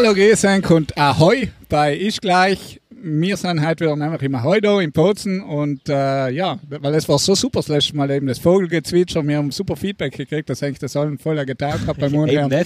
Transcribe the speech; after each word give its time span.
Hallo, 0.00 0.14
euch 0.14 0.70
und 0.70 0.96
Ahoi 0.96 1.48
bei 1.68 1.96
Ich 1.96 2.20
gleich 2.20 2.80
wir 3.10 3.36
sind 3.36 3.66
heute 3.66 3.84
wieder 3.84 3.96
nämlich 3.96 4.22
im 4.22 4.42
Heudo 4.42 4.80
in 4.80 4.92
Pozen 4.92 5.42
und 5.42 5.88
äh, 5.88 6.30
ja, 6.30 6.58
weil 6.68 6.94
es 6.94 7.08
war 7.08 7.18
so 7.18 7.34
super 7.34 7.60
das 7.60 7.68
letzte 7.68 7.96
Mal 7.96 8.10
eben 8.10 8.26
das 8.26 8.38
Vogelgezwitscher, 8.38 9.26
wir 9.26 9.38
haben 9.38 9.50
super 9.50 9.76
Feedback 9.76 10.16
gekriegt, 10.16 10.50
dass 10.50 10.62
eigentlich 10.62 10.78
das 10.78 10.96
allen 10.96 11.18
voller 11.18 11.44
getaugt 11.44 11.86
hat 11.86 11.98
beim 11.98 12.14
Unhören. 12.18 12.52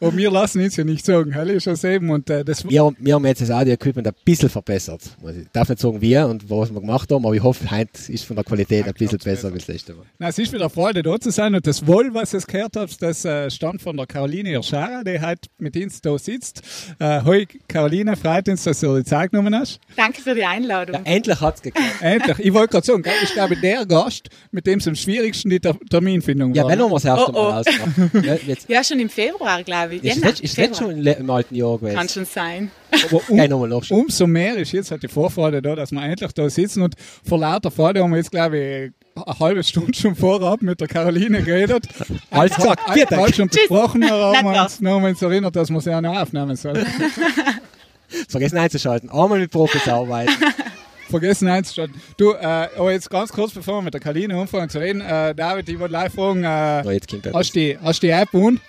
und 0.00 0.16
wir 0.16 0.30
lassen 0.30 0.62
uns 0.62 0.76
ja 0.76 0.84
nicht 0.84 1.04
sagen, 1.04 1.32
hell 1.32 1.50
ist 1.50 1.66
das 1.66 1.84
eben 1.84 2.10
und 2.10 2.28
äh, 2.30 2.44
das... 2.44 2.68
Wir, 2.68 2.92
wir 2.98 3.14
haben 3.14 3.26
jetzt 3.26 3.42
das 3.42 3.50
Audio-Equipment 3.50 4.08
ein 4.08 4.14
bisschen 4.24 4.48
verbessert. 4.48 5.02
Ich 5.24 5.48
darf 5.52 5.68
nicht 5.68 5.80
sagen 5.80 6.00
wir 6.00 6.26
und 6.26 6.50
was 6.50 6.72
wir 6.72 6.80
gemacht 6.80 7.10
haben, 7.12 7.24
aber 7.24 7.34
ich 7.34 7.42
hoffe, 7.42 7.70
heute 7.70 8.12
ist 8.12 8.24
von 8.24 8.36
der 8.36 8.44
Qualität 8.44 8.86
ein 8.86 8.94
bisschen 8.94 9.18
besser 9.18 9.48
als 9.48 9.66
das 9.66 9.68
letzte 9.68 9.94
Mal. 9.94 10.06
Na, 10.18 10.28
es 10.28 10.38
ist 10.38 10.52
wieder 10.52 10.68
Freude 10.70 11.02
da 11.02 11.18
zu 11.20 11.30
sein 11.30 11.54
und 11.54 11.66
das 11.66 11.86
Wohl, 11.86 12.12
was 12.14 12.34
ihr 12.34 12.40
gehört 12.40 12.76
habt, 12.76 13.00
das 13.02 13.24
äh, 13.24 13.50
stammt 13.50 13.82
von 13.82 13.96
der 13.96 14.06
Caroline 14.06 14.50
Irschara, 14.50 15.02
die 15.04 15.20
heute 15.20 15.48
mit 15.58 15.76
uns 15.76 16.00
da 16.00 16.18
sitzt. 16.18 16.62
Äh, 16.98 17.22
hoi, 17.28 17.46
Caroline, 17.68 18.16
freut 18.16 18.48
uns, 18.48 18.64
dass 18.64 18.80
du 18.80 18.96
die 18.96 19.04
Zeit 19.04 19.30
genommen 19.30 19.54
hast. 19.54 19.78
Danke 19.96 20.20
für 20.20 20.34
die 20.34 20.44
Einladung. 20.44 20.96
Ja, 20.96 21.02
endlich 21.04 21.40
hat 21.40 21.56
es 21.56 21.62
geklappt. 21.62 21.86
endlich. 22.00 22.38
Ich 22.40 22.52
wollte 22.52 22.72
gerade 22.72 22.86
sagen, 22.86 23.04
ich 23.22 23.32
glaube, 23.32 23.56
der 23.56 23.86
Gast, 23.86 24.28
mit 24.50 24.66
dem 24.66 24.78
es 24.78 24.88
am 24.88 24.96
schwierigsten 24.96 25.50
die 25.50 25.60
Terminfindung 25.60 26.54
ja, 26.54 26.64
war. 26.64 26.70
Ja, 26.78 26.78
wenn 26.78 26.90
wir 26.90 26.94
das 26.94 27.04
erste 27.04 27.32
Mal 27.32 27.38
oh, 27.38 27.48
oh. 27.48 27.52
ausmachen. 27.52 28.58
ja, 28.68 28.84
schon 28.84 29.00
im 29.00 29.08
Februar, 29.08 29.62
glaube 29.62 29.96
ich. 29.96 30.04
Ist 30.04 30.24
es 30.24 30.56
nicht, 30.56 30.76
schon 30.76 31.06
im 31.06 31.30
alten 31.30 31.54
Jahr 31.54 31.78
gewesen? 31.78 31.96
Kann 31.96 32.08
schon 32.08 32.24
sein. 32.24 32.70
Aber 33.04 33.20
um, 33.28 33.82
umso 33.90 34.26
mehr 34.26 34.56
ist 34.56 34.72
jetzt 34.72 34.90
halt 34.90 35.02
die 35.02 35.08
Vorfreude 35.08 35.62
da, 35.62 35.74
dass 35.74 35.92
wir 35.92 36.02
endlich 36.02 36.32
da 36.32 36.48
sitzen 36.48 36.82
und 36.82 36.94
vor 37.24 37.38
lauter 37.38 37.70
Freude 37.70 38.02
haben 38.02 38.10
wir 38.10 38.18
jetzt, 38.18 38.30
glaube 38.30 38.58
ich, 38.58 38.92
eine 39.26 39.38
halbe 39.38 39.64
Stunde 39.64 39.94
schon 39.94 40.14
vorab 40.14 40.62
mit 40.62 40.80
der 40.80 40.88
Caroline 40.88 41.42
geredet. 41.42 41.88
Alles 42.30 42.54
gesagt, 42.54 42.82
vielen 42.92 43.08
Dank. 43.08 43.34
schon 43.34 43.48
besprochen, 43.48 44.04
aber 44.04 44.36
haben 44.36 44.52
wir 44.52 44.62
uns 44.62 44.80
noch 44.80 45.00
mal 45.00 45.14
erinnert, 45.20 45.56
dass 45.56 45.70
wir 45.70 45.80
sie 45.80 45.94
auch 45.94 46.00
noch 46.00 46.16
aufnehmen 46.16 46.56
sollen. 46.56 46.86
Vergessen 48.28 48.58
einzuschalten. 48.58 49.10
Einmal 49.10 49.40
mit 49.40 49.50
Profis 49.50 49.86
arbeiten. 49.86 50.32
Vergessen 51.10 51.48
einzuschalten. 51.48 52.00
Du, 52.16 52.32
äh, 52.32 52.68
aber 52.76 52.92
jetzt 52.92 53.10
ganz 53.10 53.32
kurz, 53.32 53.52
bevor 53.52 53.78
wir 53.78 53.82
mit 53.82 53.94
der 53.94 54.00
Caroline 54.00 54.36
anfangen 54.36 54.68
zu 54.68 54.78
reden, 54.78 55.00
äh, 55.00 55.34
David, 55.34 55.68
ich 55.68 55.78
wollte 55.78 55.92
live 55.92 56.14
fragen, 56.14 56.44
äh, 56.44 56.82
oh, 56.86 56.90
jetzt 56.90 57.12
hast, 57.34 57.54
du 57.54 57.58
die, 57.58 57.78
hast 57.82 58.02
du 58.02 58.06
die 58.06 58.12
App 58.12 58.32
und? 58.32 58.60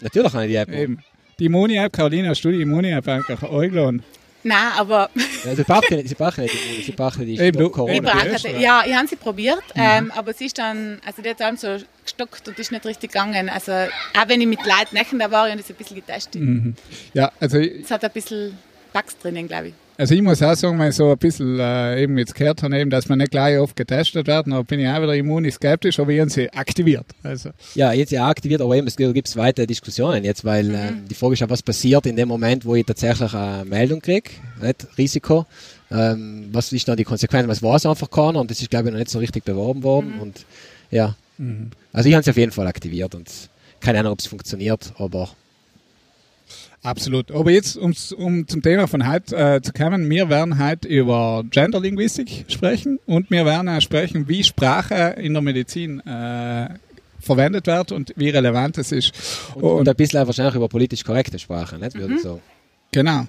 Natürlich 0.00 0.32
habe 0.32 0.44
ich 0.46 0.50
die 0.50 0.56
App 0.56 0.72
Eben. 0.72 0.98
Die 1.38 1.46
Immuni-App, 1.46 1.92
Caroline, 1.92 2.30
hast 2.30 2.44
du 2.44 2.50
die 2.50 2.62
Immuni-App 2.62 3.06
eigentlich 3.06 3.42
eingeladen? 3.42 4.02
Nein, 4.42 4.72
aber. 4.76 5.08
Ja, 5.44 5.54
sie 5.54 5.62
brauchen 5.62 5.96
nicht, 5.96 6.08
sie 6.08 6.14
brauchen 6.16 6.42
nicht, 6.42 6.84
sie 6.84 6.92
brauchen 6.92 7.24
die 7.24 7.38
Eben, 7.38 7.58
du, 7.58 7.70
Corona. 7.70 8.26
Ja, 8.58 8.82
ich 8.84 8.92
habe 8.92 9.06
sie 9.06 9.14
probiert, 9.14 9.62
mhm. 9.76 9.82
ähm, 9.82 10.12
aber 10.16 10.32
sie 10.32 10.46
ist 10.46 10.58
dann, 10.58 11.00
also 11.06 11.22
die 11.22 11.30
hat 11.30 11.38
dann 11.38 11.56
so 11.56 11.76
gestockt 12.02 12.48
und 12.48 12.58
ist 12.58 12.72
nicht 12.72 12.84
richtig 12.84 13.12
gegangen. 13.12 13.48
Also 13.48 13.72
auch 13.72 14.28
wenn 14.28 14.40
ich 14.40 14.48
mit 14.48 14.58
Leuten 14.64 14.94
nächen 14.94 15.20
da 15.20 15.30
war, 15.30 15.48
ich 15.48 15.54
das 15.54 15.70
ein 15.70 15.76
bisschen 15.76 15.96
getestet. 15.96 16.42
Mhm. 16.42 16.74
Ja, 17.14 17.30
also. 17.38 17.58
Es 17.58 17.90
hat 17.90 18.04
ein 18.04 18.10
bisschen 18.10 18.58
Bugs 18.92 19.16
drinnen, 19.18 19.46
glaube 19.46 19.68
ich. 19.68 19.74
Also 20.00 20.14
ich 20.14 20.22
muss 20.22 20.40
auch 20.44 20.54
sagen, 20.54 20.78
weil 20.78 20.90
ich 20.90 20.94
so 20.94 21.10
ein 21.10 21.18
bisschen 21.18 21.58
äh, 21.58 22.00
eben 22.00 22.16
jetzt 22.18 22.32
gehört 22.36 22.62
habe, 22.62 22.78
eben, 22.78 22.88
dass 22.88 23.08
man 23.08 23.18
nicht 23.18 23.32
gleich 23.32 23.58
oft 23.58 23.74
getestet 23.74 24.28
werden, 24.28 24.52
aber 24.52 24.62
bin 24.62 24.78
ich 24.78 24.86
auch 24.86 25.02
wieder 25.02 25.16
immuniskeptisch, 25.16 25.98
aber 25.98 26.10
wir 26.10 26.22
haben 26.22 26.28
sie 26.28 26.48
aktiviert. 26.52 27.04
Also. 27.24 27.50
Ja, 27.74 27.92
jetzt 27.92 28.12
ja 28.12 28.28
aktiviert, 28.28 28.60
aber 28.60 28.76
eben, 28.76 28.86
es 28.86 28.94
gibt 28.94 29.26
es 29.26 29.36
weitere 29.36 29.66
Diskussionen 29.66 30.22
jetzt, 30.22 30.44
weil 30.44 30.72
äh, 30.72 30.92
mhm. 30.92 30.98
äh, 30.98 31.08
die 31.10 31.14
Frage 31.16 31.34
ist 31.34 31.40
ja, 31.40 31.50
was 31.50 31.64
passiert 31.64 32.06
in 32.06 32.14
dem 32.14 32.28
Moment, 32.28 32.64
wo 32.64 32.76
ich 32.76 32.86
tatsächlich 32.86 33.34
eine 33.34 33.64
Meldung 33.64 34.00
kriege, 34.00 34.30
nicht? 34.62 34.86
Risiko. 34.96 35.46
Ähm, 35.90 36.48
was 36.52 36.72
ist 36.72 36.86
dann 36.86 36.96
die 36.96 37.02
Konsequenz? 37.02 37.48
Was 37.48 37.60
war 37.60 37.74
es 37.74 37.84
einfach 37.84 38.08
keiner 38.08 38.40
und 38.40 38.52
das 38.52 38.60
ist, 38.60 38.70
glaube 38.70 38.86
ich, 38.86 38.92
noch 38.92 39.00
nicht 39.00 39.10
so 39.10 39.18
richtig 39.18 39.44
beworben 39.44 39.82
worden 39.82 40.14
mhm. 40.14 40.20
und 40.20 40.46
ja. 40.92 41.16
Mhm. 41.38 41.70
Also 41.92 42.08
ich 42.08 42.14
habe 42.14 42.22
es 42.22 42.28
auf 42.28 42.36
jeden 42.36 42.52
Fall 42.52 42.68
aktiviert 42.68 43.16
und 43.16 43.28
keine 43.80 43.98
Ahnung, 43.98 44.12
ob 44.12 44.20
es 44.20 44.28
funktioniert, 44.28 44.92
aber 44.96 45.28
Absolut. 46.82 47.32
Aber 47.32 47.50
jetzt, 47.50 47.76
um 47.76 47.94
zum 47.94 48.62
Thema 48.62 48.86
von 48.86 49.10
heute 49.10 49.36
äh, 49.36 49.60
zu 49.60 49.72
kommen, 49.72 50.08
wir 50.08 50.28
werden 50.28 50.64
heute 50.64 50.86
über 50.86 51.44
Genderlinguistik 51.50 52.46
sprechen 52.48 53.00
und 53.06 53.30
wir 53.30 53.44
werden 53.44 53.68
auch 53.68 53.80
sprechen, 53.80 54.28
wie 54.28 54.44
Sprache 54.44 55.16
in 55.18 55.32
der 55.32 55.42
Medizin 55.42 56.00
äh, 56.06 56.68
verwendet 57.20 57.66
wird 57.66 57.90
und 57.90 58.12
wie 58.16 58.30
relevant 58.30 58.78
es 58.78 58.92
ist. 58.92 59.12
Und, 59.54 59.64
und, 59.64 59.70
und 59.80 59.88
ein 59.88 59.96
bisschen 59.96 60.24
wahrscheinlich 60.24 60.54
über 60.54 60.68
politisch 60.68 61.04
korrekte 61.04 61.38
Sprache, 61.38 61.78
nicht? 61.78 61.94
Würde 61.94 62.14
mhm. 62.14 62.18
sagen. 62.18 62.40
Genau. 62.92 63.26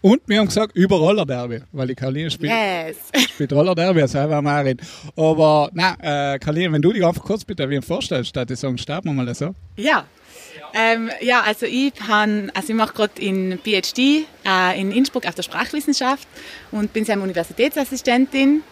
Und 0.00 0.20
wir 0.26 0.38
haben 0.38 0.46
gesagt, 0.46 0.76
über 0.76 0.96
Rollerderby, 0.96 1.60
weil 1.72 1.88
die 1.88 1.94
Caroline 1.94 2.30
spielt, 2.30 2.52
yes. 2.52 2.96
spielt 3.30 3.52
Rollerderby, 3.52 4.06
selber 4.06 4.40
Marin. 4.40 4.78
Aber, 5.16 5.70
na, 5.72 6.34
äh, 6.34 6.38
Caroline, 6.38 6.72
wenn 6.72 6.82
du 6.82 6.92
dich 6.92 7.04
einfach 7.04 7.24
kurz 7.24 7.44
bitte 7.44 7.68
wie 7.68 7.80
vorstellst, 7.82 8.30
statt 8.30 8.50
ich 8.50 8.60
sagen, 8.60 8.78
starten 8.78 9.08
wir 9.08 9.12
mal 9.12 9.34
so. 9.34 9.54
Ja, 9.76 10.04
ähm, 10.74 11.10
ja, 11.20 11.42
also 11.42 11.66
ich, 11.66 11.92
han, 12.06 12.50
also 12.54 12.70
ich 12.70 12.74
mache 12.74 12.94
gerade 12.94 13.20
in 13.20 13.58
PhD 13.58 14.26
äh, 14.46 14.80
in 14.80 14.92
Innsbruck 14.92 15.26
auf 15.26 15.34
der 15.34 15.42
Sprachwissenschaft 15.42 16.28
und 16.70 16.92
bin 16.92 17.04
selber 17.04 17.22
Universitätsassistentin 17.22 18.62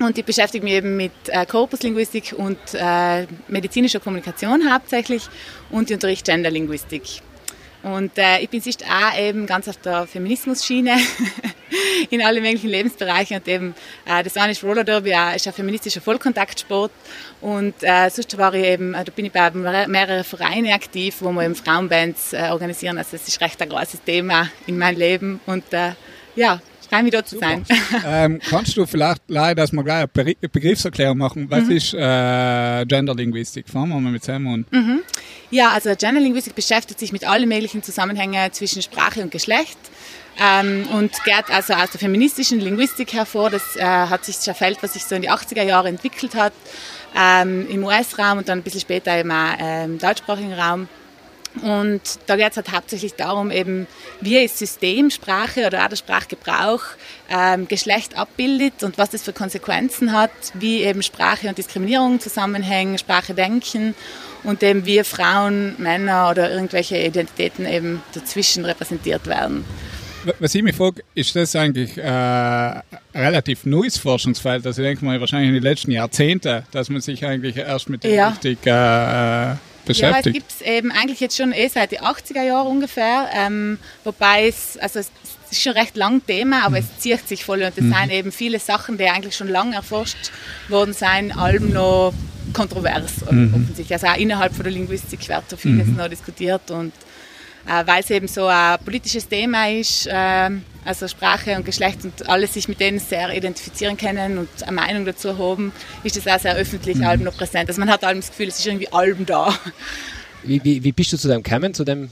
und 0.00 0.18
ich 0.18 0.24
beschäftige 0.24 0.64
mich 0.64 0.74
eben 0.74 0.96
mit 0.96 1.12
äh, 1.28 1.46
Korpuslinguistik 1.46 2.34
und 2.36 2.58
äh, 2.74 3.26
medizinischer 3.48 4.00
Kommunikation 4.00 4.72
hauptsächlich 4.72 5.22
und 5.70 5.90
ich 5.90 5.94
unterrichte 5.94 6.32
Genderlinguistik. 6.32 7.22
Und 7.82 8.16
äh, 8.16 8.38
ich 8.38 8.48
bin 8.48 8.60
sonst 8.60 8.84
auch 8.84 9.18
eben 9.18 9.46
ganz 9.46 9.66
auf 9.68 9.76
der 9.78 10.06
Feminismus-Schiene 10.06 10.96
in 12.10 12.22
allen 12.22 12.42
möglichen 12.42 12.70
Lebensbereichen. 12.70 13.38
Und 13.38 13.48
eben, 13.48 13.74
äh, 14.06 14.22
das 14.22 14.36
eine 14.36 14.52
ist 14.52 14.62
Roller 14.62 14.84
Derby, 14.84 15.12
ist 15.34 15.46
ein 15.46 15.52
feministischer 15.52 16.00
Vollkontaktsport. 16.00 16.92
Und 17.40 17.74
äh, 17.82 18.08
sonst 18.08 18.38
war 18.38 18.54
ich 18.54 18.64
eben, 18.64 18.94
äh, 18.94 19.04
da 19.04 19.10
bin 19.10 19.24
ich 19.24 19.32
bei 19.32 19.50
mehreren 19.50 20.22
Vereinen 20.22 20.72
aktiv, 20.72 21.16
wo 21.20 21.32
wir 21.32 21.42
eben 21.42 21.56
Frauenbands 21.56 22.32
äh, 22.32 22.48
organisieren. 22.50 22.98
Also 22.98 23.16
es 23.16 23.26
ist 23.26 23.40
recht 23.40 23.60
ein 23.60 23.68
großes 23.68 24.02
Thema 24.04 24.48
in 24.66 24.78
meinem 24.78 24.98
Leben. 24.98 25.40
Und 25.46 25.72
äh, 25.72 25.92
ja, 26.36 26.60
freue 26.92 27.02
mich, 27.04 27.12
dort 27.12 27.28
zu 27.28 27.38
sein. 27.38 27.64
ähm, 28.06 28.38
kannst 28.48 28.76
du 28.76 28.84
vielleicht 28.84 29.22
leider, 29.28 29.62
dass 29.62 29.72
wir 29.72 29.82
gleich 29.82 30.06
eine 30.14 30.34
Begriffserklärung 30.48 31.16
machen? 31.16 31.50
Was 31.50 31.64
mhm. 31.64 31.70
ist 31.70 31.94
äh, 31.94 32.84
Genderlinguistik? 32.86 33.68
Fangen 33.68 33.88
wir 33.90 34.00
mal 34.00 34.12
mit 34.12 34.22
Sam 34.22 34.42
Mhm. 34.42 35.00
Ja, 35.50 35.70
also 35.70 35.94
Genderlinguistik 35.96 36.54
beschäftigt 36.54 37.00
sich 37.00 37.12
mit 37.12 37.26
allen 37.26 37.48
möglichen 37.48 37.82
Zusammenhängen 37.82 38.52
zwischen 38.52 38.82
Sprache 38.82 39.22
und 39.22 39.30
Geschlecht. 39.30 39.78
Ähm, 40.38 40.86
und 40.92 41.12
geht 41.24 41.50
also 41.50 41.74
aus 41.74 41.90
der 41.90 42.00
feministischen 42.00 42.60
Linguistik 42.60 43.12
hervor. 43.12 43.50
Das 43.50 43.76
äh, 43.76 43.84
hat 43.84 44.24
sich 44.24 44.36
ein 44.48 44.54
Feld, 44.54 44.82
was 44.82 44.94
sich 44.94 45.04
so 45.04 45.14
in 45.14 45.22
die 45.22 45.30
80er 45.30 45.62
Jahre 45.62 45.88
entwickelt 45.88 46.34
hat, 46.34 46.52
ähm, 47.16 47.66
im 47.70 47.84
US-Raum 47.84 48.38
und 48.38 48.48
dann 48.48 48.58
ein 48.58 48.62
bisschen 48.62 48.80
später 48.80 49.18
im 49.18 49.30
äh, 49.30 49.88
deutschsprachigen 49.98 50.52
Raum. 50.54 50.88
Und 51.60 52.00
da 52.26 52.36
geht 52.36 52.50
es 52.50 52.56
halt 52.56 52.72
hauptsächlich 52.72 53.14
darum, 53.14 53.50
eben, 53.50 53.86
wie 54.20 54.38
ist 54.38 54.58
Systemsprache 54.58 55.66
oder 55.66 55.84
auch 55.84 55.88
der 55.88 55.96
Sprachgebrauch 55.96 56.82
ähm, 57.28 57.68
Geschlecht 57.68 58.16
abbildet 58.16 58.82
und 58.82 58.96
was 58.96 59.10
das 59.10 59.22
für 59.22 59.34
Konsequenzen 59.34 60.12
hat, 60.12 60.30
wie 60.54 60.82
eben 60.82 61.02
Sprache 61.02 61.48
und 61.48 61.58
Diskriminierung 61.58 62.20
zusammenhängen, 62.20 62.96
Sprache 62.96 63.34
denken 63.34 63.94
und 64.44 64.62
eben 64.62 64.86
wie 64.86 65.04
Frauen, 65.04 65.74
Männer 65.78 66.30
oder 66.30 66.50
irgendwelche 66.50 66.96
Identitäten 66.96 67.66
eben 67.66 68.02
dazwischen 68.14 68.64
repräsentiert 68.64 69.26
werden. 69.26 69.64
Was 70.38 70.54
ich 70.54 70.62
mich 70.62 70.76
frage, 70.76 71.02
ist 71.14 71.34
das 71.34 71.56
eigentlich 71.56 71.98
äh, 71.98 72.02
ein 72.02 72.82
relativ 73.12 73.66
neues 73.66 73.98
Forschungsfeld? 73.98 74.64
Also 74.64 74.80
ich 74.80 74.88
denke 74.88 75.04
mal 75.04 75.20
wahrscheinlich 75.20 75.48
in 75.48 75.54
den 75.54 75.62
letzten 75.64 75.90
Jahrzehnten, 75.90 76.62
dass 76.70 76.88
man 76.88 77.00
sich 77.00 77.26
eigentlich 77.26 77.56
erst 77.56 77.88
mit 77.88 78.04
dem 78.04 78.14
ja. 78.14 78.28
richtig 78.28 78.64
äh, 78.64 79.56
beschäftigt. 79.84 80.26
Ja, 80.26 80.30
es 80.30 80.32
gibt 80.32 80.50
es 80.50 80.60
eben 80.60 80.90
eigentlich 80.90 81.20
jetzt 81.20 81.36
schon 81.36 81.52
eh 81.52 81.68
seit 81.68 81.92
den 81.92 82.00
80er 82.00 82.42
Jahren 82.42 82.66
ungefähr, 82.66 83.28
ähm, 83.34 83.78
wobei 84.04 84.48
es, 84.48 84.78
also 84.78 85.00
es 85.00 85.10
ist 85.50 85.62
schon 85.62 85.72
recht 85.72 85.96
lang 85.96 86.24
Thema, 86.26 86.64
aber 86.64 86.80
mhm. 86.80 86.86
es 86.90 87.00
zieht 87.00 87.28
sich 87.28 87.44
voll 87.44 87.62
und 87.62 87.76
es 87.76 87.80
mhm. 87.80 87.94
sind 87.94 88.10
eben 88.10 88.32
viele 88.32 88.58
Sachen, 88.58 88.98
die 88.98 89.04
eigentlich 89.04 89.36
schon 89.36 89.48
lange 89.48 89.76
erforscht 89.76 90.30
worden 90.68 90.94
sind, 90.94 91.36
allem 91.36 91.72
noch 91.72 92.12
kontrovers 92.52 93.12
mhm. 93.30 93.54
offensichtlich. 93.54 93.92
Also 93.92 94.06
auch 94.08 94.16
innerhalb 94.16 94.54
von 94.54 94.64
der 94.64 94.72
Linguistik 94.72 95.28
wird 95.28 95.48
so 95.48 95.56
vieles 95.56 95.86
mhm. 95.86 95.96
noch 95.96 96.08
diskutiert 96.08 96.70
und 96.70 96.92
weil 97.64 98.00
es 98.00 98.10
eben 98.10 98.28
so 98.28 98.46
ein 98.46 98.78
politisches 98.84 99.28
Thema 99.28 99.68
ist, 99.68 100.06
äh, 100.06 100.50
also 100.84 101.06
Sprache 101.06 101.56
und 101.56 101.64
Geschlecht 101.64 102.04
und 102.04 102.28
alle 102.28 102.46
sich 102.46 102.68
mit 102.68 102.80
denen 102.80 102.98
sehr 102.98 103.34
identifizieren 103.34 103.96
können 103.96 104.38
und 104.38 104.48
eine 104.62 104.72
Meinung 104.72 105.04
dazu 105.04 105.38
haben, 105.38 105.72
ist 106.02 106.16
das 106.16 106.26
auch 106.26 106.40
sehr 106.40 106.56
öffentlich 106.56 106.96
mhm. 106.96 107.04
allem 107.04 107.22
noch 107.24 107.36
präsent. 107.36 107.68
Also 107.68 107.80
man 107.80 107.88
hat 107.90 108.02
allem 108.04 108.18
das 108.18 108.30
Gefühl, 108.30 108.48
es 108.48 108.58
ist 108.58 108.66
irgendwie 108.66 108.92
allem 108.92 109.24
da. 109.26 109.56
Wie, 110.42 110.62
wie, 110.64 110.82
wie 110.82 110.92
bist 110.92 111.12
du 111.12 111.16
zu 111.16 111.28
dem 111.28 111.42
gekommen, 111.42 111.72
zu 111.72 111.84
dem 111.84 112.06
äh, 112.06 112.08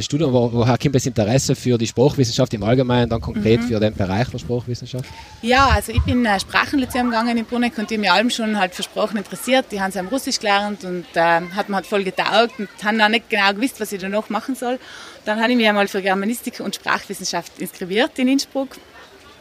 Studium, 0.00 0.32
wo, 0.32 0.52
woher 0.52 0.78
kommt 0.78 0.94
das 0.94 1.06
Interesse 1.06 1.54
für 1.54 1.76
die 1.76 1.86
Sprachwissenschaft 1.86 2.54
im 2.54 2.62
Allgemeinen, 2.62 3.08
dann 3.08 3.20
konkret 3.20 3.60
mhm. 3.60 3.68
für 3.68 3.80
den 3.80 3.94
Bereich 3.94 4.28
der 4.28 4.38
Sprachwissenschaft? 4.38 5.04
Ja, 5.42 5.66
also 5.68 5.92
ich 5.92 6.02
bin 6.02 6.24
äh, 6.24 6.38
Sprachenlyzeum 6.38 7.10
gegangen 7.10 7.38
in 7.38 7.44
Bruneck 7.44 7.78
und 7.78 7.90
die 7.90 7.98
mich 7.98 8.10
allem 8.10 8.30
schon 8.30 8.58
halt 8.58 8.74
für 8.74 8.82
Sprachen 8.82 9.16
interessiert. 9.16 9.66
Die 9.72 9.80
haben 9.80 9.90
sie 9.90 9.98
Russisch 10.00 10.38
gelernt 10.38 10.84
und 10.84 11.06
äh, 11.14 11.40
hat 11.54 11.68
mir 11.68 11.76
halt 11.76 11.86
voll 11.86 12.04
getaugt 12.04 12.58
und 12.58 12.68
haben 12.84 13.00
auch 13.00 13.08
nicht 13.08 13.28
genau 13.28 13.52
gewusst, 13.52 13.80
was 13.80 13.92
ich 13.92 14.00
danach 14.00 14.28
machen 14.28 14.54
soll. 14.54 14.78
Dann 15.24 15.40
habe 15.40 15.50
ich 15.50 15.56
mich 15.56 15.68
einmal 15.68 15.88
für 15.88 16.02
Germanistik 16.02 16.60
und 16.60 16.74
Sprachwissenschaft 16.74 17.58
inskribiert 17.58 18.18
in 18.18 18.28
Innsbruck 18.28 18.76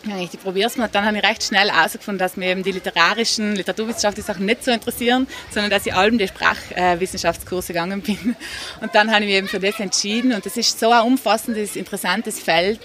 ich 0.03 0.39
probiere 0.39 0.67
es 0.67 0.77
mal. 0.77 0.89
Dann 0.91 1.05
habe 1.05 1.17
ich 1.17 1.23
recht 1.23 1.43
schnell 1.43 1.69
herausgefunden, 1.69 2.17
dass 2.17 2.37
mir 2.37 2.49
eben 2.49 2.63
die 2.63 2.71
literarischen, 2.71 3.55
literaturwissenschaftlichen 3.55 4.25
Sachen 4.25 4.45
nicht 4.45 4.63
so 4.63 4.71
interessieren, 4.71 5.27
sondern 5.51 5.69
dass 5.69 5.85
ich 5.85 5.93
allem 5.93 6.17
die 6.17 6.27
Sprachwissenschaftskurse 6.27 7.73
gegangen 7.73 8.01
bin. 8.01 8.35
Und 8.81 8.95
dann 8.95 9.11
habe 9.11 9.23
ich 9.23 9.27
mich 9.27 9.37
eben 9.37 9.47
für 9.47 9.59
das 9.59 9.79
entschieden. 9.79 10.33
Und 10.33 10.45
das 10.45 10.57
ist 10.57 10.79
so 10.79 10.91
ein 10.91 11.03
umfassendes, 11.03 11.75
interessantes 11.75 12.39
Feld. 12.39 12.79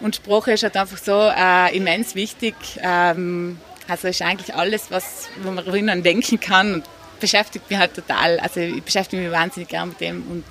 Und 0.00 0.16
Sprache 0.16 0.52
ist 0.52 0.62
halt 0.62 0.76
einfach 0.76 0.98
so 0.98 1.30
äh, 1.36 1.76
immens 1.76 2.14
wichtig. 2.14 2.54
Ähm, 2.82 3.58
also 3.88 4.08
ist 4.08 4.22
eigentlich 4.22 4.54
alles, 4.54 4.90
was, 4.90 5.28
wo 5.42 5.50
man 5.50 5.66
erinnern 5.66 6.02
denken 6.02 6.40
kann 6.40 6.74
und 6.74 6.84
beschäftigt 7.20 7.68
mich 7.70 7.78
halt 7.78 7.94
total. 7.94 8.38
Also 8.40 8.60
ich 8.60 8.82
beschäftige 8.82 9.22
mich 9.22 9.32
wahnsinnig 9.32 9.68
gern 9.68 9.88
mit 9.88 10.00
dem 10.00 10.22
und 10.28 10.44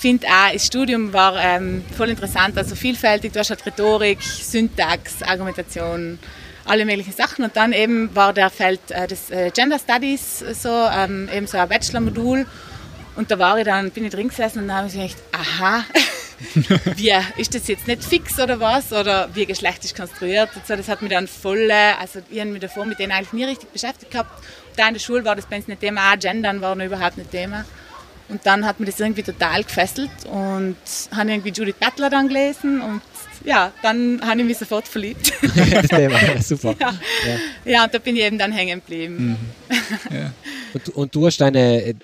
finde 0.00 0.26
auch, 0.26 0.52
das 0.52 0.66
Studium 0.66 1.12
war 1.12 1.36
ähm, 1.36 1.84
voll 1.96 2.08
interessant, 2.08 2.56
also 2.56 2.74
vielfältig. 2.74 3.32
Du 3.32 3.38
hast 3.38 3.50
halt 3.50 3.64
Rhetorik, 3.66 4.22
Syntax, 4.22 5.22
Argumentation, 5.22 6.18
alle 6.64 6.86
möglichen 6.86 7.12
Sachen. 7.12 7.44
Und 7.44 7.54
dann 7.54 7.72
eben 7.72 8.14
war 8.16 8.32
der 8.32 8.48
Feld 8.48 8.80
äh, 8.90 9.06
des 9.06 9.30
äh, 9.30 9.50
Gender 9.50 9.78
Studies 9.78 10.38
so, 10.38 10.70
ähm, 10.70 11.28
eben 11.34 11.46
so 11.46 11.58
ein 11.58 11.68
Bachelor-Modul. 11.68 12.46
Und 13.16 13.30
da 13.30 13.38
war 13.38 13.58
ich 13.58 13.64
dann, 13.64 13.90
bin 13.90 14.06
ich 14.06 14.12
drin 14.12 14.28
gesessen 14.28 14.60
und 14.60 14.68
dann 14.68 14.78
habe 14.78 14.86
ich 14.86 14.94
gedacht, 14.94 15.16
aha, 15.32 15.84
wie, 16.96 17.12
ist 17.36 17.54
das 17.54 17.68
jetzt 17.68 17.86
nicht 17.86 18.02
fix 18.02 18.40
oder 18.40 18.58
was? 18.58 18.92
Oder 18.92 19.28
wie 19.34 19.44
Geschlecht 19.44 19.84
ist 19.84 19.94
konstruiert? 19.94 20.48
Also 20.54 20.76
das 20.76 20.88
hat 20.88 21.02
mich 21.02 21.10
dann 21.10 21.28
voll, 21.28 21.70
also 21.70 22.20
ich 22.30 22.40
habe 22.40 22.50
mich 22.50 22.60
davor 22.60 22.86
mit 22.86 22.98
denen 22.98 23.12
eigentlich 23.12 23.34
nie 23.34 23.44
richtig 23.44 23.70
beschäftigt 23.70 24.12
gehabt. 24.12 24.30
Da 24.76 24.88
in 24.88 24.94
der 24.94 25.00
Schule 25.00 25.24
war 25.26 25.36
das 25.36 25.44
bei 25.44 25.56
uns 25.56 25.68
nicht 25.68 25.80
Thema, 25.80 26.12
auch 26.12 26.18
Gendern 26.18 26.62
war 26.62 26.74
noch 26.74 26.84
überhaupt 26.86 27.18
nicht 27.18 27.30
Thema. 27.30 27.66
Und 28.30 28.46
dann 28.46 28.64
hat 28.64 28.78
mir 28.80 28.86
das 28.86 29.00
irgendwie 29.00 29.22
total 29.22 29.64
gefesselt 29.64 30.10
und 30.24 30.76
habe 31.14 31.30
irgendwie 31.30 31.50
Judith 31.50 31.74
Butler 31.80 32.10
dann 32.10 32.28
gelesen 32.28 32.80
und 32.80 33.02
ja, 33.44 33.72
dann 33.82 34.20
habe 34.22 34.40
ich 34.40 34.46
mich 34.46 34.58
sofort 34.58 34.86
verliebt. 34.86 35.32
das 35.72 35.88
Thema, 35.88 36.18
super. 36.42 36.76
Ja. 36.78 36.92
Ja. 37.26 37.72
ja. 37.72 37.84
und 37.84 37.94
da 37.94 37.98
bin 37.98 38.16
ich 38.16 38.22
eben 38.22 38.38
dann 38.38 38.52
hängen 38.52 38.80
geblieben. 38.80 39.38
Mhm. 39.68 39.76
Ja. 40.10 40.32
Und, 40.74 40.88
und, 40.90 41.14
du 41.14 41.26
hast 41.26 41.40
deine 41.40 41.94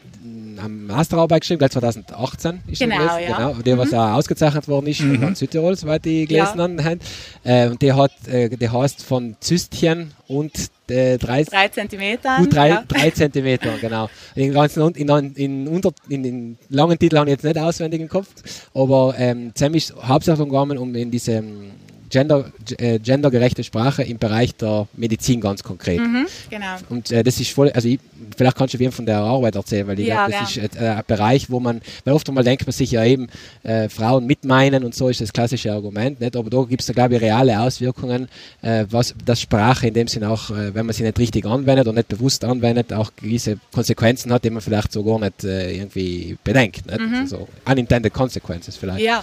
am 0.59 0.87
Masterarbeit 0.87 1.41
geschrieben, 1.41 1.59
gleich 1.59 1.71
2018 1.71 2.63
ist 2.67 2.79
genau, 2.79 2.99
das, 2.99 3.21
ja. 3.21 3.37
genau, 3.37 3.63
der 3.63 3.79
was 3.79 3.91
mhm. 3.91 3.99
auch 3.99 4.13
ausgezeichnet 4.15 4.69
worden 4.69 4.87
ist 4.87 5.01
mhm. 5.01 5.21
von 5.21 5.35
Südtirol, 5.35 5.77
soweit 5.77 6.07
ich 6.07 6.29
gelesen 6.29 6.79
ja. 6.79 6.85
habe. 6.85 6.99
Äh, 7.45 7.69
und 7.69 7.83
der 7.83 7.97
hat, 7.97 8.13
äh, 8.29 8.49
der 8.49 8.73
heißt 8.73 9.03
von 9.03 9.37
Zystchen 9.41 10.13
und 10.29 10.53
äh, 10.89 11.19
drei, 11.19 11.45
drei 11.45 11.69
Zentimeter. 11.69 12.37
Gut 12.39 12.55
drei, 12.55 12.69
ja. 12.69 12.85
drei 12.87 13.11
Zentimeter, 13.15 13.73
genau. 13.81 14.09
In 14.35 14.53
ganzen 14.53 14.95
in, 14.95 15.35
in, 15.35 15.69
unter, 15.69 15.93
in 16.09 16.23
den 16.23 16.59
langen 16.69 16.99
Titel 16.99 17.19
habe 17.19 17.29
ich 17.29 17.35
jetzt 17.35 17.45
nicht 17.45 17.59
auswendig 17.59 18.01
im 18.01 18.09
Kopf, 18.09 18.29
aber 18.75 19.15
ähm, 19.19 19.53
ziemlich 19.55 19.93
hauptsächlich 20.03 20.47
gegangen 20.47 20.79
um 20.79 20.95
in 20.95 21.11
diesem 21.11 21.73
gender, 22.17 22.51
äh, 22.79 22.99
gendergerechte 22.99 23.63
Sprache 23.63 24.03
im 24.03 24.17
Bereich 24.17 24.55
der 24.55 24.89
Medizin 24.95 25.39
ganz 25.39 25.63
konkret. 25.63 26.01
Mhm, 26.01 26.27
genau. 26.49 26.77
Und 26.89 27.11
äh, 27.11 27.23
das 27.23 27.39
ist 27.41 27.51
voll, 27.51 27.71
also 27.73 27.89
ich, 27.89 28.01
vielleicht 28.35 28.57
kannst 28.57 28.73
du 28.73 28.79
wem 28.79 28.91
von 28.91 29.05
der 29.05 29.19
Arbeit 29.19 29.55
erzählen, 29.55 29.87
weil 29.87 30.01
ich 30.01 30.07
ja, 30.07 30.27
glaube, 30.27 30.45
das 30.45 30.55
ja. 30.55 30.63
ist 30.63 30.77
äh, 30.77 30.89
ein 30.89 31.03
Bereich, 31.07 31.51
wo 31.51 31.61
man, 31.61 31.83
weil 32.05 32.15
oft 32.15 32.27
einmal 32.27 32.43
denkt 32.43 32.67
man 32.67 32.73
sich 32.73 32.93
ja 32.93 33.05
eben, 33.05 33.29
äh, 33.65 33.91
Frauen 33.91 34.25
mitmeinen 34.25 34.83
und 34.83 34.95
so 34.95 35.11
ist 35.11 35.21
das 35.21 35.31
klassische 35.31 35.71
Argument, 35.73 36.19
nicht? 36.19 36.37
aber 36.37 36.49
da 36.49 36.63
gibt 36.63 36.81
es 36.81 36.87
da 36.87 36.95
glaube 36.95 37.17
ich 37.17 37.21
reale 37.21 37.61
Auswirkungen, 37.61 38.29
äh, 38.63 38.87
was 38.89 39.15
das 39.23 39.43
Sprache 39.43 39.89
in 39.89 39.95
dem 39.95 40.09
Sinne 40.09 40.31
auch, 40.31 40.51
äh, 40.51 40.75
wenn 40.75 40.87
man 40.87 40.95
sie 40.95 41.03
nicht 41.03 41.19
richtig 41.19 41.45
anwendet 41.45 41.87
und 41.87 41.97
nicht 41.97 42.09
bewusst 42.09 42.47
anwendet, 42.47 42.95
auch 42.95 43.13
gewisse 43.15 43.59
Konsequenzen 43.75 44.33
hat, 44.33 44.45
die 44.45 44.51
man 44.51 44.63
vielleicht 44.63 44.91
so 44.93 45.05
gar 45.05 45.19
nicht 45.19 45.45
irgendwie 45.45 46.39
bedenkt. 46.43 46.87
Nicht? 46.87 47.01
Mhm. 47.01 47.15
Also 47.15 47.49
unintended 47.67 48.13
consequences 48.13 48.77
vielleicht. 48.77 49.01
Ja, 49.01 49.23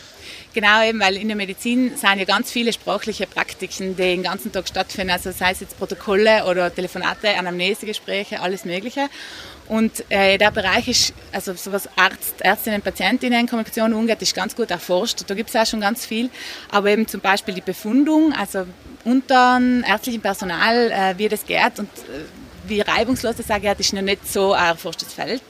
genau 0.54 0.84
eben, 0.88 1.00
weil 1.00 1.18
in 1.18 1.28
der 1.28 1.38
Medizin 1.38 1.92
sind 1.95 2.19
ja 2.19 2.25
ganz 2.25 2.51
viele 2.51 2.72
sprachliche 2.83 3.27
Praktiken, 3.27 3.95
die 3.95 4.03
den 4.03 4.24
ganzen 4.24 4.51
Tag 4.51 4.68
stattfinden, 4.68 5.12
also 5.12 5.31
sei 5.31 5.51
es 5.51 5.62
jetzt 5.62 5.77
Protokolle 5.77 6.45
oder 6.45 6.74
Telefonate, 6.74 7.30
Anamnesegespräche, 7.30 8.41
alles 8.41 8.65
Mögliche. 8.65 9.07
Und 9.69 10.03
äh, 10.09 10.38
der 10.38 10.51
Bereich 10.51 10.89
ist, 10.89 11.13
also 11.31 11.53
so 11.53 11.71
was 11.71 11.88
Arzt, 11.97 12.41
Ärztinnen, 12.41 12.81
Patientinnen, 12.81 13.47
Kommunikation 13.47 13.94
umgeht, 13.94 14.21
ist 14.21 14.35
ganz 14.35 14.53
gut 14.53 14.69
erforscht. 14.69 15.21
Da 15.25 15.33
gibt 15.33 15.50
es 15.50 15.56
auch 15.56 15.65
schon 15.65 15.80
ganz 15.80 16.06
viel. 16.06 16.30
Aber 16.69 16.89
eben 16.89 17.07
zum 17.07 17.21
Beispiel 17.21 17.53
die 17.53 17.62
Befundung, 17.62 18.33
also 18.33 18.65
unter 19.06 19.62
ärztlichem 19.88 20.21
Personal, 20.21 20.91
äh, 20.91 21.18
wie 21.18 21.30
das 21.30 21.45
geht 21.45 21.80
und 21.80 21.88
äh, 21.88 22.68
wie 22.68 22.81
reibungslos 22.81 23.38
das 23.38 23.50
auch 23.50 23.62
geht, 23.62 23.80
ist 23.80 23.94
noch 23.94 24.01
nicht 24.01 24.27
so 24.30 24.51
ein 24.51 24.65
erforschtes 24.68 25.13
Feld. 25.13 25.41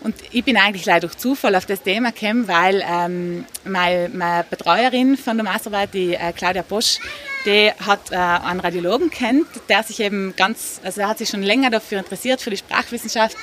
Und 0.00 0.14
ich 0.30 0.44
bin 0.44 0.56
eigentlich 0.56 0.86
leider 0.86 1.08
durch 1.08 1.16
Zufall 1.16 1.56
auf 1.56 1.66
das 1.66 1.82
Thema 1.82 2.12
gekommen, 2.12 2.46
weil 2.46 2.84
ähm, 2.88 3.44
meine, 3.64 4.08
meine, 4.10 4.44
Betreuerin 4.48 5.16
von 5.16 5.36
der 5.36 5.44
Masterarbeit, 5.44 5.92
die 5.92 6.14
äh, 6.14 6.32
Claudia 6.32 6.62
Bosch, 6.62 6.98
die 7.44 7.72
hat 7.84 8.12
äh, 8.12 8.16
einen 8.16 8.60
Radiologen 8.60 9.10
kennt, 9.10 9.46
der 9.68 9.82
sich 9.82 10.00
eben 10.00 10.34
ganz, 10.36 10.80
also 10.84 11.02
hat 11.02 11.18
sich 11.18 11.28
schon 11.28 11.42
länger 11.42 11.70
dafür 11.70 11.98
interessiert, 11.98 12.40
für 12.40 12.50
die 12.50 12.56
Sprachwissenschaft 12.56 13.36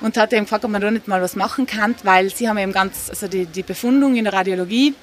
und 0.00 0.16
hat 0.16 0.32
eben 0.32 0.44
gefragt, 0.44 0.64
ob 0.64 0.70
man 0.70 0.80
da 0.80 0.90
nicht 0.90 1.08
mal 1.08 1.20
was 1.20 1.34
machen 1.34 1.66
kann, 1.66 1.96
weil 2.04 2.30
sie 2.30 2.48
haben 2.48 2.58
eben 2.58 2.72
ganz, 2.72 3.10
also 3.10 3.26
die, 3.26 3.46
die 3.46 3.62
Befundung 3.62 4.14
in 4.14 4.24
der 4.24 4.32
Radiologie 4.32 4.94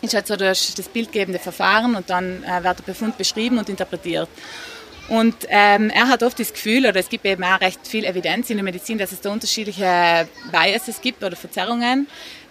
ist 0.00 0.14
halt 0.14 0.26
so 0.26 0.34
durch 0.36 0.74
das 0.74 0.88
bildgebende 0.88 1.38
Verfahren 1.38 1.94
und 1.94 2.10
dann 2.10 2.42
äh, 2.42 2.64
wird 2.64 2.80
der 2.80 2.84
Befund 2.84 3.16
beschrieben 3.16 3.58
und 3.58 3.68
interpretiert. 3.68 4.28
Und 5.08 5.34
ähm, 5.48 5.90
er 5.90 6.08
hat 6.08 6.22
oft 6.22 6.38
das 6.38 6.52
Gefühl, 6.52 6.86
oder 6.86 7.00
es 7.00 7.08
gibt 7.08 7.24
eben 7.24 7.42
auch 7.42 7.60
recht 7.60 7.86
viel 7.86 8.04
Evidenz 8.04 8.50
in 8.50 8.56
der 8.56 8.64
Medizin, 8.64 8.98
dass 8.98 9.12
es 9.12 9.20
da 9.20 9.30
unterschiedliche 9.30 10.28
Biases 10.50 11.00
gibt 11.00 11.22
oder 11.24 11.36
Verzerrungen, 11.36 12.06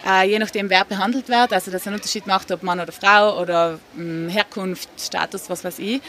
äh, 0.08 0.28
je 0.28 0.38
nachdem, 0.38 0.70
wer 0.70 0.86
behandelt 0.86 1.30
wird. 1.30 1.54
Also, 1.54 1.72
dass 1.72 1.82
es 1.82 1.88
einen 1.88 1.96
Unterschied 1.96 2.28
macht, 2.28 2.52
ob 2.52 2.64
Mann 2.64 2.80
oder 2.80 2.92
Frau 2.92 3.40
oder 3.40 3.80
mh, 3.96 4.04
hm, 4.04 4.30
Herkunft, 4.30 4.90
Status, 5.00 5.50
was 5.50 5.64
weiß 5.64 5.80
ich. 5.80 6.02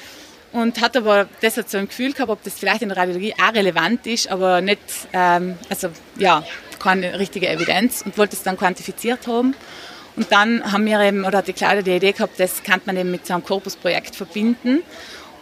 Und 0.52 0.80
hat 0.82 0.96
aber 0.96 1.28
deshalb 1.40 1.68
so 1.68 1.78
ein 1.78 1.88
Gefühl 1.88 2.12
gehabt, 2.12 2.30
ob 2.30 2.42
das 2.42 2.54
vielleicht 2.54 2.82
in 2.82 2.88
der 2.88 2.98
Radiologie 2.98 3.34
auch 3.42 3.54
relevant 3.54 4.06
ist, 4.06 4.28
aber 4.28 4.60
nicht, 4.60 4.80
ähm, 5.14 5.56
also 5.70 5.88
ja, 6.16 6.44
keine 6.78 7.18
richtige 7.18 7.48
Evidenz 7.48 8.02
und 8.02 8.18
wollte 8.18 8.36
es 8.36 8.42
dann 8.42 8.58
quantifiziert 8.58 9.26
haben. 9.26 9.54
Und 10.16 10.30
dann 10.30 10.70
haben 10.70 10.84
wir 10.84 11.00
eben, 11.00 11.24
oder 11.24 11.38
hat 11.38 11.48
die 11.48 11.54
Claudia 11.54 11.80
die 11.80 11.92
Idee 11.92 12.12
gehabt, 12.12 12.38
das 12.38 12.62
kann 12.62 12.82
man 12.84 12.98
eben 12.98 13.10
mit 13.10 13.26
so 13.26 13.32
einem 13.32 13.44
Korpusprojekt 13.44 14.14
verbinden. 14.14 14.82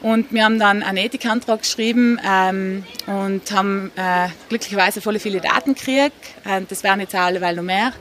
Und 0.02 0.32
wir 0.32 0.44
haben 0.44 0.58
dann 0.58 0.82
einen 0.82 0.96
Ethikantrag 0.96 1.60
geschrieben 1.60 2.18
ähm, 2.26 2.84
und 3.06 3.52
haben 3.52 3.90
äh, 3.96 4.28
glücklicherweise 4.48 5.00
voll 5.00 5.18
viele 5.18 5.40
Daten 5.40 5.74
gekriegt. 5.74 6.14
Äh, 6.44 6.62
das 6.68 6.82
wären 6.82 7.00
jetzt 7.00 7.14
auch 7.14 7.20
alleweil 7.20 7.54
noch 7.54 7.62
mehr. 7.62 7.92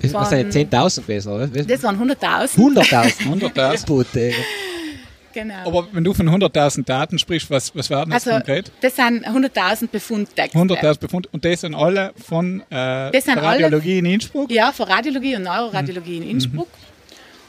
Das 0.00 0.12
waren 0.12 0.50
10.000 0.50 1.00
gewesen, 1.02 1.32
oder? 1.32 1.46
Das 1.48 1.82
waren 1.82 2.00
100.000. 2.00 2.56
100.000? 2.56 3.54
100.000. 3.54 4.32
Genau. 5.34 5.66
Aber 5.66 5.88
wenn 5.92 6.04
du 6.04 6.14
von 6.14 6.28
100.000 6.28 6.84
Daten 6.84 7.18
sprichst, 7.18 7.50
was, 7.50 7.74
was 7.74 7.90
werden 7.90 8.10
das 8.10 8.26
also, 8.26 8.38
konkret? 8.38 8.72
Das 8.80 8.96
sind 8.96 9.26
100.000 9.26 9.88
Befundtexte. 9.88 10.58
100.000 10.58 10.98
Befund 10.98 11.32
und 11.32 11.44
das 11.44 11.60
sind 11.60 11.74
alle 11.74 12.12
von 12.16 12.62
äh, 12.70 12.76
Radiologie 12.76 13.90
alle, 13.90 13.98
in 13.98 14.06
Innsbruck? 14.06 14.50
Ja, 14.50 14.72
von 14.72 14.88
Radiologie 14.88 15.36
und 15.36 15.42
Neuroradiologie 15.42 16.16
mhm. 16.16 16.22
in 16.22 16.30
Innsbruck. 16.30 16.68
Mhm. 16.68 16.87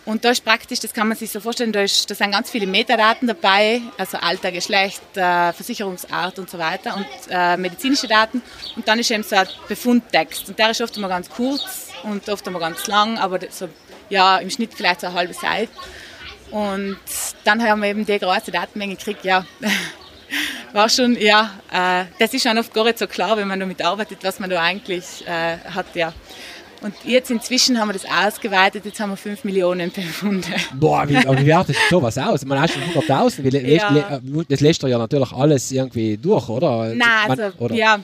Und 0.09 0.25
da 0.25 0.31
ist 0.31 0.43
praktisch, 0.43 0.79
das 0.79 0.91
kann 0.91 1.07
man 1.07 1.15
sich 1.15 1.29
so 1.29 1.39
vorstellen, 1.39 1.71
da, 1.71 1.81
ist, 1.83 2.09
da 2.09 2.15
sind 2.15 2.31
ganz 2.31 2.49
viele 2.49 2.65
Metadaten 2.65 3.27
dabei, 3.27 3.79
also 3.95 4.17
Alter, 4.17 4.51
Geschlecht, 4.51 5.03
äh, 5.13 5.53
Versicherungsart 5.53 6.39
und 6.39 6.49
so 6.49 6.57
weiter 6.57 6.95
und 6.95 7.05
äh, 7.29 7.55
medizinische 7.57 8.07
Daten. 8.07 8.41
Und 8.75 8.87
dann 8.87 8.97
ist 8.97 9.11
eben 9.11 9.21
so 9.21 9.35
ein 9.35 9.47
Befundtext. 9.67 10.49
Und 10.49 10.57
der 10.57 10.71
ist 10.71 10.81
oft 10.81 10.97
immer 10.97 11.09
ganz 11.09 11.29
kurz 11.29 11.89
und 12.01 12.27
oft 12.27 12.47
immer 12.47 12.57
ganz 12.57 12.87
lang, 12.87 13.19
aber 13.19 13.37
so, 13.51 13.69
ja, 14.09 14.39
im 14.39 14.49
Schnitt 14.49 14.73
vielleicht 14.73 15.01
so 15.01 15.07
eine 15.07 15.15
halbe 15.15 15.35
Seite. 15.35 15.71
Und 16.49 16.97
dann 17.43 17.61
haben 17.61 17.79
wir 17.79 17.89
eben 17.89 18.03
die 18.03 18.17
große 18.17 18.49
Datenmenge 18.49 18.95
gekriegt, 18.95 19.23
ja. 19.23 19.45
War 20.73 20.89
schon, 20.89 21.21
ja, 21.21 21.51
äh, 21.71 22.05
das 22.17 22.33
ist 22.33 22.41
schon 22.41 22.57
oft 22.57 22.73
gar 22.73 22.85
nicht 22.85 22.97
so 22.97 23.05
klar, 23.05 23.37
wenn 23.37 23.47
man 23.47 23.59
damit 23.59 23.79
arbeitet, 23.85 24.23
was 24.23 24.39
man 24.39 24.49
da 24.49 24.59
eigentlich 24.59 25.27
äh, 25.27 25.59
hat, 25.69 25.95
ja. 25.95 26.13
Und 26.81 26.93
jetzt 27.03 27.29
inzwischen 27.29 27.79
haben 27.79 27.89
wir 27.89 27.93
das 27.93 28.05
ausgeweitet, 28.05 28.85
jetzt 28.85 28.99
haben 28.99 29.09
wir 29.09 29.17
5 29.17 29.43
Millionen 29.43 29.91
Befunde. 29.91 30.47
Boah, 30.73 31.07
wie, 31.09 31.17
aber 31.17 31.37
wie 31.37 31.45
wertet 31.45 31.75
sowas 31.89 32.17
aus? 32.17 32.45
Man 32.45 32.59
hat 32.59 32.71
schon 32.71 32.81
100.000, 32.83 33.57
ja. 33.67 34.19
das 34.47 34.61
lässt 34.61 34.81
ja 34.83 34.97
natürlich 34.97 35.31
alles 35.33 35.71
irgendwie 35.71 36.17
durch, 36.17 36.47
oder? 36.47 36.93
Nein, 36.95 37.07
also, 37.27 37.41
Man, 37.41 37.53
oder? 37.57 37.75
ja. 37.75 37.99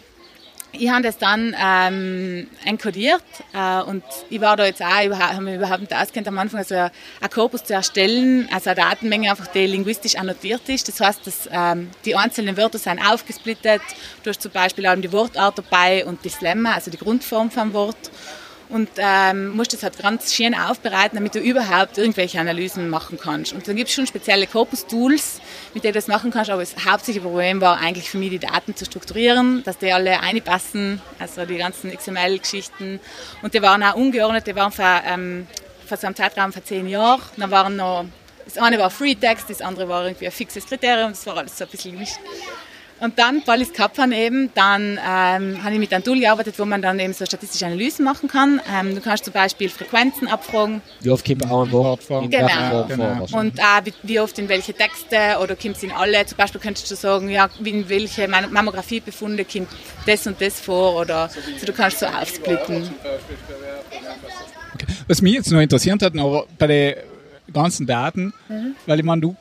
Ich 0.77 0.89
habe 0.89 1.03
das 1.03 1.17
dann 1.17 1.55
ähm, 1.57 2.47
enkodiert 2.65 3.23
äh, 3.53 3.81
und 3.83 4.03
ich 4.29 4.41
war 4.41 4.57
da 4.57 4.65
jetzt 4.65 4.81
auch, 4.81 4.87
habe 4.87 5.41
mich 5.41 5.55
überhaupt 5.55 5.79
nicht 5.79 5.95
auskennt 5.95 6.27
am 6.27 6.37
Anfang, 6.37 6.59
also 6.59 6.75
ein 6.75 7.29
Korpus 7.33 7.63
zu 7.63 7.73
erstellen, 7.73 8.49
also 8.51 8.71
eine 8.71 8.81
Datenmenge 8.81 9.31
einfach, 9.31 9.47
die 9.47 9.67
linguistisch 9.67 10.17
annotiert 10.17 10.67
ist. 10.67 10.89
Das 10.89 10.99
heißt, 10.99 11.25
dass 11.25 11.49
ähm, 11.49 11.91
die 12.03 12.15
einzelnen 12.17 12.57
Wörter 12.57 12.77
sind 12.77 12.99
aufgesplittet. 12.99 13.81
Du 14.23 14.29
hast 14.31 14.41
zum 14.41 14.51
Beispiel 14.51 14.85
auch 14.85 14.95
die 14.95 15.13
Wortart 15.13 15.59
dabei 15.59 16.05
und 16.05 16.25
die 16.25 16.29
Slemma, 16.29 16.73
also 16.73 16.91
die 16.91 16.97
Grundform 16.97 17.51
vom 17.51 17.71
Wort 17.71 18.11
und 18.69 18.89
ähm, 18.97 19.49
musst 19.49 19.73
das 19.73 19.83
halt 19.83 19.97
ganz 19.99 20.33
schön 20.33 20.55
aufbereiten, 20.55 21.15
damit 21.15 21.35
du 21.35 21.39
überhaupt 21.39 21.97
irgendwelche 21.97 22.39
Analysen 22.39 22.89
machen 22.89 23.19
kannst. 23.21 23.53
Und 23.53 23.67
dann 23.67 23.75
gibt 23.75 23.89
es 23.89 23.95
schon 23.95 24.07
spezielle 24.07 24.47
Corpus-Tools, 24.47 25.41
mit 25.73 25.83
denen 25.83 25.93
du 25.93 25.97
das 25.99 26.07
machen 26.07 26.31
kannst, 26.31 26.49
aber 26.49 26.61
das 26.61 26.85
hauptsächliche 26.85 27.21
Problem 27.21 27.61
war 27.61 27.77
eigentlich 27.77 28.09
für 28.09 28.17
mich, 28.17 28.31
die 28.31 28.39
Daten 28.39 28.75
zu 28.75 28.85
strukturieren, 28.85 29.63
dass 29.63 29.77
die 29.77 29.91
alle 29.91 30.19
einpassen, 30.19 31.01
also 31.19 31.45
die 31.45 31.57
ganzen 31.57 31.95
XML-Geschichten. 31.95 32.99
Und 33.41 33.53
die 33.53 33.61
waren 33.61 33.83
auch 33.83 33.95
ungeordnet, 33.95 34.47
die 34.47 34.55
waren 34.55 34.71
für, 34.71 35.01
ähm, 35.05 35.47
für 35.85 35.97
so 35.97 36.07
einen 36.07 36.15
Zeitraum 36.15 36.51
von 36.51 36.63
zehn 36.63 36.87
Jahren. 36.87 37.21
Dann 37.37 37.51
waren 37.51 37.75
noch 37.75 38.05
das 38.45 38.59
eine 38.59 38.77
war 38.77 38.91
Free 38.91 39.15
Text, 39.15 39.49
das 39.49 39.61
andere 39.61 39.89
war 39.89 40.05
irgendwie 40.05 40.27
ein 40.27 40.31
fixes 40.31 40.67
Kriterium, 40.67 41.09
das 41.09 41.25
war 41.25 41.35
alles 41.37 41.57
so 41.57 41.65
ein 41.65 41.69
bisschen 41.71 41.93
gemischt. 41.93 42.17
Und 43.01 43.19
dann, 43.19 43.41
weil 43.45 43.61
ich 43.61 43.67
es 43.67 43.73
gehabt 43.73 43.99
habe 43.99 44.15
eben, 44.15 44.51
dann 44.55 44.93
ähm, 45.05 45.61
habe 45.63 45.73
ich 45.73 45.79
mit 45.79 45.93
einem 45.93 46.03
Tool 46.03 46.17
gearbeitet, 46.17 46.57
wo 46.57 46.63
man 46.63 46.81
dann 46.81 46.97
eben 46.99 47.11
so 47.13 47.25
statistische 47.25 47.65
Analysen 47.65 48.05
machen 48.05 48.29
kann. 48.29 48.61
Ähm, 48.73 48.95
du 48.95 49.01
kannst 49.01 49.25
zum 49.25 49.33
Beispiel 49.33 49.67
Frequenzen 49.69 50.29
abfragen. 50.29 50.81
Wie 51.01 51.09
oft 51.09 51.25
kommt 51.25 51.45
auch 51.51 51.65
ein 51.65 51.71
Wort 51.73 52.03
vor? 52.03 52.21
Genau. 52.29 52.47
Welcher 52.47 52.85
Genau. 52.87 53.27
Vor? 53.27 53.39
Und 53.41 53.59
auch 53.59 53.83
wie, 53.85 53.93
wie 54.03 54.19
oft 54.19 54.39
in 54.39 54.47
welche 54.47 54.73
Texte 54.73 55.37
oder 55.43 55.57
kommt 55.57 55.75
es 55.75 55.83
in 55.83 55.91
alle. 55.91 56.25
Zum 56.25 56.37
Beispiel 56.37 56.61
könntest 56.61 56.89
du 56.89 56.95
sagen, 56.95 57.29
ja, 57.29 57.49
wie 57.59 57.71
in 57.71 57.89
welche 57.89 58.29
Mam- 58.29 58.51
Mammografiebefunde 58.53 59.43
kommt 59.43 59.67
das 60.05 60.25
und 60.25 60.39
das 60.39 60.61
vor. 60.61 60.95
Oder 60.95 61.23
also 61.23 61.65
du 61.65 61.73
kannst 61.73 61.99
so 61.99 62.05
aufsplitten. 62.05 62.89
Was 65.07 65.21
mich 65.21 65.33
jetzt 65.33 65.51
noch 65.51 65.59
interessiert 65.59 66.01
hat, 66.01 66.15
noch 66.15 66.47
bei 66.57 66.67
den 66.67 66.95
ganzen 67.53 67.85
Daten, 67.85 68.33
Mhm. 68.49 68.75
weil 68.85 68.99
ich 68.99 69.05
meine, 69.05 69.21
du, 69.21 69.35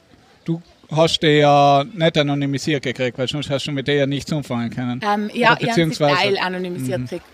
du 0.44 0.60
hast 0.90 1.20
die 1.20 1.38
ja 1.38 1.84
nicht 1.92 2.18
anonymisiert 2.18 2.82
gekriegt, 2.82 3.18
weil 3.18 3.28
sonst 3.28 3.50
hast 3.50 3.66
du 3.66 3.72
mit 3.72 3.86
der 3.88 3.94
ja 3.96 4.06
nichts 4.06 4.32
umfangen 4.32 4.70
können. 4.70 5.00
Ähm, 5.04 5.30
ja, 5.34 5.52
Oder 5.52 5.66
beziehungsweise- 5.66 6.16
Teil 6.16 6.38
anonymisiert 6.38 7.02
gekriegt. 7.02 7.24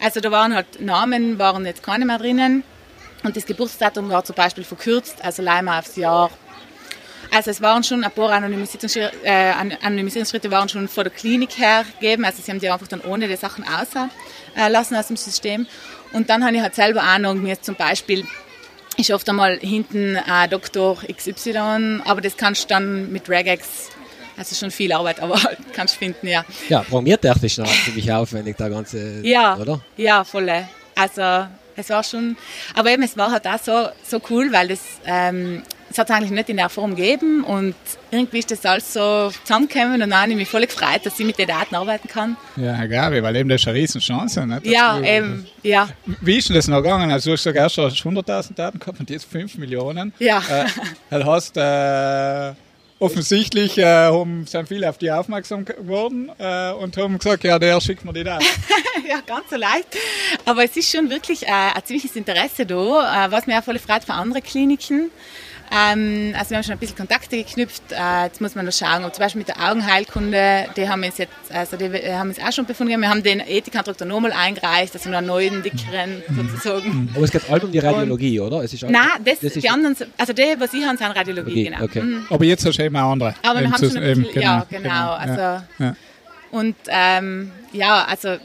Also 0.00 0.20
da 0.20 0.30
waren 0.30 0.54
halt 0.54 0.80
Namen, 0.80 1.38
waren 1.38 1.66
jetzt 1.66 1.82
keine 1.82 2.04
mehr 2.04 2.18
drinnen. 2.18 2.62
Und 3.24 3.36
das 3.36 3.44
Geburtsdatum 3.46 4.08
war 4.10 4.24
zum 4.24 4.36
Beispiel 4.36 4.62
verkürzt, 4.62 5.24
also 5.24 5.42
leider 5.42 5.76
aufs 5.78 5.96
Jahr. 5.96 6.30
Also 7.34 7.50
es 7.50 7.60
waren 7.60 7.82
schon 7.82 8.04
ein 8.04 8.10
paar 8.12 8.30
Anonymisierungsschritte, 8.30 9.12
äh, 9.24 9.50
An- 9.50 9.76
Anonymisierungsschritte 9.82 10.50
waren 10.50 10.68
schon 10.68 10.86
von 10.88 11.04
der 11.04 11.12
Klinik 11.12 11.58
her 11.58 11.84
gegeben. 12.00 12.24
Also 12.24 12.40
sie 12.42 12.50
haben 12.52 12.60
die 12.60 12.70
einfach 12.70 12.86
dann 12.88 13.00
ohne 13.02 13.26
die 13.28 13.36
Sachen 13.36 13.64
außer 13.64 14.08
äh, 14.54 14.74
aus 14.76 14.88
dem 15.08 15.16
System. 15.16 15.66
Und 16.12 16.30
dann 16.30 16.44
habe 16.44 16.54
ich 16.56 16.62
halt 16.62 16.74
selber 16.74 17.02
auch 17.02 17.18
noch 17.18 17.34
mir 17.34 17.60
zum 17.60 17.74
Beispiel 17.74 18.24
ist 18.98 19.10
oft 19.10 19.28
einmal 19.28 19.58
hinten 19.60 20.16
äh, 20.16 20.48
Doktor 20.48 20.98
XY, 21.16 22.00
aber 22.04 22.20
das 22.20 22.36
kannst 22.36 22.64
du 22.64 22.68
dann 22.68 23.10
mit 23.12 23.28
Regex, 23.28 23.90
also 24.36 24.54
schon 24.54 24.70
viel 24.70 24.92
Arbeit, 24.92 25.20
aber 25.20 25.38
kannst 25.72 25.94
du 25.94 25.98
finden, 26.00 26.26
ja. 26.26 26.44
Ja, 26.68 26.80
programmiertechnisch 26.82 27.58
noch 27.58 27.84
ziemlich 27.84 28.10
aufwendig, 28.12 28.56
der 28.56 28.70
ganze, 28.70 29.20
Ja, 29.26 29.56
oder? 29.56 29.80
ja, 29.96 30.24
volle. 30.24 30.68
Also 30.96 31.46
es 31.76 31.88
war 31.90 32.02
schon, 32.02 32.36
aber 32.74 32.90
eben 32.90 33.02
es 33.04 33.16
war 33.16 33.30
halt 33.30 33.46
auch 33.46 33.58
so, 33.62 33.88
so 34.04 34.20
cool, 34.30 34.50
weil 34.52 34.68
das, 34.68 34.80
ähm, 35.06 35.62
es 35.90 35.98
hat 35.98 36.10
es 36.10 36.16
eigentlich 36.16 36.30
nicht 36.30 36.48
in 36.48 36.56
der 36.56 36.68
Form 36.68 36.94
gegeben 36.94 37.44
und 37.44 37.74
irgendwie 38.10 38.38
ist 38.38 38.50
das 38.50 38.64
alles 38.64 38.92
so 38.92 39.30
zusammengekommen 39.44 39.94
und 39.94 40.00
dann 40.00 40.14
habe 40.14 40.30
ich 40.30 40.36
mich 40.36 40.48
voll 40.48 40.66
gefreut, 40.66 41.00
dass 41.04 41.18
ich 41.18 41.26
mit 41.26 41.38
den 41.38 41.48
Daten 41.48 41.74
arbeiten 41.74 42.08
kann. 42.08 42.36
Ja, 42.56 42.84
Gabi, 42.86 43.22
weil 43.22 43.36
eben 43.36 43.48
das 43.48 43.62
ist 43.62 43.68
eine 43.68 43.78
Riesenchance. 43.78 44.46
Nicht? 44.46 44.66
Dass 44.66 44.72
Ja, 44.72 45.00
eben, 45.00 45.46
ja, 45.62 45.88
Wie 46.20 46.38
ist 46.38 46.48
denn 46.48 46.56
das 46.56 46.68
noch 46.68 46.82
gegangen? 46.82 47.10
Also 47.10 47.30
du 47.30 47.32
hast 47.34 47.44
gesagt, 47.44 47.56
erst 47.56 47.78
hast 47.78 48.04
du 48.04 48.08
100.000 48.08 48.54
Daten 48.54 48.78
gehabt 48.78 49.00
und 49.00 49.10
jetzt 49.10 49.30
5 49.30 49.56
Millionen. 49.56 50.12
ja. 50.18 50.42
Äh, 51.10 51.18
du 51.18 51.24
hast 51.24 51.56
äh, 51.56 52.52
offensichtlich 52.98 53.78
äh, 53.78 53.84
haben, 53.84 54.46
sind 54.46 54.68
viele 54.68 54.88
auf 54.88 54.98
die 54.98 55.10
aufmerksam 55.10 55.64
geworden 55.64 56.30
äh, 56.38 56.72
und 56.72 56.96
haben 56.96 57.18
gesagt, 57.18 57.44
ja, 57.44 57.58
der 57.58 57.80
schickt 57.80 58.04
mir 58.04 58.12
die 58.12 58.24
Daten. 58.24 58.44
ja, 59.08 59.20
ganz 59.26 59.50
so 59.50 59.56
leicht. 59.56 59.88
Aber 60.44 60.64
es 60.64 60.76
ist 60.76 60.90
schon 60.90 61.08
wirklich 61.10 61.46
äh, 61.46 61.50
ein 61.50 61.84
ziemliches 61.84 62.16
Interesse 62.16 62.66
da, 62.66 63.26
äh, 63.26 63.30
was 63.30 63.46
mir 63.46 63.58
auch 63.58 63.64
voll 63.64 63.78
freut 63.78 64.04
für 64.04 64.14
andere 64.14 64.42
Kliniken. 64.42 65.10
Ähm, 65.70 66.34
also 66.38 66.50
wir 66.50 66.56
haben 66.56 66.64
schon 66.64 66.72
ein 66.72 66.78
bisschen 66.78 66.96
Kontakte 66.96 67.36
geknüpft. 67.36 67.82
Äh, 67.92 68.24
jetzt 68.24 68.40
muss 68.40 68.54
man 68.54 68.64
noch 68.64 68.72
schauen, 68.72 69.04
ob 69.04 69.14
zum 69.14 69.22
Beispiel 69.22 69.40
mit 69.40 69.48
der 69.48 69.60
Augenheilkunde, 69.70 70.66
die 70.76 70.88
haben 70.88 71.02
uns 71.04 71.18
jetzt, 71.18 71.32
also 71.52 71.76
die 71.76 71.84
äh, 71.84 72.14
haben 72.14 72.28
uns 72.30 72.38
auch 72.40 72.52
schon 72.52 72.64
befunden. 72.66 73.00
Wir 73.00 73.08
haben 73.08 73.22
den 73.22 73.40
Ethikantrag 73.40 73.96
dann 73.98 74.08
nochmal 74.08 74.32
eingereicht, 74.32 74.94
also 74.94 75.10
noch 75.10 75.18
einen 75.18 75.26
neuen, 75.26 75.62
dickeren 75.62 76.22
sozusagen. 76.34 77.10
Aber 77.14 77.24
es 77.24 77.30
geht 77.30 77.42
all 77.50 77.60
um 77.62 77.70
die 77.72 77.78
Radiologie, 77.78 78.40
oder? 78.40 78.62
Es 78.64 78.72
ist 78.72 78.82
Nein, 78.84 79.02
das, 79.24 79.40
das 79.40 79.56
ist 79.56 79.62
die 79.62 79.68
anderen, 79.68 79.96
also 80.16 80.32
die, 80.32 80.54
was 80.58 80.72
ich 80.72 80.84
habe, 80.84 80.96
sind 80.96 81.06
Radiologie, 81.16 81.52
Okay, 81.52 81.64
genau. 81.70 81.84
okay. 81.84 82.00
Mhm. 82.02 82.26
Aber 82.30 82.44
jetzt 82.44 82.64
hast 82.66 82.78
du 82.78 82.82
eben 82.84 82.96
auch 82.96 83.12
andere. 83.12 83.34
Aber 83.42 83.60
wir 83.60 83.70
haben 83.70 83.76
zu- 83.76 83.88
schon 83.90 83.98
ein 84.02 84.08
eben, 84.10 84.22
bisschen, 84.22 84.42
ja, 84.42 84.66
genau. 84.70 85.12
Also, 85.12 85.40
ja, 85.40 85.64
ja. 85.78 85.96
Und 86.50 86.76
ähm, 86.88 87.52
ja, 87.72 88.04
also 88.04 88.36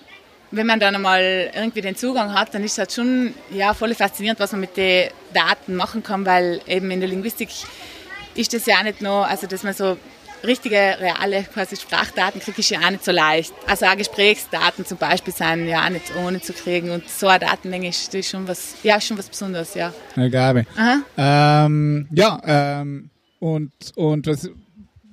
wenn 0.51 0.67
man 0.67 0.79
dann 0.79 0.93
einmal 0.93 1.49
irgendwie 1.55 1.81
den 1.81 1.95
Zugang 1.95 2.33
hat, 2.33 2.53
dann 2.53 2.63
ist 2.63 2.73
es 2.73 2.77
halt 2.77 2.91
schon 2.91 3.33
ja, 3.51 3.73
voll 3.73 3.95
faszinierend, 3.95 4.39
was 4.39 4.51
man 4.51 4.61
mit 4.61 4.75
den 4.77 5.09
Daten 5.33 5.75
machen 5.75 6.03
kann, 6.03 6.25
weil 6.25 6.61
eben 6.67 6.89
in 6.91 6.99
der 6.99 7.09
Linguistik 7.09 7.49
ist 8.35 8.53
das 8.53 8.65
ja 8.65 8.77
auch 8.79 8.83
nicht 8.83 9.01
nur, 9.01 9.27
also 9.27 9.47
dass 9.47 9.63
man 9.63 9.73
so 9.73 9.97
richtige, 10.45 10.75
reale 10.99 11.43
quasi 11.43 11.77
Sprachdaten 11.77 12.41
kriegt, 12.41 12.59
ist 12.59 12.69
ja 12.69 12.79
auch 12.79 12.89
nicht 12.89 13.05
so 13.05 13.11
leicht. 13.11 13.53
Also 13.67 13.85
auch 13.85 13.95
Gesprächsdaten 13.95 14.85
zum 14.85 14.97
Beispiel 14.97 15.33
sind 15.33 15.67
ja 15.67 15.85
auch 15.85 15.89
nicht 15.89 16.13
ohne 16.17 16.41
zu 16.41 16.51
kriegen 16.53 16.89
und 16.91 17.09
so 17.09 17.27
eine 17.27 17.39
Datenmenge 17.39 17.89
ist, 17.89 18.25
schon 18.25 18.47
was, 18.47 18.75
ja, 18.83 18.99
schon 18.99 19.17
was 19.17 19.29
Besonderes, 19.29 19.73
ja. 19.73 19.93
Gabi. 20.15 20.65
Aha. 20.75 20.97
Ähm, 21.17 22.07
ja, 22.11 22.41
ähm, 22.45 23.09
und, 23.39 23.71
und 23.95 24.27
was, 24.27 24.49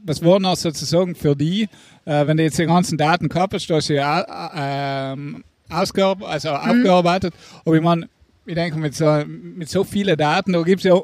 was 0.04 0.24
war 0.24 0.40
noch 0.40 0.56
sozusagen 0.56 1.14
für 1.14 1.36
die, 1.36 1.68
äh, 2.06 2.26
wenn 2.26 2.36
du 2.36 2.42
jetzt 2.42 2.58
die 2.58 2.66
ganzen 2.66 2.98
Daten 2.98 3.28
gehabt 3.28 3.54
hast, 3.54 3.68
ja 3.88 4.20
äh, 4.22 5.12
ähm, 5.12 5.44
ausgearbe 5.68 6.26
also 6.26 6.50
Mhm. 6.50 6.56
aufgearbeitet, 6.56 7.34
aber 7.64 7.76
ich 7.76 7.82
meine, 7.82 8.08
ich 8.46 8.54
denke, 8.54 8.78
mit 8.78 8.94
so, 8.94 9.22
mit 9.26 9.68
so 9.68 9.84
vielen 9.84 10.16
Daten, 10.16 10.52
da 10.52 10.62
gibt 10.62 10.80
es 10.80 10.84
ja 10.84 10.94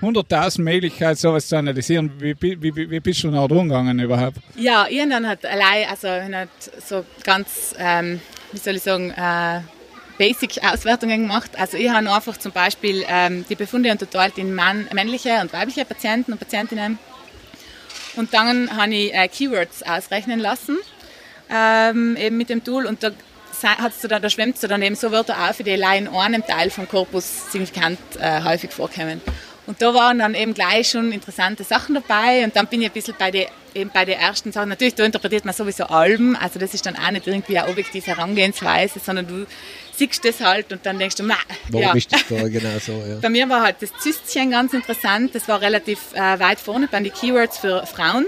100.000 0.00 0.62
Möglichkeiten, 0.62 1.16
sowas 1.16 1.46
zu 1.46 1.56
analysieren. 1.56 2.12
Wie, 2.18 2.34
wie, 2.40 2.74
wie, 2.74 3.00
bist 3.00 3.22
du 3.22 3.30
noch 3.30 3.48
drum 3.48 3.68
gegangen 3.68 3.98
überhaupt? 3.98 4.38
Ja, 4.56 4.86
ich 4.88 5.00
habe 5.00 5.10
dann 5.10 5.28
halt 5.28 5.44
allein, 5.44 5.88
also 5.88 6.08
halt 6.08 6.48
so 6.84 7.04
ganz, 7.22 7.74
ähm, 7.78 8.20
wie 8.52 8.58
soll 8.58 8.76
ich 8.76 8.82
sagen, 8.82 9.10
äh, 9.10 9.60
Basic-Auswertungen 10.18 11.22
gemacht. 11.22 11.50
Also 11.58 11.76
ich 11.76 11.88
habe 11.88 12.10
einfach 12.10 12.36
zum 12.38 12.52
Beispiel 12.52 13.04
ähm, 13.08 13.44
die 13.48 13.54
Befunde 13.54 13.90
unterteilt 13.90 14.38
in 14.38 14.54
Mann, 14.54 14.88
männliche 14.92 15.40
und 15.40 15.52
weibliche 15.52 15.84
Patienten 15.84 16.32
und 16.32 16.38
Patientinnen. 16.38 16.98
Und 18.16 18.32
dann 18.32 18.74
habe 18.74 18.94
ich 18.94 19.14
äh, 19.14 19.28
Keywords 19.28 19.82
ausrechnen 19.82 20.40
lassen, 20.40 20.78
ähm, 21.50 22.16
eben 22.16 22.36
mit 22.36 22.48
dem 22.48 22.64
Tool. 22.64 22.86
Und 22.86 23.02
da, 23.02 23.10
hat's 23.62 24.00
dann, 24.02 24.22
da 24.22 24.30
schwemmt 24.30 24.58
so 24.58 24.66
dann 24.66 24.82
eben 24.82 24.94
so 24.94 25.12
Wörter 25.12 25.48
auf, 25.48 25.56
die 25.58 25.72
allein 25.72 26.06
in 26.06 26.14
einem 26.14 26.46
Teil 26.46 26.70
vom 26.70 26.88
Korpus 26.88 27.50
signifikant 27.52 27.98
äh, 28.20 28.42
häufig 28.42 28.72
vorkommen. 28.72 29.20
Und 29.66 29.82
da 29.82 29.92
waren 29.94 30.20
dann 30.20 30.34
eben 30.34 30.54
gleich 30.54 30.90
schon 30.90 31.10
interessante 31.12 31.64
Sachen 31.64 31.94
dabei. 31.94 32.44
Und 32.44 32.54
dann 32.54 32.68
bin 32.68 32.82
ich 32.82 32.88
ein 32.88 32.92
bisschen 32.92 33.14
bei 33.18 33.30
den 33.30 33.46
eben 33.76 33.90
bei 33.92 34.04
den 34.04 34.18
ersten 34.18 34.52
Sachen. 34.52 34.70
Natürlich, 34.70 34.94
da 34.94 35.04
interpretiert 35.04 35.44
man 35.44 35.54
sowieso 35.54 35.84
Alben. 35.84 36.34
Also 36.34 36.58
das 36.58 36.74
ist 36.74 36.86
dann 36.86 36.96
auch 36.96 37.10
nicht 37.10 37.26
irgendwie 37.26 37.58
eine 37.58 37.68
objektive 37.68 38.06
Herangehensweise, 38.06 39.00
sondern 39.04 39.26
du 39.26 39.46
siehst 39.94 40.24
das 40.24 40.40
halt 40.40 40.72
und 40.72 40.84
dann 40.84 40.98
denkst 40.98 41.16
du, 41.16 41.24
"Ma, 41.24 41.34
Warum 41.68 41.88
ja. 41.88 41.92
ist 41.94 42.12
das 42.12 42.22
da 42.28 42.48
genau 42.48 42.78
so? 42.78 42.92
Ja. 43.06 43.16
Bei 43.20 43.28
mir 43.28 43.48
war 43.48 43.62
halt 43.62 43.76
das 43.80 43.90
Zystchen 44.00 44.50
ganz 44.50 44.72
interessant. 44.72 45.34
Das 45.34 45.46
war 45.48 45.60
relativ 45.60 45.98
äh, 46.14 46.40
weit 46.40 46.58
vorne 46.58 46.88
bei 46.90 47.00
den 47.00 47.12
Keywords 47.12 47.58
für 47.58 47.86
Frauen. 47.86 48.26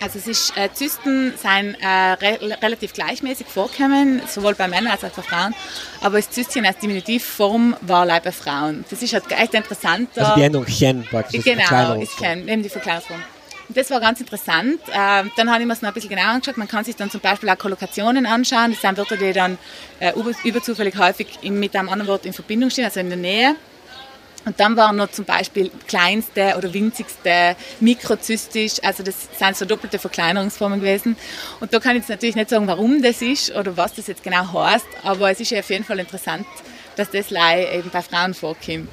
Also 0.00 0.18
es 0.18 0.26
ist, 0.28 0.56
äh, 0.56 0.68
Zysten 0.72 1.34
sind 1.36 1.76
äh, 1.80 1.86
re 1.86 2.38
relativ 2.62 2.92
gleichmäßig 2.92 3.46
vorkommen, 3.48 4.22
sowohl 4.28 4.54
bei 4.54 4.68
Männern 4.68 4.92
als 4.92 5.02
auch 5.04 5.10
bei 5.10 5.22
Frauen. 5.22 5.54
Aber 6.00 6.16
das 6.18 6.30
Zystchen 6.30 6.64
als 6.64 6.78
Diminutivform 6.78 7.76
war 7.80 8.06
leider 8.06 8.26
bei 8.26 8.32
Frauen. 8.32 8.84
Das 8.88 9.02
ist 9.02 9.12
halt 9.12 9.24
echt 9.32 9.54
interessant. 9.54 10.10
Also 10.16 10.34
die 10.36 10.42
Endung 10.42 10.66
chen 10.66 11.04
praktisch. 11.04 11.44
Genau, 11.44 11.62
Verkleinerungsform. 11.62 12.02
ich 12.02 12.16
kenne 12.16 12.52
eben 12.52 12.62
die 12.62 12.68
Verkleinerungsform. 12.68 13.22
Und 13.68 13.76
das 13.76 13.90
war 13.90 14.00
ganz 14.00 14.20
interessant. 14.20 14.80
Ähm, 14.92 15.30
dann 15.36 15.50
habe 15.50 15.60
ich 15.60 15.66
mir 15.66 15.74
es 15.74 15.82
noch 15.82 15.88
ein 15.88 15.94
bisschen 15.94 16.10
genauer 16.10 16.28
angeschaut. 16.28 16.56
Man 16.56 16.68
kann 16.68 16.84
sich 16.84 16.96
dann 16.96 17.10
zum 17.10 17.20
Beispiel 17.20 17.50
auch 17.50 17.58
Kollokationen 17.58 18.24
anschauen. 18.24 18.70
Das 18.70 18.80
sind 18.80 18.96
Wörter, 18.96 19.16
die 19.16 19.32
dann 19.32 19.58
äh, 20.00 20.12
über, 20.14 20.30
überzufällig 20.42 20.96
häufig 20.96 21.26
mit 21.42 21.76
einem 21.76 21.88
anderen 21.88 22.08
Wort 22.08 22.24
in 22.24 22.32
Verbindung 22.32 22.70
stehen, 22.70 22.86
also 22.86 23.00
in 23.00 23.08
der 23.08 23.18
Nähe. 23.18 23.56
Und 24.48 24.58
dann 24.58 24.78
waren 24.78 24.96
noch 24.96 25.10
zum 25.10 25.26
Beispiel 25.26 25.70
kleinste 25.86 26.54
oder 26.56 26.72
winzigste 26.72 27.54
mikrozystisch, 27.80 28.82
also 28.82 29.02
das 29.02 29.28
sind 29.38 29.54
so 29.58 29.66
doppelte 29.66 29.98
Verkleinerungsformen 29.98 30.80
gewesen. 30.80 31.16
Und 31.60 31.74
da 31.74 31.78
kann 31.80 31.92
ich 31.96 31.98
jetzt 31.98 32.08
natürlich 32.08 32.34
nicht 32.34 32.48
sagen, 32.48 32.66
warum 32.66 33.02
das 33.02 33.20
ist 33.20 33.54
oder 33.54 33.76
was 33.76 33.92
das 33.92 34.06
jetzt 34.06 34.22
genau 34.22 34.50
heißt, 34.50 34.86
aber 35.02 35.30
es 35.30 35.40
ist 35.40 35.50
ja 35.50 35.58
auf 35.58 35.68
jeden 35.68 35.84
Fall 35.84 35.98
interessant, 35.98 36.46
dass 36.96 37.10
das 37.10 37.28
Lei 37.28 37.76
eben 37.76 37.90
bei 37.90 38.00
Frauen 38.00 38.32
vorkommt. 38.32 38.88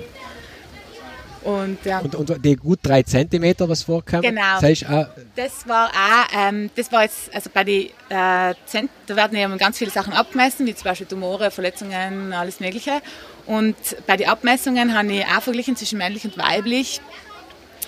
Und 1.45 1.77
ja. 1.85 1.99
Und, 1.99 2.15
und 2.15 2.43
die 2.43 2.55
gut 2.55 2.79
drei 2.81 3.03
Zentimeter, 3.03 3.69
was 3.69 3.83
vorkam, 3.83 4.23
Genau. 4.23 4.41
das 4.55 4.63
heißt 4.63 4.89
auch, 4.89 5.05
Das 5.35 5.65
war 5.67 5.89
auch, 5.89 6.37
ähm, 6.37 6.71
das 6.75 6.91
war 6.91 7.03
jetzt, 7.03 7.33
also 7.33 7.49
bei 7.53 7.63
den 7.63 7.91
äh, 8.09 8.55
Zent 8.65 8.89
da 9.05 9.15
werden 9.15 9.37
ja 9.37 9.47
ganz 9.55 9.77
viele 9.77 9.91
Sachen 9.91 10.11
abgemessen, 10.11 10.65
wie 10.65 10.73
zum 10.75 10.85
Beispiel 10.85 11.07
Tumore, 11.07 11.51
Verletzungen, 11.51 12.33
alles 12.33 12.59
Mögliche. 12.59 12.99
Und 13.45 13.75
bei 14.07 14.17
den 14.17 14.27
Abmessungen 14.27 14.97
habe 14.97 15.13
ich 15.13 15.25
auch 15.25 15.41
verglichen 15.41 15.75
zwischen 15.75 15.97
männlich 15.97 16.25
und 16.25 16.37
weiblich, 16.37 17.01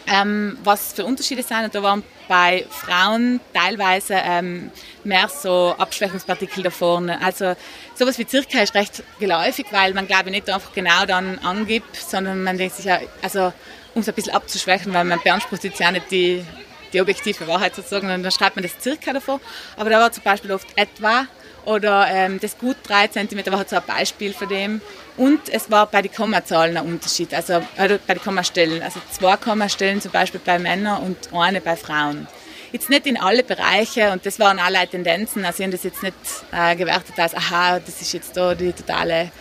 ähm, 0.07 0.57
was 0.63 0.93
für 0.93 1.05
Unterschiede 1.05 1.43
sind. 1.43 1.63
Und 1.63 1.75
da 1.75 1.83
waren 1.83 2.03
bei 2.27 2.65
Frauen 2.69 3.39
teilweise 3.53 4.15
ähm, 4.15 4.71
mehr 5.03 5.29
so 5.29 5.75
Abschwächungspartikel 5.77 6.63
da 6.63 6.69
vorne. 6.69 7.21
Also 7.21 7.55
sowas 7.95 8.17
wie 8.19 8.27
Circa 8.27 8.59
ist 8.59 8.75
recht 8.75 9.03
geläufig, 9.19 9.67
weil 9.71 9.93
man 9.93 10.07
glaube 10.07 10.25
ich 10.25 10.31
nicht 10.31 10.49
einfach 10.49 10.73
genau 10.73 11.05
dann 11.05 11.39
angibt, 11.39 11.95
sondern 11.95 12.43
man 12.43 12.57
denkt 12.57 12.75
sich 12.75 12.85
ja, 12.85 12.99
also 13.21 13.53
um 13.95 14.01
es 14.01 14.09
ein 14.09 14.15
bisschen 14.15 14.33
abzuschwächen, 14.33 14.93
weil 14.93 15.05
man 15.05 15.19
beansprucht 15.23 15.63
jetzt 15.63 15.79
ja 15.79 15.91
nicht 15.91 16.11
die, 16.11 16.43
die 16.93 17.01
objektive 17.01 17.47
Wahrheit 17.47 17.75
sozusagen, 17.75 18.09
und 18.09 18.23
dann 18.23 18.31
schreibt 18.31 18.55
man 18.55 18.63
das 18.63 18.73
Circa 18.79 19.13
davor. 19.13 19.39
Aber 19.75 19.89
da 19.89 19.99
war 19.99 20.11
zum 20.11 20.23
Beispiel 20.23 20.51
oft 20.51 20.67
etwa 20.75 21.25
oder 21.67 22.07
ähm, 22.09 22.39
das 22.39 22.57
gut 22.57 22.77
3 22.83 23.07
cm 23.09 23.45
war 23.47 23.57
halt 23.57 23.69
so 23.69 23.75
ein 23.75 23.83
Beispiel 23.85 24.33
von 24.33 24.47
dem. 24.47 24.81
Und 25.17 25.49
es 25.49 25.69
war 25.69 25.85
bei 25.87 26.01
den 26.01 26.13
Kommazahlen 26.13 26.77
ein 26.77 26.85
Unterschied, 26.85 27.33
also 27.33 27.55
äh, 27.75 27.99
bei 28.07 28.13
den 28.13 28.21
Kommastellen. 28.21 28.81
Also 28.81 29.01
zwei 29.11 29.35
Kommastellen 29.35 29.99
zum 29.99 30.11
Beispiel 30.11 30.39
bei 30.43 30.59
Männern 30.59 31.03
und 31.03 31.17
eine 31.33 31.59
bei 31.59 31.75
Frauen. 31.75 32.25
Jetzt 32.71 32.89
nicht 32.89 33.05
in 33.05 33.17
alle 33.17 33.43
Bereiche 33.43 34.11
und 34.13 34.25
das 34.25 34.39
waren 34.39 34.59
alle 34.59 34.87
Tendenzen. 34.87 35.43
Also 35.43 35.59
ich 35.59 35.65
habe 35.65 35.73
das 35.73 35.83
jetzt 35.83 36.03
nicht 36.03 36.15
äh, 36.53 36.73
gewertet 36.77 37.19
als, 37.19 37.35
aha, 37.35 37.79
das 37.79 38.01
ist 38.01 38.13
jetzt 38.13 38.37
da 38.37 38.55
die 38.55 38.71
totale, 38.71 39.31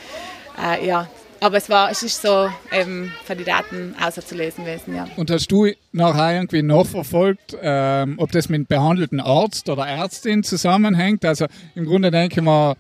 äh, 0.61 0.85
ja, 0.85 1.09
aber 1.41 1.57
es 1.57 1.69
war, 1.69 1.91
es 1.91 2.03
ist 2.03 2.23
so 2.23 2.49
eben 2.73 3.13
für 3.25 3.37
die 3.37 3.45
Daten 3.45 3.95
außerzulesen 4.01 4.65
gewesen, 4.65 4.95
ja. 4.95 5.07
Und 5.17 5.31
hast 5.31 5.51
du 5.51 5.69
nachher 5.93 6.35
irgendwie 6.35 6.63
nachverfolgt, 6.63 7.57
ähm, 7.61 8.15
ob 8.19 8.33
das 8.33 8.49
mit 8.49 8.69
behandelten 8.69 9.21
Arzt 9.21 9.69
oder 9.69 9.87
Ärztin 9.87 10.43
zusammenhängt? 10.43 11.25
Also 11.25 11.47
im 11.75 11.87
Grunde 11.87 12.11
denke 12.11 12.41
ich 12.41 12.45
mal, 12.45 12.75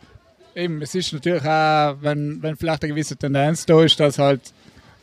eben, 0.55 0.81
es 0.83 0.95
ist 0.95 1.13
natürlich 1.13 1.45
auch, 1.45 1.97
wenn, 2.01 2.43
wenn 2.43 2.57
vielleicht 2.57 2.83
eine 2.83 2.93
gewisse 2.93 3.17
Tendenz 3.17 3.67
da 3.67 3.83
ist, 3.83 4.01
dass 4.01 4.19
halt 4.19 4.41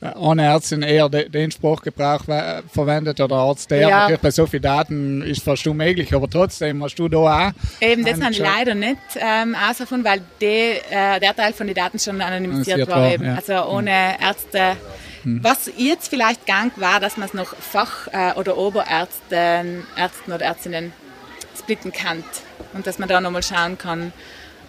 eine 0.03 0.43
Ärztin 0.43 0.81
eher 0.81 1.09
den 1.09 1.51
Sprachgebrauch 1.51 2.23
verwendet 2.71 3.19
oder 3.19 3.35
Arzt 3.35 3.71
der. 3.71 3.79
Ja. 3.79 3.89
Natürlich 4.01 4.21
bei 4.21 4.31
so 4.31 4.45
vielen 4.45 4.63
Daten 4.63 5.21
ist 5.21 5.43
fast 5.43 5.65
unmöglich, 5.67 6.13
aber 6.13 6.29
trotzdem 6.29 6.83
hast 6.83 6.95
du 6.95 7.07
da 7.07 7.17
auch. 7.17 7.51
Eben, 7.79 8.05
das 8.05 8.21
haben 8.21 8.33
leider 8.33 8.75
nicht 8.75 8.97
ähm, 9.15 9.55
ausgefunden, 9.55 10.05
weil 10.05 10.21
die, 10.41 10.79
äh, 10.89 11.19
der 11.19 11.35
Teil 11.35 11.53
von 11.53 11.67
den 11.67 11.75
Daten 11.75 11.99
schon 11.99 12.21
anonymisiert 12.21 12.87
war. 12.87 13.01
war 13.01 13.21
ja. 13.21 13.35
Also 13.35 13.65
ohne 13.69 14.21
Ärzte. 14.21 14.77
Hm. 15.23 15.39
Was 15.41 15.71
jetzt 15.77 16.09
vielleicht 16.09 16.45
gang 16.45 16.73
war, 16.75 16.99
dass 16.99 17.17
man 17.17 17.27
es 17.27 17.33
noch 17.33 17.55
Fach- 17.55 18.07
äh, 18.11 18.33
oder 18.33 18.57
Oberärzten 18.57 19.85
Ärzten 19.95 20.31
oder 20.33 20.45
Ärztinnen 20.45 20.91
splitten 21.57 21.93
kann 21.93 22.23
und 22.73 22.87
dass 22.87 22.99
man 22.99 23.07
da 23.07 23.21
nochmal 23.21 23.43
schauen 23.43 23.77
kann, 23.77 24.11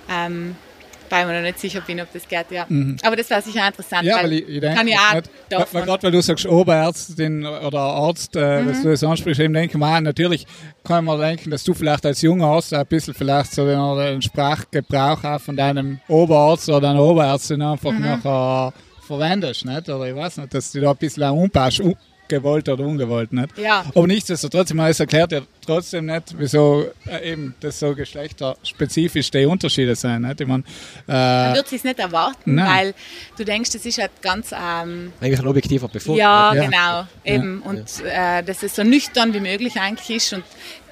ähm, 0.09 0.57
wobei 1.04 1.20
ich 1.20 1.26
mir 1.26 1.34
noch 1.34 1.42
nicht 1.42 1.58
sicher 1.58 1.80
bin, 1.80 2.00
ob 2.00 2.12
das 2.12 2.26
geht, 2.26 2.50
ja. 2.50 2.66
Mhm. 2.68 2.96
Aber 3.02 3.16
das 3.16 3.30
wäre 3.30 3.42
sicher 3.42 3.66
interessant, 3.66 4.04
ja, 4.04 4.16
weil, 4.16 4.25
weil 4.25 4.32
ich, 4.34 4.49
ich 4.49 4.61
denke, 4.61 4.76
kann 4.76 4.88
ich 4.88 4.96
auch 4.96 5.14
nicht, 5.14 5.30
weil, 5.73 5.84
Gerade 5.84 6.02
weil 6.02 6.11
du 6.11 6.23
sagst 6.23 6.46
Oberärztin 6.46 7.46
oder 7.46 7.80
Arzt, 7.80 8.37
äh, 8.37 8.62
mhm. 8.62 8.70
was 8.70 8.82
du 8.82 8.90
das 8.90 9.04
ansprichst, 9.04 9.40
eben 9.40 9.54
denke 9.54 9.75
ich 9.75 9.78
mal, 9.78 10.00
natürlich 10.00 10.46
kann 10.84 11.04
man 11.04 11.20
denken, 11.20 11.50
dass 11.50 11.64
du 11.64 11.75
vielleicht 11.75 12.04
als 12.06 12.23
junger 12.23 12.46
Arzt 12.46 12.75
ein 12.75 12.87
bisschen 12.87 13.14
vielleicht 13.14 13.52
so 13.52 13.66
den 13.66 14.23
Sprachgebrauch 14.23 15.25
auch 15.25 15.40
von 15.40 15.56
deinem 15.56 16.00
Oberarzt 16.08 16.68
oder 16.68 16.80
deiner 16.80 17.02
Oberärztin 17.02 17.62
einfach 17.62 17.92
mhm. 17.92 18.02
nachher 18.02 18.73
verwendest, 19.06 19.64
nicht? 19.64 19.88
Oder 19.88 20.08
ich 20.08 20.16
weiß 20.16 20.38
nicht, 20.38 20.54
dass 20.54 20.73
du 20.73 20.80
da 20.80 20.90
ein 20.90 20.96
bisschen 20.96 21.30
umpasst 21.30 21.80
gewollt 22.28 22.69
oder 22.69 22.85
ungewollt 22.85 23.33
nicht. 23.33 23.59
Ja. 23.59 23.85
Aber 23.95 24.07
nichtsdestotrotz, 24.07 24.71
ich 24.71 24.76
meine, 24.76 24.90
es 24.90 25.00
erklärt 25.00 25.33
ja 25.33 25.40
trotzdem 25.64 26.07
nicht, 26.07 26.35
wieso 26.38 26.87
äh, 27.07 27.33
eben 27.33 27.54
das 27.61 27.78
so 27.78 27.95
geschlechterspezifisch 27.95 29.31
die 29.31 29.47
Unterschiede 29.47 29.95
sind. 29.95 30.23
Nicht? 30.23 30.40
Ich 30.40 30.47
meine, 30.47 30.62
äh, 31.09 31.12
Man 31.12 31.54
wird 31.54 31.73
es 31.73 31.85
nicht 31.85 31.99
erwarten, 31.99 32.54
nein. 32.54 32.69
weil 32.69 32.95
du 33.37 33.45
denkst, 33.45 33.71
das 33.71 33.85
ist 33.87 33.99
halt 33.99 34.12
ganz... 34.23 34.52
Ähm, 34.52 35.12
eigentlich 35.21 35.40
ein 35.40 35.47
objektiver 35.47 35.88
Befund. 35.88 36.19
Ja, 36.19 36.54
ja. 36.54 36.64
genau. 36.64 37.07
Eben. 37.25 37.62
Ja. 37.64 37.71
Und 37.71 38.04
äh, 38.04 38.43
dass 38.43 38.62
es 38.62 38.76
so 38.76 38.83
nüchtern 38.83 39.33
wie 39.35 39.40
möglich 39.40 39.81
eigentlich 39.81 40.16
ist 40.16 40.33
und 40.33 40.45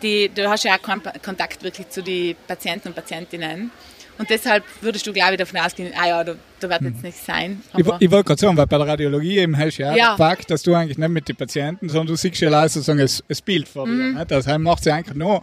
die, 0.03 0.31
du 0.35 0.49
hast 0.49 0.65
ja 0.65 0.77
auch 0.77 1.23
Kontakt 1.23 1.63
wirklich 1.63 1.89
zu 1.89 2.03
den 2.03 2.35
Patienten 2.47 2.89
und 2.89 2.95
Patientinnen. 2.95 3.71
Und 4.19 4.31
deshalb 4.31 4.65
würdest 4.81 5.07
du, 5.07 5.13
glaube 5.13 5.33
ich, 5.33 5.39
davon 5.39 5.61
ausgehen, 5.61 5.93
ah 5.97 6.07
ja, 6.07 6.25
da, 6.25 6.35
da 6.61 6.71
wird 6.71 6.83
jetzt 6.83 7.03
nichts 7.03 7.27
sein. 7.27 7.63
ich, 7.77 7.87
ich 7.99 8.11
wollte 8.11 8.25
gerade 8.25 8.41
sagen, 8.41 8.57
weil 8.57 8.67
bei 8.67 8.79
der 8.79 8.87
Radiologie 8.87 9.39
eben 9.39 9.57
hast 9.57 9.79
du 9.79 9.83
ja, 9.83 9.97
ja. 9.97 10.17
Fakt, 10.17 10.51
dass 10.51 10.63
du 10.63 10.75
eigentlich 10.75 10.99
nicht 10.99 11.09
mit 11.09 11.29
den 11.29 11.37
Patienten, 11.37 11.89
sondern 11.89 12.09
du 12.09 12.17
siehst 12.17 12.41
ja 12.41 12.51
leider 12.51 12.69
sozusagen 12.69 13.01
ein, 13.01 13.37
Bild 13.45 13.69
vor 13.69 13.87
dir. 13.87 13.93
Mhm. 13.93 14.25
Das 14.29 14.47
heißt, 14.47 14.59
macht 14.59 14.85
sie 14.85 14.93
eigentlich 14.93 15.17
nur 15.17 15.43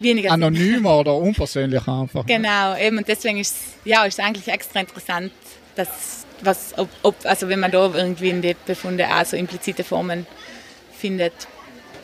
Weniger 0.00 0.32
anonymer 0.32 0.98
oder 1.00 1.16
unpersönlicher 1.16 2.00
einfach. 2.00 2.26
Genau, 2.26 2.76
eben, 2.76 2.98
und 2.98 3.08
deswegen 3.08 3.38
ist 3.38 3.54
es 3.54 3.62
ja, 3.84 4.04
ist 4.04 4.20
eigentlich 4.20 4.48
extra 4.48 4.80
interessant, 4.80 5.32
dass, 5.76 6.26
was, 6.42 6.76
ob, 6.76 6.88
ob, 7.02 7.14
also 7.24 7.48
wenn 7.48 7.60
man 7.60 7.70
da 7.70 7.92
irgendwie 7.94 8.30
in 8.30 8.42
den 8.42 8.56
Befunde 8.66 9.06
auch 9.08 9.24
so 9.24 9.36
implizite 9.36 9.84
Formen 9.84 10.26
findet. 10.96 11.32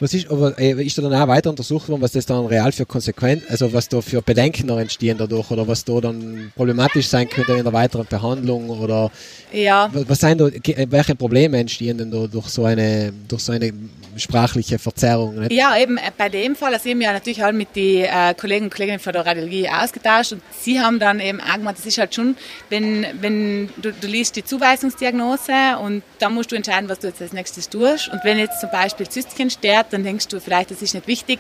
Was 0.01 0.15
ist, 0.15 0.31
aber 0.31 0.59
äh, 0.59 0.83
ist 0.83 0.97
da 0.97 1.03
dann 1.03 1.15
auch 1.15 1.29
weiter 1.29 1.51
untersucht 1.51 1.89
worden, 1.89 2.01
was 2.01 2.13
das 2.13 2.25
dann 2.25 2.47
real 2.47 2.73
für 2.73 2.87
Konsequenzen, 2.87 3.47
also 3.51 3.71
was 3.73 3.89
da 3.89 4.01
für 4.01 4.23
Bedenken 4.23 4.67
noch 4.67 4.79
entstehen 4.79 5.19
dadurch 5.19 5.51
oder 5.51 5.69
was 5.69 5.85
da 5.85 6.01
dann 6.01 6.51
problematisch 6.57 7.07
sein 7.07 7.29
könnte 7.29 7.53
in 7.53 7.65
der 7.65 7.73
weiteren 7.73 8.07
Behandlung 8.07 8.71
oder 8.71 9.11
ja. 9.53 9.91
was, 9.93 10.09
was 10.09 10.21
sind 10.21 10.41
da, 10.41 10.49
welche 10.91 11.15
Probleme 11.15 11.59
entstehen 11.59 11.99
denn 11.99 12.11
da 12.11 12.27
durch 12.27 12.49
so 12.49 12.65
eine, 12.65 13.13
durch 13.29 13.43
so 13.43 13.53
eine 13.53 13.73
sprachliche 14.17 14.79
Verzerrung? 14.79 15.41
Nicht? 15.41 15.53
Ja, 15.53 15.77
eben 15.77 15.97
äh, 15.97 16.11
bei 16.17 16.29
dem 16.29 16.57
Fall, 16.57 16.73
also 16.73 16.89
habe 16.91 17.03
ja 17.03 17.13
natürlich 17.13 17.43
auch 17.45 17.53
mit 17.53 17.75
den 17.77 18.05
äh, 18.05 18.35
Kollegen 18.39 18.67
und 18.67 18.75
Kolleginnen 18.75 19.01
von 19.01 19.13
der 19.13 19.27
Radiologie 19.27 19.69
ausgetauscht 19.69 20.33
und 20.33 20.43
sie 20.61 20.81
haben 20.81 20.99
dann 20.99 21.21
eben 21.21 21.41
auch 21.41 21.55
gemacht, 21.55 21.79
das 21.79 21.87
ist 21.87 21.99
halt 21.99 22.15
schon, 22.15 22.37
wenn, 22.69 23.07
wenn 23.21 23.69
du, 23.77 23.93
du 23.93 24.07
liest 24.07 24.37
die 24.37 24.45
Zuweisungsdiagnose 24.45 25.79
und 25.83 26.03
dann 26.19 26.35
musst 26.35 26.53
du 26.53 26.57
entscheiden, 26.57 26.89
was 26.89 26.99
du 26.99 27.09
jetzt 27.09 27.23
als 27.23 27.33
nächstes 27.33 27.69
tust 27.69 28.09
und 28.09 28.21
wenn 28.25 28.39
jetzt 28.39 28.61
zum 28.61 28.71
Beispiel 28.71 29.09
Zystchen 29.09 29.51
steht, 29.51 29.87
dann 29.91 30.05
denkst 30.05 30.29
du 30.29 30.41
vielleicht, 30.41 30.71
das 30.71 30.83
ist 30.83 30.95
nicht 30.95 31.07
wichtig 31.07 31.39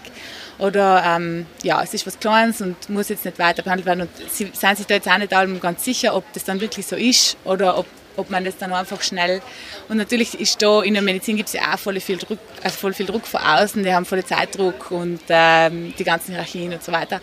oder 0.58 1.02
ähm, 1.04 1.46
ja, 1.62 1.82
es 1.82 1.94
ist 1.94 2.06
was 2.06 2.18
Kleines 2.18 2.60
und 2.60 2.88
muss 2.90 3.08
jetzt 3.08 3.24
nicht 3.24 3.38
weiter 3.38 3.62
behandelt 3.62 3.86
werden. 3.86 4.02
Und 4.02 4.10
sie 4.30 4.50
sind 4.52 4.76
sich 4.76 4.86
da 4.86 4.94
jetzt 4.94 5.08
auch 5.08 5.18
nicht 5.18 5.32
ganz 5.60 5.84
sicher, 5.84 6.14
ob 6.14 6.30
das 6.32 6.44
dann 6.44 6.60
wirklich 6.60 6.86
so 6.86 6.96
ist 6.96 7.36
oder 7.44 7.78
ob, 7.78 7.86
ob 8.20 8.30
man 8.30 8.44
das 8.44 8.56
dann 8.58 8.72
einfach 8.72 9.02
schnell. 9.02 9.42
Und 9.88 9.96
natürlich 9.96 10.38
ist 10.38 10.62
da 10.62 10.82
in 10.82 10.94
der 10.94 11.02
Medizin 11.02 11.36
gibt 11.36 11.48
es 11.48 11.54
ja 11.54 11.74
auch 11.74 11.78
voll 11.78 11.98
viel 12.00 12.18
Druck, 12.18 12.38
also 12.62 12.76
voll 12.76 12.94
viel 12.94 13.06
Druck 13.06 13.26
von 13.26 13.40
außen, 13.40 13.82
die 13.82 13.92
haben 13.92 14.04
voll 14.04 14.24
Zeitdruck 14.24 14.90
und 14.90 15.20
ähm, 15.28 15.94
die 15.98 16.04
ganzen 16.04 16.32
Hierarchien 16.32 16.72
und 16.72 16.82
so 16.82 16.92
weiter. 16.92 17.20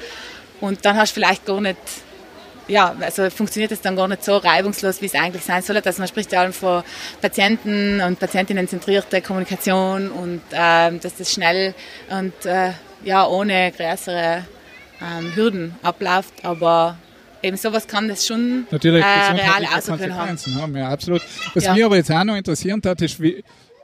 Und 0.59 0.83
dann 0.85 0.97
hast 0.97 1.11
du 1.11 1.15
vielleicht 1.15 1.45
gar 1.45 1.61
nicht 1.61 1.77
ja, 2.67 2.95
also 2.99 3.29
funktioniert 3.29 3.71
es 3.71 3.81
dann 3.81 3.95
gar 3.95 4.07
nicht 4.07 4.23
so 4.23 4.37
reibungslos, 4.37 5.01
wie 5.01 5.05
es 5.05 5.15
eigentlich 5.15 5.43
sein 5.43 5.61
soll. 5.61 5.77
Also 5.77 5.99
man 5.99 6.07
spricht 6.07 6.31
ja 6.31 6.41
allem 6.41 6.53
von 6.53 6.83
Patienten 7.21 8.01
und 8.01 8.19
Patientinnen 8.19 8.67
zentrierte 8.67 9.21
Kommunikation 9.21 10.09
und 10.09 10.41
ähm, 10.51 10.99
dass 10.99 11.15
das 11.15 11.31
schnell 11.31 11.73
und 12.09 12.33
äh, 12.45 12.71
ja, 13.03 13.25
ohne 13.25 13.71
größere 13.71 14.43
ähm, 15.01 15.35
Hürden 15.35 15.75
abläuft, 15.81 16.43
aber 16.43 16.97
eben 17.47 17.57
sowas 17.57 17.87
kann 17.87 18.07
das 18.07 18.25
schon 18.25 18.67
Natürlich, 18.69 19.03
äh, 19.03 19.31
real 19.31 19.65
Auswirkungen 19.75 20.15
haben. 20.15 20.37
haben. 20.55 20.77
Ja, 20.77 20.89
absolut. 20.89 21.21
Was 21.53 21.63
ja. 21.63 21.73
mich 21.73 21.83
aber 21.83 21.95
jetzt 21.95 22.11
auch 22.11 22.23
noch 22.23 22.35
interessiert 22.35 22.85
hat, 22.85 23.01
ist, 23.01 23.21
wie, 23.21 23.43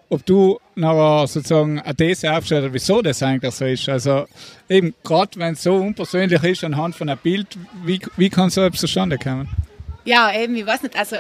ob 0.09 0.25
du 0.25 0.59
noch 0.75 1.25
sozusagen 1.27 1.79
eine 1.79 1.95
These 1.95 2.31
aufstellst, 2.31 2.73
wieso 2.73 3.01
das 3.01 3.23
eigentlich 3.23 3.53
so 3.53 3.65
ist. 3.65 3.89
Also 3.89 4.25
eben 4.69 4.93
gerade 5.03 5.39
wenn 5.39 5.53
es 5.53 5.63
so 5.63 5.75
unpersönlich 5.75 6.43
ist 6.43 6.63
anhand 6.63 6.95
von 6.95 7.09
einem 7.09 7.19
Bild, 7.19 7.47
wie, 7.83 7.99
wie 8.17 8.29
kann 8.29 8.49
so 8.49 8.61
etwas 8.61 8.81
zustande 8.81 9.17
kommen? 9.17 9.49
Ja, 10.05 10.33
eben, 10.33 10.55
ich 10.55 10.65
weiß 10.65 10.83
nicht, 10.83 10.97
also 10.97 11.15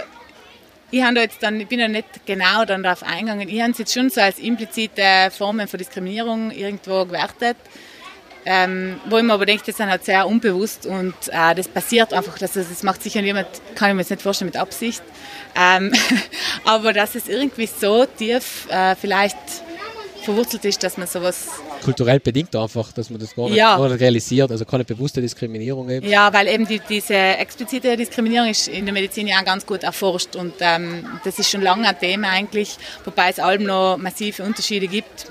ich, 0.91 1.01
da 1.01 1.09
jetzt 1.11 1.41
dann, 1.41 1.59
ich 1.59 1.67
bin 1.67 1.79
ja 1.79 1.87
nicht 1.87 2.25
genau 2.25 2.65
dann 2.65 2.83
darauf 2.83 3.01
eingegangen, 3.01 3.49
ich 3.49 3.61
habe 3.61 3.71
es 3.71 3.79
jetzt 3.79 3.93
schon 3.93 4.09
so 4.09 4.21
als 4.21 4.37
implizite 4.37 5.31
Formen 5.35 5.67
von 5.67 5.79
Diskriminierung 5.79 6.51
irgendwo 6.51 7.05
gewertet. 7.05 7.57
Ähm, 8.45 8.99
wo 9.09 9.17
ich 9.17 9.23
mir 9.23 9.33
aber 9.33 9.45
denke, 9.45 9.63
das 9.65 9.79
ist 9.79 9.85
halt 9.85 10.03
sehr 10.03 10.27
unbewusst 10.27 10.85
und 10.85 11.13
äh, 11.29 11.55
das 11.55 11.67
passiert 11.67 12.13
einfach, 12.13 12.37
dass 12.37 12.53
das, 12.53 12.67
das 12.69 12.83
macht 12.83 13.01
sicher 13.01 13.21
niemand, 13.21 13.47
kann 13.75 13.89
ich 13.89 13.95
mir 13.95 14.01
jetzt 14.01 14.09
nicht 14.09 14.21
vorstellen 14.21 14.49
mit 14.49 14.57
Absicht, 14.57 15.01
ähm, 15.55 15.93
aber 16.65 16.91
dass 16.91 17.15
es 17.15 17.29
irgendwie 17.29 17.67
so 17.67 18.05
tief 18.05 18.67
äh, 18.69 18.95
vielleicht 18.95 19.37
verwurzelt 20.23 20.65
ist, 20.65 20.81
dass 20.83 20.97
man 20.97 21.07
sowas... 21.07 21.47
Kulturell 21.83 22.19
bedingt 22.19 22.55
einfach, 22.55 22.91
dass 22.93 23.09
man 23.09 23.19
das 23.19 23.35
gar 23.35 23.45
nicht, 23.45 23.57
ja. 23.57 23.77
gar 23.77 23.89
nicht 23.89 23.99
realisiert, 23.99 24.51
also 24.51 24.65
keine 24.65 24.85
bewusste 24.85 25.21
Diskriminierung 25.21 25.89
eben. 25.89 26.07
Ja, 26.07 26.31
weil 26.33 26.47
eben 26.47 26.65
die, 26.65 26.81
diese 26.87 27.13
explizite 27.13 27.95
Diskriminierung 27.97 28.49
ist 28.49 28.67
in 28.67 28.85
der 28.85 28.93
Medizin 28.93 29.27
ja 29.27 29.39
auch 29.39 29.45
ganz 29.45 29.65
gut 29.65 29.83
erforscht 29.83 30.35
und 30.35 30.53
ähm, 30.59 31.05
das 31.23 31.39
ist 31.39 31.49
schon 31.49 31.61
lange 31.61 31.87
ein 31.87 31.99
Thema 31.99 32.29
eigentlich, 32.29 32.77
wobei 33.03 33.29
es 33.29 33.39
allem 33.39 33.63
noch 33.63 33.97
massive 33.97 34.43
Unterschiede 34.43 34.87
gibt 34.87 35.27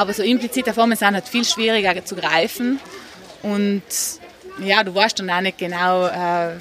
aber 0.00 0.14
so 0.14 0.22
implizite 0.22 0.72
Formen 0.72 0.96
sind 0.96 1.12
halt 1.12 1.28
viel 1.28 1.44
schwieriger 1.44 2.02
zu 2.04 2.16
greifen. 2.16 2.80
Und 3.42 3.82
ja, 4.64 4.82
du 4.82 4.94
weißt 4.94 5.18
dann 5.18 5.28
auch 5.28 5.42
nicht 5.42 5.58
genau, 5.58 6.06
äh, 6.06 6.52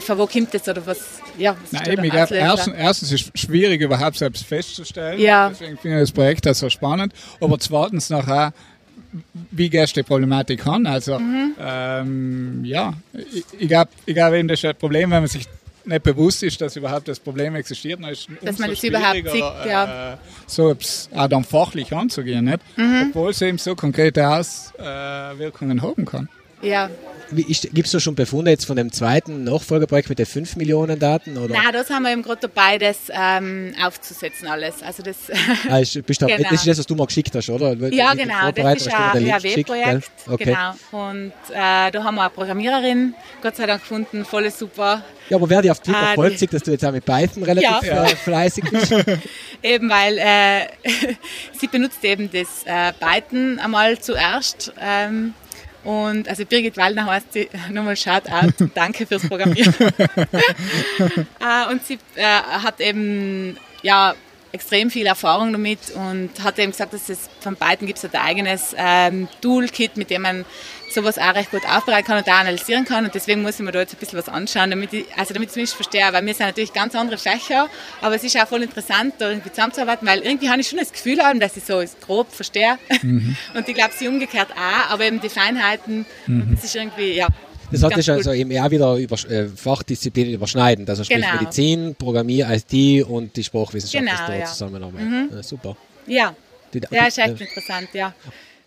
von 0.00 0.18
wo 0.18 0.26
kommt 0.26 0.52
das 0.52 0.68
oder 0.68 0.86
was. 0.86 1.18
Ja, 1.38 1.56
was 1.62 1.72
Nein, 1.72 1.92
eben, 1.92 2.04
ich 2.04 2.10
glaube, 2.10 2.34
erstens, 2.34 2.74
erstens 2.76 3.12
ist 3.12 3.30
es 3.32 3.40
schwierig, 3.40 3.80
überhaupt 3.80 4.18
selbst 4.18 4.44
festzustellen. 4.44 5.20
Ja. 5.20 5.48
Deswegen 5.48 5.78
finde 5.78 5.98
ich 5.98 6.02
das 6.02 6.12
Projekt 6.12 6.48
auch 6.48 6.54
so 6.54 6.68
spannend. 6.68 7.12
Aber 7.40 7.58
zweitens 7.58 8.10
nachher, 8.10 8.52
wie 9.52 9.70
gehst 9.70 9.96
du 9.96 10.00
die 10.00 10.06
Problematik 10.06 10.66
an? 10.66 10.86
Also, 10.86 11.18
mhm. 11.18 11.54
ähm, 11.60 12.64
ja, 12.64 12.92
ich, 13.32 13.44
ich 13.56 13.68
glaube, 13.68 13.90
ich 14.04 14.14
glaub, 14.14 14.34
eben, 14.34 14.48
das 14.48 14.58
ist 14.58 14.64
ein 14.64 14.76
Problem, 14.76 15.10
wenn 15.12 15.20
man 15.20 15.28
sich 15.28 15.46
nicht 15.88 16.02
bewusst 16.02 16.42
ist, 16.42 16.60
dass 16.60 16.76
überhaupt 16.76 17.08
das 17.08 17.18
Problem 17.18 17.54
existiert, 17.56 18.02
dann 18.02 18.10
ist 18.10 18.28
dass 18.42 18.58
man 18.58 18.70
das 18.70 18.82
überhaupt 18.82 19.30
sieht, 19.30 19.40
ja. 19.40 20.14
Äh, 20.14 20.16
so 20.46 20.76
auch 21.14 21.28
dann 21.28 21.44
fachlich 21.44 21.92
anzugehen, 21.92 22.44
nicht? 22.44 22.60
Mhm. 22.76 23.08
obwohl 23.08 23.30
es 23.30 23.42
eben 23.42 23.58
so 23.58 23.74
konkrete 23.74 24.28
Auswirkungen 24.28 25.82
haben 25.82 26.04
kann. 26.04 26.28
Ja, 26.62 26.90
Gibt 27.30 27.86
es 27.86 27.90
da 27.90 28.00
schon 28.00 28.14
Befunde 28.14 28.50
jetzt 28.50 28.64
von 28.64 28.76
dem 28.76 28.90
zweiten 28.90 29.44
Nachfolgeprojekt 29.44 30.08
mit 30.08 30.18
den 30.18 30.26
5 30.26 30.56
Millionen 30.56 30.98
Daten? 30.98 31.36
Oder? 31.36 31.54
Nein, 31.54 31.72
das 31.72 31.90
haben 31.90 32.04
wir 32.04 32.12
eben 32.12 32.22
gerade 32.22 32.40
dabei, 32.40 32.78
das 32.78 32.96
ähm, 33.10 33.74
aufzusetzen 33.82 34.48
alles. 34.48 34.82
Also 34.82 35.02
das, 35.02 35.16
ah, 35.68 35.78
ist, 35.78 36.06
bist 36.06 36.22
du, 36.22 36.26
genau. 36.26 36.42
Das 36.42 36.52
ist 36.52 36.66
das, 36.66 36.78
was 36.78 36.86
du 36.86 36.94
mal 36.94 37.06
geschickt 37.06 37.34
hast, 37.34 37.50
oder? 37.50 37.74
Ja, 37.90 38.14
genau. 38.14 38.50
Das 38.50 38.86
ist 38.86 38.94
ein 38.94 39.26
EHW-Projekt. 39.26 40.10
Okay. 40.26 40.44
Genau. 40.44 40.72
Und 40.92 41.32
äh, 41.50 41.90
da 41.90 42.02
haben 42.02 42.14
wir 42.14 42.22
eine 42.22 42.30
Programmiererin, 42.30 43.14
Gott 43.42 43.56
sei 43.56 43.66
Dank, 43.66 43.82
gefunden, 43.82 44.24
voll 44.24 44.50
super. 44.50 45.02
Ja, 45.28 45.36
aber 45.36 45.50
wer 45.50 45.60
dir 45.60 45.72
auf 45.72 45.80
Twitter 45.80 45.98
ah, 45.98 46.14
folgt, 46.14 46.38
sieht, 46.38 46.54
dass 46.54 46.62
du 46.62 46.70
jetzt 46.70 46.84
auch 46.84 46.92
mit 46.92 47.04
Python 47.04 47.42
relativ 47.42 47.82
ja. 47.86 48.04
äh, 48.04 48.16
fleißig 48.16 48.64
bist. 48.70 48.94
eben, 49.62 49.90
weil 49.90 50.16
äh, 50.16 50.66
sie 51.58 51.66
benutzt 51.66 52.02
eben 52.02 52.30
das 52.32 52.62
äh, 52.64 52.92
Python 52.98 53.58
einmal 53.58 53.98
zuerst. 53.98 54.72
Ähm, 54.80 55.34
und 55.84 56.28
also 56.28 56.44
Birgit 56.44 56.76
Waldner 56.76 57.06
heißt 57.06 57.32
sie, 57.32 57.48
nochmal 57.70 57.96
Shoutout, 57.96 58.70
danke 58.74 59.06
fürs 59.06 59.26
Programmieren. 59.26 59.74
äh, 59.78 61.70
und 61.70 61.84
sie 61.84 61.98
äh, 62.16 62.22
hat 62.22 62.80
eben 62.80 63.56
ja 63.82 64.14
extrem 64.50 64.90
viel 64.90 65.06
Erfahrung 65.06 65.52
damit 65.52 65.90
und 65.94 66.30
hat 66.42 66.58
eben 66.58 66.72
gesagt, 66.72 66.94
dass 66.94 67.08
es 67.08 67.28
von 67.40 67.54
beiden 67.54 67.86
gibt 67.86 67.98
es 67.98 68.04
ein 68.04 68.20
eigenes 68.20 68.74
ähm, 68.76 69.28
Toolkit, 69.42 69.96
mit 69.96 70.10
dem 70.10 70.22
man 70.22 70.44
sowas 70.90 71.18
auch 71.18 71.34
recht 71.34 71.50
gut 71.50 71.62
aufbereiten 71.64 72.06
kann 72.06 72.18
und 72.18 72.28
auch 72.28 72.40
analysieren 72.40 72.84
kann. 72.84 73.04
Und 73.04 73.14
deswegen 73.14 73.42
muss 73.42 73.54
ich 73.54 73.60
mir 73.60 73.72
da 73.72 73.80
jetzt 73.80 73.94
ein 73.94 73.98
bisschen 73.98 74.18
was 74.18 74.28
anschauen, 74.28 74.70
damit 74.70 74.92
ich, 74.92 75.04
also 75.16 75.34
damit 75.34 75.48
ich 75.48 75.52
zumindest 75.52 75.76
verstehe, 75.76 76.02
weil 76.12 76.24
wir 76.24 76.34
sind 76.34 76.46
natürlich 76.46 76.72
ganz 76.72 76.94
andere 76.94 77.18
Fächer, 77.18 77.68
aber 78.00 78.14
es 78.14 78.24
ist 78.24 78.36
auch 78.36 78.48
voll 78.48 78.62
interessant, 78.62 79.14
da 79.18 79.30
irgendwie 79.30 79.50
zusammenzuarbeiten, 79.50 80.06
weil 80.06 80.20
irgendwie 80.20 80.50
habe 80.50 80.60
ich 80.60 80.68
schon 80.68 80.78
das 80.78 80.92
Gefühl, 80.92 81.18
dass 81.38 81.56
ich 81.56 81.64
so 81.64 81.82
grob 82.00 82.32
verstehe. 82.32 82.78
Mhm. 83.02 83.36
Und 83.54 83.68
ich 83.68 83.74
glaube, 83.74 83.92
sie 83.96 84.08
umgekehrt 84.08 84.48
auch, 84.52 84.90
aber 84.90 85.04
eben 85.04 85.20
die 85.20 85.28
Feinheiten, 85.28 86.06
mhm. 86.26 86.54
das 86.54 86.64
ist 86.64 86.76
irgendwie, 86.76 87.12
ja, 87.12 87.28
das 87.70 87.82
hat 87.82 87.94
sich 87.94 88.10
also 88.10 88.32
eben 88.32 88.50
eher 88.50 88.70
wieder 88.70 88.96
über 88.96 89.16
äh, 89.30 89.46
Fachdisziplinen 89.46 90.32
überschneidend. 90.32 90.88
Also 90.88 91.04
sprich 91.04 91.20
genau. 91.20 91.34
Medizin, 91.34 91.94
Programmier, 91.96 92.48
IT 92.50 93.06
und 93.06 93.36
die 93.36 93.44
Sprachwissenschaft 93.44 94.04
genau, 94.04 94.12
ist 94.12 94.28
da 94.28 94.34
ja. 94.34 94.44
zusammenarbeiten. 94.46 95.10
Mhm. 95.10 95.28
Ja, 95.34 95.42
super. 95.42 95.76
Ja. 96.06 96.34
Die, 96.72 96.80
ja, 96.90 97.06
ist 97.06 97.18
echt 97.18 97.40
interessant, 97.40 97.88
ja. 97.92 98.14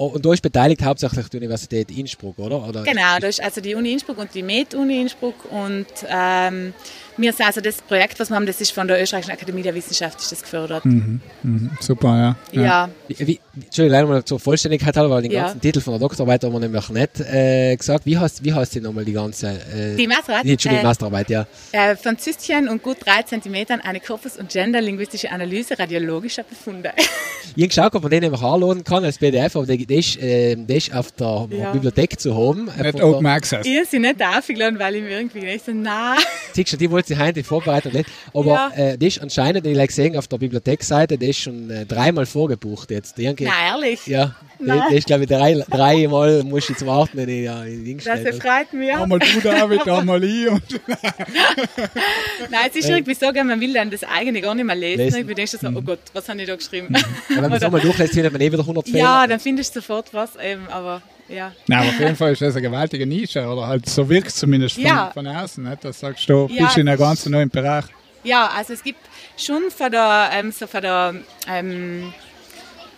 Oh, 0.01 0.07
und 0.07 0.25
du 0.25 0.31
bist 0.31 0.41
beteiligt 0.41 0.83
hauptsächlich 0.83 1.29
die 1.29 1.37
Universität 1.37 1.91
Innsbruck, 1.91 2.39
oder? 2.39 2.67
oder? 2.67 2.81
Genau, 2.81 3.19
da 3.19 3.27
ist 3.27 3.39
also 3.39 3.61
die 3.61 3.75
Uni 3.75 3.91
Innsbruck 3.91 4.17
und 4.17 4.33
die 4.33 4.41
Med-Uni 4.41 4.99
Innsbruck 4.99 5.45
und 5.51 5.85
ähm, 6.09 6.73
wir 7.21 7.33
sind 7.33 7.45
also 7.45 7.61
das 7.61 7.81
Projekt, 7.81 8.19
was 8.19 8.29
wir 8.29 8.35
haben, 8.35 8.45
das 8.45 8.59
ist 8.61 8.71
von 8.71 8.87
der 8.87 9.01
Österreichischen 9.01 9.31
Akademie 9.31 9.61
der 9.61 9.75
Wissenschaft 9.75 10.19
ist 10.19 10.31
das 10.31 10.41
gefördert. 10.41 10.85
Mhm, 10.85 11.21
mhm, 11.43 11.71
super, 11.79 12.17
ja. 12.17 12.35
Ja. 12.51 12.63
ja. 12.63 12.89
Wie, 13.07 13.27
wie, 13.27 13.39
Entschuldigung, 13.53 13.91
leider 13.91 14.07
mal 14.07 14.25
zur 14.25 14.39
Vollständigkeit 14.39 14.95
halber, 14.95 15.15
weil 15.15 15.23
den 15.23 15.31
ja. 15.31 15.43
ganzen 15.43 15.61
Titel 15.61 15.81
von 15.81 15.93
der 15.93 15.99
Doktorarbeit 15.99 16.43
haben 16.43 16.53
wir 16.53 16.59
nämlich 16.59 16.89
nicht 16.89 17.19
äh, 17.19 17.75
gesagt. 17.75 18.05
Wie 18.05 18.17
heißt, 18.17 18.43
wie 18.43 18.53
heißt 18.53 18.75
die 18.75 18.81
nochmal 18.81 19.05
die 19.05 19.13
ganze? 19.13 19.49
Äh, 19.49 19.95
die 19.95 20.07
Masterarbeit? 20.07 20.45
Die, 20.45 20.51
Entschuldigung, 20.51 20.83
äh, 20.83 20.87
Masterarbeit, 20.87 21.29
ja. 21.29 21.47
Äh, 21.71 21.95
von 21.95 22.17
Zystchen 22.17 22.69
und 22.69 22.81
gut 22.81 22.97
drei 23.05 23.23
Zentimetern 23.23 23.81
eine 23.81 23.99
Korpus- 23.99 24.37
und 24.37 24.49
Gender-linguistische 24.49 25.29
Analyse 25.31 25.77
radiologischer 25.77 26.43
Befunde. 26.43 26.93
ich 27.55 27.63
habe 27.63 27.67
geschaut, 27.67 27.95
ob 27.95 28.03
man 28.03 28.11
den 28.11 28.25
einfach 28.25 28.41
anladen 28.41 28.83
kann 28.83 29.03
als 29.03 29.17
PDF, 29.17 29.55
aber 29.55 29.65
der, 29.65 29.77
der, 29.77 29.97
ist, 29.97 30.17
äh, 30.17 30.55
der 30.55 30.77
ist 30.77 30.93
auf 30.93 31.11
der 31.11 31.47
ja. 31.51 31.71
Bibliothek 31.71 32.19
zu 32.19 32.35
haben. 32.35 32.69
Nicht 32.81 33.01
Open 33.01 33.25
Access. 33.25 33.65
Ich 33.65 33.75
habe 33.75 33.85
sie 33.85 33.99
nicht 33.99 34.23
aufgeladen, 34.23 34.79
weil 34.79 34.95
ich 34.95 35.03
mir 35.03 35.17
irgendwie 35.17 35.39
nicht 35.39 35.65
so, 35.65 35.73
nah. 35.73 36.15
Siehst 36.53 36.73
du, 36.73 36.77
die 36.77 36.89
wollte 36.89 37.10
sie 37.15 37.19
heute 37.19 37.43
vorbereiten 37.43 37.91
nicht. 37.93 38.09
Aber 38.33 38.71
ja. 38.75 38.91
äh, 38.91 38.97
das 38.97 39.07
ist 39.07 39.21
anscheinend, 39.21 39.65
ich 39.65 39.75
habe 39.75 39.87
gesehen 39.87 40.15
auf 40.17 40.27
der 40.27 40.37
Bibliothekseite, 40.37 41.17
das 41.17 41.29
ist 41.29 41.39
schon 41.39 41.69
äh, 41.69 41.85
dreimal 41.85 42.25
vorgebucht 42.25 42.91
jetzt. 42.91 43.17
Irgendwie, 43.19 43.45
Na, 43.45 43.73
ehrlich? 43.73 44.05
Ja. 44.07 44.35
Nein. 44.59 44.81
Das, 44.89 44.93
ist, 44.93 45.07
glaube 45.07 45.23
ich, 45.23 45.29
drei, 45.29 45.63
dreimal 45.69 46.43
muss 46.43 46.63
ich 46.63 46.69
jetzt 46.69 46.85
warten, 46.85 47.17
wenn 47.17 47.29
ich 47.29 47.45
ja, 47.45 47.63
in 47.63 47.83
Ding 47.83 48.01
Das 48.03 48.37
freut 48.37 48.73
mich. 48.73 48.93
Einmal 48.93 49.19
du, 49.19 49.41
David, 49.41 49.87
einmal 49.87 50.23
ich. 50.23 50.47
Und 50.49 50.61
Nein, 52.49 52.69
es 52.69 52.75
ist 52.75 52.89
äh. 52.89 52.97
irgendwie 52.97 53.15
so, 53.15 53.31
man 53.31 53.59
will 53.59 53.73
dann 53.73 53.89
das 53.89 54.03
eigene 54.03 54.41
gar 54.41 54.53
nicht 54.55 54.65
mehr 54.65 54.75
lesen. 54.75 55.03
lesen. 55.03 55.29
Ich 55.29 55.35
denke 55.35 55.47
so, 55.47 55.67
oh 55.67 55.71
mhm. 55.71 55.85
Gott, 55.85 55.99
was 56.13 56.29
habe 56.29 56.41
ich 56.41 56.47
da 56.47 56.55
geschrieben? 56.55 56.93
Ja, 56.93 57.01
wenn 57.29 57.41
man 57.41 57.53
es 57.57 57.63
einmal 57.63 57.81
durchlässt, 57.81 58.13
findet 58.13 58.31
man 58.31 58.41
eh 58.41 58.51
wieder 58.51 58.61
100 58.61 58.85
Fehler. 58.85 58.99
Ja, 58.99 59.27
dann 59.27 59.39
findest 59.39 59.75
du 59.75 59.81
sofort 59.81 60.13
was, 60.13 60.31
eben, 60.35 60.67
aber 60.67 61.01
ja. 61.31 61.51
Nein, 61.67 61.79
aber 61.79 61.89
auf 61.89 61.99
jeden 61.99 62.15
Fall 62.15 62.31
ist 62.33 62.41
das 62.41 62.55
eine 62.55 62.61
gewaltige 62.61 63.05
Nische, 63.05 63.45
oder 63.45 63.67
halt 63.67 63.87
so 63.87 64.07
wirkt 64.09 64.27
es 64.27 64.35
zumindest 64.35 64.75
von, 64.75 64.83
ja. 64.83 65.11
von 65.13 65.27
außen. 65.27 65.63
Nicht? 65.63 65.83
Das 65.83 65.99
sagst 65.99 66.27
du, 66.29 66.47
ja, 66.51 66.65
bist 66.65 66.77
in 66.77 66.87
einem 66.87 66.99
ganz 66.99 67.25
neuen 67.25 67.49
Bereich. 67.49 67.85
Ja, 68.23 68.51
also 68.55 68.73
es 68.73 68.83
gibt 68.83 68.99
schon 69.37 69.71
von 69.75 69.91
der, 69.91 70.29
ähm, 70.33 70.51
so 70.51 70.67
von 70.67 70.81
der 70.81 71.15
ähm, 71.47 72.13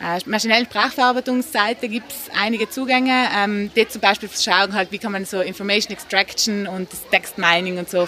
äh, 0.01 0.19
maschinellen 0.25 0.65
Sprachverarbeitungsseite 0.65 1.87
gibt 1.87 2.11
es 2.11 2.29
einige 2.37 2.69
Zugänge, 2.69 3.27
ähm, 3.35 3.71
die 3.73 3.87
zum 3.87 4.01
Beispiel 4.01 4.29
schauen, 4.29 4.73
halt, 4.73 4.91
wie 4.91 4.97
kann 4.97 5.13
man 5.13 5.23
so 5.25 5.39
Information 5.39 5.93
Extraction 5.93 6.67
und 6.67 6.91
das 6.91 7.07
Text 7.09 7.37
Mining 7.37 7.77
und 7.77 7.89
so 7.89 8.05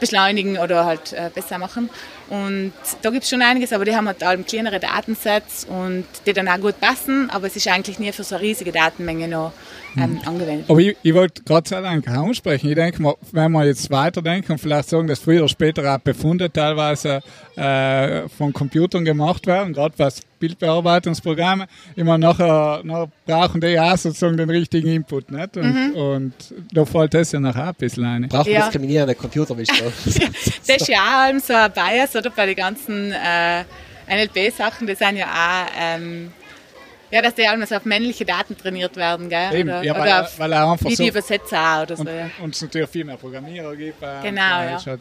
beschleunigen 0.00 0.58
oder 0.58 0.84
halt 0.84 1.12
äh, 1.12 1.30
besser 1.34 1.58
machen. 1.58 1.90
Und 2.28 2.72
da 3.02 3.10
gibt 3.10 3.22
es 3.22 3.30
schon 3.30 3.40
einiges, 3.40 3.72
aber 3.72 3.84
die 3.84 3.94
haben 3.94 4.08
halt 4.08 4.22
allem 4.24 4.44
kleinere 4.44 4.80
Datensets 4.80 5.64
und 5.64 6.04
die 6.26 6.32
dann 6.32 6.48
auch 6.48 6.60
gut 6.60 6.80
passen, 6.80 7.30
aber 7.30 7.46
es 7.46 7.54
ist 7.54 7.68
eigentlich 7.68 8.00
nie 8.00 8.10
für 8.10 8.24
so 8.24 8.34
eine 8.34 8.42
riesige 8.42 8.72
Datenmenge 8.72 9.28
noch 9.28 9.52
ähm, 9.96 10.20
angewendet. 10.24 10.66
Aber 10.68 10.80
ich, 10.80 10.96
ich 11.02 11.14
wollte 11.14 11.42
gerade 11.44 11.68
sagen, 11.68 12.06
ansprechen. 12.06 12.68
Ich 12.68 12.74
denke 12.74 13.00
mal, 13.00 13.14
wenn 13.32 13.52
wir 13.52 13.64
jetzt 13.64 13.90
weiterdenken 13.90 14.52
und 14.52 14.58
vielleicht 14.58 14.88
sagen, 14.88 15.06
dass 15.06 15.20
früher 15.20 15.40
oder 15.40 15.48
später 15.48 15.94
auch 15.94 15.98
Befunde 15.98 16.50
teilweise 16.50 17.22
äh, 17.56 18.28
von 18.28 18.52
Computern 18.52 19.04
gemacht 19.04 19.46
werden, 19.46 19.72
gerade 19.72 19.94
was 19.96 20.20
Bildbearbeitungsprogramme, 20.38 21.66
immer 21.94 22.18
nachher, 22.18 22.80
nachher 22.84 23.08
brauchen 23.24 23.60
die 23.60 23.78
auch 23.78 23.96
sozusagen 23.96 24.36
den 24.36 24.50
richtigen 24.50 24.88
Input. 24.88 25.30
Nicht? 25.30 25.56
Und, 25.56 25.74
mhm. 25.74 25.94
und 25.94 26.34
da 26.72 26.84
fällt 26.84 27.14
das 27.14 27.32
ja 27.32 27.40
nachher 27.40 27.68
ein 27.68 27.74
bisschen 27.74 28.04
ein. 28.04 28.28
Braucht 28.28 28.48
ja. 28.48 28.62
diskriminierende 28.62 29.14
Computer, 29.14 29.56
das 30.66 30.76
ist 30.76 30.88
ja 30.88 31.30
auch 31.30 31.38
so 31.40 31.54
ein 31.54 31.72
Bias 31.72 32.14
oder? 32.16 32.30
Bei 32.30 32.46
den 32.46 32.56
ganzen 32.56 33.12
äh, 33.12 33.64
NLP-Sachen, 34.08 34.86
die 34.86 34.94
sind 34.94 35.16
ja 35.16 35.26
auch 35.26 35.72
ähm, 35.78 36.32
ja, 37.10 37.22
dass 37.22 37.34
die 37.34 37.46
alles 37.46 37.72
auf 37.72 37.84
männliche 37.84 38.24
Daten 38.24 38.56
trainiert 38.56 38.96
werden, 38.96 39.28
gell? 39.28 39.54
Eben, 39.54 39.68
oder, 39.68 39.82
ja, 39.82 39.94
weil, 39.94 40.02
oder 40.02 40.22
auf 40.22 40.38
weil 40.38 40.52
er 40.52 40.70
einfach 40.70 40.86
wie 40.86 40.94
so 40.94 41.02
die 41.02 41.08
Übersetzer 41.08 41.82
oder 41.82 41.96
so. 41.96 42.02
Und, 42.02 42.08
ja. 42.08 42.30
und 42.42 42.54
es 42.54 42.62
natürlich 42.62 42.90
viel 42.90 43.04
mehr 43.04 43.16
Programmierer 43.16 43.76
gibt. 43.76 44.02
Äh, 44.02 44.22
genau, 44.22 44.40
ja. 44.40 44.84
Halt 44.84 45.00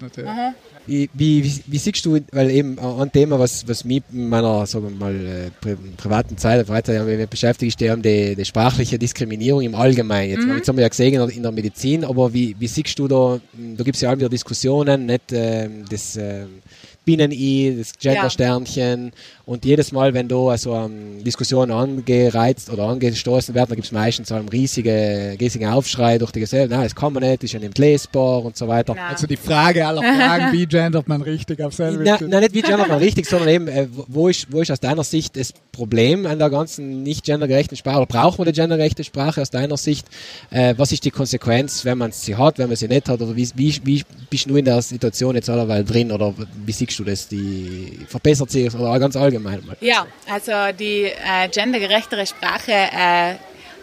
wie, 0.87 1.09
wie, 1.13 1.43
wie, 1.43 1.61
wie, 1.65 1.77
siehst 1.77 2.05
du, 2.05 2.19
weil 2.31 2.51
eben 2.51 2.77
ein 2.77 3.11
Thema, 3.11 3.39
was, 3.39 3.67
was 3.67 3.83
mich 3.83 4.03
in 4.13 4.29
meiner 4.29 4.65
sagen 4.67 4.89
wir 4.89 4.95
mal, 4.95 5.15
äh, 5.15 5.49
pri 5.59 5.75
privaten 5.97 6.37
Zeit 6.37 6.67
weiter 6.69 6.93
ja, 6.93 7.25
beschäftigt, 7.25 7.81
ist 7.81 8.03
die, 8.03 8.35
die 8.35 8.45
sprachliche 8.45 8.99
Diskriminierung 8.99 9.61
im 9.61 9.73
Allgemeinen. 9.73 10.31
Jetzt, 10.31 10.45
mhm. 10.45 10.57
jetzt 10.57 10.67
haben 10.67 10.77
wir 10.77 10.83
ja 10.83 10.89
gesehen 10.89 11.29
in 11.29 11.41
der 11.41 11.51
Medizin, 11.51 12.05
aber 12.05 12.33
wie, 12.33 12.55
wie 12.59 12.67
siehst 12.67 12.99
du 12.99 13.07
da, 13.07 13.39
da 13.53 13.83
gibt 13.83 13.95
es 13.95 14.01
ja 14.01 14.11
auch 14.11 14.15
wieder 14.15 14.29
Diskussionen, 14.29 15.07
nicht 15.07 15.31
äh, 15.31 15.69
das 15.89 16.17
äh, 16.17 16.45
Binnen-I, 17.05 17.75
das 17.77 17.93
Gender-Sternchen. 17.97 19.11
Und 19.45 19.63
jedes 19.63 19.91
Mal, 19.91 20.15
wenn 20.15 20.27
da 20.27 20.37
also 20.37 20.73
um, 20.73 21.23
Diskussionen 21.23 21.71
angereizt 21.71 22.71
oder 22.71 22.85
angestoßen 22.85 23.53
werden, 23.53 23.69
dann 23.69 23.75
gibt 23.75 23.85
es 23.85 23.91
meistens 23.91 24.29
so 24.29 24.35
einen 24.35 24.49
riesigen, 24.49 25.37
riesigen 25.37 25.67
Aufschrei 25.67 26.17
durch 26.17 26.31
die 26.31 26.39
Gesellschaft. 26.39 26.71
Nein, 26.71 26.83
das 26.83 26.95
kann 26.95 27.13
man 27.13 27.21
nicht, 27.21 27.43
ist 27.43 27.53
ja 27.53 27.59
nicht 27.59 27.77
lesbar 27.77 28.43
und 28.43 28.57
so 28.57 28.67
weiter. 28.67 28.95
Ja. 28.95 29.09
Also 29.09 29.27
die 29.27 29.37
Frage 29.37 29.85
aller 29.85 30.01
Fragen, 30.01 30.51
wie 30.51 30.65
gendert 30.65 31.07
man 31.07 31.21
richtig 31.21 31.61
auf 31.61 31.75
selber? 31.75 32.03
Nein, 32.03 32.17
nein, 32.27 32.41
nicht 32.41 32.55
wie 32.55 32.63
gendert 32.63 32.87
man 32.87 32.97
richtig, 32.97 33.27
sondern 33.27 33.49
eben, 33.49 33.67
äh, 33.67 33.87
wo, 34.07 34.29
ist, 34.29 34.51
wo 34.51 34.61
ist 34.61 34.71
aus 34.71 34.79
deiner 34.79 35.03
Sicht 35.03 35.37
das 35.37 35.53
Problem 35.71 36.25
an 36.25 36.39
der 36.39 36.49
ganzen 36.49 37.03
nicht 37.03 37.23
gendergerechten 37.23 37.77
Sprache? 37.77 37.97
Oder 37.97 38.07
braucht 38.07 38.39
man 38.39 38.47
eine 38.47 38.53
gendergerechte 38.53 39.03
Sprache 39.03 39.43
aus 39.43 39.51
deiner 39.51 39.77
Sicht? 39.77 40.07
Äh, 40.49 40.73
was 40.77 40.91
ist 40.91 41.05
die 41.05 41.11
Konsequenz, 41.11 41.85
wenn 41.85 41.99
man 41.99 42.11
sie 42.11 42.35
hat, 42.35 42.57
wenn 42.57 42.69
man 42.69 42.77
sie 42.77 42.87
nicht 42.87 43.07
hat? 43.07 43.21
Oder 43.21 43.35
wie, 43.35 43.47
wie, 43.55 43.79
wie 43.83 44.03
bist 44.27 44.49
du 44.49 44.55
in 44.55 44.65
der 44.65 44.81
Situation 44.81 45.35
jetzt 45.35 45.51
allerweil 45.51 45.83
drin? 45.83 46.11
Oder 46.11 46.33
wie 46.65 46.71
siehst 46.71 46.97
du 46.97 47.03
das? 47.03 47.27
Die 47.27 47.99
verbessert 48.07 48.49
sich 48.49 48.73
oder 48.73 48.97
ganz 48.99 49.15
allgemein? 49.15 49.34
Allgemein 49.35 49.65
mal. 49.65 49.77
Ja, 49.81 50.05
also 50.29 50.75
die 50.77 51.05
äh, 51.05 51.47
gendergerechtere 51.49 52.25
Sprache 52.25 52.71
äh, 52.71 53.35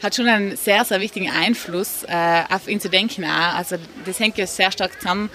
hat 0.03 0.15
schon 0.15 0.27
einen 0.27 0.57
sehr, 0.57 0.85
sehr 0.85 1.01
wichtigen 1.01 1.31
Einfluss 1.31 2.05
äh, 2.05 2.43
auf 2.53 2.69
ihn 2.69 2.81
zu 2.81 2.89
denken 2.89 3.25
auch. 3.25 3.57
Also 3.57 3.77
das 4.05 4.19
hängt 4.19 4.37
ja 4.37 4.47
sehr 4.47 4.73
stark 4.73 5.01
zusammen. 5.01 5.31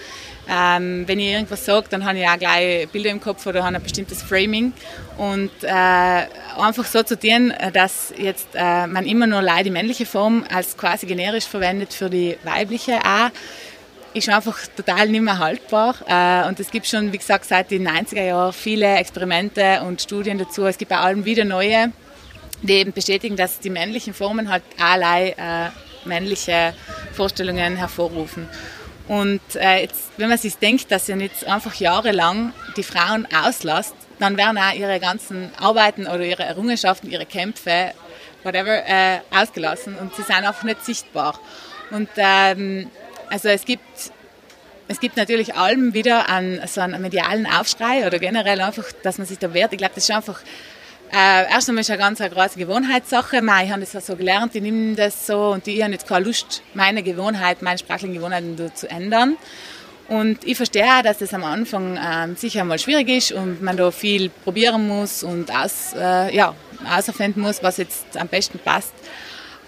Ähm, 0.50 1.04
wenn 1.06 1.18
ich 1.18 1.32
irgendwas 1.32 1.64
sage, 1.64 1.88
dann 1.90 2.06
habe 2.06 2.18
ich 2.18 2.26
auch 2.26 2.38
gleich 2.38 2.88
Bilder 2.88 3.10
im 3.10 3.20
Kopf 3.20 3.46
oder 3.46 3.64
habe 3.64 3.76
ein 3.76 3.82
bestimmtes 3.82 4.22
Framing. 4.22 4.72
Und 5.18 5.50
äh, 5.62 5.68
einfach 5.68 6.86
so 6.86 7.02
zu 7.02 7.18
tun, 7.18 7.52
dass 7.72 8.14
jetzt 8.16 8.48
äh, 8.54 8.86
man 8.86 9.04
immer 9.04 9.26
nur 9.26 9.42
leider 9.42 9.64
die 9.64 9.70
männliche 9.70 10.06
Form 10.06 10.44
als 10.52 10.76
quasi 10.76 11.06
generisch 11.06 11.44
verwendet 11.44 11.92
für 11.92 12.08
die 12.08 12.38
weibliche 12.44 12.98
auch, 13.04 13.30
ist 14.18 14.28
einfach 14.28 14.58
total 14.76 15.08
nicht 15.08 15.22
mehr 15.22 15.38
haltbar. 15.38 15.94
Äh, 16.06 16.48
und 16.48 16.60
es 16.60 16.70
gibt 16.70 16.86
schon, 16.86 17.12
wie 17.12 17.18
gesagt, 17.18 17.44
seit 17.44 17.70
den 17.70 17.88
90er 17.88 18.24
Jahren 18.24 18.52
viele 18.52 18.96
Experimente 18.96 19.82
und 19.82 20.02
Studien 20.02 20.38
dazu. 20.38 20.64
Es 20.66 20.78
gibt 20.78 20.90
bei 20.90 20.98
allem 20.98 21.24
wieder 21.24 21.44
neue, 21.44 21.92
die 22.62 22.74
eben 22.74 22.92
bestätigen, 22.92 23.36
dass 23.36 23.60
die 23.60 23.70
männlichen 23.70 24.14
Formen 24.14 24.50
halt 24.50 24.62
allerlei 24.78 25.30
äh, 25.30 25.70
männliche 26.06 26.74
Vorstellungen 27.12 27.76
hervorrufen. 27.76 28.48
Und 29.08 29.40
äh, 29.54 29.82
jetzt, 29.82 30.10
wenn 30.18 30.28
man 30.28 30.38
sich 30.38 30.56
denkt, 30.56 30.90
dass 30.90 31.08
ihr 31.08 31.16
jetzt 31.16 31.46
einfach 31.46 31.74
jahrelang 31.74 32.52
die 32.76 32.82
Frauen 32.82 33.26
auslasst, 33.34 33.94
dann 34.18 34.36
werden 34.36 34.58
auch 34.58 34.74
ihre 34.74 35.00
ganzen 35.00 35.50
Arbeiten 35.58 36.06
oder 36.06 36.20
ihre 36.20 36.42
Errungenschaften, 36.42 37.10
ihre 37.10 37.24
Kämpfe, 37.24 37.92
whatever, 38.42 38.86
äh, 38.86 39.20
ausgelassen 39.30 39.96
und 39.96 40.14
sie 40.14 40.22
sind 40.22 40.36
einfach 40.36 40.64
nicht 40.64 40.84
sichtbar. 40.84 41.38
Und 41.90 42.08
ähm, 42.16 42.90
also 43.30 43.48
es 43.48 43.64
gibt 43.64 44.12
es 44.90 45.00
gibt 45.00 45.18
natürlich 45.18 45.54
allem 45.54 45.92
wieder 45.92 46.30
einen, 46.30 46.66
so 46.66 46.80
einen 46.80 47.00
medialen 47.02 47.46
Aufschrei 47.46 48.06
oder 48.06 48.18
generell 48.18 48.60
einfach, 48.62 48.86
dass 49.02 49.18
man 49.18 49.26
sich 49.26 49.38
da 49.38 49.52
wehrt. 49.52 49.72
Ich 49.72 49.78
glaube, 49.78 49.92
das 49.94 50.04
ist 50.04 50.10
einfach 50.10 50.40
äh, 51.12 51.50
erst 51.50 51.68
einmal 51.68 51.80
ist 51.80 51.90
eine 51.90 51.98
ganz 51.98 52.20
eine 52.20 52.30
große 52.30 52.58
Gewohnheitssache. 52.58 53.40
Mei, 53.40 53.64
ich 53.64 53.70
habe 53.70 53.80
das 53.80 53.92
ja 53.94 54.00
so 54.00 54.16
gelernt, 54.16 54.54
ich 54.54 54.62
nehme 54.62 54.94
das 54.94 55.26
so 55.26 55.48
und 55.48 55.66
ich 55.66 55.82
habe 55.82 55.92
jetzt 55.92 56.06
keine 56.06 56.26
Lust, 56.26 56.62
meine 56.74 57.02
Gewohnheit, 57.02 57.62
meine 57.62 57.78
sprachlichen 57.78 58.14
Gewohnheiten 58.14 58.56
zu 58.74 58.90
ändern. 58.90 59.36
Und 60.08 60.46
ich 60.46 60.56
verstehe 60.56 60.84
auch, 60.84 61.02
dass 61.02 61.18
das 61.18 61.34
am 61.34 61.44
Anfang 61.44 61.96
äh, 61.96 62.34
sicher 62.34 62.64
mal 62.64 62.78
schwierig 62.78 63.08
ist 63.08 63.32
und 63.32 63.62
man 63.62 63.76
da 63.76 63.90
viel 63.90 64.30
probieren 64.30 64.88
muss 64.88 65.22
und 65.22 65.54
aus, 65.54 65.92
äh, 65.94 66.34
ja, 66.34 66.54
auserfinden 66.90 67.42
muss, 67.42 67.62
was 67.62 67.76
jetzt 67.76 68.16
am 68.16 68.28
besten 68.28 68.58
passt. 68.58 68.94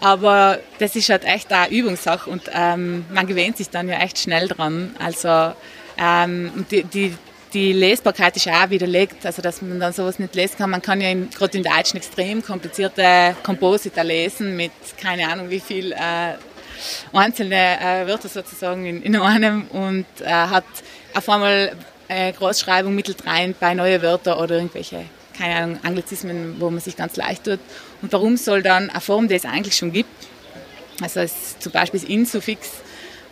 Aber 0.00 0.58
das 0.78 0.96
ist 0.96 1.10
halt 1.10 1.24
echt 1.24 1.52
eine 1.52 1.70
Übungssache 1.70 2.28
und 2.30 2.42
ähm, 2.52 3.04
man 3.12 3.26
gewöhnt 3.26 3.58
sich 3.58 3.68
dann 3.68 3.88
ja 3.88 3.98
echt 3.98 4.18
schnell 4.18 4.48
dran. 4.48 4.96
Also 4.98 5.52
ähm, 5.98 6.66
die, 6.70 6.84
die, 6.84 7.14
die 7.52 7.72
Lesbarkeit 7.72 8.34
ist 8.36 8.48
auch 8.48 8.70
widerlegt, 8.70 9.26
also 9.26 9.42
dass 9.42 9.60
man 9.60 9.78
dann 9.78 9.92
sowas 9.92 10.18
nicht 10.18 10.34
lesen 10.34 10.56
kann. 10.56 10.70
Man 10.70 10.80
kann 10.80 11.02
ja 11.02 11.12
gerade 11.12 11.58
im 11.58 11.64
Deutschen 11.64 11.98
extrem 11.98 12.42
komplizierte 12.42 13.36
Komposita 13.42 14.00
lesen 14.00 14.56
mit 14.56 14.72
keine 14.96 15.28
Ahnung 15.28 15.50
wie 15.50 15.60
viel 15.60 15.92
äh, 15.92 16.34
einzelne 17.12 17.78
äh, 17.80 18.06
Wörter 18.06 18.28
sozusagen 18.28 18.86
in, 18.86 19.02
in 19.02 19.16
einem 19.16 19.66
und 19.68 20.06
äh, 20.20 20.30
hat 20.30 20.64
auf 21.14 21.28
einmal 21.28 21.72
äh, 22.08 22.32
Großschreibung 22.32 22.94
mittelt 22.94 23.26
rein 23.26 23.54
bei 23.58 23.74
neue 23.74 24.00
Wörter 24.00 24.40
oder 24.40 24.56
irgendwelche 24.56 25.04
keine 25.40 25.56
Ahnung, 25.56 25.78
Anglizismen, 25.82 26.56
wo 26.60 26.70
man 26.70 26.80
sich 26.80 26.96
ganz 26.96 27.16
leicht 27.16 27.44
tut. 27.44 27.60
Und 28.02 28.12
warum 28.12 28.36
soll 28.36 28.62
dann 28.62 28.90
eine 28.90 29.00
Form, 29.00 29.28
die 29.28 29.34
es 29.34 29.44
eigentlich 29.44 29.76
schon 29.76 29.92
gibt, 29.92 30.10
also 31.00 31.24
zum 31.58 31.72
Beispiel 31.72 32.00
das 32.00 32.08
Insuffix, 32.08 32.68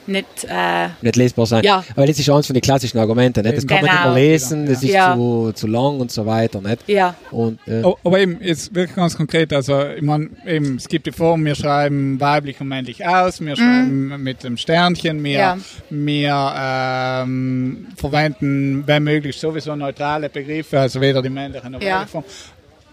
nicht, 0.08 0.26
äh, 0.48 0.88
nicht 1.02 1.16
lesbar 1.16 1.46
sein. 1.46 1.62
Ja. 1.64 1.84
Aber 1.94 2.06
das 2.06 2.18
ist 2.18 2.28
eins 2.30 2.46
von 2.46 2.54
den 2.54 2.60
klassischen 2.62 2.98
Argumenten. 2.98 3.42
Nicht? 3.44 3.56
Das 3.58 3.66
kann 3.66 3.76
man 3.76 3.84
nicht 3.84 4.02
Genau. 4.02 4.14
mehr 4.14 4.22
lesen, 4.30 4.66
das 4.66 4.82
ist 4.82 4.90
Ja. 4.92 5.14
zu, 5.14 5.52
zu 5.54 5.66
lang 5.66 6.00
und 6.00 6.10
so 6.10 6.26
weiter. 6.26 6.60
Nicht? 6.60 6.88
ja, 6.88 7.14
Und, 7.30 7.58
äh, 7.66 7.82
Oh, 7.82 7.96
aber 8.04 8.18
eben, 8.20 8.38
jetzt 8.42 8.74
wirklich 8.74 8.96
ganz 8.96 9.16
konkret, 9.16 9.52
also 9.52 9.82
ich 9.84 10.02
meine, 10.02 10.30
eben, 10.46 10.76
es 10.76 10.88
gibt 10.88 11.06
die 11.06 11.12
Form, 11.12 11.44
wir 11.44 11.54
schreiben 11.54 12.20
weiblich 12.20 12.60
und 12.60 12.68
männlich 12.68 13.06
aus, 13.06 13.40
wir 13.40 13.56
schreiben 13.56 14.22
mit 14.22 14.42
dem 14.44 14.56
Sternchen, 14.56 15.22
wir, 15.22 15.30
Ja. 15.38 15.58
wir 15.90 16.54
ähm, 16.56 17.86
verwenden, 17.96 18.82
wenn 18.86 19.04
möglich, 19.04 19.36
sowieso 19.38 19.76
neutrale 19.76 20.28
Begriffe, 20.28 20.80
also 20.80 21.00
weder 21.00 21.22
die 21.22 21.30
männliche 21.30 21.68
noch 21.70 21.80
Ja. 21.80 21.96
weibliche 22.00 22.10
Form. 22.12 22.24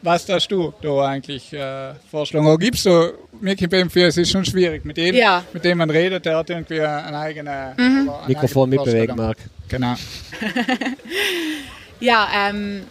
Was 0.06 0.24
darfst 0.26 0.52
du 0.52 0.72
da 0.84 1.08
eigentlich 1.08 1.52
äh, 1.52 1.96
vorschlagen? 2.12 2.46
Oder 2.46 2.60
gibst 2.60 2.86
du 2.86 3.14
Mickey 3.42 3.66
beim 3.66 3.90
für, 3.90 4.06
es 4.06 4.18
ist 4.18 4.30
schon 4.32 4.46
schwierig, 4.46 4.86
mit 4.86 4.98
jedem, 5.00 5.20
Ja. 5.20 5.44
mit 5.52 5.66
dem 5.66 5.80
man 5.80 5.90
redet, 5.90 6.26
der 6.26 6.38
hat 6.38 6.50
irgendwie 6.52 6.80
eine 6.80 7.18
eigene 7.18 7.74
Mhm. 7.76 8.10
eine 8.10 8.28
Mikrofon 8.28 8.70
eigene 8.70 8.84
mitbewegen. 8.86 9.16
Marc. 9.16 9.38
Genau. 9.68 9.96
ja, 12.00 12.28
ähm, 12.50 12.84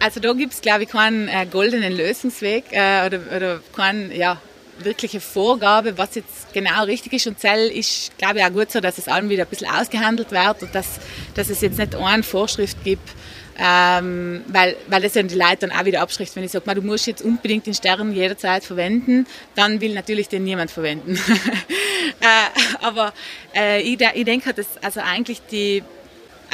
also 0.00 0.20
da 0.20 0.32
gibt 0.32 0.54
es, 0.54 0.62
glaube 0.62 0.84
ich, 0.84 0.88
keinen 0.88 1.28
äh, 1.28 1.46
goldenen 1.50 1.94
Lösungsweg 1.94 2.64
äh, 2.70 3.06
oder, 3.06 3.20
oder 3.36 3.60
keine 3.74 4.16
ja, 4.16 4.40
wirkliche 4.78 5.20
Vorgabe, 5.20 5.98
was 5.98 6.14
jetzt 6.14 6.52
genau 6.54 6.84
richtig 6.84 7.12
ist. 7.12 7.26
Und 7.26 7.38
Zell 7.38 7.68
ist, 7.68 8.16
glaube 8.16 8.38
ich, 8.38 8.44
auch 8.44 8.52
gut 8.52 8.70
so, 8.70 8.80
dass 8.80 8.96
es 8.96 9.06
allem 9.08 9.28
wieder 9.28 9.44
ein 9.44 9.48
bisschen 9.50 9.68
ausgehandelt 9.68 10.30
wird 10.30 10.62
und 10.62 10.74
dass, 10.74 10.98
dass 11.34 11.50
es 11.50 11.60
jetzt 11.60 11.78
nicht 11.78 11.94
eine 11.94 12.22
Vorschrift 12.22 12.82
gibt, 12.84 13.10
ähm, 13.58 14.44
weil, 14.48 14.76
weil 14.88 15.02
das 15.02 15.14
ja 15.14 15.22
die 15.22 15.34
Leute 15.34 15.68
dann 15.68 15.72
auch 15.72 15.84
wieder 15.84 16.02
abschreckt, 16.02 16.34
wenn 16.36 16.44
ich 16.44 16.50
sage, 16.50 16.74
du 16.74 16.82
musst 16.82 17.06
jetzt 17.06 17.22
unbedingt 17.22 17.66
den 17.66 17.74
Stern 17.74 18.12
jederzeit 18.12 18.64
verwenden, 18.64 19.26
dann 19.54 19.80
will 19.80 19.94
natürlich 19.94 20.28
den 20.28 20.44
niemand 20.44 20.70
verwenden. 20.70 21.14
äh, 22.20 22.84
aber 22.84 23.12
äh, 23.54 23.80
ich, 23.80 23.98
ich 24.00 24.24
denke, 24.24 24.52
dass 24.52 24.66
also 24.82 25.00
eigentlich 25.00 25.40
die 25.50 25.82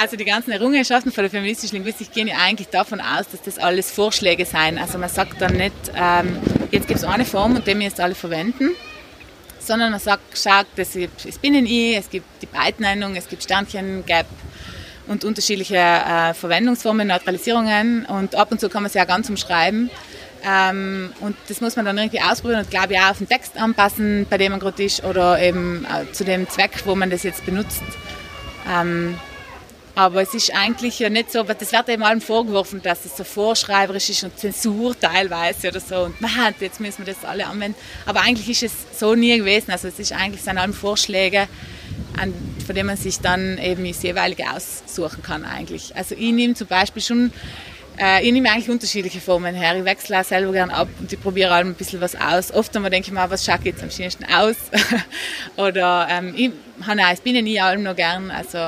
also 0.00 0.16
die 0.16 0.24
ganzen 0.24 0.52
Errungenschaften 0.52 1.12
von 1.12 1.22
der 1.22 1.30
feministischen 1.30 1.76
Linguistik 1.76 2.12
gehen 2.12 2.26
ja 2.26 2.36
eigentlich 2.38 2.68
davon 2.68 3.00
aus, 3.00 3.28
dass 3.30 3.42
das 3.42 3.58
alles 3.58 3.90
Vorschläge 3.90 4.46
seien. 4.46 4.78
Also 4.78 4.96
man 4.96 5.10
sagt 5.10 5.40
dann 5.40 5.56
nicht, 5.56 5.74
ähm, 5.94 6.38
jetzt 6.70 6.88
gibt 6.88 6.98
es 6.98 7.04
eine 7.04 7.26
Form 7.26 7.56
und 7.56 7.66
die 7.66 7.72
jetzt 7.72 8.00
alle 8.00 8.14
verwenden, 8.14 8.70
sondern 9.58 9.90
man 9.90 10.00
sagt, 10.00 10.38
schaut, 10.38 10.66
es 10.76 10.92
gibt 10.92 11.42
Binnen-I, 11.42 11.96
es 11.96 12.08
gibt 12.08 12.24
die 12.40 12.46
Breitnennung, 12.46 13.16
es 13.16 13.28
gibt 13.28 13.42
Sternchen, 13.42 14.04
Gap 14.06 14.26
und 15.06 15.24
unterschiedliche 15.24 15.76
äh, 15.76 16.34
Verwendungsformen, 16.34 17.08
Neutralisierungen 17.08 18.06
und 18.06 18.34
ab 18.34 18.52
und 18.52 18.60
zu 18.60 18.68
kann 18.68 18.82
man 18.82 18.90
sie 18.90 18.98
ja 18.98 19.04
ganz 19.04 19.28
umschreiben. 19.28 19.90
Ähm, 20.44 21.12
und 21.20 21.36
das 21.48 21.60
muss 21.60 21.76
man 21.76 21.84
dann 21.84 21.98
irgendwie 21.98 22.20
ausprobieren 22.20 22.60
und 22.60 22.70
glaube 22.70 22.94
ich 22.94 22.98
auch 22.98 23.10
auf 23.10 23.18
den 23.18 23.28
Text 23.28 23.56
anpassen, 23.56 24.26
bei 24.28 24.38
dem 24.38 24.52
man 24.52 24.60
gerade 24.60 24.82
ist 24.82 25.04
oder 25.04 25.40
eben 25.40 25.84
äh, 25.84 26.10
zu 26.12 26.24
dem 26.24 26.48
Zweck, 26.48 26.82
wo 26.84 26.94
man 26.94 27.10
das 27.10 27.22
jetzt 27.22 27.44
benutzt. 27.46 27.82
Ähm, 28.68 29.18
aber 29.94 30.22
es 30.22 30.32
ist 30.32 30.54
eigentlich 30.54 30.98
ja 30.98 31.10
nicht 31.10 31.30
so, 31.30 31.40
aber 31.40 31.54
das 31.54 31.72
wird 31.72 31.88
eben 31.90 32.02
allem 32.02 32.22
vorgeworfen, 32.22 32.80
dass 32.82 33.04
es 33.04 33.16
so 33.16 33.24
vorschreiberisch 33.24 34.08
ist 34.08 34.24
und 34.24 34.38
Zensur 34.38 34.98
teilweise 34.98 35.68
oder 35.68 35.80
so. 35.80 36.04
Und 36.04 36.18
man, 36.20 36.54
jetzt 36.60 36.80
müssen 36.80 37.06
wir 37.06 37.12
das 37.12 37.24
alle 37.24 37.46
anwenden. 37.46 37.76
Aber 38.06 38.22
eigentlich 38.22 38.48
ist 38.48 38.62
es 38.62 38.98
so 38.98 39.14
nie 39.14 39.36
gewesen. 39.36 39.70
Also 39.70 39.88
es 39.88 39.98
ist 39.98 40.12
eigentlich, 40.12 40.40
es 40.40 40.46
sind 40.46 40.56
allem 40.56 40.72
Vorschläge, 40.72 41.46
an, 42.18 42.32
von 42.64 42.74
denen 42.74 42.86
man 42.86 42.96
sich 42.96 43.20
dann 43.20 43.58
eben 43.58 43.86
das 43.86 44.02
jeweilige 44.02 44.44
aussuchen 44.50 45.22
kann 45.22 45.44
eigentlich. 45.44 45.94
Also 45.96 46.14
ich 46.14 46.32
nehme 46.32 46.54
zum 46.54 46.66
Beispiel 46.66 47.02
schon, 47.02 47.32
äh, 47.98 48.24
ich 48.24 48.32
nehme 48.32 48.50
eigentlich 48.50 48.70
unterschiedliche 48.70 49.20
Formen 49.20 49.54
her. 49.54 49.76
Ich 49.76 49.84
wechsle 49.84 50.20
auch 50.20 50.24
selber 50.24 50.52
gern 50.52 50.70
ab 50.70 50.88
und 51.00 51.12
ich 51.12 51.20
probiere 51.20 51.52
allem 51.52 51.68
ein 51.68 51.74
bisschen 51.74 52.00
was 52.00 52.14
aus. 52.14 52.52
Oft 52.52 52.74
einmal 52.76 52.90
denke 52.90 53.08
ich 53.08 53.12
mir, 53.12 53.30
was 53.30 53.44
schaut 53.44 53.64
jetzt 53.64 53.82
am 53.82 53.90
schönsten 53.90 54.24
aus? 54.24 54.56
oder 55.56 56.06
ähm, 56.10 56.34
ich 56.36 56.50
habe 56.86 57.00
auch 57.02 57.10
das 57.10 57.20
Binnen-I 57.20 57.60
allem 57.60 57.82
noch 57.82 57.96
gern. 57.96 58.30
Also 58.30 58.58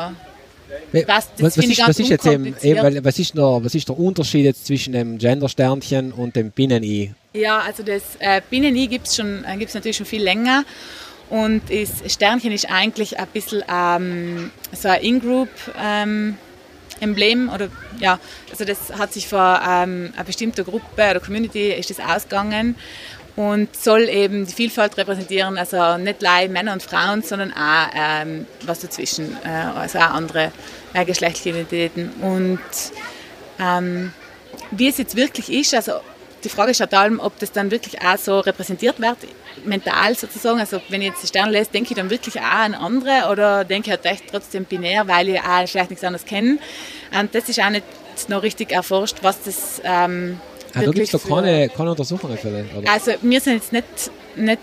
Was, 1.07 1.35
das 1.37 1.57
ist, 1.57 1.77
ganz 1.77 1.89
was 1.89 1.99
ist 1.99 2.09
jetzt 2.09 2.27
eben, 2.27 2.37
unkompliziert. 2.37 2.79
eben 2.79 2.95
weil, 2.95 3.05
was, 3.05 3.19
ist 3.19 3.37
der, 3.37 3.61
was 3.63 3.75
ist 3.75 3.89
der 3.89 3.99
Unterschied 3.99 4.45
jetzt 4.45 4.67
zwischen 4.67 4.93
dem 4.93 5.19
Gender-Sternchen 5.19 6.13
und 6.13 6.37
dem 6.37 6.51
Binnen-I? 6.51 7.15
Ja, 7.35 7.61
also 7.61 7.83
das 7.83 8.03
äh, 8.21 8.41
Binnen-I 8.49 8.87
gibt 8.87 9.09
es 9.09 9.19
äh, 9.19 9.25
gibt's 9.59 9.75
natürlich 9.75 9.97
schon 9.97 10.07
viel 10.07 10.23
länger. 10.23 10.65
Und 11.31 11.63
das 11.71 12.13
Sternchen 12.13 12.53
ist 12.53 12.71
eigentlich 12.71 13.19
ein 13.19 13.27
bisschen 13.29 13.65
ähm, 13.69 14.51
so 14.73 14.89
ein 14.89 15.01
In-Group-Emblem. 15.01 17.49
oder 17.53 17.69
ja, 17.99 18.19
also 18.51 18.65
das 18.65 18.93
hat 18.99 19.13
sich 19.13 19.27
von 19.27 19.39
ähm, 19.39 20.13
einer 20.15 20.25
bestimmten 20.25 20.65
Gruppe 20.65 21.11
oder 21.11 21.21
Community 21.21 21.73
ist 21.73 21.91
das 21.91 22.01
ausgegangen 22.01 22.77
und 23.37 23.75
soll 23.75 24.09
eben 24.09 24.47
die 24.47 24.53
Vielfalt 24.53 24.97
repräsentieren, 24.97 25.59
also 25.59 25.99
nicht 25.99 26.25
allein 26.25 26.53
Männer 26.53 26.73
und 26.73 26.83
Frauen, 26.83 27.23
sondern 27.23 27.53
auch 27.53 27.89
ähm, 27.95 28.47
was 28.65 28.81
dazwischen, 28.81 29.37
äh, 29.45 29.49
also 29.49 29.99
auch 29.99 30.13
andere 30.13 30.53
äh, 30.93 31.05
geschlechtliche 31.05 31.51
Identitäten. 31.51 32.11
Und 32.21 32.61
ähm, 33.59 34.13
wie 34.71 34.89
es 34.89 34.99
jetzt 34.99 35.17
wirklich 35.17 35.53
ist, 35.53 35.75
also 35.75 35.95
die 36.45 36.49
Frage 36.49 36.73
ist 36.73 36.81
halt 36.81 36.95
allem, 36.95 37.19
ob 37.21 37.39
das 37.39 37.53
dann 37.53 37.71
wirklich 37.71 38.01
auch 38.03 38.19
so 38.19 38.41
repräsentiert 38.41 39.01
wird, 39.01 39.17
mental 39.65 40.15
sozusagen. 40.15 40.61
Also 40.61 40.81
wenn 40.89 41.03
ich 41.03 41.09
jetzt 41.09 41.23
die 41.23 41.27
Sterne 41.27 41.53
lese, 41.53 41.71
denke 41.71 41.91
ich 41.91 41.97
dann 41.97 42.11
wirklich 42.11 42.39
auch 42.41 42.45
an 42.45 42.75
andere 42.75 43.31
oder 43.31 43.65
denke 43.65 43.91
ich 43.91 43.91
halt 43.97 44.05
echt 44.05 44.25
trotzdem 44.31 44.65
binär, 44.65 45.09
weil 45.09 45.29
ich 45.31 45.41
auch 45.41 45.67
vielleicht 45.67 45.91
nichts 45.91 46.05
anderes 46.05 46.27
kenne. 46.27 46.59
Und 47.19 47.35
das 47.35 47.49
ist 47.49 47.61
auch 47.61 47.71
nicht 47.71 47.85
noch 48.29 48.43
richtig 48.43 48.71
erforscht, 48.73 49.17
was 49.23 49.43
das 49.43 49.81
ähm, 49.85 50.39
Ah, 50.75 50.81
da 50.81 50.91
gibt 50.91 50.99
es 51.07 51.11
doch 51.13 51.29
keine, 51.29 51.69
keine 51.69 51.91
Untersuchungen 51.91 52.37
für 52.37 52.51
den, 52.51 52.69
oder? 52.77 52.91
also 52.91 53.13
mir 53.23 53.41
sind 53.41 53.55
jetzt 53.55 53.73
nicht, 53.73 53.87
nicht 54.35 54.59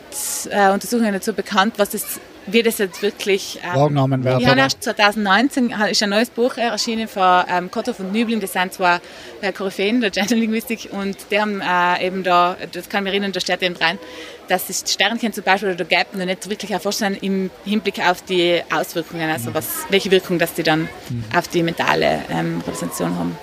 äh, 0.50 0.72
Untersuchungen 0.72 1.14
dazu 1.14 1.32
bekannt, 1.32 1.76
was 1.78 1.92
das, 1.92 2.20
wie 2.48 2.64
das 2.64 2.80
jetzt 2.80 3.02
wirklich 3.02 3.60
ähm, 3.64 3.80
Wahrgenommen 3.80 4.24
wird, 4.24 4.42
Ich 4.42 4.48
habe 4.48 4.60
erst 4.60 4.84
2019 4.84 5.74
ist 5.90 6.04
ein 6.04 6.10
neues 6.10 6.30
Buch 6.30 6.58
erschienen 6.58 7.08
von 7.08 7.44
ähm, 7.48 7.70
Kotthoff 7.70 8.00
und 8.00 8.12
Nübling. 8.12 8.40
Das 8.40 8.54
sind 8.54 8.74
zwei 8.74 9.00
äh, 9.42 9.52
Koryphäen 9.52 10.02
der 10.02 10.10
Genderlinguistik 10.10 10.90
und 10.92 11.18
die 11.30 11.40
haben 11.40 11.62
äh, 11.62 12.06
eben 12.06 12.24
da, 12.24 12.58
das 12.72 12.90
kann 12.90 13.04
mich 13.04 13.14
erinnern, 13.14 13.32
da 13.32 13.40
steht 13.40 13.62
eben 13.62 13.76
rein, 13.76 14.00
dass 14.48 14.68
das 14.68 14.84
Sternchen 14.92 15.34
zum 15.34 15.44
Beispiel 15.44 15.70
oder 15.70 15.84
der 15.84 15.86
Gap 15.86 16.16
noch 16.16 16.26
nicht 16.26 16.50
wirklich 16.50 16.72
erforscht 16.72 17.00
sind 17.00 17.22
im 17.22 17.52
Hinblick 17.64 18.00
auf 18.00 18.24
die 18.24 18.62
Auswirkungen, 18.72 19.30
also 19.30 19.54
was, 19.54 19.86
welche 19.90 20.10
Wirkung 20.12 20.40
das 20.40 20.54
die 20.54 20.64
dann 20.64 20.90
auf 21.36 21.48
die 21.48 21.64
mentale 21.64 22.22
ähm, 22.30 22.58
Repräsentation 22.66 23.18
haben. 23.18 23.38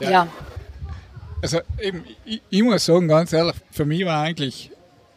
Ja. 0.00 0.10
ja. 0.10 0.28
Also 1.42 1.60
eben, 1.80 2.04
ich, 2.24 2.40
ich 2.50 2.62
muss 2.62 2.84
sagen, 2.84 3.06
ganz 3.06 3.32
ehrlich, 3.32 3.54
für 3.70 3.84
mich 3.84 4.04
war 4.04 4.22
eigentlich 4.22 4.70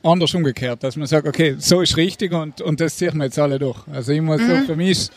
anders 0.07 0.33
umgekehrt, 0.33 0.83
dass 0.83 0.95
man 0.95 1.07
sagt, 1.07 1.27
okay, 1.27 1.55
so 1.59 1.81
ist 1.81 1.97
richtig 1.97 2.31
und, 2.31 2.61
und 2.61 2.79
das 2.79 2.97
ziehen 2.97 3.17
wir 3.17 3.25
jetzt 3.25 3.39
alle 3.39 3.59
durch. 3.59 3.77
Also 3.91 4.11
ich 4.11 4.21
muss 4.21 4.41
sagen, 4.41 4.65
für 4.65 4.75
mich 4.75 4.91
ist 4.91 5.13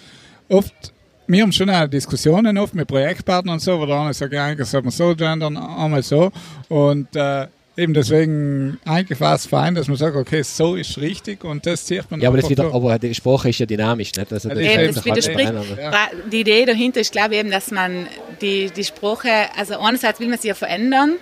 oft, 0.48 0.92
wir 1.26 1.42
haben 1.42 1.52
schon 1.52 1.70
auch 1.70 1.86
Diskussionen 1.86 2.58
oft 2.58 2.74
mit 2.74 2.88
Projektpartnern 2.88 3.54
und 3.54 3.60
so, 3.60 3.78
wo 3.78 3.86
der 3.86 4.00
eine 4.00 4.14
sagt, 4.14 4.32
ja, 4.32 4.46
eigentlich 4.46 4.68
sollte 4.68 4.86
man 4.86 4.92
so 4.92 5.14
gendern, 5.14 5.56
einmal 5.56 6.02
so. 6.02 6.30
Und 6.68 7.14
äh, 7.14 7.46
eben 7.76 7.94
deswegen, 7.94 8.78
eigentlich 8.84 9.20
es 9.20 9.46
fein, 9.46 9.74
dass 9.74 9.88
man 9.88 9.96
sagt, 9.96 10.16
okay, 10.16 10.42
so 10.42 10.74
ist 10.74 10.98
richtig 10.98 11.44
und 11.44 11.64
das 11.64 11.86
zieht 11.86 12.10
man 12.10 12.20
Ja, 12.20 12.28
aber, 12.28 12.38
das 12.38 12.50
wieder, 12.50 12.72
aber 12.74 12.98
die 12.98 13.14
Sprache 13.14 13.48
ist 13.48 13.58
ja 13.58 13.66
dynamisch, 13.66 14.12
nicht? 14.14 14.32
Also 14.32 14.48
das 14.48 14.58
Eben, 14.58 14.80
eben 14.80 14.94
das 14.94 15.04
widerspricht. 15.04 15.52
Ja. 15.78 16.08
Die 16.30 16.40
Idee 16.40 16.64
dahinter 16.66 17.00
ist, 17.00 17.12
glaube 17.12 17.34
ich, 17.34 17.40
eben, 17.40 17.50
dass 17.50 17.70
man 17.70 18.06
die, 18.40 18.70
die 18.70 18.84
Sprache, 18.84 19.30
also 19.56 19.78
einerseits 19.78 20.20
will 20.20 20.28
man 20.28 20.38
sie 20.38 20.48
ja 20.48 20.54
verändern 20.54 21.14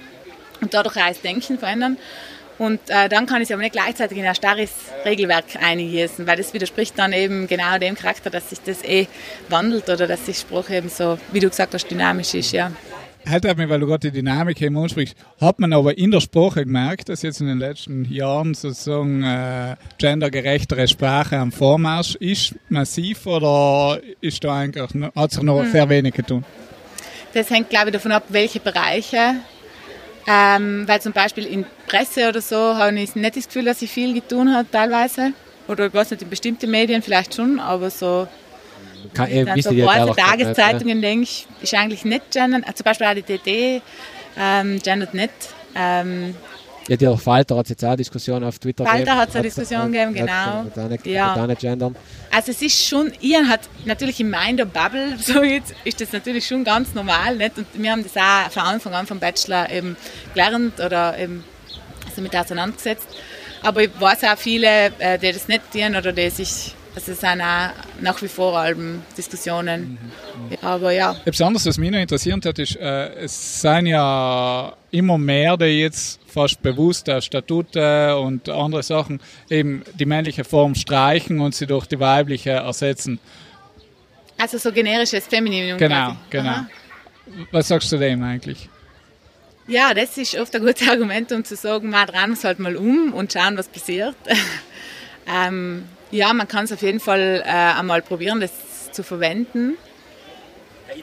und 0.61 0.75
dadurch 0.75 0.97
auch 0.97 1.09
das 1.09 1.21
Denken 1.21 1.59
verändern. 1.59 1.97
Und 2.59 2.81
äh, 2.89 3.09
dann 3.09 3.27
kann 3.27 3.41
ich 3.41 3.49
es 3.49 3.53
aber 3.53 3.63
nicht 3.63 3.73
gleichzeitig 3.73 4.19
in 4.19 4.27
ein 4.27 4.35
starres 4.35 4.71
Regelwerk 5.05 5.45
eingießen, 5.63 6.27
weil 6.27 6.37
das 6.37 6.53
widerspricht 6.53 6.99
dann 6.99 7.13
eben 7.13 7.47
genau 7.47 7.79
dem 7.79 7.95
Charakter, 7.95 8.31
dass 8.31 8.51
sich 8.51 8.61
das 8.61 8.83
eh 8.85 9.07
wandelt 9.49 9.89
oder 9.89 10.09
dass 10.09 10.25
die 10.25 10.35
Sprache 10.35 10.75
eben 10.77 10.89
so, 10.89 11.19
wie 11.33 11.41
du 11.41 11.49
gesagt 11.49 11.73
hast, 11.75 11.89
dynamisch 11.89 12.35
ist, 12.35 12.53
ja. 12.53 12.73
Halt 13.29 13.45
mich, 13.59 13.69
weil 13.69 13.81
du 13.81 13.87
gerade 13.87 14.11
die 14.11 14.23
Dynamik 14.23 14.61
eben 14.63 14.79
ansprichst, 14.79 15.15
hat 15.41 15.59
man 15.59 15.73
aber 15.75 15.99
in 15.99 16.11
der 16.11 16.21
Sprache 16.21 16.65
gemerkt, 16.65 17.11
dass 17.11 17.23
jetzt 17.23 17.41
in 17.41 17.47
den 17.47 17.59
letzten 17.59 18.07
Jahren 18.07 18.55
sozusagen 18.55 19.23
äh, 19.23 19.77
gendergerechtere 19.99 20.89
Sprache 20.89 21.37
am 21.37 21.53
Vormarsch 21.53 22.15
ist, 22.17 22.55
massiv, 22.71 23.27
oder 23.27 24.01
ist 24.23 24.43
da 24.43 24.57
eigentlich, 24.57 25.13
hat 25.15 25.31
sich 25.31 25.43
noch 25.43 25.63
hm. 25.63 25.71
sehr 25.71 25.89
wenig 25.91 26.15
getan? 26.15 26.45
Das 27.35 27.51
hängt, 27.51 27.69
glaube 27.69 27.89
ich, 27.89 27.93
davon 27.93 28.13
ab, 28.13 28.25
welche 28.31 28.61
Bereiche 28.61 29.35
ähm, 30.31 30.87
weil 30.87 31.01
zum 31.01 31.15
Beispiel 31.15 31.47
in 31.47 31.65
Presse 31.87 32.29
oder 32.29 32.43
so 32.43 32.77
habe 32.77 32.99
ich 33.01 33.15
nicht 33.17 33.37
das 33.37 33.47
Gefühl, 33.47 33.65
dass 33.65 33.79
sie 33.81 33.87
viel 33.87 34.13
getan 34.13 34.55
hat 34.55 34.67
teilweise. 34.71 35.33
Oder 35.69 35.87
ich 35.87 35.95
weiß 35.95 36.11
nicht, 36.11 36.23
in 36.23 36.29
bestimmten 36.29 36.71
Medien 36.71 37.01
vielleicht 37.01 37.35
schon, 37.35 37.59
aber 37.59 37.89
so 37.89 38.29
Kann, 39.15 39.31
äh, 39.31 39.63
so 39.63 39.71
große 39.71 40.15
Tageszeitungen, 40.17 41.01
denke 41.01 41.23
ich, 41.23 41.47
ist 41.63 41.75
eigentlich 41.75 42.05
nicht 42.05 42.31
gendern. 42.31 42.63
Zum 42.75 42.85
Beispiel 42.85 43.07
auch 43.07 43.15
die 43.15 43.23
DD 43.23 43.81
ähm, 44.39 44.79
gendert 44.83 45.15
nicht. 45.15 45.33
Ähm, 45.75 46.35
ja, 46.89 46.97
die 46.97 47.17
Falter 47.19 47.57
hat 47.57 47.67
es 47.67 47.71
jetzt 47.71 47.85
auch 47.85 47.97
Diskussionen 47.97 48.45
auf 48.45 48.59
Twitter 48.59 48.85
Falter 48.85 49.17
hat 49.17 49.29
es 49.29 49.35
eine 49.35 49.45
Diskussion 49.45 49.93
gegeben, 49.93 50.15
genau. 50.15 50.63
Mit, 50.65 50.77
mit, 50.91 51.07
ja. 51.07 51.47
mit 51.47 51.59
gendern. 51.59 51.95
Also 52.31 52.51
es 52.51 52.63
ist 52.63 52.87
schon, 52.87 53.13
ihr 53.21 53.47
hat 53.47 53.61
natürlich 53.85 54.21
in 54.21 54.31
meiner 54.31 54.65
Bubble, 54.65 55.17
so 55.21 55.43
jetzt, 55.43 55.75
ist 55.85 56.01
das 56.01 56.13
natürlich 56.13 56.47
schon 56.47 56.65
ganz 56.65 56.95
normal, 56.95 57.37
nicht? 57.37 57.59
Und 57.59 57.67
wir 57.75 57.93
haben 57.93 58.03
das 58.03 58.17
auch 58.17 58.51
von 58.51 58.63
Anfang 58.63 58.95
an 58.95 59.07
vom 59.07 59.19
Bachelor 59.19 59.71
eben 59.71 59.97
gelernt 60.35 60.81
oder 60.81 61.19
eben 61.19 61.45
damit 62.17 62.35
auseinandergesetzt. 62.35 63.07
Aber 63.63 63.83
ich 63.83 63.91
weiß 63.99 64.25
auch 64.25 64.39
viele, 64.39 64.87
äh, 64.99 65.19
die 65.19 65.33
das 65.33 65.49
nicht 65.49 65.71
tun 65.73 65.95
oder 65.95 66.13
die 66.13 66.31
sich 66.31 66.75
also 66.95 67.13
es 67.13 67.21
sind 67.21 67.41
auch 67.41 67.71
nach 68.01 68.21
wie 68.23 68.29
vor 68.29 68.59
Alben 68.59 69.05
Diskussionen. 69.17 69.99
Mhm. 70.51 70.67
Aber 70.67 70.91
ja. 70.91 71.15
Etwas 71.25 71.43
anderes, 71.43 71.67
was 71.67 71.79
mich 71.79 71.93
noch 71.93 71.99
interessiert 72.01 72.45
hat, 72.45 72.59
ist, 72.59 72.75
äh, 72.75 73.11
es 73.21 73.61
sind 73.61 73.87
ja 73.87 74.73
immer 74.91 75.19
mehr, 75.19 75.57
die 75.57 75.81
jetzt 75.81 76.21
fast 76.27 76.63
bewusst 76.63 77.11
Statute 77.21 78.17
und 78.17 78.49
andere 78.49 78.83
Sachen 78.83 79.21
eben 79.51 79.83
die 79.99 80.07
männliche 80.07 80.45
Form 80.45 80.75
streichen 80.75 81.41
und 81.41 81.55
sie 81.55 81.67
durch 81.67 81.87
die 81.87 82.01
weibliche 82.01 82.51
ersetzen. 82.51 83.19
Also 84.39 84.59
so 84.59 84.73
generisches 84.73 85.27
Femininum. 85.27 85.79
Genau, 85.79 86.07
quasi. 86.07 86.19
genau. 86.31 86.51
Aha. 86.51 86.69
Was 87.51 87.69
sagst 87.69 87.91
du 87.93 87.99
dem 87.99 88.23
eigentlich? 88.23 88.69
Ja, 89.67 89.93
das 89.93 90.17
ist 90.17 90.39
oft 90.39 90.55
ein 90.55 90.65
gutes 90.65 90.89
Argument, 90.89 91.31
um 91.33 91.45
zu 91.45 91.57
sagen, 91.57 91.91
mal 91.91 92.07
dran 92.07 92.31
uns 92.31 92.45
halt 92.45 92.59
mal 92.59 92.77
um 92.77 93.13
und 93.13 93.33
schauen, 93.33 93.59
was 93.59 93.69
passiert. 93.69 94.17
ähm, 95.27 95.85
ja, 96.11 96.33
man 96.33 96.49
kann 96.49 96.65
es 96.65 96.73
auf 96.73 96.83
jeden 96.83 97.01
Fall 97.01 97.43
äh, 97.45 97.51
einmal 97.51 98.01
probieren, 98.01 98.41
das 98.41 98.93
zu 98.93 99.03
verwenden. 99.03 99.77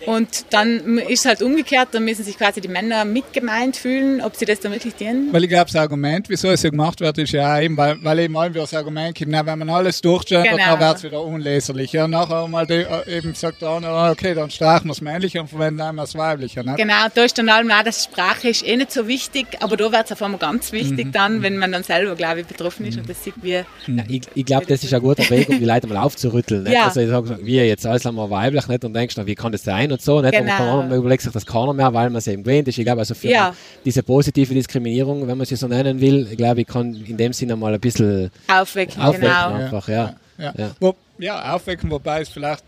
Und 0.06 0.46
dann 0.52 0.98
ist 1.00 1.20
es 1.22 1.26
halt 1.26 1.42
umgekehrt, 1.42 1.90
dann 1.92 2.06
müssen 2.06 2.24
sich 2.24 2.38
quasi 2.38 2.62
die 2.62 2.68
Männer 2.68 3.06
mitgemeint 3.06 3.76
fühlen, 3.76 4.22
ob 4.22 4.36
sie 4.36 4.46
das 4.46 4.60
dann 4.60 4.72
wirklich 4.72 4.96
tun. 4.96 5.30
Weil 5.32 5.44
ich 5.44 5.50
glaube, 5.50 5.66
das 5.66 5.76
Argument, 5.76 6.30
wieso 6.30 6.50
es 6.50 6.62
so 6.62 6.70
gemacht 6.70 7.00
wird, 7.00 7.18
ist 7.18 7.32
ja 7.32 7.60
eben, 7.60 7.78
weil, 7.78 7.98
weil 8.04 8.20
eben 8.20 8.36
immer 8.36 8.50
das 8.50 8.74
Argument 8.74 9.16
gibt, 9.16 9.32
na, 9.32 9.46
wenn 9.46 9.60
man 9.60 9.70
alles 9.70 10.02
durchstellt, 10.02 10.46
genau. 10.46 10.58
dann 10.58 10.80
wird 10.80 10.98
es 10.98 11.04
wieder 11.04 11.22
unleserlich. 11.22 11.92
Ja, 11.92 12.08
nachher 12.08 12.48
mal 12.48 12.66
die, 12.68 12.74
äh, 12.74 13.18
eben 13.18 13.34
sagt 13.34 13.62
der 13.62 13.70
andere, 13.70 14.12
okay, 14.12 14.34
dann 14.34 14.50
streichen 14.50 14.88
wir 14.88 14.92
es 14.92 15.02
männliche 15.02 15.42
und 15.42 15.48
verwenden 15.48 15.82
einmal 15.82 16.06
das 16.06 16.16
weibliche. 16.16 16.64
Nicht? 16.64 16.78
Genau, 16.78 17.08
da 17.14 17.24
ist 17.24 17.38
dann 17.38 17.50
allem 17.50 17.72
auch, 17.72 17.84
dass 17.84 18.04
Sprache 18.04 18.50
ist 18.50 18.66
eh 18.66 18.76
nicht 18.78 18.92
so 18.92 19.08
wichtig, 19.08 19.48
aber 19.60 19.78
da 19.78 19.92
wird 19.92 20.06
es 20.06 20.12
auf 20.12 20.22
einmal 20.22 20.40
ganz 20.40 20.72
wichtig 20.72 21.08
mhm. 21.08 21.12
dann, 21.12 21.42
wenn 21.42 21.58
man 21.58 21.72
dann 21.72 21.84
selber, 21.84 22.16
glaube 22.16 22.42
ich, 22.42 22.48
betroffen 22.48 22.86
ist 22.86 22.96
mhm. 22.96 23.02
und 23.02 23.10
das 23.10 23.24
sieht 23.24 23.36
wie... 23.42 23.52
Ja, 23.54 23.66
ich 24.08 24.22
ich 24.34 24.46
glaube, 24.46 24.66
das 24.68 24.84
ist 24.84 24.94
ein 24.94 25.02
guter 25.02 25.28
Weg, 25.30 25.50
um 25.50 25.60
die 25.60 25.66
Leute 25.66 25.88
mal 25.88 25.98
aufzurütteln. 25.98 26.66
Ja. 26.72 26.86
Also 26.86 27.02
ich 27.02 27.10
sage, 27.10 27.40
wir 27.42 27.66
jetzt 27.66 27.86
alles 27.86 28.06
haben 28.06 28.16
wir 28.16 28.30
weiblich 28.30 28.68
nicht 28.68 28.84
und 28.86 28.94
denkst, 28.94 29.16
wie 29.26 29.36
kann 29.36 29.52
das 29.52 29.64
sein 29.64 29.75
und 29.92 30.02
so, 30.02 30.22
nicht? 30.22 30.34
Genau 30.34 30.58
genau. 30.58 30.78
man 30.84 30.98
überlegt 30.98 31.24
sich 31.24 31.32
das 31.32 31.46
keiner 31.46 31.74
mehr, 31.74 31.94
weil 31.94 32.10
man 32.10 32.18
es 32.18 32.28
eben 32.28 32.44
gewöhnt 32.44 32.68
ist. 32.68 32.78
Ich 32.78 32.86
glaube, 32.86 33.00
also 33.00 33.14
für 33.14 33.30
ja. 33.30 33.54
diese 33.84 34.04
positive 34.04 34.54
Diskriminierung, 34.54 35.28
wenn 35.28 35.38
man 35.38 35.46
sie 35.46 35.56
so 35.56 35.68
nennen 35.68 36.00
will, 36.02 36.26
glaube 36.36 36.62
ich, 36.62 36.68
kann 36.68 36.94
in 36.94 37.18
dem 37.18 37.34
Sinne 37.34 37.56
mal 37.56 37.74
ein 37.74 37.80
bisschen 37.80 38.32
aufwecken. 38.48 39.02
aufwecken 39.02 39.28
genau. 39.28 39.54
einfach, 39.54 39.88
ja. 39.88 40.16
Ja, 40.38 40.54
ja. 40.58 40.72
Wo, 40.80 40.96
ja, 41.18 41.54
aufwecken, 41.54 41.90
wobei 41.90 42.22
es 42.22 42.30
vielleicht 42.30 42.64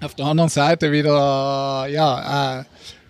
auf 0.00 0.14
der 0.14 0.26
anderen 0.26 0.50
Seite 0.50 0.90
wieder, 0.90 1.86
ja, 1.88 2.60
äh, 2.60 2.64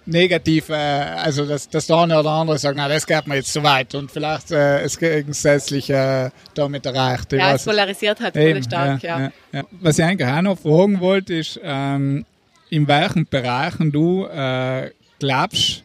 negativ, 0.08 0.70
äh, 0.70 0.74
also 0.74 1.44
dass, 1.44 1.68
dass 1.68 1.86
der 1.86 1.96
eine 1.96 2.18
oder 2.18 2.30
andere 2.30 2.58
sagt, 2.58 2.76
na, 2.76 2.88
das 2.88 3.06
geht 3.06 3.26
mir 3.26 3.36
jetzt 3.36 3.52
zu 3.52 3.62
weit 3.62 3.94
und 3.94 4.10
vielleicht 4.10 4.50
äh, 4.50 4.82
das 4.82 4.98
Gegensätzliche 4.98 6.32
äh, 6.32 6.38
damit 6.54 6.86
erreicht. 6.86 7.32
Ja, 7.32 7.54
es 7.54 7.64
polarisiert 7.64 8.20
hat 8.20 8.36
eben, 8.36 8.62
stark, 8.62 9.02
ja, 9.02 9.20
ja. 9.20 9.30
ja, 9.52 9.62
Was 9.80 9.98
ich 9.98 10.04
eigentlich 10.04 10.28
auch 10.28 10.42
noch 10.42 10.58
fragen 10.58 11.00
wollte, 11.00 11.34
ist, 11.34 11.60
ähm, 11.62 12.24
in 12.70 12.86
welchen 12.88 13.26
Bereichen 13.26 13.92
du 13.92 14.26
äh, 14.26 14.90
glaubst, 15.18 15.84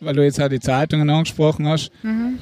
weil 0.00 0.14
du 0.14 0.24
jetzt 0.24 0.40
auch 0.40 0.48
die 0.48 0.60
Zeitungen 0.60 1.08
angesprochen 1.10 1.66
hast, 1.68 1.90
mhm. 2.02 2.38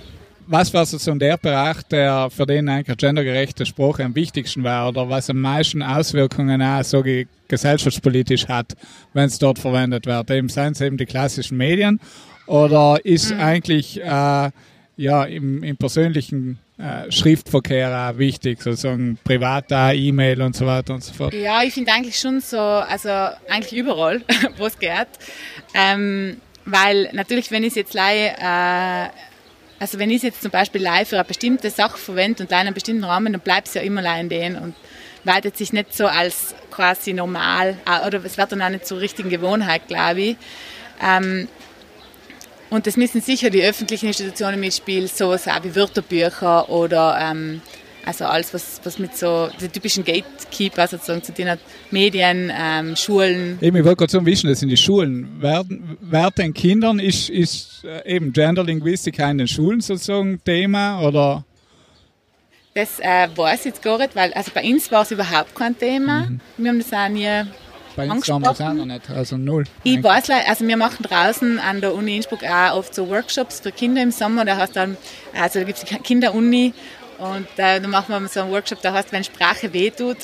was 0.46 0.72
war 0.72 0.86
so 0.86 1.14
der 1.14 1.36
Bereich, 1.36 1.82
der 1.84 2.30
für 2.30 2.46
den 2.46 2.68
eigentlich 2.68 2.96
gendergerechte 2.96 3.66
Sprache 3.66 4.04
am 4.04 4.14
wichtigsten 4.14 4.62
war 4.62 4.88
oder 4.88 5.08
was 5.08 5.30
am 5.30 5.40
meisten 5.40 5.82
Auswirkungen 5.82 6.62
auch 6.62 6.82
so 6.82 7.04
gesellschaftspolitisch 7.48 8.48
hat, 8.48 8.74
wenn 9.12 9.26
es 9.26 9.38
dort 9.38 9.58
verwendet 9.58 10.06
wird? 10.06 10.30
Eben 10.30 10.48
seien 10.48 10.72
es 10.72 10.80
eben 10.80 10.96
die 10.96 11.06
klassischen 11.06 11.56
Medien 11.56 12.00
oder 12.46 12.98
ist 13.04 13.32
mhm. 13.32 13.40
eigentlich 13.40 14.00
äh, 14.00 14.50
ja 14.96 15.24
im, 15.24 15.62
im 15.62 15.76
persönlichen 15.76 16.58
äh, 16.80 17.12
Schriftverkehr 17.12 18.10
auch 18.10 18.18
wichtig, 18.18 18.62
sozusagen 18.62 19.18
privater 19.22 19.92
E-Mail 19.92 20.40
und 20.42 20.56
so 20.56 20.66
weiter 20.66 20.94
und 20.94 21.04
so 21.04 21.12
fort? 21.12 21.34
Ja, 21.34 21.62
ich 21.62 21.74
finde 21.74 21.92
eigentlich 21.92 22.18
schon 22.18 22.40
so, 22.40 22.58
also 22.58 23.08
eigentlich 23.48 23.72
überall, 23.72 24.22
wo 24.56 24.66
es 24.66 24.78
geht. 24.78 25.08
Ähm, 25.74 26.38
weil 26.64 27.10
natürlich, 27.12 27.50
wenn 27.50 27.64
ich 27.64 27.70
es 27.70 27.74
jetzt 27.76 27.94
leihe, 27.94 28.32
äh, 28.38 29.08
also 29.78 29.98
wenn 29.98 30.10
ich 30.10 30.18
es 30.18 30.22
jetzt 30.22 30.42
zum 30.42 30.50
Beispiel 30.50 30.82
live 30.82 31.08
für 31.08 31.16
eine 31.16 31.24
bestimmte 31.24 31.70
Sache 31.70 31.98
verwende 31.98 32.42
und 32.42 32.50
in 32.50 32.56
einem 32.56 32.74
bestimmten 32.74 33.04
Rahmen, 33.04 33.32
dann 33.32 33.42
bleibt 33.42 33.68
es 33.68 33.74
ja 33.74 33.82
immer 33.82 34.02
in 34.18 34.28
den 34.28 34.56
und 34.56 34.74
weitet 35.24 35.56
sich 35.56 35.72
nicht 35.72 35.94
so 35.94 36.06
als 36.06 36.54
quasi 36.70 37.12
normal, 37.12 37.76
äh, 37.86 38.06
oder 38.06 38.24
es 38.24 38.38
wird 38.38 38.52
dann 38.52 38.62
auch 38.62 38.70
nicht 38.70 38.86
zur 38.86 39.00
richtigen 39.00 39.28
Gewohnheit, 39.28 39.86
glaube 39.88 40.20
ich. 40.20 40.36
Ähm, 41.02 41.48
und 42.70 42.86
das 42.86 42.96
müssen 42.96 43.20
sicher 43.20 43.50
die 43.50 43.62
öffentlichen 43.62 44.06
Institutionen 44.06 44.60
mitspielen, 44.60 45.08
so 45.08 45.32
wie 45.32 45.74
Wörterbücher 45.74 46.68
oder 46.68 47.18
ähm, 47.20 47.60
also 48.04 48.24
alles, 48.24 48.54
was, 48.54 48.80
was 48.84 48.98
mit 48.98 49.16
so 49.16 49.50
den 49.60 49.70
typischen 49.70 50.04
Gatekeeper 50.04 50.86
sozusagen 50.86 51.22
zu 51.22 51.34
tun 51.34 51.50
hat, 51.50 51.58
Medien, 51.90 52.50
ähm, 52.56 52.96
Schulen. 52.96 53.58
Eben, 53.60 53.76
ich 53.76 53.84
wollte 53.84 53.96
gerade 53.96 54.12
so 54.12 54.24
wissen, 54.24 54.48
das 54.48 54.60
sind 54.60 54.70
die 54.70 54.76
Schulen. 54.76 55.40
Werden, 55.40 55.98
werden 56.00 56.54
Kindern 56.54 56.98
ist, 56.98 57.28
ist 57.28 57.84
äh, 57.84 58.16
eben 58.16 58.32
Genderlinguistik 58.32 59.18
in 59.18 59.38
den 59.38 59.48
Schulen 59.48 59.80
sozusagen 59.80 60.42
Thema 60.44 61.02
oder? 61.02 61.44
Das 62.74 63.00
äh, 63.00 63.28
weiß 63.34 63.60
ich 63.60 63.66
jetzt 63.66 63.82
gar 63.82 63.98
nicht, 63.98 64.14
weil 64.14 64.32
also 64.32 64.50
bei 64.54 64.62
uns 64.62 64.90
war 64.92 65.02
es 65.02 65.10
überhaupt 65.10 65.54
kein 65.54 65.76
Thema. 65.76 66.26
Mhm. 66.26 66.40
Wir 66.56 66.70
haben 66.70 66.78
das 66.78 66.92
auch 66.92 67.08
nie 67.08 67.28
bei 68.06 68.10
uns 68.10 68.26
damals 68.26 68.60
auch 68.60 68.72
noch 68.72 68.86
nicht, 68.86 69.10
also 69.10 69.36
null. 69.36 69.64
Ich 69.84 70.02
weiß, 70.02 70.30
also 70.30 70.66
wir 70.66 70.76
machen 70.76 71.02
draußen 71.02 71.58
an 71.58 71.80
der 71.80 71.94
Uni 71.94 72.16
Innsbruck 72.16 72.44
auch 72.44 72.76
oft 72.76 72.94
so 72.94 73.08
Workshops 73.08 73.60
für 73.60 73.72
Kinder 73.72 74.02
im 74.02 74.10
Sommer. 74.10 74.44
Da 74.44 74.56
heißt 74.56 74.76
dann, 74.76 74.96
also 75.34 75.60
da 75.60 75.64
gibt 75.64 75.78
es 75.78 75.84
die 75.84 75.94
Kinderuni 75.96 76.74
und 77.18 77.46
äh, 77.56 77.80
da 77.80 77.88
machen 77.88 78.22
wir 78.22 78.28
so 78.28 78.40
einen 78.40 78.50
Workshop, 78.50 78.80
da 78.82 78.92
heißt, 78.92 79.12
wenn 79.12 79.24
Sprache 79.24 79.72
wehtut. 79.72 80.18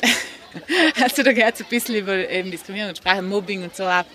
also 1.01 1.23
da 1.23 1.31
geht 1.31 1.53
es 1.53 1.61
ein 1.61 1.67
bisschen 1.69 1.95
über 1.95 2.29
eben 2.29 2.51
Diskriminierung 2.51 2.89
und 2.89 2.97
Sprache, 2.97 3.21
Mobbing 3.21 3.63
und 3.63 3.75
so 3.75 3.85
auch. 3.85 4.05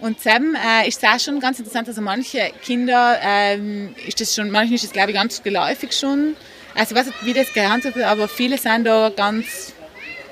Und 0.00 0.20
Sam 0.20 0.56
äh, 0.56 0.88
ist 0.88 1.04
auch 1.06 1.18
schon 1.20 1.38
ganz 1.38 1.58
interessant, 1.60 1.88
also 1.88 2.00
manche 2.00 2.50
Kinder 2.62 3.18
ähm, 3.22 3.94
ist 4.06 4.20
das 4.20 4.34
schon, 4.34 4.50
manchen 4.50 4.74
ist 4.74 4.84
das 4.84 4.92
glaube 4.92 5.12
ich 5.12 5.16
ganz 5.16 5.42
geläufig 5.42 5.92
schon. 5.92 6.36
Also 6.74 6.94
ich 6.94 7.00
weiß 7.00 7.06
nicht, 7.06 7.24
wie 7.24 7.32
das 7.32 7.52
gehandhabt 7.52 7.94
wird, 7.94 8.06
aber 8.06 8.26
viele 8.26 8.58
sind 8.58 8.84
da 8.84 9.10
ganz 9.14 9.72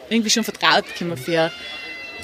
irgendwie 0.09 0.31
schon 0.31 0.44
vertraut, 0.44 0.85
kommen 0.99 1.16
für 1.16 1.51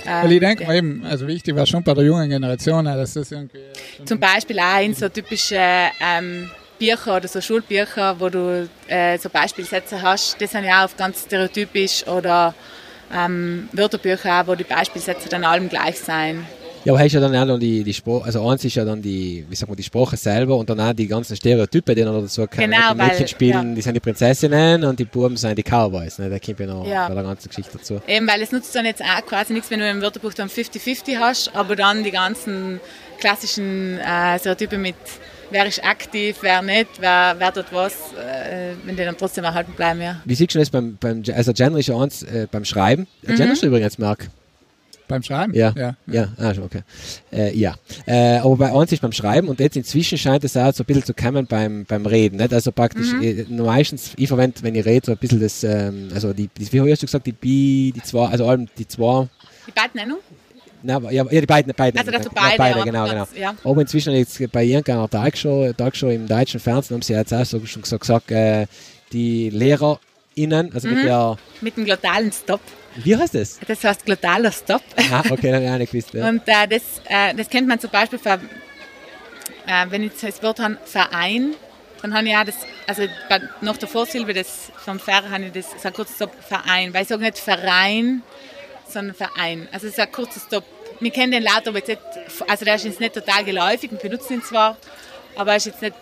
weil 0.06 0.32
ich 0.32 0.40
denke 0.40 0.66
mal 0.66 0.76
eben, 0.76 1.04
also 1.04 1.26
wichtig 1.26 1.54
war 1.56 1.66
schon 1.66 1.82
bei 1.82 1.94
der 1.94 2.04
jungen 2.04 2.28
Generation, 2.28 2.84
dass 2.84 3.14
das 3.14 3.32
irgendwie... 3.32 3.60
Zum 4.04 4.18
Beispiel 4.18 4.58
auch 4.58 4.80
in 4.80 4.94
so 4.94 5.08
typische 5.08 5.58
ähm, 6.00 6.50
Bücher 6.78 7.16
oder 7.16 7.28
so 7.28 7.40
Schulbücher, 7.40 8.18
wo 8.18 8.28
du 8.28 8.68
äh, 8.88 9.18
so 9.18 9.28
Beispielsätze 9.28 10.00
hast, 10.00 10.40
die 10.40 10.46
sind 10.46 10.64
ja 10.64 10.80
auch 10.80 10.84
oft 10.84 10.98
ganz 10.98 11.22
stereotypisch 11.22 12.06
oder 12.06 12.54
ähm, 13.14 13.68
Wörterbücher 13.72 14.40
auch, 14.40 14.46
wo 14.46 14.54
die 14.54 14.64
Beispielsätze 14.64 15.28
dann 15.28 15.44
allem 15.44 15.68
gleich 15.68 15.98
sein. 15.98 16.46
Ja, 16.86 16.92
aber 16.92 17.02
hast 17.02 17.14
ja 17.14 17.20
dann 17.20 17.34
auch 17.34 17.44
noch 17.44 17.58
die, 17.58 17.82
die 17.82 17.92
Sprache, 17.92 18.26
also 18.26 18.48
eins 18.48 18.64
ist 18.64 18.76
ja 18.76 18.84
dann 18.84 19.02
die, 19.02 19.44
wie 19.48 19.56
sagt 19.56 19.68
man, 19.68 19.76
die 19.76 19.82
Sprache 19.82 20.16
selber 20.16 20.56
und 20.56 20.70
dann 20.70 20.78
auch 20.78 20.92
die 20.92 21.08
ganzen 21.08 21.34
Stereotype, 21.34 21.96
die 21.96 22.04
noch 22.04 22.20
dazu 22.20 22.46
kommen. 22.46 22.70
Genau, 22.70 22.92
die 22.92 22.98
Mädchen 22.98 23.18
weil, 23.18 23.28
spielen, 23.28 23.68
ja. 23.70 23.74
die 23.74 23.82
sind 23.82 23.94
die 23.94 24.00
Prinzessinnen 24.00 24.84
und 24.84 24.96
die 24.96 25.04
Buben 25.04 25.36
sind 25.36 25.58
die 25.58 25.64
Cowboys, 25.64 26.20
ne? 26.20 26.30
Da 26.30 26.38
kommt 26.38 26.60
ja 26.60 26.66
noch 26.66 26.86
ja. 26.86 27.08
bei 27.08 27.14
der 27.14 27.24
ganzen 27.24 27.48
Geschichte 27.48 27.76
dazu. 27.76 28.00
Eben, 28.06 28.28
weil 28.28 28.40
es 28.40 28.52
nutzt 28.52 28.72
dann 28.76 28.84
jetzt 28.84 29.02
auch 29.02 29.26
quasi 29.26 29.52
nichts, 29.52 29.68
wenn 29.68 29.80
du 29.80 29.90
im 29.90 30.00
Wörterbuch 30.00 30.32
dann 30.32 30.48
50-50 30.48 31.18
hast, 31.18 31.56
aber 31.56 31.74
dann 31.74 32.04
die 32.04 32.12
ganzen 32.12 32.78
klassischen 33.18 33.98
äh, 33.98 34.38
Stereotype 34.38 34.78
mit 34.78 34.94
wer 35.50 35.66
ist 35.66 35.82
aktiv, 35.84 36.36
wer 36.42 36.62
nicht, 36.62 37.00
wer, 37.00 37.34
wer 37.36 37.52
tut 37.52 37.66
was, 37.72 37.94
äh, 38.12 38.74
wenn 38.84 38.94
die 38.94 39.02
dann 39.02 39.16
trotzdem 39.16 39.42
erhalten 39.42 39.72
bleiben, 39.72 40.00
ja. 40.00 40.20
Wie 40.24 40.36
siehst 40.36 40.54
du 40.54 40.60
das 40.60 40.70
beim, 40.70 40.96
beim 41.00 41.24
also 41.34 41.52
Gender 41.52 41.80
ist 41.80 41.88
ja 41.88 41.98
eins 41.98 42.22
äh, 42.22 42.46
beim 42.48 42.64
Schreiben. 42.64 43.08
Mhm. 43.22 43.34
Genderst 43.34 43.64
du 43.64 43.66
übrigens, 43.66 43.98
Marc? 43.98 44.28
Beim 45.08 45.22
Schreiben? 45.22 45.54
Ja. 45.54 45.72
Ja, 45.76 45.96
ja. 46.06 46.12
ja. 46.12 46.28
Ah, 46.38 46.52
okay. 46.62 46.82
Äh, 47.32 47.56
ja. 47.56 47.74
Äh, 48.06 48.38
aber 48.38 48.56
bei 48.56 48.72
uns 48.72 48.90
ist 48.92 49.02
beim 49.02 49.12
Schreiben 49.12 49.48
und 49.48 49.60
jetzt 49.60 49.76
inzwischen 49.76 50.18
scheint 50.18 50.42
es 50.44 50.56
auch 50.56 50.72
so 50.72 50.82
ein 50.82 50.86
bisschen 50.86 51.04
zu 51.04 51.14
kommen 51.14 51.46
beim, 51.46 51.84
beim 51.84 52.06
Reden. 52.06 52.36
Nicht? 52.36 52.52
Also 52.52 52.72
praktisch, 52.72 53.12
mhm. 53.12 53.22
äh, 53.22 53.44
meistens, 53.62 54.12
ich 54.16 54.28
verwende, 54.28 54.62
wenn 54.62 54.74
ich 54.74 54.84
rede, 54.84 55.06
so 55.06 55.12
ein 55.12 55.18
bisschen 55.18 55.40
das, 55.40 55.62
ähm, 55.62 56.08
also 56.12 56.32
die, 56.32 56.48
die, 56.48 56.72
wie 56.72 56.90
hast 56.90 57.02
du 57.02 57.06
gesagt, 57.06 57.26
die 57.26 57.32
Bi, 57.32 57.92
die 57.94 58.02
zwei, 58.02 58.26
also 58.26 58.46
allem 58.46 58.66
die 58.76 58.88
zwei. 58.88 59.28
Die 59.66 59.72
Beidnennung? 59.72 60.18
Na, 60.82 61.00
ja, 61.10 61.24
ja, 61.30 61.40
die 61.40 61.46
beiden, 61.46 61.72
beiden. 61.74 61.98
Also, 61.98 62.10
dass 62.10 62.22
du 62.22 62.30
beide, 62.32 62.56
beide 62.58 62.82
genau, 62.84 63.08
genau. 63.08 63.26
Ja. 63.34 63.54
Aber 63.64 63.80
inzwischen 63.80 64.12
jetzt 64.12 64.40
bei 64.52 64.64
irgendeiner 64.64 65.08
Tagshow, 65.08 65.72
Tagshow 65.72 66.10
im 66.10 66.28
deutschen 66.28 66.60
Fernsehen 66.60 66.96
haben 66.96 67.02
sie 67.02 67.14
jetzt 67.14 67.32
auch 67.32 67.44
so, 67.44 67.64
schon 67.66 67.82
so 67.82 67.98
gesagt, 67.98 68.30
äh, 68.30 68.66
die 69.12 69.50
LehrerInnen, 70.36 70.72
also 70.72 70.88
mhm. 70.88 70.94
mit 70.94 71.04
der... 71.04 71.36
Mit 71.60 71.76
dem 71.76 71.84
glottalen 71.84 72.32
Stop. 72.32 72.60
Wie 72.96 73.16
heißt 73.16 73.34
das? 73.34 73.58
Das 73.66 73.82
heißt 73.82 74.04
glottaler 74.04 74.52
Stop. 74.52 74.82
Ah, 75.10 75.22
okay, 75.30 75.50
dann 75.52 75.68
habe 75.70 75.82
ich 75.82 75.92
nicht 75.92 76.10
gewusst. 76.10 76.14
Ja. 76.14 76.28
Und 76.28 76.42
äh, 76.46 76.68
das, 76.68 76.82
äh, 77.06 77.34
das 77.34 77.48
kennt 77.48 77.68
man 77.68 77.80
zum 77.80 77.90
Beispiel, 77.90 78.18
für, 78.18 78.40
äh, 79.66 79.86
wenn 79.88 80.02
ich 80.02 80.12
das 80.20 80.42
Wort 80.42 80.60
habe, 80.60 80.78
Verein, 80.84 81.54
dann 82.02 82.14
habe 82.14 82.28
ich 82.28 82.36
auch 82.36 82.44
das, 82.44 82.56
also 82.86 83.02
nach 83.60 83.76
der 83.76 83.88
Vorsilbe 83.88 84.32
des, 84.32 84.70
vom 84.84 84.98
Ver 85.00 85.28
habe 85.28 85.44
ich 85.44 85.52
das, 85.52 85.70
so 85.82 85.88
ein 85.88 85.94
kurzes 85.94 86.16
Stop, 86.16 86.32
Verein, 86.46 86.92
weil 86.94 87.02
ich 87.02 87.08
sage 87.08 87.22
nicht 87.22 87.38
Verein, 87.38 88.22
sondern 88.88 89.14
Verein. 89.14 89.68
Also 89.72 89.86
es 89.86 89.94
ist 89.94 90.00
ein 90.00 90.12
kurzer 90.12 90.40
Stop. 90.40 90.64
Wir 91.00 91.10
kennen 91.10 91.32
den 91.32 91.42
Laut, 91.42 91.66
aber 91.66 91.78
jetzt 91.78 91.88
nicht, 91.88 92.00
also 92.48 92.64
der 92.64 92.76
ist 92.76 92.84
jetzt 92.84 93.00
nicht 93.00 93.14
total 93.14 93.44
geläufig, 93.44 93.90
wir 93.90 93.98
benutzen 93.98 94.34
ihn 94.34 94.42
zwar, 94.42 94.78
aber 95.34 95.50
er 95.52 95.56
ist 95.58 95.66
jetzt 95.66 95.82
nicht, 95.82 95.94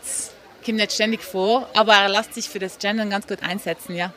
kommt 0.65 0.77
nicht 0.77 0.93
ständig 0.93 1.23
vor, 1.23 1.69
aber 1.75 1.95
er 1.95 2.09
lässt 2.09 2.35
sich 2.35 2.49
für 2.49 2.61
das 2.61 2.79
Gendern 2.79 3.11
ganz 3.11 3.27
gut 3.27 3.43
einsetzen, 3.43 3.97
ja. 3.97 4.13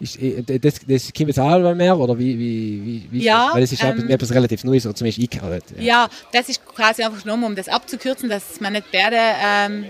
Ist, 0.00 0.20
äh, 0.20 0.58
das, 0.58 0.80
das 0.86 1.12
kommt 1.12 1.28
jetzt 1.28 1.40
auch 1.40 1.74
mehr, 1.74 1.98
oder 1.98 2.18
wie, 2.18 2.38
wie, 2.38 3.08
wie 3.10 3.22
ja, 3.22 3.46
das? 3.46 3.54
Weil 3.54 3.60
das 3.62 3.72
ist 3.72 3.84
ähm, 3.84 4.08
etwas 4.08 4.32
relativ 4.32 4.64
Neues, 4.64 4.86
oder 4.86 4.94
zumindest 4.94 5.18
ich 5.18 5.30
gehört. 5.30 5.64
Ja. 5.76 5.82
ja, 5.82 6.08
das 6.32 6.48
ist 6.48 6.64
quasi 6.64 7.02
einfach 7.02 7.22
genommen, 7.22 7.44
um 7.44 7.56
das 7.56 7.68
abzukürzen, 7.68 8.28
dass 8.28 8.60
man 8.60 8.74
nicht 8.74 8.86
beide 8.92 9.16
ähm, 9.16 9.86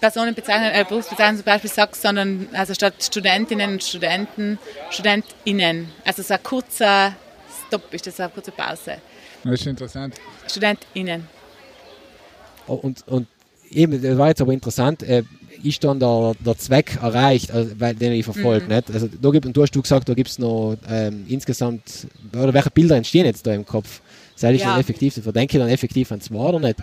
Personen 0.00 0.34
bezeichnen, 0.34 0.70
äh, 0.72 0.84
Berufsbezeichnungen 0.86 1.38
zum 1.38 1.44
Beispiel 1.44 1.70
sagt, 1.70 1.96
sondern 1.96 2.48
also 2.52 2.74
statt 2.74 2.94
Studentinnen 3.00 3.72
und 3.72 3.82
Studenten, 3.82 4.58
StudentInnen. 4.90 5.88
Also 6.04 6.22
so 6.22 6.34
ein 6.34 6.42
kurzer 6.42 7.14
Stopp 7.66 7.94
ist 7.94 8.06
das, 8.06 8.20
eine 8.20 8.30
kurze 8.30 8.50
Pause. 8.50 8.98
Das 9.44 9.54
ist 9.54 9.66
interessant. 9.66 10.14
StudentInnen. 10.46 11.26
Oh, 12.66 12.74
und, 12.74 13.06
und 13.08 13.28
eben, 13.70 14.02
das 14.02 14.18
war 14.18 14.28
jetzt 14.28 14.40
aber 14.40 14.52
interessant, 14.52 15.02
äh, 15.02 15.22
ist 15.64 15.82
dann 15.82 15.98
der, 15.98 16.34
der 16.44 16.56
Zweck 16.58 16.98
erreicht, 17.00 17.50
also, 17.50 17.70
weil, 17.78 17.94
den 17.94 18.12
ich 18.12 18.24
verfolge. 18.24 18.66
Mhm. 18.66 18.74
Nicht? 18.74 18.90
Also, 18.92 19.08
da 19.20 19.30
gibt, 19.30 19.46
und 19.46 19.56
du 19.56 19.62
hast 19.62 19.72
du 19.72 19.82
gesagt, 19.82 20.08
da 20.08 20.14
gibt 20.14 20.30
es 20.30 20.38
noch 20.38 20.76
ähm, 20.88 21.24
insgesamt, 21.28 22.06
oder 22.32 22.52
welche 22.52 22.70
Bilder 22.70 22.96
entstehen 22.96 23.26
jetzt 23.26 23.46
da 23.46 23.52
im 23.52 23.66
Kopf? 23.66 24.00
Sei 24.36 24.52
ich 24.52 24.62
ja. 24.62 24.70
dann 24.70 24.80
effektiv, 24.80 25.14
verdenke 25.14 25.56
ich 25.56 25.62
dann 25.62 25.70
effektiv 25.70 26.10
an 26.10 26.20
zwei 26.20 26.36
oder 26.36 26.58
nicht? 26.58 26.76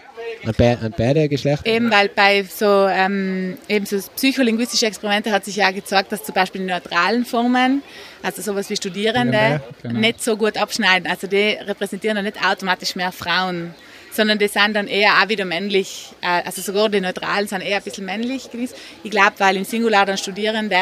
An, 0.45 0.53
be 0.57 0.77
an 0.81 0.93
beide 0.97 1.27
Geschlechter? 1.27 1.65
Eben, 1.65 1.91
weil 1.91 2.07
bei 2.07 2.43
so, 2.43 2.87
ähm, 2.87 3.57
eben 3.67 3.85
so 3.85 3.97
psycholinguistische 4.15 4.85
Experimente 4.85 5.31
hat 5.31 5.43
sich 5.43 5.57
ja 5.57 5.69
gezeigt, 5.71 6.13
dass 6.13 6.23
zum 6.23 6.33
Beispiel 6.33 6.61
die 6.61 6.67
neutralen 6.67 7.25
Formen, 7.25 7.83
also 8.23 8.41
sowas 8.41 8.69
wie 8.69 8.77
Studierende, 8.77 9.61
genau. 9.81 9.99
nicht 9.99 10.23
so 10.23 10.37
gut 10.37 10.57
abschneiden. 10.57 11.09
Also 11.11 11.27
die 11.27 11.57
repräsentieren 11.61 12.15
dann 12.15 12.25
nicht 12.25 12.37
automatisch 12.41 12.95
mehr 12.95 13.11
Frauen 13.11 13.75
sondern 14.11 14.37
die 14.37 14.47
sind 14.47 14.73
dann 14.73 14.87
eher 14.87 15.13
auch 15.21 15.29
wieder 15.29 15.45
männlich, 15.45 16.09
äh, 16.21 16.43
also 16.45 16.61
sogar 16.61 16.89
die 16.89 17.01
Neutralen 17.01 17.47
sind 17.47 17.61
eher 17.61 17.77
ein 17.77 17.83
bisschen 17.83 18.05
männlich 18.05 18.51
gewesen. 18.51 18.75
Ich 19.03 19.11
glaube, 19.11 19.33
weil 19.37 19.57
im 19.57 19.63
Singular 19.63 20.05
dann 20.05 20.17
Studierende, 20.17 20.77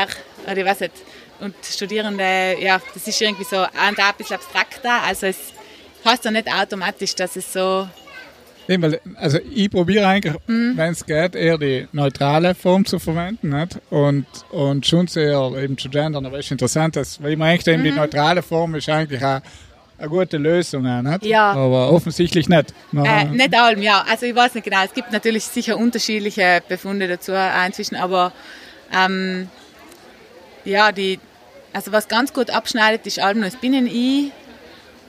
oder 0.46 0.58
ich 0.58 0.66
weiß 0.66 0.80
nicht, 0.82 0.94
und 1.40 1.56
Studierende, 1.64 2.58
ja, 2.60 2.82
das 2.94 3.08
ist 3.08 3.22
irgendwie 3.22 3.46
so 3.46 3.58
ein 3.58 3.96
bisschen 4.18 4.36
abstrakter, 4.36 5.04
also 5.04 5.28
es 5.28 5.54
heißt 6.04 6.26
dann 6.26 6.34
nicht 6.34 6.52
automatisch, 6.52 7.16
dass 7.16 7.36
es 7.36 7.54
so 7.54 7.88
also 9.16 9.40
ich 9.52 9.72
probiere 9.72 10.06
eigentlich, 10.06 10.36
mhm. 10.46 10.74
wenn 10.76 10.92
es 10.92 11.04
geht, 11.04 11.34
eher 11.34 11.58
die 11.58 11.88
neutrale 11.92 12.54
Form 12.54 12.86
zu 12.86 13.00
verwenden 13.00 13.50
nicht? 13.50 13.80
Und, 13.90 14.28
und 14.52 14.86
schon 14.86 15.08
sehr 15.08 15.52
eben 15.58 15.76
zu 15.76 15.90
gendern. 15.90 16.26
Aber 16.26 16.38
es 16.38 16.46
ist 16.46 16.52
interessant, 16.52 16.96
dass, 16.96 17.22
weil 17.22 17.32
ich 17.32 17.38
meine, 17.38 17.60
eben 17.66 17.80
mhm. 17.80 17.86
die 17.86 17.92
neutrale 17.92 18.44
Form 18.44 18.76
ist 18.76 18.88
eigentlich 18.88 19.24
auch 19.26 19.42
gute 20.08 20.38
Lösung, 20.38 20.84
nicht? 21.04 21.26
Ja. 21.26 21.52
aber 21.52 21.92
offensichtlich 21.92 22.48
nicht. 22.48 22.74
Äh, 22.94 23.26
nicht 23.26 23.54
allem, 23.56 23.82
ja. 23.82 24.06
Also 24.10 24.26
ich 24.26 24.36
weiß 24.36 24.54
nicht 24.56 24.64
genau. 24.64 24.84
Es 24.84 24.94
gibt 24.94 25.12
natürlich 25.12 25.44
sicher 25.46 25.78
unterschiedliche 25.78 26.62
Befunde 26.68 27.08
dazu 27.08 27.34
inzwischen, 27.66 27.96
aber 27.96 28.32
ähm, 28.94 29.50
ja, 30.66 30.92
die, 30.92 31.20
also 31.74 31.92
was 31.92 32.08
ganz 32.08 32.34
gut 32.34 32.50
abschneidet, 32.50 33.06
ist 33.06 33.20
allem 33.20 33.42
das 33.42 33.56
Binnen-I 33.56 34.32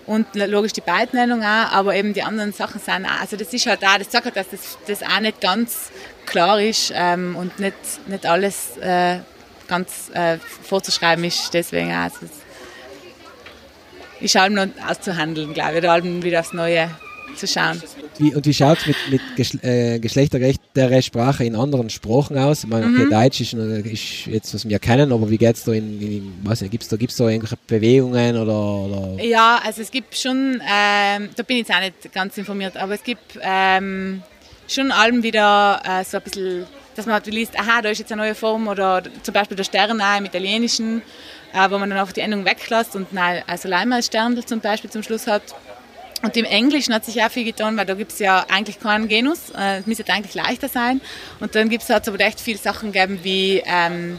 und 0.06 0.26
logisch 0.34 0.72
die 0.72 0.80
Beidnennung 0.80 1.42
auch, 1.42 1.72
aber 1.72 1.94
eben 1.94 2.12
die 2.12 2.22
anderen 2.22 2.52
Sachen 2.52 2.80
sind 2.80 3.06
auch, 3.06 3.20
also 3.20 3.36
das 3.36 3.52
ist 3.52 3.66
halt 3.66 3.82
da, 3.82 3.98
das 3.98 4.10
sagt 4.10 4.24
halt, 4.24 4.36
dass 4.36 4.48
das, 4.50 4.78
das 4.86 5.02
auch 5.02 5.20
nicht 5.20 5.40
ganz 5.40 5.90
klar 6.26 6.60
ist 6.60 6.92
ähm, 6.94 7.36
und 7.36 7.58
nicht, 7.58 7.76
nicht 8.06 8.26
alles 8.26 8.76
äh, 8.78 9.18
ganz 9.68 10.10
äh, 10.14 10.38
vorzuschreiben 10.62 11.24
ist, 11.24 11.54
deswegen 11.54 11.92
auch, 11.92 12.04
also 12.04 12.26
ist 14.20 14.36
allem 14.36 14.54
noch 14.54 14.66
auszuhandeln, 14.88 15.54
glaube 15.54 15.78
ich, 15.78 15.88
allem 15.88 16.22
wieder 16.22 16.40
aufs 16.40 16.52
Neue 16.52 16.90
zu 17.36 17.46
schauen. 17.46 17.80
Wie, 18.18 18.34
und 18.34 18.44
wie 18.44 18.52
schaut 18.54 18.78
es 18.78 18.86
mit, 18.86 18.96
mit 19.10 19.20
Geschle 19.36 19.60
äh, 19.62 19.98
geschlechtergerechter 19.98 21.02
Sprache 21.02 21.44
in 21.44 21.56
anderen 21.56 21.88
Sprachen 21.90 22.36
aus? 22.38 22.64
Ich 22.64 22.70
meine, 22.70 22.86
okay, 22.86 23.04
mhm. 23.04 23.10
Deutsch 23.10 23.40
ist, 23.40 23.54
ist, 23.54 24.26
jetzt, 24.26 24.54
was 24.54 24.68
wir 24.68 24.78
kennen, 24.78 25.12
aber 25.12 25.30
wie 25.30 25.38
geht 25.38 25.56
es 25.56 25.64
da 25.64 25.72
in, 25.72 26.00
in 26.00 26.32
was 26.42 26.60
gibt 26.60 26.82
es 26.82 26.88
da, 26.88 26.96
gibt's 26.96 27.16
da 27.16 27.28
irgendwelche 27.28 27.56
Bewegungen 27.66 28.36
oder, 28.36 28.58
oder? 28.58 29.24
Ja, 29.24 29.60
also 29.64 29.80
es 29.80 29.90
gibt 29.90 30.16
schon, 30.16 30.60
ähm, 30.70 31.30
da 31.34 31.42
bin 31.42 31.58
ich 31.58 31.68
jetzt 31.68 31.74
auch 31.74 31.80
nicht 31.80 32.12
ganz 32.12 32.36
informiert, 32.36 32.76
aber 32.76 32.94
es 32.94 33.02
gibt 33.02 33.38
ähm, 33.40 34.22
schon 34.68 34.92
allem 34.92 35.22
wieder 35.22 35.80
äh, 35.84 36.04
so 36.04 36.18
ein 36.18 36.22
bisschen, 36.22 36.66
dass 36.96 37.06
man 37.06 37.14
halt 37.14 37.26
liest, 37.26 37.58
aha, 37.58 37.80
da 37.82 37.88
ist 37.88 37.98
jetzt 37.98 38.12
eine 38.12 38.22
neue 38.22 38.34
Form 38.34 38.68
oder 38.68 39.02
zum 39.22 39.32
Beispiel 39.32 39.56
der 39.56 39.64
Stern 39.64 40.02
im 40.18 40.24
Italienischen 40.24 41.02
äh, 41.52 41.70
wo 41.70 41.78
man 41.78 41.90
dann 41.90 41.98
einfach 41.98 42.12
die 42.12 42.20
Endung 42.20 42.44
weglässt 42.44 42.96
und 42.96 43.12
nein, 43.12 43.42
also 43.46 43.68
Leimer 43.68 43.96
als 43.96 44.06
Sterndl 44.06 44.44
zum 44.44 44.60
Beispiel 44.60 44.90
zum 44.90 45.02
Schluss 45.02 45.26
hat. 45.26 45.42
Und 46.22 46.36
im 46.36 46.44
Englischen 46.44 46.92
hat 46.92 47.04
sich 47.06 47.22
auch 47.22 47.30
viel 47.30 47.44
getan, 47.44 47.76
weil 47.78 47.86
da 47.86 47.94
gibt 47.94 48.12
es 48.12 48.18
ja 48.18 48.44
eigentlich 48.50 48.78
keinen 48.78 49.08
Genus. 49.08 49.50
Äh, 49.56 49.78
es 49.78 49.86
müsste 49.86 50.04
eigentlich 50.12 50.34
leichter 50.34 50.68
sein. 50.68 51.00
Und 51.40 51.54
dann 51.54 51.70
gibt 51.70 51.82
es 51.82 51.88
halt 51.88 52.06
aber 52.06 52.20
echt 52.20 52.40
viele 52.40 52.58
Sachen 52.58 52.92
gegeben 52.92 53.20
wie, 53.22 53.62
ähm, 53.64 54.18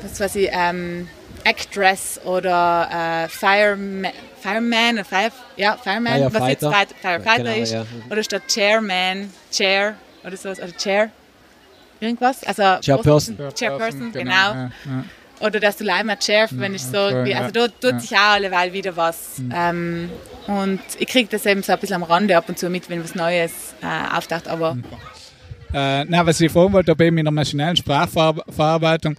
was 0.00 0.18
weiß 0.18 0.36
ich, 0.36 0.48
ähm, 0.52 1.08
Actress 1.44 2.20
oder 2.24 3.24
äh, 3.24 3.28
Fireman, 3.28 4.10
Fireman 4.40 4.94
oder 4.94 5.04
Fire, 5.04 5.30
ja, 5.56 5.76
Fireman, 5.76 6.32
was 6.32 6.48
jetzt 6.48 6.64
Firefighter 7.00 7.44
genau, 7.44 7.56
ist. 7.56 7.72
Ja. 7.72 7.86
Oder 8.10 8.22
statt 8.22 8.42
Chairman, 8.48 9.30
Chair 9.52 9.94
oder 10.24 10.36
sowas, 10.36 10.58
oder 10.58 10.76
Chair, 10.76 11.10
irgendwas. 12.00 12.42
Also 12.42 12.62
Chairperson. 12.80 13.36
Chairperson, 13.36 13.54
Chairperson 13.54 14.12
genau. 14.12 14.22
genau. 14.22 14.32
Ja, 14.32 14.70
ja. 14.86 15.04
Oder 15.40 15.60
dass 15.60 15.76
du 15.76 15.84
Leimer 15.84 16.16
schärf, 16.20 16.50
wenn 16.54 16.74
ich 16.74 16.82
so, 16.82 16.98
also 16.98 17.50
da 17.52 17.68
tut 17.68 17.92
ja. 17.92 18.00
sich 18.00 18.12
auch 18.12 18.32
alleweil 18.34 18.72
wieder 18.72 18.96
was. 18.96 19.38
Mhm. 19.38 19.52
Ähm, 19.54 20.10
und 20.46 20.80
ich 20.98 21.06
kriege 21.08 21.28
das 21.30 21.44
eben 21.44 21.62
so 21.62 21.72
ein 21.72 21.78
bisschen 21.78 21.96
am 21.96 22.02
Rande 22.04 22.36
ab 22.36 22.48
und 22.48 22.58
zu 22.58 22.70
mit, 22.70 22.88
wenn 22.88 23.02
was 23.02 23.14
Neues 23.14 23.74
äh, 23.82 24.16
auftaucht, 24.16 24.48
aber... 24.48 24.74
Mhm. 24.74 24.84
Äh, 25.74 26.04
na, 26.04 26.24
was 26.24 26.40
ich 26.40 26.50
fragen 26.50 26.72
wollte, 26.72 26.92
eben 26.98 27.18
in 27.18 27.24
der 27.24 27.32
maschinellen 27.32 27.76
Sprachverarbeitung, 27.76 29.16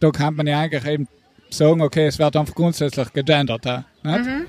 da 0.00 0.10
kann 0.10 0.34
man 0.34 0.46
ja 0.46 0.60
eigentlich 0.60 0.84
eben 0.86 1.06
sagen, 1.50 1.82
okay, 1.82 2.06
es 2.06 2.18
wird 2.18 2.36
einfach 2.36 2.54
grundsätzlich 2.54 3.12
gegendert, 3.12 3.66
äh? 3.66 3.80
Mhm. 4.02 4.46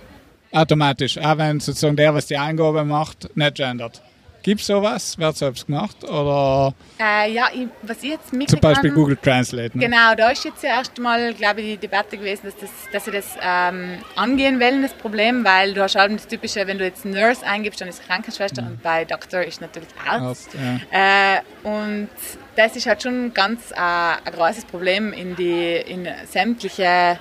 Automatisch, 0.52 1.18
auch 1.18 1.38
wenn 1.38 1.60
sozusagen 1.60 1.96
der, 1.96 2.14
was 2.14 2.26
die 2.26 2.38
Eingabe 2.38 2.84
macht, 2.84 3.36
nicht 3.36 3.56
gendert. 3.56 4.02
Gibt 4.44 4.62
es 4.62 4.68
sowas? 4.68 5.18
Wird 5.18 5.38
selbst 5.38 5.68
gemacht? 5.68 6.04
Oder 6.04 6.74
äh, 7.00 7.32
ja, 7.32 7.50
ich, 7.54 7.68
was 7.84 8.02
ich 8.02 8.12
jetzt 8.12 8.34
mitgekriegt 8.34 8.50
Zum 8.50 8.60
Beispiel 8.60 8.92
Google 8.92 9.18
Translate. 9.18 9.78
Ne? 9.78 9.86
Genau, 9.86 10.16
da 10.16 10.30
ist 10.30 10.44
jetzt 10.44 10.64
ja 10.64 10.78
erstmal, 10.78 11.34
glaube 11.34 11.62
ich, 11.62 11.74
die 11.74 11.78
Debatte 11.78 12.18
gewesen, 12.18 12.42
dass, 12.46 12.56
das, 12.58 12.70
dass 12.92 13.06
sie 13.06 13.12
das 13.12 13.38
ähm, 13.42 14.00
angehen 14.16 14.60
wollen, 14.60 14.82
das 14.82 14.94
Problem, 14.94 15.44
weil 15.46 15.74
du 15.74 15.84
hast 15.84 15.96
halt 15.96 16.14
das 16.14 16.28
Typische, 16.28 16.66
wenn 16.66 16.78
du 16.78 16.86
jetzt 16.86 17.06
Nurse 17.06 17.46
eingibst, 17.46 17.82
dann 17.82 17.88
ist 17.88 18.06
Krankenschwester 18.06 18.64
mhm. 18.64 18.68
und 18.68 18.84
bei 18.84 19.06
Doktor 19.06 19.44
ist 19.44 19.62
natürlich 19.62 19.90
Arzt. 20.08 20.50
Arzt 20.56 20.56
ja. 20.92 21.36
äh, 21.36 21.42
und 21.64 22.10
das 22.56 22.76
ist 22.76 22.88
halt 22.88 23.04
schon 23.04 23.34
ganz 23.34 23.72
äh, 23.72 23.76
ein 23.76 24.34
großes 24.34 24.66
Problem 24.66 25.14
in, 25.14 25.36
die, 25.36 25.76
in 25.76 26.08
sämtliche 26.26 27.20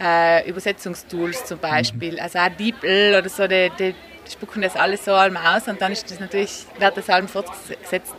äh, 0.00 0.48
Übersetzungstools 0.48 1.46
zum 1.46 1.58
Beispiel. 1.58 2.18
Also 2.20 2.38
auch 2.38 2.48
DeepL 2.48 3.16
oder 3.18 3.28
so, 3.28 3.46
die, 3.46 3.70
die 3.78 3.94
spucken 4.30 4.62
das 4.62 4.76
alles 4.76 5.04
so 5.04 5.12
allem 5.12 5.36
aus 5.36 5.68
und 5.68 5.80
dann 5.80 5.92
ist 5.92 6.10
das 6.10 6.20
natürlich, 6.20 6.66
wird 6.78 6.96
das 6.96 7.10
allem 7.10 7.28
fortgesetzt. 7.28 8.14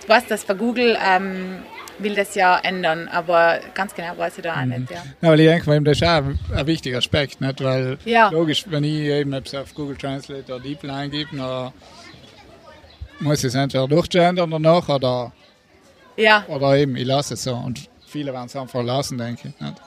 Ich 0.00 0.08
weiß, 0.08 0.26
dass 0.26 0.44
bei 0.44 0.54
Google 0.54 0.98
ähm, 1.02 1.62
will 1.98 2.14
das 2.14 2.34
ja 2.34 2.58
ändern, 2.58 3.08
aber 3.08 3.60
ganz 3.74 3.94
genau 3.94 4.16
weiß 4.18 4.38
ich 4.38 4.42
da 4.44 4.54
auch 4.54 4.64
mhm. 4.64 4.80
nicht. 4.80 4.90
Ja. 4.90 5.02
ja, 5.22 5.28
weil 5.30 5.40
ich 5.40 5.46
denke, 5.46 5.82
das 5.82 5.96
ist 5.98 6.02
auch 6.02 6.22
ein 6.56 6.66
wichtiger 6.66 6.98
Aspekt, 6.98 7.40
nicht? 7.40 7.62
weil 7.62 7.98
ja. 8.04 8.28
logisch, 8.28 8.64
wenn 8.68 8.84
ich 8.84 9.00
eben 9.00 9.32
etwas 9.32 9.62
auf 9.62 9.74
Google 9.74 9.96
Translate 9.96 10.52
oder 10.52 10.62
DeepL 10.62 10.90
eingebe, 10.90 11.36
dann 11.36 11.72
muss 13.20 13.38
ich 13.38 13.44
es 13.44 13.54
entweder 13.54 13.88
durchgendern 13.88 14.50
danach 14.50 14.88
oder 14.88 15.32
Ja. 16.16 16.44
Oder 16.48 16.76
eben, 16.76 16.96
ich 16.96 17.06
lasse 17.06 17.34
es 17.34 17.44
so. 17.44 17.54
Und 17.54 17.88
viele 18.06 18.32
werden 18.32 18.46
es 18.46 18.56
einfach 18.56 18.82
lassen, 18.82 19.18
denke 19.18 19.48
ich. 19.48 19.60
Nicht? 19.60 19.80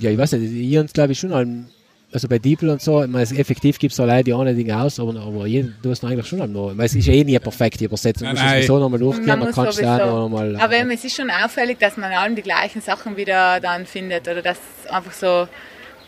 Ja, 0.00 0.10
ich 0.10 0.18
weiß 0.18 0.32
nicht, 0.32 0.52
ich 0.52 0.78
uns 0.78 0.92
glaube 0.92 1.12
ich 1.12 1.18
schon 1.18 1.32
allem, 1.32 1.66
also 2.12 2.26
bei 2.26 2.38
DeepL 2.38 2.68
und 2.70 2.82
so, 2.82 3.02
ich 3.02 3.08
meine, 3.08 3.22
effektiv 3.22 3.78
gibt 3.78 3.92
es 3.92 4.00
auch 4.00 4.06
Leute, 4.06 4.24
die 4.24 4.32
ohne 4.32 4.54
Dinge 4.54 4.80
aus, 4.80 4.98
aber, 4.98 5.14
aber 5.20 5.46
jeden, 5.46 5.76
du 5.82 5.90
hast 5.90 6.02
eigentlich 6.04 6.26
schon 6.26 6.38
noch. 6.52 6.76
Weil 6.76 6.86
es 6.86 6.94
ist 6.94 7.06
ja 7.06 7.12
eh 7.12 7.22
nie 7.22 7.32
eine 7.32 7.40
perfekte 7.40 7.84
Übersetzung. 7.84 8.28
Du 8.28 8.34
musst 8.34 8.44
es 8.44 8.66
so 8.66 8.78
nochmal 8.78 8.98
durchgehen, 8.98 9.26
Man 9.26 9.52
kann 9.52 9.68
es 9.68 9.76
sowieso. 9.76 9.96
dann 9.96 10.08
noch 10.08 10.28
mal. 10.28 10.56
Aber 10.56 10.76
eben, 10.76 10.90
es 10.90 11.04
ist 11.04 11.14
schon 11.14 11.30
auffällig, 11.30 11.78
dass 11.78 11.96
man 11.96 12.10
allem 12.12 12.34
die 12.34 12.42
gleichen 12.42 12.80
Sachen 12.80 13.16
wieder 13.16 13.60
dann 13.60 13.86
findet 13.86 14.26
oder 14.26 14.42
dass 14.42 14.58
einfach 14.88 15.12
so 15.12 15.46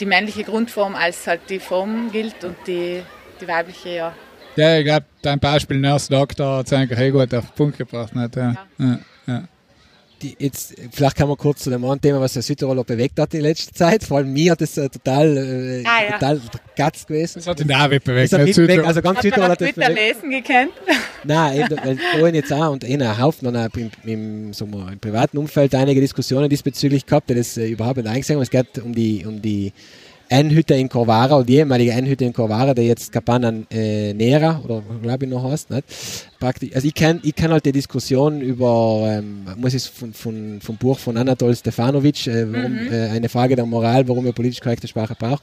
die 0.01 0.07
männliche 0.07 0.43
Grundform 0.43 0.97
als 0.97 1.26
halt 1.26 1.43
die 1.49 1.61
Form 1.61 2.11
gilt 2.11 2.43
und 2.45 2.57
die, 2.66 3.03
die 3.40 3.49
weibliche 3.49 3.90
ja. 3.90 4.14
Ja, 4.57 4.78
ich 4.78 4.84
glaube, 4.84 5.07
dein 5.22 5.38
Beispiel 5.38 5.78
Nurse 5.78 6.11
Doctor 6.11 6.59
hat 6.59 6.66
es 6.66 6.72
eigentlich 6.72 6.99
eh 6.99 7.11
gut 7.11 7.32
auf 7.34 7.47
den 7.47 7.55
Punkt 7.55 7.78
gebracht. 7.78 8.14
Nicht? 8.14 8.36
Ja. 8.36 8.53
Ja. 8.78 8.84
Ja. 8.84 8.99
Die, 10.23 10.37
jetzt, 10.39 10.75
vielleicht 10.93 11.16
kann 11.16 11.29
man 11.29 11.37
kurz 11.37 11.62
zu 11.64 11.70
dem 11.70 11.83
anderen 11.83 12.01
Thema, 12.01 12.20
was 12.20 12.33
der 12.35 12.43
Südtiroler 12.43 12.85
bewegt 12.85 13.18
hat 13.18 13.35
in 13.35 13.41
letzter 13.43 13.73
Zeit. 13.75 14.05
Vor 14.05 14.18
allem 14.18 14.33
mir 14.33 14.53
hat 14.53 14.61
das 14.61 14.77
äh, 14.79 14.89
total, 14.89 15.37
äh, 15.37 15.85
Ah, 15.87 16.05
ja. 16.05 16.12
total 16.18 16.41
gatz 16.77 17.07
gewesen. 17.07 17.33
Das 17.37 17.47
hat 17.47 17.61
ihn 17.61 17.73
auch 17.73 17.89
bewegt. 17.89 18.07
Das 18.33 18.33
hat 18.33 18.47
nicht? 18.47 18.57
mich 18.57 18.57
bewegt, 18.57 18.57
Südtirol. 18.57 18.87
also 18.87 19.03
ganz 19.03 19.16
Hat 19.18 19.23
Südtirol 19.23 19.45
auf 19.45 19.51
hat 19.53 19.61
das 19.61 19.73
bewegt. 19.73 19.95
lesen 19.95 20.31
gekannt? 20.31 20.70
Nein, 21.25 21.61
eben, 21.61 21.77
weil 21.85 21.99
vorhin 22.18 22.35
jetzt 22.35 22.53
auch 22.53 22.73
und 22.73 22.85
in 22.85 23.03
einem 23.03 23.18
Haufen 23.18 23.53
dann 23.53 23.57
auch 23.70 23.77
im, 23.77 23.91
im, 24.05 24.53
sagen 24.53 24.73
wir, 24.73 24.93
im 24.93 24.99
privaten 24.99 25.39
Umfeld 25.39 25.75
einige 25.75 26.01
Diskussionen 26.01 26.49
diesbezüglich 26.49 27.05
gehabt, 27.07 27.29
die 27.31 27.35
das 27.35 27.57
äh, 27.57 27.68
überhaupt 27.68 27.97
nicht 27.99 28.09
eingesehen 28.09 28.37
haben. 28.37 28.43
Es 28.43 28.51
geht 28.51 28.79
um 28.79 28.95
die, 28.95 29.25
um 29.27 29.43
die 29.43 29.73
N-Hütte 30.33 30.74
in 30.74 30.89
Corvara 30.89 31.37
oder 31.37 31.45
die 31.45 31.57
ehemalige 31.57 31.93
N-Hütte 31.93 32.24
in 32.24 32.33
Corvara, 32.33 32.72
die 32.72 32.83
jetzt 32.83 33.12
Capanan 33.12 33.66
äh, 33.70 34.14
Nera 34.14 34.61
oder 34.64 34.83
glaube 35.03 35.26
ich 35.26 35.30
noch 35.30 35.45
heißt. 35.45 35.70
Nicht? 35.70 35.85
Praktisch, 36.41 36.70
also 36.74 36.89
ich 36.89 36.95
kenne 36.95 37.20
ich 37.22 37.35
kenn 37.35 37.53
halt 37.53 37.66
die 37.66 37.72
Diskussion 37.72 38.41
über, 38.41 39.18
ähm, 39.18 39.45
muss 39.57 39.74
ich 39.74 39.85
von, 39.85 40.14
von, 40.14 40.61
vom 40.62 40.76
Buch 40.76 40.99
von 40.99 41.16
Anatol 41.16 41.55
Stefanovic, 41.55 42.26
äh, 42.26 42.51
warum, 42.51 42.78
äh, 42.91 43.09
eine 43.09 43.28
Frage 43.28 43.57
der 43.57 43.66
Moral, 43.66 44.09
warum 44.09 44.24
wir 44.24 44.33
politisch 44.33 44.61
korrekte 44.61 44.89
Sprache 44.89 45.14
brauchen. 45.18 45.43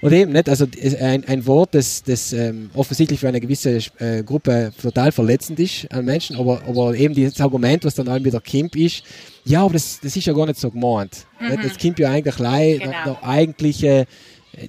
Und 0.00 0.12
eben 0.12 0.32
nicht, 0.32 0.48
also 0.48 0.66
ein, 1.00 1.24
ein 1.24 1.46
Wort, 1.46 1.74
das, 1.74 2.02
das 2.04 2.32
ähm, 2.32 2.70
offensichtlich 2.74 3.18
für 3.18 3.28
eine 3.28 3.40
gewisse 3.40 3.78
äh, 3.98 4.22
Gruppe 4.22 4.72
total 4.80 5.10
verletzend 5.10 5.58
ist 5.58 5.90
an 5.92 6.04
Menschen, 6.04 6.36
aber, 6.36 6.62
aber 6.68 6.94
eben 6.94 7.14
dieses 7.14 7.40
Argument, 7.40 7.84
was 7.84 7.94
dann 7.96 8.08
allem 8.08 8.24
wieder 8.24 8.40
kommt, 8.40 8.76
ist, 8.76 9.02
ja, 9.44 9.62
aber 9.62 9.72
das, 9.72 9.98
das 10.00 10.14
ist 10.14 10.26
ja 10.26 10.32
gar 10.32 10.46
nicht 10.46 10.60
so 10.60 10.70
gemeint. 10.70 11.26
Nicht? 11.40 11.64
Das 11.64 11.78
kommt 11.78 11.98
ja 11.98 12.10
eigentlich 12.10 12.36
Genau. 12.36 13.04
der 13.04 13.24
eigentliche, 13.24 14.06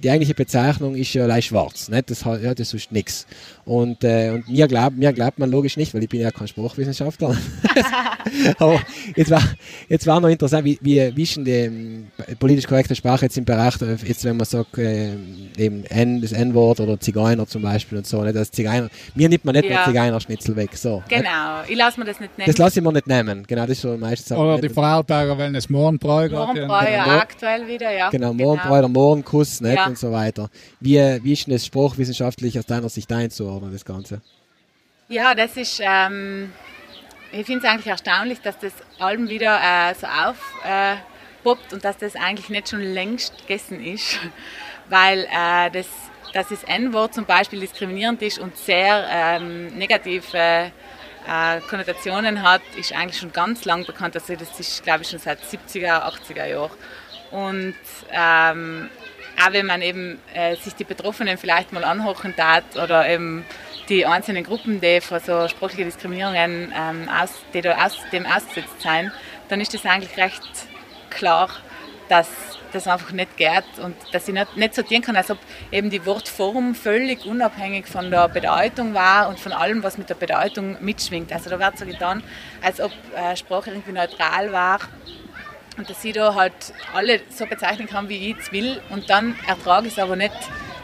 die 0.02 0.10
eigentliche 0.10 0.34
Bezeichnung 0.34 0.94
ist 0.94 1.12
ja 1.14 1.26
leicht 1.26 1.48
schwarz, 1.48 1.88
nicht? 1.88 2.10
Das, 2.10 2.24
hat- 2.24 2.42
ja, 2.42 2.54
das 2.54 2.72
ist 2.74 2.92
nichts. 2.92 3.26
Und, 3.64 4.02
äh, 4.04 4.30
und 4.30 4.48
mir 4.48 4.66
glaubt, 4.68 4.96
mir 4.96 5.12
glaubt 5.12 5.38
man 5.38 5.50
logisch 5.50 5.76
nicht, 5.76 5.94
weil 5.94 6.02
ich 6.02 6.08
bin 6.08 6.20
ja 6.20 6.30
kein 6.30 6.48
Sprachwissenschaftler. 6.48 7.36
Aber 8.58 8.80
jetzt 9.16 9.30
war, 9.30 9.42
jetzt 9.88 10.06
war 10.06 10.20
noch 10.20 10.28
interessant, 10.28 10.64
wie, 10.64 10.78
wie, 10.82 11.10
wie 11.16 11.22
ist 11.22 11.36
denn 11.36 11.44
die 11.44 11.50
ähm, 11.52 12.06
politisch 12.38 12.66
korrekte 12.66 12.94
Sprache 12.94 13.26
jetzt 13.26 13.38
im 13.38 13.44
Bereich, 13.44 13.74
jetzt 14.04 14.24
wenn 14.24 14.36
man 14.36 14.46
sagt, 14.46 14.78
äh, 14.78 15.12
eben 15.56 15.84
N, 15.86 16.20
das 16.20 16.32
N-Wort 16.32 16.80
oder 16.80 16.98
Zigeuner 16.98 17.46
zum 17.46 17.62
Beispiel 17.62 17.98
und 17.98 18.06
so, 18.06 18.22
nicht? 18.22 18.36
Das 18.36 18.50
Zigeuner, 18.50 18.88
mir 19.14 19.28
nimmt 19.28 19.44
man 19.44 19.54
nicht 19.54 19.64
Ja. 19.68 19.76
mehr 19.76 19.84
Zigeunerschnitzel 19.86 20.56
weg, 20.56 20.70
so. 20.76 20.96
nicht? 20.96 21.08
Genau, 21.08 21.62
ich 21.68 21.76
lasse 21.76 21.98
mir 22.00 22.06
das 22.06 22.20
nicht 22.20 22.36
nehmen. 22.38 22.46
Das 22.46 22.58
lasse 22.58 22.80
ich 22.80 22.84
mir 22.84 22.92
nicht 22.92 23.06
nehmen, 23.06 23.44
genau, 23.46 23.62
das 23.62 23.70
ist 23.72 23.82
so 23.82 23.96
meistens 23.96 24.36
Oder 24.36 24.58
die 24.60 24.68
Vorarlberger 24.68 25.36
wollen 25.38 25.54
das 25.54 25.68
Mohrenbräu. 25.68 26.28
Morgenbräu 26.28 26.84
ja 26.92 27.04
Genau. 27.04 27.16
aktuell 27.18 27.66
wieder, 27.66 27.92
ja. 27.92 28.10
Genau, 28.10 28.32
Mohrenbräu 28.34 28.78
oder 28.80 28.88
Mohrenkuss, 28.88 29.60
nicht? 29.60 29.69
Ja. 29.76 29.86
Und 29.86 29.98
so 29.98 30.12
weiter. 30.12 30.50
Wie, 30.80 30.96
wie 31.22 31.32
ist 31.32 31.46
denn 31.46 31.54
das 31.54 31.66
sprachwissenschaftlich 31.66 32.58
aus 32.58 32.66
deiner 32.66 32.88
Sicht 32.88 33.12
einzuordnen, 33.12 33.72
das 33.72 33.84
Ganze? 33.84 34.20
Ja, 35.08 35.34
das 35.34 35.56
ist, 35.56 35.80
ähm, 35.82 36.52
ich 37.32 37.46
finde 37.46 37.66
es 37.66 37.72
eigentlich 37.72 37.86
erstaunlich, 37.88 38.40
dass 38.40 38.58
das 38.58 38.72
allem 38.98 39.28
wieder 39.28 39.58
äh, 39.60 39.94
so 39.94 40.06
aufpoppt 40.06 41.72
äh, 41.72 41.74
und 41.74 41.84
dass 41.84 41.98
das 41.98 42.14
eigentlich 42.16 42.48
nicht 42.48 42.68
schon 42.68 42.80
längst 42.80 43.36
gegessen 43.38 43.82
ist, 43.84 44.18
weil 44.88 45.26
äh, 45.30 45.70
das, 45.70 45.86
dass 46.32 46.48
das 46.48 46.62
N-Wort 46.64 47.14
zum 47.14 47.24
Beispiel 47.24 47.60
diskriminierend 47.60 48.22
ist 48.22 48.38
und 48.38 48.56
sehr 48.56 49.06
ähm, 49.10 49.66
negative 49.76 50.70
äh, 51.26 51.60
Konnotationen 51.68 52.42
hat, 52.42 52.62
ist 52.78 52.92
eigentlich 52.92 53.18
schon 53.18 53.32
ganz 53.32 53.64
lang 53.64 53.84
bekannt. 53.84 54.14
Also 54.14 54.34
das 54.34 54.58
ist, 54.58 54.82
glaube 54.82 55.02
ich, 55.02 55.10
schon 55.10 55.18
seit 55.18 55.40
70er, 55.40 56.02
80er 56.04 56.46
Jahren. 56.46 56.70
Und 57.30 57.74
ähm, 58.10 58.90
auch 59.40 59.52
wenn 59.52 59.66
man 59.66 59.82
eben 59.82 60.18
äh, 60.34 60.56
sich 60.56 60.74
die 60.74 60.84
Betroffenen 60.84 61.38
vielleicht 61.38 61.72
mal 61.72 61.84
anhochen 61.84 62.34
tat 62.36 62.64
oder 62.76 63.08
eben 63.08 63.44
die 63.88 64.06
einzelnen 64.06 64.44
Gruppen, 64.44 64.80
die 64.80 65.00
vor 65.00 65.20
so 65.20 65.48
sprachlichen 65.48 65.86
Diskriminierungen 65.86 66.72
ähm, 66.76 67.08
aus, 67.08 67.30
die 67.52 67.60
da 67.60 67.84
aus, 67.84 67.98
dem 68.12 68.26
ausgesetzt 68.26 68.80
sind, 68.80 69.12
dann 69.48 69.60
ist 69.60 69.74
das 69.74 69.84
eigentlich 69.84 70.16
recht 70.16 70.42
klar, 71.10 71.48
dass 72.08 72.28
das 72.72 72.86
einfach 72.86 73.10
nicht 73.10 73.36
geht 73.36 73.64
und 73.82 73.96
dass 74.12 74.28
ich 74.28 74.34
nicht, 74.34 74.56
nicht 74.56 74.74
so 74.74 74.82
tun 74.82 75.02
kann, 75.02 75.16
als 75.16 75.30
ob 75.30 75.38
eben 75.72 75.90
die 75.90 76.06
Wortform 76.06 76.76
völlig 76.76 77.26
unabhängig 77.26 77.86
von 77.86 78.10
der 78.10 78.28
Bedeutung 78.28 78.94
war 78.94 79.28
und 79.28 79.40
von 79.40 79.52
allem, 79.52 79.82
was 79.82 79.98
mit 79.98 80.08
der 80.08 80.14
Bedeutung 80.14 80.76
mitschwingt. 80.80 81.32
Also 81.32 81.50
da 81.50 81.58
wird 81.58 81.78
so 81.78 81.84
getan, 81.84 82.22
als 82.62 82.80
ob 82.80 82.92
äh, 83.16 83.36
Sprache 83.36 83.70
irgendwie 83.70 83.92
neutral 83.92 84.52
war 84.52 84.78
und 85.80 85.88
dass 85.88 86.04
ich 86.04 86.12
da 86.12 86.34
halt 86.34 86.52
alle 86.94 87.20
so 87.34 87.46
bezeichnen 87.46 87.88
kann, 87.88 88.08
wie 88.10 88.30
ich 88.30 88.36
es 88.38 88.52
will 88.52 88.80
und 88.90 89.08
dann 89.08 89.34
ertrage 89.48 89.86
ich 89.86 89.94
es 89.94 89.98
aber 89.98 90.14
nicht, 90.14 90.30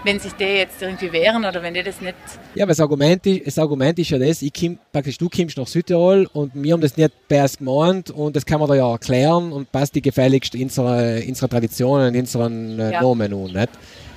wenn 0.05 0.19
sich 0.19 0.33
die 0.33 0.45
jetzt 0.45 0.81
irgendwie 0.81 1.13
wehren 1.13 1.45
oder 1.45 1.63
wenn 1.63 1.75
die 1.75 1.83
das 1.83 2.01
nicht... 2.01 2.15
Ja, 2.55 2.65
aber 2.65 2.71
das 2.71 2.81
Argument, 2.81 3.27
ist, 3.27 3.47
das 3.47 3.59
Argument 3.59 3.99
ist 3.99 4.09
ja 4.09 4.19
das, 4.19 4.41
ich 4.41 4.53
komm, 4.59 4.79
praktisch 4.91 5.19
du 5.19 5.29
kommst 5.29 5.59
nach 5.59 5.67
Südtirol 5.67 6.27
und 6.33 6.53
wir 6.55 6.73
haben 6.73 6.81
das 6.81 6.97
nicht 6.97 7.13
best 7.29 7.59
gemeint 7.59 8.11
und 8.11 8.35
das 8.35 8.47
kann 8.47 8.59
man 8.59 8.69
da 8.69 8.75
ja 8.75 8.91
erklären 8.91 9.53
und 9.53 9.71
passt 9.71 9.95
die 9.95 10.01
gefälligst 10.03 10.55
in 10.55 10.63
unsere, 10.65 11.23
unsere 11.29 11.49
Traditionen, 11.49 12.15
in 12.15 12.21
unseren 12.21 12.79
äh, 12.81 12.93
Ja. 12.93 13.03
Namen 13.03 13.35
an, 13.35 13.53
nicht? 13.53 13.69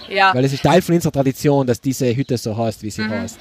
Ja, 0.10 0.34
Weil 0.34 0.46
es 0.46 0.54
ist 0.54 0.64
Teil 0.64 0.82
von 0.82 0.96
unserer 0.96 1.12
Tradition, 1.12 1.68
dass 1.68 1.82
diese 1.82 2.16
Hütte 2.16 2.38
so 2.38 2.56
heißt, 2.56 2.82
wie 2.84 2.90
sie 2.90 3.02
Mhm. 3.02 3.10
heißt. 3.12 3.40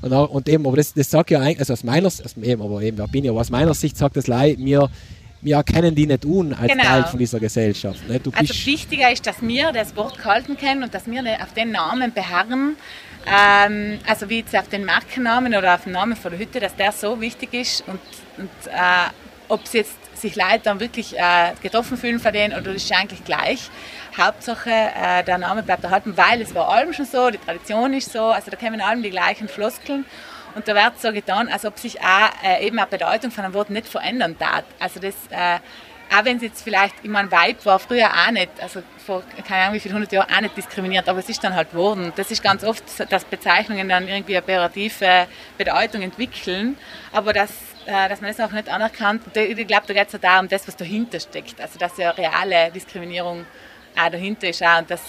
Und, 0.00 0.12
auch, 0.12 0.30
und 0.30 0.48
eben, 0.48 0.64
aber 0.66 0.76
das, 0.76 0.94
das 0.94 1.10
sagt 1.10 1.30
ja 1.30 1.40
eigentlich, 1.40 1.58
also 1.58 1.72
aus 1.72 1.82
meiner 1.84 2.08
Sicht, 2.08 2.22
also 2.24 2.40
eben, 2.40 2.62
aber 2.62 2.80
eben, 2.82 2.96
bin 3.10 3.24
ich, 3.24 3.30
aber 3.30 3.40
aus 3.40 3.50
meiner 3.50 3.74
Sicht 3.74 3.96
sagt 3.96 4.16
das 4.16 4.28
Leid, 4.28 4.58
wir, 4.60 4.88
wir 5.40 5.56
erkennen 5.56 5.94
die 5.94 6.06
nicht 6.06 6.24
un 6.24 6.52
als 6.54 6.72
Genau. 6.72 6.82
Teil 6.84 7.04
von 7.04 7.18
dieser 7.18 7.38
Gesellschaft. 7.40 8.00
Du 8.22 8.30
Also 8.34 8.54
wichtiger 8.66 9.10
ist, 9.12 9.26
dass 9.26 9.40
wir 9.40 9.72
das 9.72 9.94
Wort 9.96 10.18
gehalten 10.18 10.56
kennen 10.56 10.82
und 10.82 10.92
dass 10.94 11.06
wir 11.06 11.22
ne- 11.22 11.38
auf 11.42 11.52
den 11.54 11.70
Namen 11.70 12.12
beharren, 12.12 12.76
ähm, 13.26 13.98
also 14.06 14.28
wie 14.28 14.38
jetzt 14.38 14.56
auf 14.56 14.68
den 14.68 14.84
Markennamen 14.84 15.54
oder 15.54 15.74
auf 15.74 15.84
den 15.84 15.92
Namen 15.92 16.16
von 16.16 16.30
der 16.30 16.40
Hütte, 16.40 16.60
dass 16.60 16.74
der 16.76 16.92
so 16.92 17.20
wichtig 17.20 17.52
ist 17.54 17.84
und, 17.86 18.00
und 18.36 18.50
äh, 18.66 19.10
ob 19.48 19.64
es 19.64 19.72
jetzt 19.72 19.96
sich 20.20 20.34
Leute 20.34 20.60
dann 20.64 20.80
wirklich 20.80 21.16
äh, 21.16 21.52
getroffen 21.62 21.96
fühlen 21.96 22.18
von 22.18 22.32
denen 22.32 22.52
oder 22.52 22.72
das 22.72 22.82
ist 22.82 22.92
eigentlich 22.92 23.24
gleich. 23.24 23.70
Hauptsache, 24.16 24.70
äh, 24.70 25.22
der 25.22 25.38
Name 25.38 25.62
bleibt 25.62 25.84
erhalten, 25.84 26.16
weil 26.16 26.40
es 26.42 26.54
war 26.54 26.68
allem 26.68 26.92
schon 26.92 27.06
so, 27.06 27.30
die 27.30 27.38
Tradition 27.38 27.94
ist 27.94 28.12
so, 28.12 28.24
also 28.24 28.50
da 28.50 28.56
kommen 28.56 28.80
allem 28.80 29.02
die 29.02 29.10
gleichen 29.10 29.46
Floskeln. 29.48 30.04
Und 30.58 30.66
da 30.66 30.74
wird 30.74 31.00
so 31.00 31.12
getan, 31.12 31.48
als 31.48 31.64
ob 31.64 31.78
sich 31.78 32.00
auch 32.00 32.30
äh, 32.42 32.66
eben 32.66 32.80
eine 32.80 32.88
Bedeutung 32.88 33.30
von 33.30 33.44
einem 33.44 33.54
Wort 33.54 33.70
nicht 33.70 33.86
verändern 33.86 34.34
darf. 34.40 34.64
Also 34.80 34.98
das, 34.98 35.14
äh, 35.30 35.60
auch 36.12 36.24
wenn 36.24 36.38
es 36.38 36.42
jetzt 36.42 36.62
vielleicht, 36.64 36.96
ich 37.00 37.08
meine, 37.08 37.30
Weib 37.30 37.64
war 37.64 37.78
früher 37.78 38.10
auch 38.10 38.32
nicht, 38.32 38.50
also 38.60 38.82
vor 39.06 39.22
keine 39.46 39.62
Ahnung 39.62 39.74
wie 39.74 39.80
viele 39.80 39.94
hundert 39.94 40.10
Jahren 40.10 40.34
auch 40.34 40.40
nicht 40.40 40.56
diskriminiert, 40.56 41.08
aber 41.08 41.20
es 41.20 41.28
ist 41.28 41.44
dann 41.44 41.54
halt 41.54 41.70
geworden. 41.70 42.12
Das 42.16 42.32
ist 42.32 42.42
ganz 42.42 42.64
oft, 42.64 42.82
dass 43.08 43.24
Bezeichnungen 43.24 43.88
dann 43.88 44.08
irgendwie 44.08 44.36
eine 44.36 44.44
pejorative 44.44 45.28
Bedeutung 45.56 46.02
entwickeln, 46.02 46.76
aber 47.12 47.32
dass, 47.32 47.52
äh, 47.86 48.08
dass 48.08 48.20
man 48.20 48.34
das 48.34 48.40
auch 48.40 48.52
nicht 48.52 48.68
anerkannt. 48.68 49.22
Ich 49.36 49.66
glaube, 49.68 49.86
da 49.86 49.94
geht 49.94 50.08
es 50.08 50.12
ja 50.14 50.18
darum, 50.18 50.48
das, 50.48 50.66
was 50.66 50.74
dahinter 50.74 51.20
steckt. 51.20 51.60
Also 51.60 51.78
dass 51.78 51.96
ja 51.98 52.10
reale 52.10 52.72
Diskriminierung 52.72 53.46
auch 53.96 54.10
dahinter 54.10 54.48
ist 54.48 54.60
auch 54.64 54.78
und 54.78 54.90
dass, 54.90 55.02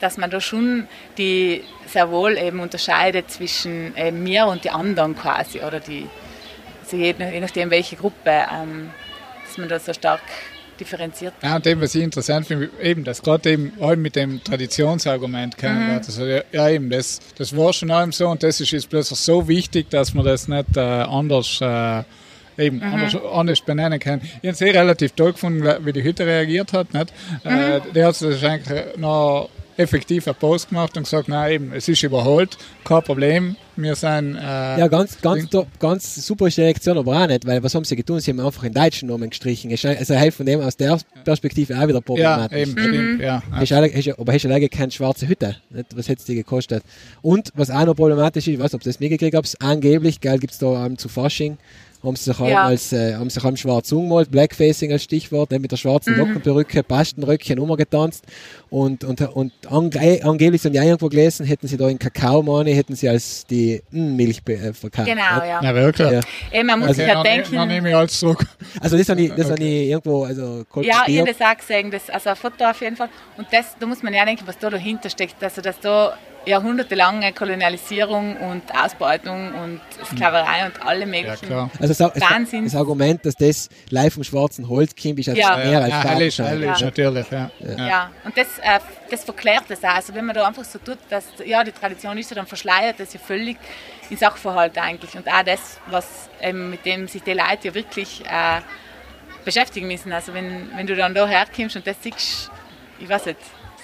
dass 0.00 0.16
man 0.16 0.30
da 0.30 0.40
schon 0.40 0.88
die 1.18 1.62
sehr 1.86 2.10
wohl 2.10 2.36
eben 2.38 2.60
unterscheidet 2.60 3.30
zwischen 3.30 3.94
äh, 3.96 4.10
mir 4.10 4.46
und 4.46 4.64
die 4.64 4.70
anderen 4.70 5.14
quasi 5.16 5.60
oder 5.60 5.80
die, 5.80 6.06
also 6.82 6.96
je, 6.96 7.14
nachdem 7.40 7.70
welche 7.70 7.96
Gruppe, 7.96 8.30
ähm, 8.30 8.90
dass 9.46 9.58
man 9.58 9.68
da 9.68 9.78
so 9.78 9.92
stark 9.92 10.20
differenziert. 10.78 11.34
Ja, 11.42 11.56
und 11.56 11.66
eben, 11.66 11.80
was 11.82 11.94
ich 11.94 12.02
interessant 12.02 12.46
finde, 12.46 12.70
eben, 12.82 13.04
dass 13.04 13.20
gerade 13.22 13.50
eben 13.50 13.72
allem 13.80 14.00
mit 14.00 14.16
dem 14.16 14.42
Traditionsargument 14.42 15.58
kennen 15.58 15.86
Mhm. 15.88 15.96
Also, 15.96 16.24
ja, 16.24 16.68
eben, 16.70 16.88
das, 16.88 17.20
das 17.36 17.54
war 17.54 17.72
schon 17.74 17.90
allem 17.90 18.12
so 18.12 18.28
und 18.28 18.42
das 18.42 18.60
ist 18.60 18.70
jetzt 18.70 18.88
plötzlich 18.88 19.18
so 19.18 19.46
wichtig, 19.46 19.90
dass 19.90 20.14
man 20.14 20.24
das 20.24 20.48
nicht 20.48 20.76
äh, 20.76 20.80
anders, 20.80 21.58
äh, 21.60 22.02
eben, 22.56 22.78
Mhm. 22.78 22.82
anders, 22.94 23.16
anders 23.30 23.60
benennen 23.60 23.98
kann. 23.98 24.20
Ich 24.22 24.36
habe 24.38 24.48
es 24.48 24.60
eh 24.62 24.70
relativ 24.70 25.12
toll 25.12 25.32
gefunden, 25.32 25.68
wie 25.84 25.92
die 25.92 26.02
Hütte 26.02 26.24
reagiert 26.24 26.72
hat. 26.72 26.94
Nicht? 26.94 27.12
Äh, 27.44 27.80
Mhm. 27.80 27.92
der 27.94 28.06
hat 28.06 28.22
das 28.22 28.42
eigentlich 28.42 28.96
noch 28.96 29.50
effektiv 29.76 30.26
einen 30.26 30.36
Post 30.36 30.68
gemacht 30.68 30.96
und 30.96 31.04
gesagt, 31.04 31.28
nein, 31.28 31.52
eben, 31.52 31.72
es 31.72 31.88
ist 31.88 32.02
überholt, 32.02 32.56
kein 32.84 33.02
Problem, 33.02 33.56
wir 33.76 33.94
sind... 33.94 34.36
Äh, 34.36 34.78
Ja, 34.78 34.88
ganz, 34.88 35.20
ganz, 35.20 35.48
top, 35.48 35.66
ganz 35.78 36.14
super 36.26 36.48
ist 36.48 36.56
die 36.58 36.62
Reaktion, 36.62 36.98
aber 36.98 37.22
auch 37.22 37.26
nicht, 37.26 37.46
weil 37.46 37.62
was 37.62 37.74
haben 37.74 37.84
sie 37.84 37.96
getan? 37.96 38.20
Sie 38.20 38.30
haben 38.30 38.40
einfach 38.40 38.62
den 38.62 38.74
deutschen 38.74 39.08
Namen 39.08 39.30
gestrichen. 39.30 39.70
Ist 39.70 39.86
Also 39.86 40.14
helfen 40.14 40.38
von 40.38 40.46
dem 40.46 40.60
aus 40.60 40.76
der 40.76 40.98
Perspektive 41.24 41.74
auch 41.78 41.82
wieder 41.84 41.94
ja, 41.94 42.00
problematisch. 42.00 42.58
eben, 42.58 42.72
stimmt, 42.72 43.20
ja. 43.22 43.42
Hast 43.50 43.70
du 43.70 43.76
alle- 43.76 43.92
hast 43.94 44.18
aber 44.18 44.32
hast 44.32 44.44
du 44.44 44.48
alleine 44.48 44.68
keine 44.68 44.90
schwarze 44.90 45.26
Hütte? 45.28 45.56
Nicht? 45.70 45.96
Was 45.96 46.08
hätte 46.08 46.20
es 46.20 46.26
dir 46.26 46.34
gekostet? 46.34 46.82
Und 47.22 47.50
was 47.54 47.70
auch 47.70 47.84
noch 47.86 47.94
problematisch 47.94 48.46
ist, 48.48 48.54
ich 48.54 48.58
weiß 48.58 48.64
nicht, 48.72 48.74
ob 48.74 48.82
du 48.82 48.88
das 48.90 49.00
mitgekriegt 49.00 49.34
habt, 49.34 49.56
angeblich, 49.60 50.20
geil, 50.20 50.38
gibt 50.38 50.52
es 50.52 50.58
da 50.58 50.84
ähm, 50.86 50.98
zu 50.98 51.08
Fasching 51.08 51.56
haben 52.02 52.16
sie 52.16 52.24
sich 52.30 52.38
halt 52.38 52.50
Ja. 52.50 52.64
als, 52.64 52.94
äh, 52.94 53.14
haben 53.16 53.28
sich 53.28 53.42
halt 53.44 53.58
schwarz 53.58 53.92
umgemalt, 53.92 54.30
Blackfacing 54.30 54.90
als 54.90 55.02
Stichwort, 55.02 55.50
mit 55.50 55.70
der 55.70 55.76
schwarzen 55.76 56.14
Mhm. 56.14 56.20
Lockenperücke, 56.20 56.82
Bastenröckchen 56.82 57.58
umgetanzt 57.58 58.24
und, 58.70 59.04
und, 59.04 59.20
und 59.34 59.52
ange 59.68 60.20
angeblich, 60.22 60.64
haben 60.64 60.72
die 60.72 60.78
auch 60.80 60.84
irgendwo 60.84 61.08
gelesen, 61.08 61.44
hätten 61.44 61.66
sie 61.66 61.76
da 61.76 61.88
in 61.88 61.98
Kakaomani, 61.98 62.72
hätten 62.74 62.94
sie 62.94 63.08
als 63.08 63.44
die 63.46 63.82
mm, 63.90 64.16
Milch 64.16 64.40
äh, 64.48 64.72
verkauft. 64.72 65.08
Genau, 65.08 65.38
ne? 65.40 65.48
ja. 65.48 65.62
Ja, 65.62 65.74
wirklich. 65.74 66.10
Ja. 66.10 66.20
Eben, 66.52 66.66
man 66.68 66.78
muss 66.78 66.88
Also, 66.88 67.00
sich 67.02 67.08
Okay, 67.10 67.16
ja 67.18 67.22
dann, 67.22 67.24
denken. 67.24 67.54
dann 67.56 67.68
nehme 67.68 67.88
ich 67.90 67.96
alles 67.96 68.18
zurück. 68.18 68.44
Also 68.80 68.96
das 68.96 69.08
habe 69.08 69.20
ich, 69.22 69.32
das 69.34 69.50
hab 69.50 69.58
ich 69.58 69.88
irgendwo 69.88 70.24
also 70.24 70.64
Ja, 70.82 71.02
ich 71.06 71.18
habe 71.20 71.32
das 71.32 71.40
auch 71.40 71.56
gesehen, 71.56 71.90
das, 71.90 72.08
also 72.10 72.30
ein 72.30 72.36
Foto 72.36 72.64
auf 72.64 72.80
jeden 72.80 72.96
Fall. 72.96 73.08
Und 73.36 73.48
das, 73.52 73.76
da 73.78 73.86
muss 73.86 74.02
man 74.02 74.14
ja 74.14 74.24
denken, 74.24 74.44
was 74.46 74.58
da 74.58 74.70
dahinter 74.70 75.10
steckt. 75.10 75.42
Also, 75.42 75.60
dass 75.60 75.80
da 75.80 76.16
jahrhundertelange 76.46 77.32
Kolonialisierung 77.32 78.36
und 78.36 78.62
Ausbeutung 78.74 79.52
und 79.54 79.80
Sklaverei 80.06 80.66
und 80.66 80.86
alle 80.86 81.00
Ja, 81.00 81.06
möglichen. 81.06 81.46
klar. 81.46 81.70
Also 81.78 81.94
das, 81.94 82.20
Wahnsinn. 82.20 82.64
das 82.64 82.74
Argument, 82.74 83.24
dass 83.26 83.34
das 83.36 83.68
live 83.90 84.14
vom 84.14 84.24
schwarzen 84.24 84.68
Holz 84.68 84.94
kommt, 85.00 85.18
ist 85.18 85.26
Ja. 85.26 85.56
mehr 85.56 85.82
als 85.82 85.90
ja, 85.90 86.12
ist 86.18 86.38
Ja. 86.38 86.84
natürlich, 86.86 87.30
ja. 87.30 87.50
Ja. 87.76 88.10
und 88.24 88.36
das, 88.36 88.46
äh, 88.62 88.80
das 89.10 89.24
verklärt 89.24 89.64
das 89.68 89.82
auch. 89.84 89.94
Also 89.94 90.14
wenn 90.14 90.24
man 90.24 90.34
da 90.34 90.46
einfach 90.46 90.64
so 90.64 90.78
tut, 90.78 90.98
dass 91.08 91.24
ja, 91.44 91.64
die 91.64 91.72
Tradition 91.72 92.16
ist 92.18 92.30
ja, 92.30 92.36
dann 92.36 92.46
verschleiert 92.46 93.00
das 93.00 93.12
ja 93.12 93.20
völlig 93.20 93.56
den 94.08 94.16
Sachverhalt 94.16 94.76
eigentlich. 94.78 95.14
Und 95.14 95.28
auch 95.28 95.42
das, 95.42 95.78
was 95.86 96.28
ähm, 96.40 96.70
mit 96.70 96.84
dem 96.84 97.08
sich 97.08 97.22
die 97.22 97.32
Leute 97.32 97.68
ja 97.68 97.74
wirklich 97.74 98.22
äh, 98.26 98.60
beschäftigen 99.44 99.86
müssen. 99.86 100.12
Also 100.12 100.34
wenn, 100.34 100.70
wenn 100.76 100.86
du 100.86 100.96
dann 100.96 101.14
da 101.14 101.26
herkommst 101.26 101.76
und 101.76 101.86
das 101.86 101.96
siehst, 102.02 102.50
ich 102.98 103.08
weiß 103.08 103.26
nicht, 103.26 103.38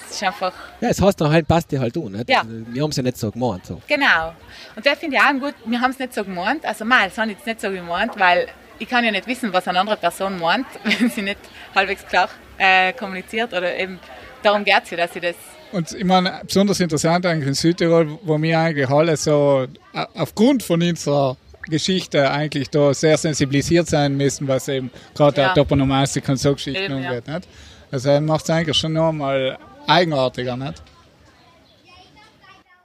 es 0.08 0.16
ist 0.16 0.22
einfach, 0.22 0.52
Ja, 0.80 0.88
es 0.88 1.00
heißt 1.00 1.18
noch 1.20 1.30
halt, 1.30 1.48
passt 1.48 1.70
dir 1.72 1.80
halt 1.80 1.96
an. 1.96 2.12
Nicht? 2.12 2.28
Ja. 2.30 2.40
Also, 2.40 2.50
Wir 2.68 2.82
haben 2.82 2.90
es 2.90 2.96
ja 2.96 3.02
nicht 3.02 3.16
so 3.16 3.30
gemeint. 3.30 3.66
So. 3.66 3.80
genau. 3.88 4.34
Und 4.74 4.86
das 4.86 4.98
finde 4.98 5.16
ich 5.16 5.22
auch 5.22 5.32
gut, 5.40 5.54
wir 5.64 5.80
haben 5.80 5.90
es 5.90 5.98
nicht 5.98 6.14
so 6.14 6.24
gemeint, 6.24 6.64
also 6.64 6.84
mal, 6.84 7.08
es 7.08 7.18
haben 7.18 7.30
jetzt 7.30 7.46
nicht 7.46 7.60
so 7.60 7.70
gemeint, 7.70 8.12
weil 8.18 8.46
ich 8.78 8.88
kann 8.88 9.04
ja 9.04 9.10
nicht 9.10 9.26
wissen, 9.26 9.52
was 9.52 9.66
eine 9.68 9.80
andere 9.80 9.96
Person 9.96 10.38
meint, 10.38 10.66
wenn 10.84 11.10
sie 11.10 11.22
nicht 11.22 11.38
halbwegs 11.74 12.06
klar 12.06 12.28
äh, 12.58 12.92
kommuniziert 12.92 13.52
oder 13.52 13.76
eben 13.76 13.98
darum 14.46 14.64
geht 14.64 14.80
es 14.84 14.90
ja, 14.90 14.96
dass 14.96 15.12
sie 15.12 15.20
das 15.20 15.34
Und 15.72 15.92
ich 15.92 16.04
meine, 16.04 16.40
besonders 16.46 16.80
interessant 16.80 17.26
eigentlich 17.26 17.48
in 17.48 17.54
Südtirol, 17.54 18.18
wo 18.22 18.40
wir 18.40 18.58
eigentlich 18.58 18.88
alle 18.88 19.16
so 19.16 19.66
a- 19.92 20.06
aufgrund 20.14 20.62
von 20.62 20.82
unserer 20.82 21.36
Geschichte 21.68 22.30
eigentlich 22.30 22.70
da 22.70 22.94
sehr 22.94 23.16
sensibilisiert 23.18 23.88
sein 23.88 24.16
müssen, 24.16 24.46
was 24.48 24.68
eben 24.68 24.90
gerade 25.14 25.40
Ja. 25.40 25.46
der 25.48 25.54
Toponomastik 25.54 26.28
und 26.28 26.36
so 26.36 26.54
Geschichten 26.54 26.80
Eben, 26.92 27.02
ja. 27.02 27.10
umgeht. 27.10 27.26
Nicht? 27.26 27.48
Also 27.90 28.20
macht 28.20 28.44
es 28.44 28.50
eigentlich 28.50 28.76
schon 28.76 28.92
nochmal 28.92 29.58
eigenartiger, 29.86 30.56
nicht? 30.56 30.82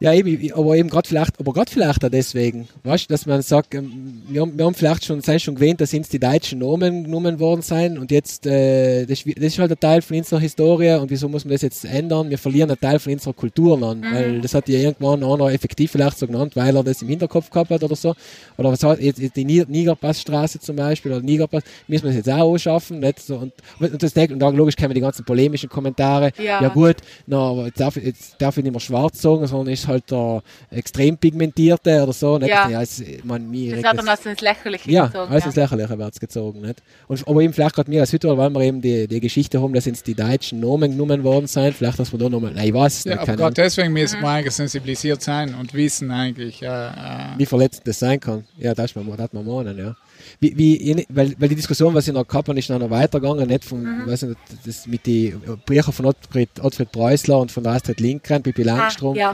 Ja, 0.01 0.13
eben, 0.13 0.51
aber 0.53 0.75
eben 0.75 0.89
gerade 0.89 1.07
vielleicht, 1.07 1.39
aber 1.39 1.53
gerade 1.53 1.71
vielleicht 1.71 2.03
auch 2.03 2.09
deswegen, 2.09 2.67
weißt 2.83 3.09
dass 3.11 3.27
man 3.27 3.41
sagt, 3.43 3.75
ähm, 3.75 4.23
wir 4.27 4.41
haben, 4.41 4.57
wir 4.57 4.65
haben 4.65 4.73
vielleicht 4.73 5.05
schon, 5.05 5.21
sind 5.21 5.39
schon 5.41 5.53
gewöhnt, 5.53 5.79
dass 5.79 5.93
uns 5.93 6.09
die 6.09 6.17
deutschen 6.17 6.57
Nomen 6.57 7.03
genommen 7.03 7.39
worden 7.39 7.61
sein 7.61 7.99
und 7.99 8.09
jetzt, 8.09 8.47
äh, 8.47 9.05
das, 9.05 9.21
ist- 9.21 9.37
das 9.37 9.45
ist 9.45 9.59
halt 9.59 9.71
ein 9.71 9.79
Teil 9.79 10.01
von 10.01 10.17
unserer 10.17 10.39
Historie 10.39 10.95
und 10.95 11.11
wieso 11.11 11.29
muss 11.29 11.45
man 11.45 11.51
das 11.51 11.61
jetzt 11.61 11.85
ändern? 11.85 12.31
Wir 12.31 12.39
verlieren 12.39 12.71
einen 12.71 12.79
Teil 12.79 12.97
von 12.97 13.13
unserer 13.13 13.33
Kultur 13.33 13.75
an, 13.83 14.03
weil 14.11 14.41
das 14.41 14.55
hat 14.55 14.67
ja 14.69 14.79
irgendwann 14.79 15.23
einer 15.23 15.51
effektiv 15.53 15.91
vielleicht 15.91 16.17
so 16.17 16.25
genannt, 16.25 16.55
weil 16.55 16.75
er 16.75 16.83
das 16.83 17.01
im 17.03 17.07
Hinterkopf 17.07 17.51
gehabt 17.51 17.69
hat 17.69 17.83
oder 17.83 17.95
so. 17.95 18.15
Oder 18.57 18.71
was 18.71 18.83
hat 18.83 18.99
jetzt, 18.99 19.21
die 19.35 19.45
Niger- 19.45 19.67
Nigerpassstraße 19.69 20.59
zum 20.59 20.77
Beispiel 20.77 21.11
oder 21.11 21.21
Nigerpass, 21.21 21.61
müssen 21.87 22.05
wir 22.05 22.09
das 22.09 22.17
jetzt 22.25 22.29
auch 22.31 22.51
anschaffen, 22.51 22.99
nicht? 23.01 23.19
So, 23.19 23.35
und, 23.37 23.53
und 23.79 24.01
das 24.01 24.13
denkt, 24.13 24.33
und 24.33 24.39
dann 24.39 24.55
logisch 24.55 24.75
kommen 24.77 24.95
die 24.95 25.01
ganzen 25.01 25.25
polemischen 25.25 25.69
Kommentare, 25.69 26.31
Ja. 26.39 26.59
ja 26.59 26.67
gut, 26.69 26.95
na, 27.27 27.37
aber 27.37 27.65
jetzt 27.67 27.79
darf, 27.79 27.97
ich- 27.97 28.05
jetzt 28.05 28.35
darf 28.41 28.57
ich 28.57 28.63
nicht 28.63 28.73
mehr 28.73 28.79
schwarz 28.79 29.21
sagen, 29.21 29.45
sondern 29.45 29.71
ist 29.73 29.87
halt 29.91 30.09
der 30.11 30.41
extrem 30.71 31.17
pigmentierte 31.17 32.03
oder 32.03 32.13
so. 32.13 32.37
Nicht? 32.37 32.49
Ja. 32.49 32.81
es, 32.81 33.03
man, 33.23 33.49
mir 33.49 33.75
Das 33.75 33.81
das- 33.83 33.95
dann 33.97 34.09
also 34.09 34.29
ins 34.29 34.41
Lächerliche 34.41 34.89
ja, 34.91 35.07
gezogen. 35.07 35.31
alles 35.31 35.45
ins 35.45 35.55
Lächerliche 35.55 35.97
wird 35.99 36.19
gezogen. 36.19 36.61
Nicht? 36.61 36.81
Und, 37.07 37.27
aber 37.27 37.41
eben 37.41 37.53
vielleicht 37.53 37.75
gerade 37.75 37.89
mir 37.89 38.01
als 38.01 38.09
Südtirol, 38.11 38.37
weil 38.37 38.49
wir 38.49 38.61
eben 38.61 38.81
die, 38.81 39.07
die 39.07 39.19
Geschichte 39.19 39.61
haben, 39.61 39.73
dass 39.73 39.85
jetzt 39.85 40.07
die 40.07 40.15
deutschen 40.15 40.59
Nomen 40.59 40.91
genommen 40.91 41.23
worden 41.23 41.47
sind, 41.47 41.75
vielleicht, 41.75 41.99
dass 41.99 42.11
wir 42.11 42.19
da 42.19 42.29
nochmal, 42.29 42.51
nein, 42.53 42.67
ich 42.67 42.73
weiß 42.73 42.97
es 42.99 43.03
Ja, 43.05 43.11
nicht, 43.15 43.21
aber 43.23 43.35
gerade 43.37 43.53
deswegen 43.55 43.93
müssen 43.93 44.19
Mhm. 44.19 44.23
wir 44.23 44.29
eigentlich 44.29 44.53
sensibilisiert 44.55 45.21
sein 45.21 45.53
und 45.55 45.73
wissen 45.73 46.11
eigentlich, 46.11 46.61
äh, 46.61 46.65
äh, 46.67 46.89
wie 47.37 47.45
verletzend 47.45 47.87
das 47.87 47.99
sein 47.99 48.19
kann. 48.19 48.43
Ja, 48.57 48.73
das 48.73 48.95
man, 48.95 49.05
das 49.17 49.31
man 49.33 49.45
meinen, 49.45 49.77
ja. 49.77 49.95
Wie, 50.43 50.57
wie, 50.57 51.05
weil, 51.09 51.35
weil 51.37 51.49
die 51.49 51.55
Diskussion, 51.55 51.93
was 51.93 52.07
ich 52.07 52.13
noch 52.15 52.27
gehabt 52.27 52.47
habe, 52.49 52.57
ist 52.57 52.67
noch 52.67 52.89
weitergegangen, 52.89 53.47
nicht 53.47 53.63
von, 53.63 53.83
Mhm. 53.83 54.07
weiß 54.07 54.23
nicht, 54.23 54.37
das 54.65 54.87
mit 54.87 55.05
den 55.05 55.39
Büchern 55.67 55.93
von 55.93 56.07
Ottfried, 56.07 56.49
Ottfried 56.59 56.91
Preußler 56.91 57.37
und 57.37 57.51
von 57.51 57.61
der 57.63 57.73
Astrid 57.73 57.99
Lindgren, 57.99 58.41
Pippi 58.41 58.63
Langstrumpf, 58.63 59.17
ja. 59.19 59.33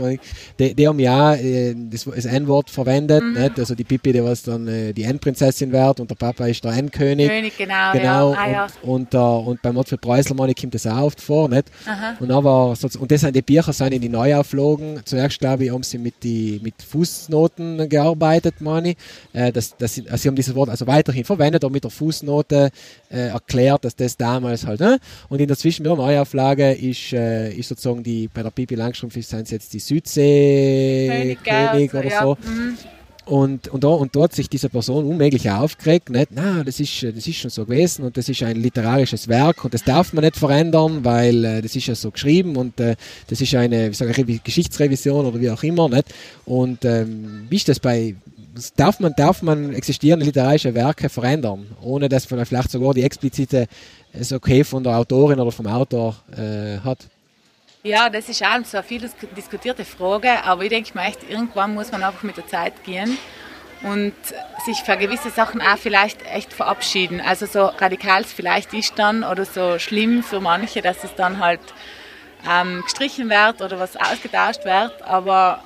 die, 0.60 0.74
die 0.76 0.86
haben 0.88 0.99
ja 0.99 1.34
äh, 1.36 1.74
das, 1.89 2.03
das 2.03 2.26
N-Wort 2.26 2.70
verwendet, 2.70 3.24
Mhm. 3.24 3.41
nicht? 3.41 3.58
also 3.58 3.74
die 3.74 3.86
Pippi, 3.86 4.12
die 4.12 4.22
was 4.22 4.43
dann 4.43 4.68
äh, 4.68 4.91
die 4.91 5.03
Endprinzessin 5.03 5.72
wird 5.72 6.01
und 6.01 6.10
der 6.12 6.16
Papa 6.16 6.45
ist 6.47 6.62
der 6.66 6.74
Endkönig. 6.74 7.30
König, 7.30 7.58
genau. 7.58 7.91
Genau, 7.93 8.34
ja. 8.34 8.38
Ah, 8.39 8.51
ja. 8.51 8.68
und, 8.84 9.14
und, 9.14 9.14
äh, 9.14 9.18
und 9.49 9.62
beim 9.62 9.78
Ottfried 9.78 10.01
Preußler 10.01 10.36
meine 10.36 10.51
ich, 10.51 10.58
kommt 10.62 10.76
das 10.76 10.86
auch 10.86 11.03
oft 11.03 11.22
vor, 11.22 11.47
nicht? 11.47 11.72
Aha. 11.86 12.18
Und 12.20 12.32
aber 12.32 12.72
und 12.99 13.12
das 13.12 13.22
sind 13.22 13.34
die 13.34 13.41
Bücher 13.41 13.72
sind 13.72 13.93
in 13.93 14.01
die 14.01 14.10
Neuauflagen. 14.10 14.99
Zuerst 15.05 15.39
glaube 15.39 15.64
ich, 15.64 15.72
haben 15.72 15.84
sie 15.84 15.99
mit 15.99 16.16
die 16.22 16.60
mit 16.62 16.76
Fußnoten 16.82 17.88
gearbeitet, 17.89 18.55
meine 18.60 18.89
ich. 18.89 18.97
Äh, 19.34 19.51
das, 19.53 19.76
das, 19.78 19.95
sind- 19.95 20.10
also 20.10 20.22
sie 20.22 20.28
haben 20.28 20.36
dieses 20.36 20.53
Wort 20.55 20.70
also 20.70 20.86
weiterhin 20.98 21.24
verwendet, 21.24 21.64
aber 21.64 21.74
mit 21.74 21.84
der 21.84 21.91
Fußnote 21.91 22.70
äh, 23.10 23.28
erklärt, 23.30 23.86
dass 23.86 23.95
das 23.95 24.18
damals 24.18 24.66
halt. 24.66 24.80
Ne? 24.80 24.98
Und 25.30 25.39
in 25.39 25.48
der 25.48 25.58
Zwischen 25.58 25.84
mit 25.84 25.91
der 25.91 25.98
Neuauflage 25.98 26.72
ist, 26.74 27.14
äh, 27.14 27.52
ist 27.54 27.70
sozusagen 27.70 28.04
die 28.04 28.28
bei 28.34 28.43
der 28.43 28.52
Pipi 28.52 28.76
Langstrumpf 28.76 29.16
ist 29.18 29.30
sind 29.30 29.43
es 29.43 29.52
jetzt 29.52 29.74
die 29.74 29.80
Südsee 29.80 31.38
König, 31.43 31.93
oder 31.93 32.10
ja. 32.10 32.24
so. 32.24 32.38
Mhm. 32.41 32.78
Und, 33.26 33.68
und, 33.68 33.84
da, 33.84 33.89
und 33.89 34.16
hat 34.16 34.34
sich 34.34 34.48
diese 34.48 34.70
Person 34.70 35.06
unmöglich 35.06 35.50
aufgeregt. 35.50 36.10
Nicht? 36.10 36.30
Na, 36.32 36.64
das 36.64 36.80
ist, 36.80 37.04
das 37.04 37.28
ist 37.28 37.36
schon 37.36 37.52
so 37.52 37.66
gewesen 37.66 38.06
und 38.06 38.16
das 38.16 38.30
ist 38.30 38.41
ein 38.41 38.56
literarisches 38.56 39.28
Werk 39.28 39.66
und 39.66 39.74
das 39.74 39.84
darf 39.84 40.14
man 40.14 40.24
nicht 40.24 40.38
verändern, 40.38 41.04
weil 41.04 41.43
äh, 41.43 41.62
das 41.62 41.76
ist 41.76 41.88
ja 41.88 41.95
so 41.95 42.10
geschrieben 42.12 42.56
und 42.56 42.80
äh, 42.80 42.95
das 43.28 43.41
ist 43.41 43.54
eine 43.54 43.89
wie 43.89 43.93
sage 43.93 44.12
ich, 44.12 44.18
Revi- 44.18 44.39
Geschichtsrevision 44.41 45.26
oder 45.26 45.41
wie 45.41 45.50
auch 45.50 45.62
immer. 45.62 45.89
Nicht? 45.89 46.06
Und 46.45 46.86
ähm, 46.86 47.48
wie 47.50 47.58
ist 47.58 47.68
das 47.68 47.82
bei 47.82 48.16
darf 48.76 48.99
man, 48.99 49.14
darf 49.16 49.41
man 49.41 49.74
existierende 49.74 50.26
literarische 50.26 50.74
Werke 50.74 51.10
verändern, 51.10 51.68
ohne 51.82 52.10
dass 52.10 52.30
man 52.30 52.45
vielleicht 52.45 52.72
sogar 52.72 52.93
die 52.93 53.03
explizite 53.03 53.68
es 54.14 54.32
okay 54.32 54.64
von 54.64 54.84
der 54.84 54.97
Autorin 54.97 55.39
oder 55.39 55.51
vom 55.51 55.68
Autor 55.68 56.16
äh, 56.32 56.80
hat? 56.80 56.99
Ja, 57.84 58.10
das 58.10 58.28
ist 58.28 58.43
auch 58.43 58.66
so 58.66 58.78
eine 58.78 58.86
viel 58.86 59.01
dis- 59.01 59.16
diskutierte 59.36 59.86
Frage, 59.86 60.43
aber 60.43 60.64
ich 60.64 60.70
denke 60.70 60.91
mir 60.93 61.05
echt, 61.05 61.20
irgendwann 61.30 61.74
muss 61.74 61.91
man 61.91 62.03
einfach 62.03 62.24
mit 62.24 62.36
der 62.36 62.47
Zeit 62.47 62.84
gehen 62.84 63.18
und 63.84 64.14
sich 64.66 64.78
für 64.80 64.97
gewisse 64.97 65.30
Sachen 65.30 65.62
auch 65.62 65.78
vielleicht 65.78 66.26
echt 66.26 66.51
verabschieden. 66.51 67.22
Also 67.22 67.45
so 67.45 67.66
radikal 67.66 68.22
es 68.22 68.34
vielleicht 68.34 68.74
ist 68.74 68.93
dann 68.97 69.24
oder 69.24 69.45
so 69.45 69.78
schlimm 69.78 70.24
für 70.24 70.39
manche, 70.39 70.82
dass 70.82 71.03
es 71.03 71.14
dann 71.16 71.39
halt 71.39 71.62
ähm, 72.49 72.82
gestrichen 72.84 73.30
wird 73.30 73.62
oder 73.62 73.80
was 73.80 73.95
ausgetauscht 73.95 74.66
wird, 74.66 75.01
aber 75.03 75.64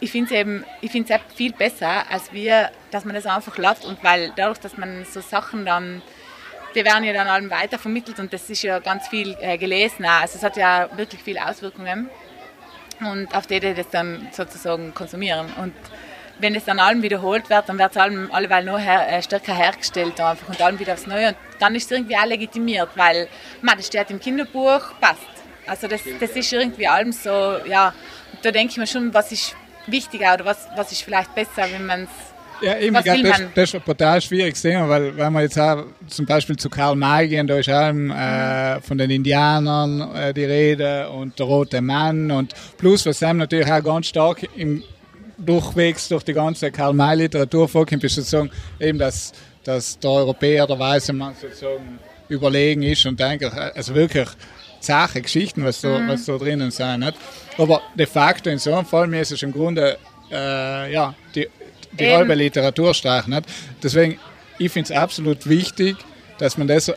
ich 0.00 0.10
finde 0.10 0.34
es 0.34 0.40
eben, 0.40 0.64
ich 0.80 0.90
finde 0.90 1.14
es 1.14 1.34
viel 1.36 1.52
besser, 1.52 2.10
als 2.10 2.32
wir, 2.32 2.70
dass 2.90 3.04
man 3.04 3.14
das 3.14 3.26
einfach 3.26 3.56
lässt 3.58 3.84
und 3.84 4.02
weil 4.02 4.32
dadurch, 4.36 4.58
dass 4.58 4.76
man 4.76 5.04
so 5.04 5.20
Sachen 5.20 5.64
dann 5.64 6.02
die 6.74 6.84
werden 6.84 7.04
ja 7.04 7.12
dann 7.12 7.28
allem 7.28 7.50
weitervermittelt 7.50 8.18
und 8.18 8.32
das 8.32 8.48
ist 8.50 8.62
ja 8.62 8.78
ganz 8.78 9.08
viel 9.08 9.36
äh, 9.40 9.58
gelesen. 9.58 10.04
Also 10.04 10.36
es 10.36 10.42
hat 10.42 10.56
ja 10.56 10.88
wirklich 10.96 11.22
viele 11.22 11.44
Auswirkungen 11.46 12.10
und 13.00 13.34
auf 13.34 13.46
die, 13.46 13.60
die 13.60 13.74
das 13.74 13.88
dann 13.90 14.28
sozusagen 14.32 14.92
konsumieren. 14.94 15.46
Und 15.60 15.74
wenn 16.38 16.54
es 16.54 16.64
dann 16.64 16.78
allem 16.78 17.02
wiederholt 17.02 17.50
wird, 17.50 17.68
dann 17.68 17.78
wird 17.78 17.90
es 17.90 17.96
allem 17.96 18.30
alleweil 18.32 18.64
noch 18.64 18.78
her, 18.78 19.10
äh, 19.10 19.22
stärker 19.22 19.54
hergestellt 19.54 20.20
einfach 20.20 20.48
und 20.48 20.60
allem 20.60 20.78
wieder 20.78 20.94
aufs 20.94 21.06
Neue. 21.06 21.28
Und 21.28 21.36
dann 21.58 21.74
ist 21.74 21.86
es 21.86 21.90
irgendwie 21.90 22.16
auch 22.16 22.26
legitimiert, 22.26 22.90
weil 22.94 23.28
man, 23.62 23.76
das 23.76 23.86
steht 23.86 24.10
im 24.10 24.20
Kinderbuch, 24.20 24.80
passt. 25.00 25.22
Also 25.66 25.86
das, 25.86 26.00
das 26.20 26.30
ist 26.30 26.52
irgendwie 26.52 26.86
allem 26.86 27.12
so, 27.12 27.58
ja, 27.66 27.92
da 28.42 28.50
denke 28.50 28.72
ich 28.72 28.76
mir 28.78 28.86
schon, 28.86 29.12
was 29.12 29.32
ist 29.32 29.56
wichtiger 29.90 30.34
oder 30.34 30.44
was, 30.44 30.66
was 30.76 30.92
ist 30.92 31.02
vielleicht 31.02 31.34
besser, 31.34 31.66
wenn 31.70 31.86
man 31.86 32.02
es 32.02 32.08
Ja, 32.60 32.78
eben, 32.78 32.94
Was 32.94 33.06
ich 33.06 33.12
glaub, 33.12 33.16
will 33.18 33.30
das, 33.30 33.42
das 33.54 33.64
ist 33.70 33.74
ein 33.76 33.84
total 33.84 34.20
schwieriges 34.20 34.62
Thema, 34.62 34.88
weil 34.88 35.16
wenn 35.16 35.32
wir 35.32 35.42
jetzt 35.42 35.58
auch 35.58 35.84
zum 36.08 36.26
Beispiel 36.26 36.56
zu 36.56 36.68
Karl 36.68 36.96
May 36.96 37.28
gehen, 37.28 37.46
da 37.46 37.56
ist 37.56 37.68
auch 37.68 37.92
äh, 37.92 38.80
von 38.80 38.98
den 38.98 39.10
Indianern 39.10 40.14
äh, 40.14 40.34
die 40.34 40.44
Rede 40.44 41.08
und 41.10 41.38
der 41.38 41.46
rote 41.46 41.80
Mann 41.80 42.30
und 42.30 42.54
plus, 42.76 43.06
was 43.06 43.22
einem 43.22 43.38
natürlich 43.38 43.70
auch 43.70 43.82
ganz 43.82 44.06
stark 44.06 44.46
im 44.56 44.82
Durchwegs 45.38 46.08
durch 46.08 46.24
die 46.24 46.32
ganze 46.32 46.72
Karl 46.72 46.94
May 46.94 47.16
Literatur 47.16 47.68
vorkommt, 47.68 48.02
ist 48.02 48.16
sozusagen 48.16 48.50
eben, 48.80 48.98
dass, 48.98 49.32
dass 49.62 49.96
der 49.98 50.10
Europäer, 50.10 50.66
der 50.66 50.78
weiße 50.78 51.12
Mann 51.12 51.34
sozusagen 51.40 52.00
überlegen 52.28 52.82
ist 52.82 53.06
und 53.06 53.22
eigentlich, 53.22 53.52
also 53.52 53.94
wirklich 53.94 54.28
Sache, 54.80 55.20
Geschichten, 55.22 55.64
was 55.64 55.80
da, 55.80 56.00
was 56.08 56.24
da 56.24 56.36
drinnen 56.38 56.70
sind. 56.70 57.00
Nicht? 57.00 57.14
Aber 57.56 57.82
de 57.94 58.06
facto 58.06 58.48
in 58.50 58.58
so 58.58 58.72
einem 58.74 58.86
Fall 58.86 59.06
mir 59.06 59.20
ist 59.22 59.32
es 59.32 59.42
im 59.42 59.52
Grunde 59.52 59.98
äh, 60.30 60.92
ja, 60.92 61.14
die, 61.34 61.48
die 61.92 62.04
Eben. 62.04 62.16
halbe 62.16 62.34
Literatur 62.34 62.94
streichen. 62.94 63.32
Nicht? 63.34 63.46
Deswegen, 63.82 64.18
ich 64.58 64.70
finde 64.72 64.92
es 64.92 64.98
absolut 64.98 65.48
wichtig, 65.48 65.96
dass 66.38 66.56
man 66.56 66.68
das 66.68 66.90
auch 66.90 66.94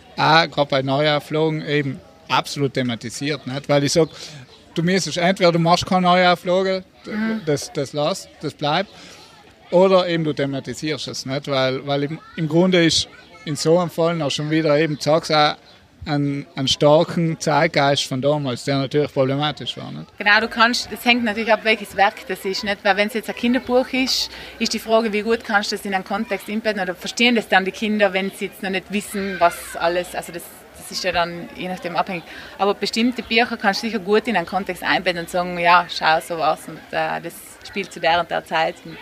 gerade 0.49 0.69
bei 0.69 0.81
Neuauflagen 0.81 1.65
eben 1.65 1.99
absolut 2.29 2.73
thematisiert. 2.73 3.45
Nicht? 3.47 3.67
Weil 3.67 3.83
ich 3.83 3.93
sage, 3.93 4.09
du 4.75 4.83
müsstest 4.83 5.17
entweder 5.17 5.51
du 5.51 5.59
machst 5.59 5.85
keine 5.85 6.01
Neuauflage, 6.01 6.83
d- 7.05 7.11
das, 7.45 7.71
das 7.73 7.93
lass, 7.93 8.27
das 8.41 8.53
bleibt. 8.53 8.89
oder 9.71 10.07
eben 10.07 10.23
du 10.23 10.33
thematisierst 10.33 11.07
es 11.07 11.25
nicht, 11.25 11.47
weil, 11.47 11.85
weil 11.87 12.03
im, 12.03 12.19
im 12.35 12.47
Grunde 12.47 12.85
ist 12.85 13.07
in 13.45 13.55
so 13.55 13.79
einem 13.79 13.89
Fall 13.89 14.21
auch 14.21 14.29
schon 14.29 14.51
wieder 14.51 14.77
eben, 14.77 14.97
sagst 14.99 15.31
auch, 15.33 15.55
einen, 16.05 16.47
einen 16.55 16.67
starken 16.67 17.39
Zeitgeist 17.39 18.07
von 18.07 18.21
damals, 18.21 18.63
der 18.63 18.77
natürlich 18.77 19.13
problematisch 19.13 19.77
war. 19.77 19.91
Nicht? 19.91 20.17
Genau, 20.17 20.39
du 20.39 20.47
kannst, 20.47 20.91
es 20.91 21.05
hängt 21.05 21.23
natürlich 21.23 21.51
ab, 21.51 21.61
welches 21.63 21.95
Werk 21.95 22.27
das 22.27 22.43
ist. 22.45 22.63
Nicht? 22.63 22.83
Weil 22.83 22.97
wenn 22.97 23.07
es 23.07 23.13
jetzt 23.13 23.29
ein 23.29 23.35
Kinderbuch 23.35 23.87
ist, 23.91 24.31
ist 24.59 24.73
die 24.73 24.79
Frage, 24.79 25.13
wie 25.13 25.21
gut 25.21 25.43
kannst 25.43 25.71
du 25.71 25.75
das 25.75 25.85
in 25.85 25.93
einen 25.93 26.03
Kontext 26.03 26.49
einbetten 26.49 26.81
oder 26.81 26.95
verstehen 26.95 27.35
das 27.35 27.47
dann 27.47 27.65
die 27.65 27.71
Kinder, 27.71 28.13
wenn 28.13 28.31
sie 28.31 28.45
jetzt 28.45 28.63
noch 28.63 28.69
nicht 28.69 28.91
wissen, 28.91 29.35
was 29.39 29.75
alles, 29.75 30.15
also 30.15 30.31
das, 30.31 30.43
das 30.77 30.91
ist 30.91 31.03
ja 31.03 31.11
dann 31.11 31.49
je 31.55 31.67
nachdem 31.67 31.95
abhängig. 31.95 32.23
Aber 32.57 32.73
bestimmte 32.73 33.21
Bücher 33.21 33.57
kannst 33.57 33.83
du 33.83 33.87
sicher 33.87 33.99
gut 33.99 34.27
in 34.27 34.35
einen 34.35 34.47
Kontext 34.47 34.83
einbetten 34.83 35.21
und 35.21 35.29
sagen, 35.29 35.59
ja, 35.59 35.85
schau, 35.89 36.19
so 36.19 36.37
was 36.37 36.67
und 36.67 36.79
äh, 36.91 37.21
das 37.21 37.33
spielt 37.67 37.93
zu 37.93 37.99
der 37.99 38.19
und 38.19 38.29
der 38.31 38.43
Zeit 38.43 38.75
und 38.85 38.97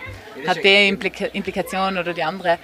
hat 0.46 0.62
die 0.62 0.88
Implika 0.88 1.26
Implikation 1.26 1.96
oder 1.98 2.12
die 2.12 2.22
andere. 2.22 2.58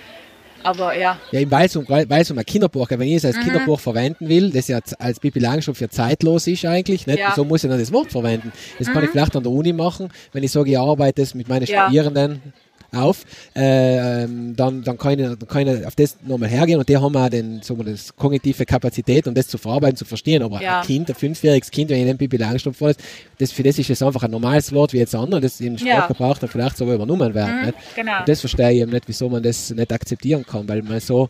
Aber 0.67 0.97
ja. 0.97 1.19
Ja, 1.31 1.51
weil 1.51 1.67
es 1.67 1.77
um, 1.77 1.89
weil's 1.89 2.31
um 2.31 2.39
ein 2.39 2.45
Kinderbuch. 2.45 2.89
Wenn 2.91 3.03
ich 3.03 3.15
es 3.15 3.25
als 3.25 3.37
mhm. 3.37 3.43
Kinderbuch 3.43 3.81
verwenden 3.81 4.29
will, 4.29 4.51
das 4.51 4.69
ja 4.69 4.81
als 4.99 5.21
Bibi 5.21 5.39
Langstrumpf 5.39 5.81
ja 5.81 5.89
zeitlos 5.89 6.47
ist 6.47 6.65
eigentlich, 6.65 7.07
nicht? 7.07 7.19
Ja. 7.19 7.33
so 7.35 7.45
muss 7.45 7.65
ich 7.65 7.71
dann 7.71 7.79
das 7.79 7.93
Wort 7.93 8.11
verwenden. 8.11 8.53
Das 8.79 8.89
mhm. 8.89 8.93
kann 8.93 9.05
ich 9.05 9.11
vielleicht 9.11 9.37
an 9.37 9.43
der 9.43 9.53
Uni 9.53 9.73
machen, 9.73 10.11
wenn 10.33 10.43
ich 10.43 10.53
sage, 10.53 10.71
ich 10.71 10.79
arbeite 10.79 11.23
es 11.23 11.35
mit 11.35 11.49
meinen 11.49 11.67
ja. 11.67 11.85
Studierenden 11.85 12.53
auf, 12.97 13.25
äh, 13.55 14.25
ähm, 14.25 14.55
dann, 14.57 14.83
dann, 14.83 14.99
kann 14.99 15.19
ich, 15.19 15.27
dann 15.27 15.49
kann 15.49 15.67
ich 15.67 15.87
auf 15.87 15.95
das 15.95 16.17
nochmal 16.27 16.49
hergehen 16.49 16.79
und 16.79 16.89
die 16.89 16.97
haben 16.97 17.17
auch 17.17 17.29
den, 17.29 17.61
wir, 17.67 17.85
das 17.85 18.15
kognitive 18.15 18.65
Kapazität, 18.65 19.27
um 19.27 19.35
das 19.35 19.49
zu 19.49 19.59
verarbeiten, 19.59 19.97
zu 19.97 20.05
verstehen. 20.05 20.43
Aber 20.43 20.61
ja. 20.61 20.81
ein 20.81 20.87
Kind, 20.87 21.09
ein 21.09 21.15
fünfjähriges 21.15 21.71
Kind, 21.71 21.91
wenn 21.91 22.01
ich 22.01 22.07
den 22.07 22.17
Bibi 22.17 22.37
Langstrumpf 22.37 22.81
ist, 22.83 23.01
das, 23.39 23.53
für 23.53 23.63
das 23.63 23.79
ist 23.79 23.91
es 23.91 24.03
einfach 24.03 24.23
ein 24.23 24.31
normales 24.31 24.73
Wort 24.73 24.93
wie 24.93 24.99
jetzt 24.99 25.15
andere, 25.15 25.41
das 25.41 25.61
im 25.61 25.79
Sprachgebrauch 25.79 26.39
dann 26.39 26.49
vielleicht 26.49 26.77
so 26.77 26.93
übernommen 26.93 27.35
wird. 27.35 27.47
Mhm, 27.47 27.73
genau. 27.95 28.19
Und 28.21 28.29
das 28.29 28.41
verstehe 28.41 28.73
ich 28.73 28.81
eben 28.81 28.93
nicht, 28.93 29.05
wieso 29.07 29.29
man 29.29 29.43
das 29.43 29.71
nicht 29.71 29.93
akzeptieren 29.93 30.45
kann, 30.45 30.69
weil 30.69 30.83
man 30.83 31.01
so 31.01 31.29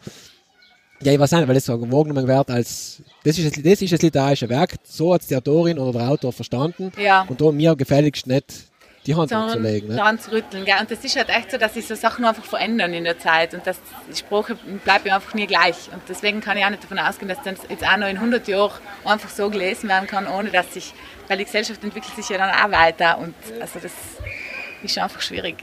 ja, 1.03 1.13
ich 1.13 1.19
weiß 1.19 1.33
nicht, 1.33 1.47
weil 1.47 1.55
das 1.55 1.67
so 1.67 1.81
wahrgenommen 1.93 2.27
wird 2.27 2.51
als, 2.51 3.03
das 3.23 3.39
ist, 3.39 3.65
das 3.65 3.83
ist 3.83 3.93
das 3.93 4.03
literarische 4.03 4.49
Werk, 4.49 4.77
so 4.85 5.13
hat 5.13 5.21
es 5.23 5.27
die 5.27 5.37
Autorin 5.37 5.79
oder 5.79 5.99
der 5.99 6.09
Autor 6.09 6.33
verstanden. 6.33 6.91
Ja. 6.99 7.27
Und 7.29 7.41
da 7.41 7.53
mir 7.53 7.77
gefälligst 7.77 8.27
nicht 8.27 8.47
die 9.07 9.15
Hand 9.15 9.33
anzulegen. 9.33 9.91
Ne? 9.91 9.97
Daran 9.97 10.19
zu 10.19 10.33
rütteln. 10.33 10.65
Gell? 10.65 10.75
Und 10.81 10.91
das 10.91 11.05
ist 11.05 11.17
halt 11.17 11.29
echt 11.29 11.51
so, 11.51 11.59
dass 11.59 11.75
sich 11.75 11.87
so 11.87 11.95
Sachen 11.95 12.25
einfach 12.25 12.45
verändern 12.45 12.93
in 12.93 13.05
der 13.05 13.19
Zeit 13.19 13.55
und 13.55 13.67
dass 13.67 13.79
die 14.11 14.17
Sprache 14.17 14.57
bleibt 14.85 15.07
ja 15.07 15.17
einfach 15.17 15.35
nie 15.35 15.47
gleich. 15.47 15.91
Und 15.93 16.03
deswegen 16.09 16.41
kann 16.41 16.57
ich 16.57 16.65
auch 16.65 16.71
nicht 16.71 16.85
davon 16.85 16.99
ausgehen, 16.99 17.29
dass 17.29 17.39
das 17.43 17.59
jetzt 17.69 17.85
auch 17.87 17.97
noch 17.97 18.09
in 18.09 18.17
100 18.17 18.47
Jahren 18.49 18.73
einfach 19.05 19.31
so 19.31 19.49
gelesen 19.51 19.89
werden 19.89 20.07
kann, 20.07 20.27
ohne 20.27 20.51
dass 20.51 20.75
sich, 20.75 20.93
weil 21.29 21.39
die 21.39 21.45
Gesellschaft 21.45 21.83
entwickelt 21.83 22.15
sich 22.15 22.29
ja 22.29 22.39
dann 22.39 22.51
auch 22.51 22.77
weiter 22.77 23.19
und 23.19 23.35
also 23.61 23.79
das 23.81 23.93
ist 24.83 24.99
einfach 24.99 25.21
schwierig. 25.21 25.57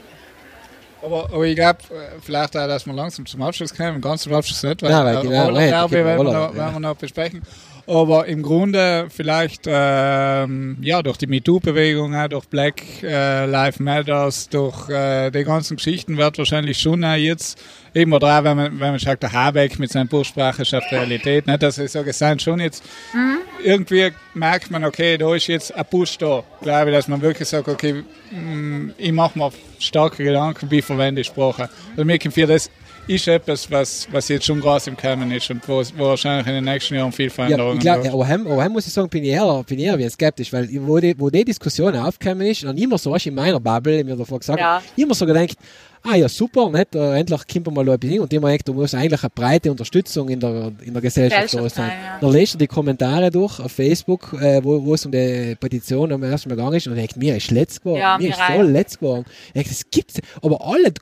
Aber, 1.02 1.24
aber 1.24 1.44
ich 1.44 1.54
glaube, 1.54 1.80
äh, 1.90 2.20
vielleicht 2.22 2.56
auch, 2.56 2.66
dass 2.66 2.86
wir 2.86 2.94
langsam 2.94 3.26
zum 3.26 3.42
Abschluss 3.42 3.74
kommen, 3.74 4.00
ganz 4.00 4.22
zum 4.22 4.32
Abschluss 4.32 4.62
nicht, 4.62 4.82
weil, 4.82 4.90
ja, 4.90 5.04
weil 5.04 5.20
genau, 5.20 5.44
Roller, 5.44 5.66
ja, 5.66 5.90
werden, 5.90 6.18
wir 6.18 6.24
noch, 6.24 6.54
werden 6.54 6.72
wir 6.74 6.80
noch 6.80 6.96
besprechen. 6.96 7.42
Aber 7.86 8.26
im 8.26 8.42
Grunde 8.42 9.06
vielleicht 9.10 9.62
ähm, 9.66 10.78
ja 10.80 11.02
durch 11.02 11.18
die 11.18 11.26
MeToo-Bewegung, 11.26 12.14
durch 12.30 12.46
Black 12.46 12.82
äh, 13.02 13.44
Lives 13.44 13.78
Matters, 13.78 14.48
durch 14.48 14.88
äh, 14.88 15.30
die 15.30 15.44
ganzen 15.44 15.76
Geschichten 15.76 16.16
wird 16.16 16.38
wahrscheinlich 16.38 16.78
schon 16.78 17.02
jetzt 17.02 17.60
eben 17.94 18.12
oder 18.12 18.38
auch, 18.38 18.44
wenn 18.44 18.56
man, 18.56 18.80
wenn 18.80 18.90
man 18.90 18.98
sagt, 18.98 19.22
der 19.22 19.32
Habeck 19.32 19.78
mit 19.78 19.92
seiner 19.92 20.06
Buchsprache 20.06 20.64
schafft 20.64 20.90
Realität, 20.92 21.46
ne, 21.46 21.58
dass 21.58 21.78
ich 21.78 21.92
so 21.92 22.02
gesagt 22.02 22.42
schon 22.42 22.58
jetzt 22.60 22.82
mhm. 23.12 23.38
irgendwie 23.62 24.12
merkt 24.34 24.70
man, 24.70 24.84
okay, 24.84 25.16
da 25.16 25.34
ist 25.34 25.46
jetzt 25.46 25.74
ein 25.74 25.84
Push 25.84 26.18
da, 26.18 26.42
glaube 26.62 26.90
ich, 26.90 26.96
dass 26.96 27.08
man 27.08 27.20
wirklich 27.20 27.48
sagt, 27.48 27.68
okay, 27.68 28.02
mm, 28.30 28.90
ich 28.98 29.12
mache 29.12 29.38
mir 29.38 29.52
starke 29.78 30.24
Gedanken, 30.24 30.70
wie 30.70 30.82
verwende 30.82 31.20
ich 31.20 31.28
Sprache. 31.28 31.68
Also 31.90 32.04
mir 32.04 32.18
kommt 32.18 32.36
das 32.36 32.70
ist 33.06 33.28
etwas, 33.28 33.70
was, 33.70 34.08
was 34.10 34.28
jetzt 34.28 34.46
schon 34.46 34.60
groß 34.60 34.86
im 34.86 34.96
Kern 34.96 35.30
ist 35.30 35.50
und 35.50 35.66
wo, 35.68 35.82
wo 35.96 36.08
wahrscheinlich 36.08 36.46
in 36.46 36.54
den 36.54 36.64
nächsten 36.64 36.94
Jahren 36.94 37.12
viel 37.12 37.30
Veränderungen 37.30 37.80
ja, 37.80 37.96
glaub, 37.96 38.04
ja, 38.04 38.12
aber, 38.12 38.52
aber 38.52 38.68
muss 38.68 38.86
ich 38.86 38.92
sagen, 38.92 39.08
bin 39.08 39.24
ich 39.24 39.30
eher, 39.30 39.62
bin 39.66 39.78
ich 39.78 39.84
eher 39.84 39.98
wie 39.98 40.08
skeptisch, 40.08 40.52
weil 40.52 40.68
wo 40.86 40.98
die, 40.98 41.14
wo 41.18 41.30
die 41.30 41.44
Diskussion 41.44 41.94
aufgekommen 41.96 42.46
ist, 42.46 42.64
und 42.64 42.78
immer 42.78 42.98
so, 42.98 43.10
was 43.10 43.26
in 43.26 43.34
meiner 43.34 43.60
Bubble, 43.60 44.00
ich 44.00 44.04
mir 44.04 44.16
davor 44.16 44.38
gesagt, 44.38 44.60
ja. 44.60 44.82
immer 44.96 45.14
so 45.14 45.26
gedacht, 45.26 45.56
ah 46.04 46.16
ja, 46.16 46.28
super, 46.28 46.70
nicht? 46.70 46.94
Uh, 46.94 47.12
endlich 47.12 47.40
kommt 47.46 47.74
mal 47.74 47.88
ein 47.88 47.98
bisschen 47.98 48.20
und 48.20 48.30
die 48.30 48.36
haben 48.36 48.58
da 48.64 48.72
muss 48.72 48.94
eigentlich 48.94 49.22
eine 49.22 49.30
breite 49.30 49.70
Unterstützung 49.70 50.28
in 50.28 50.38
der, 50.38 50.72
in 50.82 50.92
der 50.92 51.02
Gesellschaft 51.02 51.54
da 51.54 51.68
sein. 51.68 51.88
Ja. 51.88 52.18
Dann 52.20 52.30
lest 52.30 52.54
du 52.54 52.58
die 52.58 52.66
Kommentare 52.66 53.30
durch 53.30 53.58
auf 53.58 53.72
Facebook, 53.72 54.32
äh, 54.40 54.62
wo, 54.62 54.84
wo 54.84 54.94
es 54.94 55.04
um 55.06 55.12
die 55.12 55.56
Petition 55.58 56.12
am 56.12 56.22
ersten 56.22 56.48
Mal 56.48 56.56
gegangen 56.56 56.76
ist 56.76 56.86
und 56.86 56.94
denkt, 56.94 57.16
mir 57.16 57.36
ist 57.36 57.50
letzt 57.50 57.82
geworden, 57.82 58.00
ja, 58.00 58.18
mir 58.18 58.30
ist 58.30 58.40
voll 58.40 58.66
letzt 58.70 59.00
geworden. 59.00 59.24
Ich 59.54 59.68
das 59.68 59.90
gibt's, 59.90 60.20
aber 60.42 60.64
alle, 60.64 60.92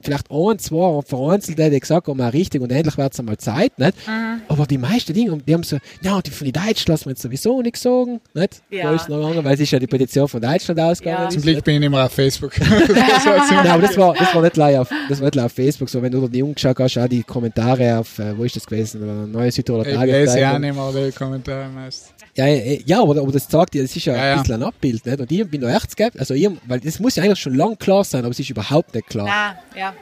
vielleicht 0.00 0.30
ein, 0.30 0.58
zwei 0.58 1.02
vereinzelte, 1.02 1.70
die 1.70 1.80
gesagt 1.80 2.06
haben, 2.06 2.20
richtig 2.20 2.60
und 2.60 2.70
endlich 2.70 2.98
wird 2.98 3.12
es 3.12 3.18
einmal 3.18 3.38
Zeit, 3.38 3.78
nicht? 3.78 3.94
Mhm. 4.06 4.42
Aber 4.48 4.66
die 4.66 4.78
meisten 4.78 5.12
Dinge, 5.14 5.38
die 5.38 5.54
haben 5.54 5.62
so, 5.62 5.78
ja, 6.02 6.16
und 6.16 6.26
die 6.26 6.30
von 6.30 6.44
den 6.44 6.52
Deutschen 6.52 6.90
lassen 6.90 7.06
wir 7.06 7.12
jetzt 7.12 7.22
sowieso 7.22 7.62
nichts 7.62 7.82
sagen, 7.82 8.20
nicht? 8.34 8.62
Ja. 8.70 8.92
ist 8.92 9.08
noch 9.08 9.16
gegangen, 9.16 9.44
weil 9.44 9.54
es 9.54 9.60
ist 9.60 9.70
ja 9.70 9.78
die 9.78 9.86
Petition 9.86 10.28
von 10.28 10.40
Deutschland 10.40 10.80
ausgegangen. 10.80 11.24
Ja. 11.24 11.30
Zum 11.30 11.42
Glück 11.42 11.64
bin 11.64 11.74
ich 11.74 11.80
nicht 11.80 11.90
mehr 11.90 12.04
auf 12.04 12.12
Facebook. 12.12 12.52
Nein, 12.60 13.66
aber 13.66 13.82
das 13.82 13.96
war, 13.96 14.17
das 14.18 14.34
war 14.34 14.42
nicht 14.42 14.56
live 14.56 14.78
auf, 14.80 14.90
das 15.08 15.20
war 15.20 15.26
nicht 15.26 15.38
auf 15.38 15.52
Facebook 15.52 15.88
so, 15.88 16.02
wenn 16.02 16.12
du 16.12 16.26
die 16.28 16.42
umgeschaut 16.42 16.78
hast, 16.78 16.98
auch 16.98 17.08
die 17.08 17.22
Kommentare 17.22 17.98
auf, 17.98 18.18
äh, 18.18 18.36
wo 18.36 18.44
ist 18.44 18.56
das 18.56 18.66
gewesen, 18.66 19.30
neue 19.30 19.50
Südtiroler 19.50 19.84
Tage. 19.84 20.06
Ich 20.06 20.12
lese 20.12 20.40
ja 20.40 20.58
nicht 20.58 20.74
mal 20.74 20.92
die 20.92 21.12
Kommentare 21.12 21.68
meist. 21.68 22.14
Ja, 22.34 22.46
ja, 22.46 23.02
aber, 23.02 23.20
aber 23.20 23.32
das 23.32 23.48
zeigt 23.48 23.74
dir, 23.74 23.82
das 23.82 23.94
ist 23.94 24.04
ja, 24.04 24.14
ja 24.14 24.32
ein 24.34 24.42
bisschen 24.42 24.54
ein 24.56 24.62
Abbild, 24.62 25.04
nicht? 25.04 25.20
Und 25.20 25.32
ich 25.32 25.50
bin 25.50 25.60
da 25.60 25.74
echt 25.74 25.90
skeptisch, 25.90 26.20
also 26.20 26.34
ich, 26.34 26.48
weil 26.66 26.80
das 26.80 26.98
muss 27.00 27.16
ja 27.16 27.24
eigentlich 27.24 27.40
schon 27.40 27.54
lang 27.54 27.76
klar 27.78 28.04
sein, 28.04 28.20
aber 28.20 28.30
es 28.30 28.38
ist 28.38 28.50
überhaupt 28.50 28.94
nicht 28.94 29.08
klar. 29.08 29.26
Nein, 29.26 29.58
ja. 29.76 29.94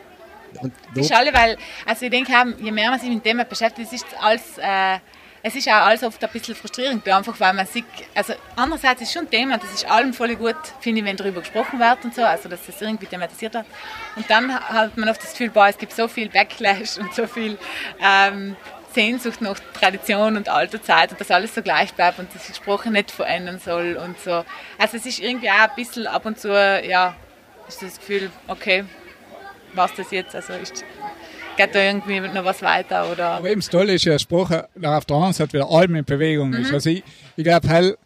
Und 0.61 0.73
ist 0.95 1.13
alle, 1.13 1.33
weil, 1.35 1.57
also 1.85 2.05
ich 2.05 2.11
denke, 2.11 2.33
je 2.63 2.73
mehr 2.73 2.91
man 2.91 2.99
sich 2.99 3.09
mit 3.09 3.19
dem 3.19 3.23
Thema 3.23 3.45
beschäftigt, 3.45 3.93
ist 3.93 4.07
als 4.21 4.59
äh, 4.59 4.99
es 5.47 5.55
ist 5.55 5.69
auch 5.69 5.75
alles 5.75 6.03
oft 6.03 6.23
ein 6.25 6.31
bisschen 6.31 6.57
frustrierend, 6.57 7.07
einfach 7.09 7.39
weil 7.39 7.55
man 7.55 7.67
sieht, 7.67 7.85
also 8.17 8.35
andererseits 8.57 9.03
ist 9.03 9.13
schon 9.13 9.27
ein 9.27 9.31
Thema, 9.31 9.59
das 9.59 9.73
ist 9.73 9.89
allem 9.89 10.13
voll 10.13 10.35
gut, 10.35 10.57
finde 10.81 11.01
ich, 11.01 11.07
wenn 11.07 11.17
darüber 11.17 11.39
gesprochen 11.39 11.79
wird 11.79 12.05
und 12.05 12.17
so, 12.17 12.25
also 12.25 12.49
dass 12.49 12.67
das 12.67 12.83
irgendwie 12.83 13.07
thematisiert 13.07 13.55
wird. 13.55 13.65
Und 14.17 14.29
dann 14.29 14.53
hat 14.53 14.97
man 14.97 15.09
oft 15.09 15.23
das 15.23 15.31
Gefühl, 15.31 15.51
boah, 15.51 15.69
es 15.69 15.79
gibt 15.79 15.93
so 15.93 16.09
viel 16.09 16.29
Backlash 16.31 16.99
und 16.99 17.15
so 17.15 17.29
viel 17.29 17.59
ähm, 18.03 18.57
Sehnsucht 18.93 19.41
nach 19.41 19.61
Tradition 19.79 20.37
und 20.37 20.49
alter 20.49 20.83
Zeit 20.83 21.13
und 21.13 21.21
dass 21.21 21.31
alles 21.31 21.55
so 21.55 21.63
gleich 21.63 21.95
bleibt 21.95 22.19
und 22.19 22.35
dass 22.35 22.49
sich 22.49 22.57
Sprache 22.57 22.91
nicht 22.91 23.13
verändern 23.13 23.61
soll 23.65 24.01
und 24.05 24.19
so. 24.19 24.45
Also 24.79 24.97
es 24.97 25.07
ist 25.07 25.21
irgendwie 25.21 25.49
auch 25.49 25.69
ein 25.69 25.77
bisschen 25.77 26.09
ab 26.09 26.27
und 26.27 26.41
zu, 26.41 26.49
ja, 26.49 27.15
ist 27.69 27.83
das 27.83 28.01
Gefühl, 28.01 28.33
okay, 28.49 28.85
was 29.75 29.95
das 29.95 30.11
jetzt, 30.11 30.35
also 30.35 30.55
ist 30.55 30.85
geht 31.57 31.75
da 31.75 31.83
irgendwie 31.83 32.21
noch 32.21 32.45
was 32.45 32.63
weiter. 32.63 33.11
Oder? 33.11 33.29
Aber 33.29 33.51
eben 33.51 33.61
das 33.61 33.71
Tolle 33.71 33.95
ist 33.95 34.05
ja, 34.05 34.19
Sprache 34.19 34.69
auf 34.83 35.05
der 35.05 35.17
anderen 35.17 35.33
Seite 35.33 35.55
wieder 35.55 35.71
allem 35.71 35.97
in 35.97 36.05
Bewegung 36.05 36.51
mhm. 36.51 36.57
ist. 36.57 36.73
Also 36.73 36.91
ich, 36.91 37.03
ich 37.37 37.45
glaube, 37.45 37.69
hell 37.69 37.97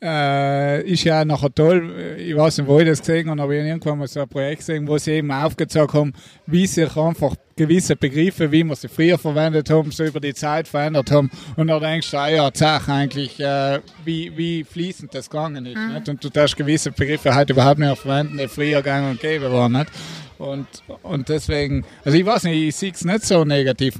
äh, 0.00 0.82
ist 0.82 1.04
ja 1.04 1.24
nachher 1.24 1.52
toll, 1.52 2.16
ich 2.18 2.36
weiß 2.36 2.58
nicht, 2.58 2.68
wo 2.68 2.78
ich 2.78 2.86
das 2.86 3.00
gesehen 3.00 3.28
habe, 3.30 3.42
aber 3.42 3.52
ich 3.52 3.60
habe 3.60 3.68
irgendwann 3.68 3.98
mal 3.98 4.06
so 4.06 4.20
ein 4.20 4.28
Projekt 4.28 4.58
gesehen, 4.58 4.86
wo 4.86 4.96
sie 4.96 5.12
eben 5.12 5.32
aufgezeigt 5.32 5.92
haben, 5.92 6.12
wie 6.46 6.66
sich 6.66 6.96
einfach 6.96 7.34
gewisse 7.56 7.96
Begriffe, 7.96 8.52
wie 8.52 8.62
wir 8.62 8.76
sie 8.76 8.88
früher 8.88 9.18
verwendet 9.18 9.68
haben, 9.70 9.90
so 9.90 10.04
über 10.04 10.20
die 10.20 10.34
Zeit 10.34 10.68
verändert 10.68 11.10
haben. 11.10 11.30
Und 11.56 11.66
dann 11.66 11.80
denkst 11.82 12.12
du, 12.12 12.16
ah 12.16 12.28
ja, 12.28 12.50
sag 12.54 12.88
eigentlich, 12.88 13.40
äh, 13.40 13.80
wie, 14.04 14.36
wie 14.36 14.62
fließend 14.62 15.12
das 15.12 15.28
gegangen 15.28 15.66
ist. 15.66 15.76
Mhm. 15.76 15.94
Nicht? 15.94 16.08
Und 16.08 16.22
du 16.22 16.28
darfst 16.28 16.56
gewisse 16.56 16.92
Begriffe 16.92 17.34
heute 17.34 17.52
überhaupt 17.52 17.80
nicht 17.80 17.88
mehr 17.88 17.96
verwenden, 17.96 18.38
die 18.38 18.46
früher 18.46 18.76
gegangen 18.76 19.10
und 19.10 19.20
gäbe 19.20 19.52
waren. 19.52 19.72
Nicht? 19.72 19.90
Und, 20.38 20.66
und 21.02 21.28
deswegen, 21.28 21.84
also 22.04 22.16
ich 22.16 22.24
weiß 22.24 22.44
nicht, 22.44 22.68
ich 22.68 22.76
sehe 22.76 22.92
es 22.92 23.04
nicht 23.04 23.24
so 23.24 23.44
negativ. 23.44 23.98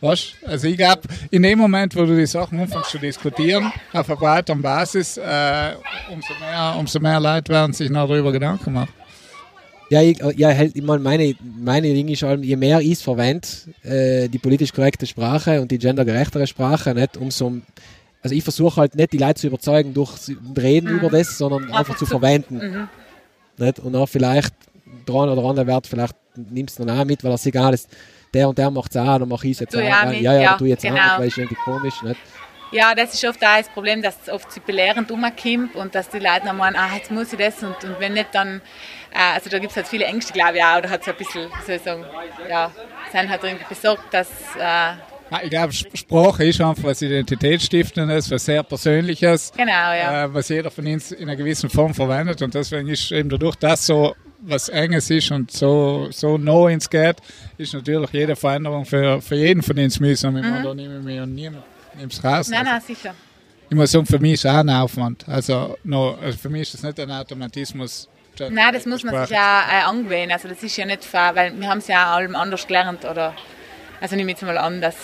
Weißt? 0.00 0.34
Also 0.46 0.68
ich 0.68 0.76
glaube, 0.76 1.02
in 1.30 1.42
dem 1.42 1.58
Moment, 1.58 1.96
wo 1.96 2.04
du 2.04 2.14
die 2.16 2.26
Sachen 2.26 2.60
anfängst 2.60 2.90
zu 2.90 2.98
diskutieren, 2.98 3.72
auf 3.92 4.08
einer 4.08 4.18
breiteren 4.18 4.62
Basis, 4.62 5.16
äh, 5.16 5.72
umso, 6.12 6.34
mehr, 6.38 6.76
umso 6.78 7.00
mehr 7.00 7.20
Leute 7.20 7.52
werden 7.52 7.72
sich 7.72 7.90
noch 7.90 8.06
darüber 8.06 8.30
Gedanken 8.30 8.72
machen. 8.72 8.92
Ja, 9.90 10.02
ich, 10.02 10.18
ja 10.36 10.50
ich 10.62 10.82
meine, 10.82 11.02
meine, 11.02 11.34
meine 11.40 11.92
Dinge 11.92 12.12
ist 12.12 12.22
allem, 12.22 12.42
je 12.42 12.56
mehr 12.56 12.80
ich 12.80 12.92
es 12.92 13.02
verwende, 13.02 13.46
äh, 13.82 14.28
die 14.28 14.38
politisch 14.38 14.72
korrekte 14.72 15.06
Sprache 15.06 15.60
und 15.60 15.70
die 15.70 15.78
gendergerechtere 15.78 16.46
Sprache, 16.46 16.94
nicht 16.94 17.16
umso 17.16 17.60
also 18.22 18.34
ich 18.34 18.42
versuche 18.42 18.80
halt 18.80 18.94
nicht 18.94 19.12
die 19.12 19.18
Leute 19.18 19.34
zu 19.34 19.48
überzeugen 19.48 19.92
durch 19.92 20.12
Reden 20.56 20.90
mhm. 20.90 20.98
über 20.98 21.10
das, 21.10 21.36
sondern 21.36 21.64
einfach, 21.64 21.80
einfach 21.80 21.96
zu, 21.96 22.06
zu 22.06 22.10
verwenden. 22.10 22.56
Mhm. 22.56 22.88
Nicht? 23.58 23.80
Und 23.80 23.94
auch 23.96 24.08
vielleicht 24.08 24.54
dran 25.06 25.28
oder 25.28 25.44
andere 25.44 25.66
Wert, 25.66 25.86
vielleicht 25.86 26.14
nimmst 26.36 26.78
du 26.78 26.84
dann 26.84 26.98
auch 26.98 27.04
mit, 27.04 27.22
weil 27.24 27.30
das 27.30 27.46
egal 27.46 27.74
ist, 27.74 27.88
der 28.32 28.48
und 28.48 28.58
der 28.58 28.70
macht 28.70 28.90
es 28.90 28.96
auch, 28.96 29.18
dann 29.18 29.28
mache 29.28 29.46
ich 29.46 29.52
es 29.52 29.60
jetzt 29.60 29.74
du 29.74 29.78
auch. 29.78 29.88
Ja, 29.88 30.04
mit, 30.06 30.20
ja, 30.20 30.32
ja, 30.34 30.40
ja, 30.40 30.56
du 30.56 30.64
jetzt 30.66 30.82
genau. 30.82 30.96
auch 30.96 31.02
nicht, 31.02 31.18
weil 31.18 31.28
es 31.28 31.38
irgendwie 31.38 31.56
komisch 31.64 32.02
nicht? 32.02 32.20
Ja, 32.72 32.92
das 32.94 33.14
ist 33.14 33.24
oft 33.24 33.40
auch 33.44 33.56
das 33.56 33.68
Problem, 33.68 34.02
dass 34.02 34.16
es 34.22 34.32
oft 34.32 34.50
zu 34.50 34.60
belehrend 34.60 35.10
umkommt 35.10 35.76
und 35.76 35.94
dass 35.94 36.08
die 36.08 36.18
Leute 36.18 36.42
dann 36.46 36.56
meinen, 36.56 36.74
ah, 36.74 36.96
jetzt 36.96 37.10
muss 37.10 37.32
ich 37.32 37.38
das 37.38 37.62
und, 37.62 37.84
und 37.84 38.00
wenn 38.00 38.14
nicht, 38.14 38.30
dann, 38.32 38.60
äh, 39.12 39.34
also 39.34 39.48
da 39.48 39.60
gibt 39.60 39.70
es 39.70 39.76
halt 39.76 39.86
viele 39.86 40.06
Ängste, 40.06 40.32
glaube 40.32 40.56
ich 40.56 40.64
auch, 40.64 40.78
oder 40.78 40.90
hat 40.90 41.04
so 41.04 41.12
ein 41.12 41.16
bisschen, 41.16 41.48
soll 41.64 41.76
ich 41.76 41.82
sagen, 41.82 42.04
ja, 42.50 42.72
sind 43.12 43.30
halt 43.30 43.44
irgendwie 43.44 43.64
besorgt, 43.68 44.12
dass... 44.12 44.28
Äh, 44.58 44.94
ich 45.42 45.50
glaube, 45.50 45.72
Sprache 45.72 46.44
ist 46.44 46.60
einfach 46.60 46.84
was 46.84 47.02
Identitätsstiftendes, 47.02 48.30
was 48.30 48.44
sehr 48.44 48.62
Persönliches. 48.62 49.52
Genau, 49.56 49.72
ja. 49.72 50.24
Äh, 50.24 50.34
was 50.34 50.48
jeder 50.48 50.70
von 50.70 50.86
uns 50.86 51.12
in 51.12 51.28
einer 51.28 51.36
gewissen 51.36 51.70
Form 51.70 51.94
verwendet. 51.94 52.40
Und 52.42 52.54
deswegen 52.54 52.88
ist 52.88 53.10
eben 53.10 53.30
dadurch, 53.30 53.56
dass 53.56 53.86
so 53.86 54.14
was 54.46 54.68
Enges 54.68 55.10
ist 55.10 55.30
und 55.30 55.50
so, 55.50 56.08
so 56.10 56.38
no 56.38 56.68
ins 56.68 56.88
geht, 56.88 57.16
ist 57.58 57.74
natürlich 57.74 58.10
jede 58.10 58.36
Veränderung 58.36 58.84
für, 58.84 59.20
für 59.20 59.36
jeden 59.36 59.62
von 59.62 59.78
uns 59.78 59.98
mühsam. 60.00 60.36
Ich 60.36 60.42
meine, 60.44 60.62
da 60.62 60.74
nehme 60.74 60.98
ich 60.98 61.04
mich 61.04 61.20
und 61.20 61.34
niemand 61.34 61.64
nimmt 61.98 62.12
es 62.12 62.22
raus. 62.22 62.48
Nein, 62.48 62.60
Also, 62.60 62.70
nein, 62.72 62.80
sicher. 62.82 63.14
ich 63.70 63.76
muss 63.76 63.90
sagen, 63.90 64.06
für 64.06 64.18
mich 64.18 64.34
ist 64.34 64.44
es 64.44 64.50
auch 64.50 64.58
ein 64.58 64.70
Aufwand. 64.70 65.24
Also, 65.28 65.76
no, 65.84 66.16
also 66.22 66.36
für 66.38 66.48
mich 66.50 66.62
ist 66.62 66.74
das 66.74 66.82
nicht 66.82 67.00
ein 67.00 67.10
Automatismus. 67.10 68.08
Nein, 68.38 68.74
das 68.74 68.84
muss 68.84 69.04
man 69.04 69.22
sich 69.26 69.36
ja 69.36 69.62
äh, 69.70 69.82
angewöhnen. 69.84 70.32
Also 70.32 70.48
das 70.48 70.60
ist 70.62 70.76
ja 70.76 70.84
nicht, 70.84 71.04
fair, 71.04 71.30
weil 71.34 71.58
wir 71.58 71.68
haben 71.68 71.78
es 71.78 71.86
ja 71.86 72.12
allem 72.12 72.34
anders 72.34 72.66
gelernt. 72.66 73.04
Oder, 73.04 73.32
also 74.00 74.16
nehme 74.16 74.32
ich 74.32 74.38
jetzt 74.38 74.46
mal 74.46 74.58
an, 74.58 74.80
dass, 74.80 74.96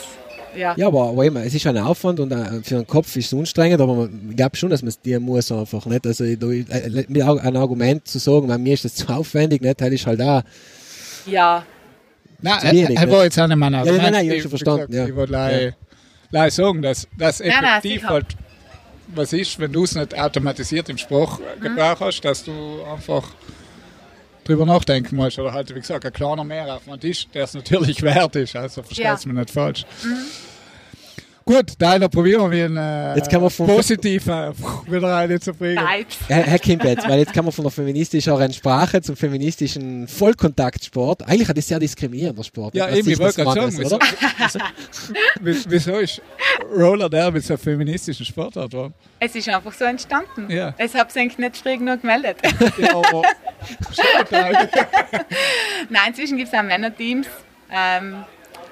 ja. 0.56 0.74
Ja, 0.76 0.86
aber, 0.88 1.08
aber 1.10 1.24
immer, 1.24 1.44
es 1.44 1.54
ist 1.54 1.66
ein 1.66 1.78
Aufwand 1.78 2.20
und 2.20 2.32
äh, 2.32 2.62
für 2.62 2.76
den 2.76 2.86
Kopf 2.86 3.14
ist 3.16 3.32
es 3.32 3.38
anstrengend, 3.38 3.80
aber 3.80 3.94
man, 3.94 4.26
ich 4.30 4.36
glaube 4.36 4.56
schon, 4.56 4.70
dass 4.70 4.82
man 4.82 4.88
es 4.88 5.00
dir 5.00 5.20
muss 5.20 5.50
einfach 5.52 5.86
nicht. 5.86 6.06
Also 6.06 6.24
äh, 6.24 6.36
mit 7.08 7.22
au- 7.22 7.38
ein 7.38 7.56
Argument 7.56 8.06
zu 8.06 8.18
sagen, 8.18 8.48
weil 8.48 8.58
mir 8.58 8.74
ist 8.74 8.84
das 8.84 8.94
zu 8.94 9.08
aufwendig, 9.08 9.62
nicht, 9.62 9.80
das 9.80 9.88
ist 9.90 10.06
halt 10.06 10.20
auch. 10.22 10.42
ja. 11.26 11.64
Nein, 12.42 12.58
er, 12.62 12.72
wenig, 12.72 12.98
er 12.98 13.04
ne? 13.06 13.12
war 13.12 13.24
jetzt 13.24 13.38
auch 13.38 13.46
nicht 13.46 13.56
mein 13.58 13.72
nein, 13.72 13.80
Argument. 13.82 14.12
nein, 14.12 14.24
ich 14.24 14.30
hab 14.30 14.36
Ich- 14.36 14.42
schon 14.42 14.48
wie 14.52 14.56
verstanden, 14.56 14.86
gesagt, 14.90 14.94
ja. 14.94 15.06
Ich 15.08 15.14
wollte 15.16 15.30
gleich- 15.32 15.74
gleich 16.30 16.54
sagen, 16.54 16.80
dass 16.82 17.08
das 17.18 17.40
Nein, 17.40 17.48
nein, 17.60 17.64
effektiv 17.78 18.04
halt 18.04 18.26
was 19.14 19.32
ist, 19.34 19.58
wenn 19.58 19.72
du 19.72 19.84
es 19.84 19.94
nicht 19.94 20.18
automatisiert 20.18 20.88
im 20.88 20.96
Sprachgebrauch 20.96 22.00
hast, 22.00 22.20
dass 22.22 22.44
du 22.44 22.52
einfach 22.90 23.24
drüber 24.44 24.66
nachdenken 24.66 25.16
musst. 25.16 25.38
Oder 25.38 25.52
halt, 25.52 25.70
wie 25.74 25.80
gesagt, 25.80 26.04
ein 26.04 26.12
kleiner 26.12 26.44
Mehraufwand 26.44 27.04
ist, 27.04 27.28
der 27.34 27.44
es 27.44 27.54
natürlich 27.54 28.02
wert 28.02 28.36
ist. 28.36 28.56
Also 28.56 28.82
verstehst 28.82 28.98
Ja. 29.04 29.16
du 29.16 29.28
mich 29.28 29.38
nicht 29.38 29.50
falsch. 29.50 29.84
Gut, 31.50 31.72
da 31.80 31.98
probieren 32.06 32.48
wir 32.52 32.64
einen 32.66 32.76
äh, 32.76 33.16
Jetzt 33.16 33.28
kann 33.28 33.40
man 33.40 33.50
von- 33.50 33.66
positiven 33.66 34.54
wieder 34.86 35.16
eine 35.16 35.40
zu 35.40 35.52
bringen. 35.52 35.82
Vibes. 35.84 36.18
Herr, 36.28 36.44
Herr 36.44 36.58
Kimpetz, 36.60 37.02
weil 37.08 37.18
jetzt 37.18 37.32
kann 37.32 37.44
man 37.44 37.50
von 37.50 37.64
der 37.64 37.72
feministischeren 37.72 38.52
Sprache 38.52 39.02
zum 39.02 39.16
feministischen 39.16 40.06
Vollkontaktsport. 40.06 41.26
Eigentlich 41.26 41.48
hat 41.48 41.56
das 41.56 41.66
sehr 41.66 41.80
diskriminierender 41.80 42.44
Sport. 42.44 42.76
Ja, 42.76 42.88
eben, 42.88 42.98
ich 42.98 43.04
sich 43.04 43.18
das 43.18 43.36
wollte 43.36 43.42
gerade 43.42 43.72
sagen, 43.72 43.72
ist, 43.72 43.78
wieso, 43.80 43.96
oder? 43.96 44.06
wieso, 45.40 45.70
wieso 45.70 45.98
ist 45.98 46.22
Roller 46.72 47.10
Derby 47.10 47.40
so 47.40 47.54
ein 47.54 47.58
feministischen 47.58 48.24
Sportart 48.24 48.70
geworden? 48.70 48.94
Es 49.18 49.34
ist 49.34 49.48
einfach 49.48 49.72
so 49.72 49.86
entstanden. 49.86 50.48
Ja. 50.48 50.72
Ich 50.78 50.94
habe 50.94 51.08
es 51.08 51.16
eigentlich 51.16 51.38
nicht 51.38 51.56
früh 51.56 51.76
genug 51.76 52.00
gemeldet. 52.00 52.36
Ja, 52.78 52.94
aber 52.94 53.22
schaut 53.90 54.30
halt. 54.30 54.70
Nein, 55.88 56.02
inzwischen 56.10 56.36
gibt 56.36 56.52
es 56.52 56.56
auch 56.56 56.62
Männerteams. 56.62 57.26
Ähm, 57.72 58.24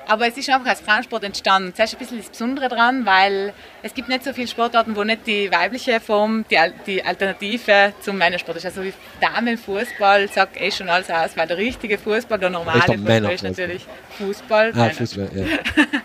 aber 0.09 0.27
es 0.27 0.37
ist 0.37 0.49
einfach 0.49 0.71
als 0.71 0.81
Frauensport 0.81 1.23
entstanden. 1.23 1.73
Das 1.77 1.91
ist 1.91 1.97
ein 1.97 1.99
bisschen 1.99 2.19
das 2.19 2.31
Besondere 2.31 2.69
dran, 2.69 3.05
weil 3.05 3.53
es 3.83 3.95
gibt 3.95 4.09
nicht 4.09 4.25
so 4.25 4.33
viele 4.33 4.49
Sportarten, 4.49 4.97
wo 4.97 5.05
nicht 5.05 5.27
die 5.27 5.53
weibliche 5.53 6.01
Form 6.01 6.45
die, 6.51 6.59
die 6.87 7.05
Alternative 7.05 7.93
zum 8.01 8.17
Männersport 8.17 8.57
ist. 8.57 8.65
Also 8.65 8.83
wie 8.83 8.95
Damenfußball 9.21 10.29
sagt 10.29 10.61
eh 10.61 10.71
schon 10.71 10.89
alles 10.89 11.11
aus, 11.11 11.37
weil 11.37 11.47
der 11.47 11.59
richtige 11.59 11.99
Fußball, 11.99 12.39
der 12.39 12.51
normale 12.51 12.81
Fußball 12.81 12.97
ist 12.97 13.05
Männerfußball. 13.05 13.51
natürlich 13.51 13.87
Fußball. 14.17 14.73
Ah, 14.73 14.79
Männer. 14.79 14.95
Fußball, 14.95 15.31
ja. 15.35 15.45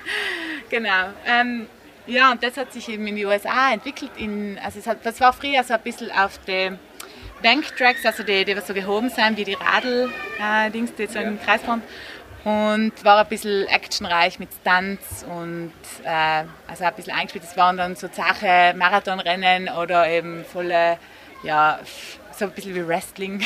Genau. 0.70 1.14
Ähm, 1.28 1.68
ja, 2.08 2.32
und 2.32 2.43
das 2.43 2.58
hat 2.58 2.74
sich 2.74 2.89
eben 2.89 3.06
in 3.08 3.16
den 3.16 3.26
USA 3.26 3.72
entwickelt. 3.72 4.12
In, 4.18 4.60
also 4.64 4.80
es 4.80 4.88
hat, 4.88 5.06
das 5.06 5.22
war 5.22 5.32
früher 5.32 5.64
so 5.64 5.76
ein 5.76 5.82
bisschen 5.82 6.12
auf 6.12 6.39
den 6.45 6.80
Banktracks, 7.43 8.06
also 8.06 8.24
die, 8.24 8.43
die 8.43 8.58
was 8.58 8.66
so 8.68 8.74
gehoben 8.74 9.10
sind, 9.10 9.38
wie 9.38 9.43
die 9.43 9.54
Radl-Dings, 9.54 10.95
die 10.95 11.08
so 11.08 11.20
im 11.20 11.39
Kreis 11.39 11.62
fahren. 11.62 11.84
Und 12.43 12.91
war 13.05 13.19
ein 13.21 13.27
bisschen 13.27 13.65
actionreich 13.67 14.37
mit 14.37 14.49
Stunts 14.61 15.23
und 15.23 15.71
äh, 16.03 16.43
also 16.67 16.83
ein 16.83 16.93
bisschen 16.95 17.13
eingespielt. 17.13 17.45
Das 17.45 17.55
waren 17.55 17.77
dann 17.77 17.95
so 17.95 18.07
Sachen, 18.11 18.77
Marathonrennen 18.77 19.69
oder 19.69 20.07
eben 20.09 20.43
volle, 20.43 20.97
ja, 21.43 21.79
so 22.37 22.45
ein 22.45 22.51
bisschen 22.51 22.75
wie 22.75 22.85
Wrestling. 22.85 23.41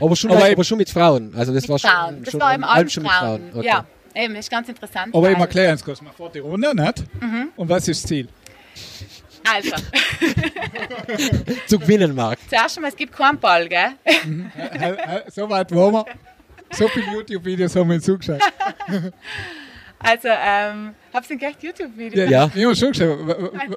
Aber, 0.00 0.14
schon, 0.14 0.30
Aber 0.30 0.44
aber, 0.44 0.64
schon 0.64 0.76
mit 0.78 0.90
Frauen. 0.90 1.32
Also 1.36 1.54
das 1.54 1.62
mit 1.62 1.70
war 1.70 1.78
Frauen. 1.78 2.14
schon, 2.16 2.22
Das 2.24 2.32
schon 2.32 2.40
war 2.40 2.52
eben 2.54 2.64
allem 2.64 2.88
schon 2.90 3.04
Frauen. 3.06 3.42
mit 3.44 3.52
Frauen. 3.52 3.60
Okay. 3.60 3.66
Ja, 3.66 3.84
eben, 4.22 4.34
das 4.34 4.44
ist 4.44 4.50
ganz 4.50 4.68
interessant. 4.68 5.14
Aber 5.14 5.30
ich 5.30 5.38
erkläre 5.38 5.72
uns 5.72 5.82
kurz, 5.84 6.02
man 6.02 6.12
fährt 6.12 6.34
die 6.34 6.40
Runde, 6.40 6.74
nicht? 6.74 7.04
Und 7.56 7.68
was 7.68 7.88
ist 7.88 8.02
das 8.04 8.08
Ziel? 8.08 8.28
Also, 9.50 9.70
Zu 11.66 11.78
gewinnen, 11.78 12.14
Marc. 12.14 12.38
zuerst 12.50 12.76
einmal, 12.76 12.90
es 12.90 12.96
gibt 12.96 13.16
keinen 13.16 13.38
Ball, 13.38 13.66
gell? 13.68 13.92
Äh, 14.04 15.22
so 15.30 15.48
weit 15.48 15.74
waren 15.74 15.92
wir. 15.94 16.04
So 16.72 16.88
viele 16.88 17.06
YouTube-Videos 17.12 17.74
haben 17.76 17.88
wir 17.88 17.96
uns 17.96 18.04
zugeschaut. 18.04 18.40
Also, 20.00 20.28
ähm, 20.28 20.94
hab's 21.12 21.26
denn 21.26 21.38
gleich 21.38 21.56
YouTube-Video? 21.60 22.24
Ja. 22.26 22.48
Ich 22.54 22.64
habe 22.64 22.76
schon 22.76 22.92
geschaut, 22.92 23.18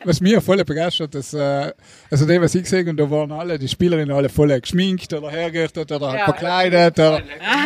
was 0.03 0.21
mich 0.21 0.35
voll 0.43 0.63
begeistert, 0.63 1.15
dass, 1.15 1.33
äh, 1.33 1.73
also 2.11 2.27
die, 2.27 2.39
was 2.39 2.53
ich 2.53 2.61
gesehen 2.61 2.89
und 2.89 2.97
da 2.97 3.09
waren 3.09 3.31
alle, 3.31 3.57
die 3.57 3.67
Spielerinnen 3.67 4.15
alle 4.15 4.29
voll 4.29 4.59
geschminkt 4.61 5.11
oder 5.13 5.31
hergerichtet 5.31 5.91
oder 5.91 6.09
halt 6.09 6.19
Ja. 6.19 6.25
verkleidet. 6.25 6.99
Oder, 6.99 7.21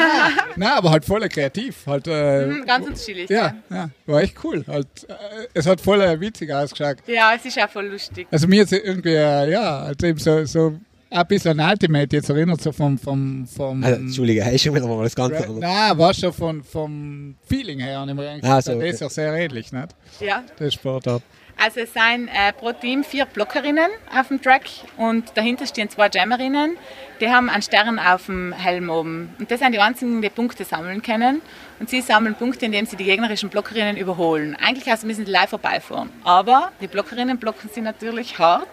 Nein, 0.55 0.69
aber 0.71 0.91
halt 0.91 1.03
voll 1.03 1.27
kreativ. 1.27 1.85
Halt, 1.85 2.07
äh, 2.07 2.45
Mhm, 2.47 2.65
Ganz 2.65 2.87
unterschiedlich. 2.87 3.29
ja, 3.29 3.55
ja, 3.69 3.89
war 4.05 4.21
echt 4.21 4.37
cool. 4.45 4.63
Halt, 4.67 4.87
äh, 5.09 5.13
es 5.53 5.67
hat 5.67 5.81
voll 5.81 5.99
äh, 6.01 6.17
witzig 6.21 6.49
ausgeschaut. 6.53 6.99
Ja, 7.07 7.33
es 7.35 7.43
ist 7.43 7.59
auch 7.59 7.69
voll 7.69 7.87
lustig. 7.87 8.25
Also 8.31 8.47
mir 8.47 8.59
jetzt 8.61 8.71
irgendwie, 8.71 9.15
äh, 9.15 9.51
ja, 9.51 9.81
halt 9.81 10.01
eben 10.01 10.17
so, 10.17 10.45
so 10.45 10.79
ein 11.09 11.27
bisschen 11.27 11.59
an 11.59 11.71
Ultimate 11.71 12.15
jetzt 12.15 12.29
erinnert, 12.29 12.61
so 12.61 12.71
vom, 12.71 12.97
vom, 12.97 13.45
vom 13.47 13.83
Also, 13.83 13.99
Entschuldige, 14.01 14.43
hey, 14.45 14.57
schon 14.59 14.73
wieder 14.75 14.87
mal 14.87 15.03
das 15.03 15.15
Ganze. 15.15 15.39
Ra- 15.39 15.53
Nein, 15.59 15.97
war 15.97 16.13
schon 16.13 16.33
von, 16.33 16.63
vom 16.63 17.35
Feeling 17.47 17.79
her. 17.79 18.01
Und 18.01 18.09
ich 18.09 18.15
mir 18.15 18.29
eigentlich 18.29 18.51
Ah, 18.51 18.61
so, 18.61 18.71
Das 18.71 18.77
okay. 18.79 18.89
ist 18.89 19.01
ja 19.01 19.09
sehr 19.09 19.33
ähnlich, 19.33 19.71
nicht? 19.71 19.87
Ja. 20.19 20.43
Der 20.59 20.71
Sportart. 20.71 21.21
Also 21.57 21.79
es 21.79 21.93
sind 21.93 22.27
äh, 22.27 22.51
pro 22.53 22.73
Team 22.73 23.03
vier 23.03 23.25
Blockerinnen 23.25 23.89
auf 24.13 24.27
dem 24.27 24.41
Track 24.41 24.63
und 24.97 25.31
dahinter 25.35 25.65
stehen 25.65 25.89
zwei 25.89 26.09
Jammerinnen. 26.13 26.77
Die 27.21 27.29
haben 27.29 27.49
einen 27.49 27.61
Stern 27.61 27.97
auf 27.97 28.25
dem 28.25 28.51
Helm 28.51 28.89
oben. 28.89 29.33
Und 29.39 29.49
das 29.49 29.59
sind 29.59 29.71
die 29.71 29.79
einzigen, 29.79 30.21
die 30.21 30.29
Punkte 30.29 30.65
sammeln 30.65 31.01
können. 31.01 31.41
Und 31.79 31.89
sie 31.89 32.01
sammeln 32.01 32.35
Punkte, 32.35 32.65
indem 32.65 32.85
sie 32.85 32.97
die 32.97 33.05
gegnerischen 33.05 33.49
Blockerinnen 33.49 33.95
überholen. 33.95 34.57
Eigentlich 34.61 34.89
also 34.91 35.07
müssen 35.07 35.25
sie 35.25 35.31
live 35.31 35.49
vorbeifahren. 35.49 36.09
Aber 36.25 36.71
die 36.81 36.87
Blockerinnen 36.87 37.37
blocken 37.37 37.69
sie 37.73 37.81
natürlich 37.81 38.37
hart 38.37 38.67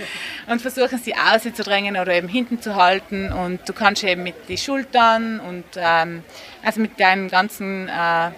und 0.46 0.62
versuchen 0.62 0.98
sie 0.98 1.14
auszudrängen 1.14 1.96
oder 1.96 2.14
eben 2.14 2.28
hinten 2.28 2.62
zu 2.62 2.76
halten. 2.76 3.32
Und 3.32 3.68
du 3.68 3.72
kannst 3.72 4.04
eben 4.04 4.22
mit 4.22 4.48
den 4.48 4.58
Schultern 4.58 5.40
und 5.40 5.64
ähm, 5.76 6.22
also 6.64 6.80
mit 6.80 7.00
deinem 7.00 7.28
ganzen 7.28 7.88
äh, 7.88 8.30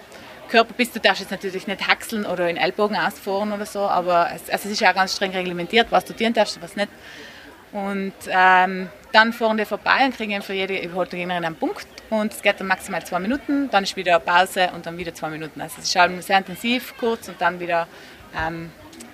Körper 0.51 0.73
bist. 0.75 0.95
Du 0.95 0.99
darfst 0.99 1.21
jetzt 1.21 1.31
natürlich 1.31 1.65
nicht 1.65 1.87
haxeln 1.87 2.25
oder 2.25 2.49
in 2.49 2.57
Ellbogen 2.57 2.97
ausfahren 2.97 3.51
oder 3.53 3.65
so, 3.65 3.79
aber 3.79 4.29
es, 4.35 4.49
also 4.49 4.67
es 4.67 4.73
ist 4.73 4.81
ja 4.81 4.91
ganz 4.91 5.15
streng 5.15 5.31
reglementiert, 5.31 5.87
was 5.91 6.05
du 6.05 6.13
tun 6.13 6.33
darfst 6.33 6.57
und 6.57 6.63
was 6.63 6.75
nicht. 6.75 6.89
Und 7.71 8.13
ähm, 8.27 8.89
dann 9.13 9.31
fahren 9.31 9.57
die 9.57 9.65
vorbei 9.65 10.05
und 10.05 10.15
kriegen 10.15 10.41
für 10.41 10.53
jede 10.53 10.77
überholte 10.77 11.15
Gegnerin 11.15 11.45
einen 11.45 11.55
Punkt. 11.55 11.87
Und 12.09 12.33
es 12.33 12.41
geht 12.41 12.59
dann 12.59 12.67
maximal 12.67 13.03
zwei 13.05 13.19
Minuten, 13.19 13.69
dann 13.69 13.83
ist 13.83 13.95
wieder 13.95 14.19
Pause 14.19 14.69
und 14.75 14.85
dann 14.85 14.97
wieder 14.97 15.13
zwei 15.13 15.29
Minuten. 15.29 15.61
Also 15.61 15.75
es 15.79 15.85
ist 15.85 15.95
halt 15.95 16.21
sehr 16.21 16.37
intensiv, 16.37 16.93
kurz 16.99 17.29
und 17.29 17.39
dann 17.39 17.61
wieder 17.61 17.87
ähm, 18.37 18.71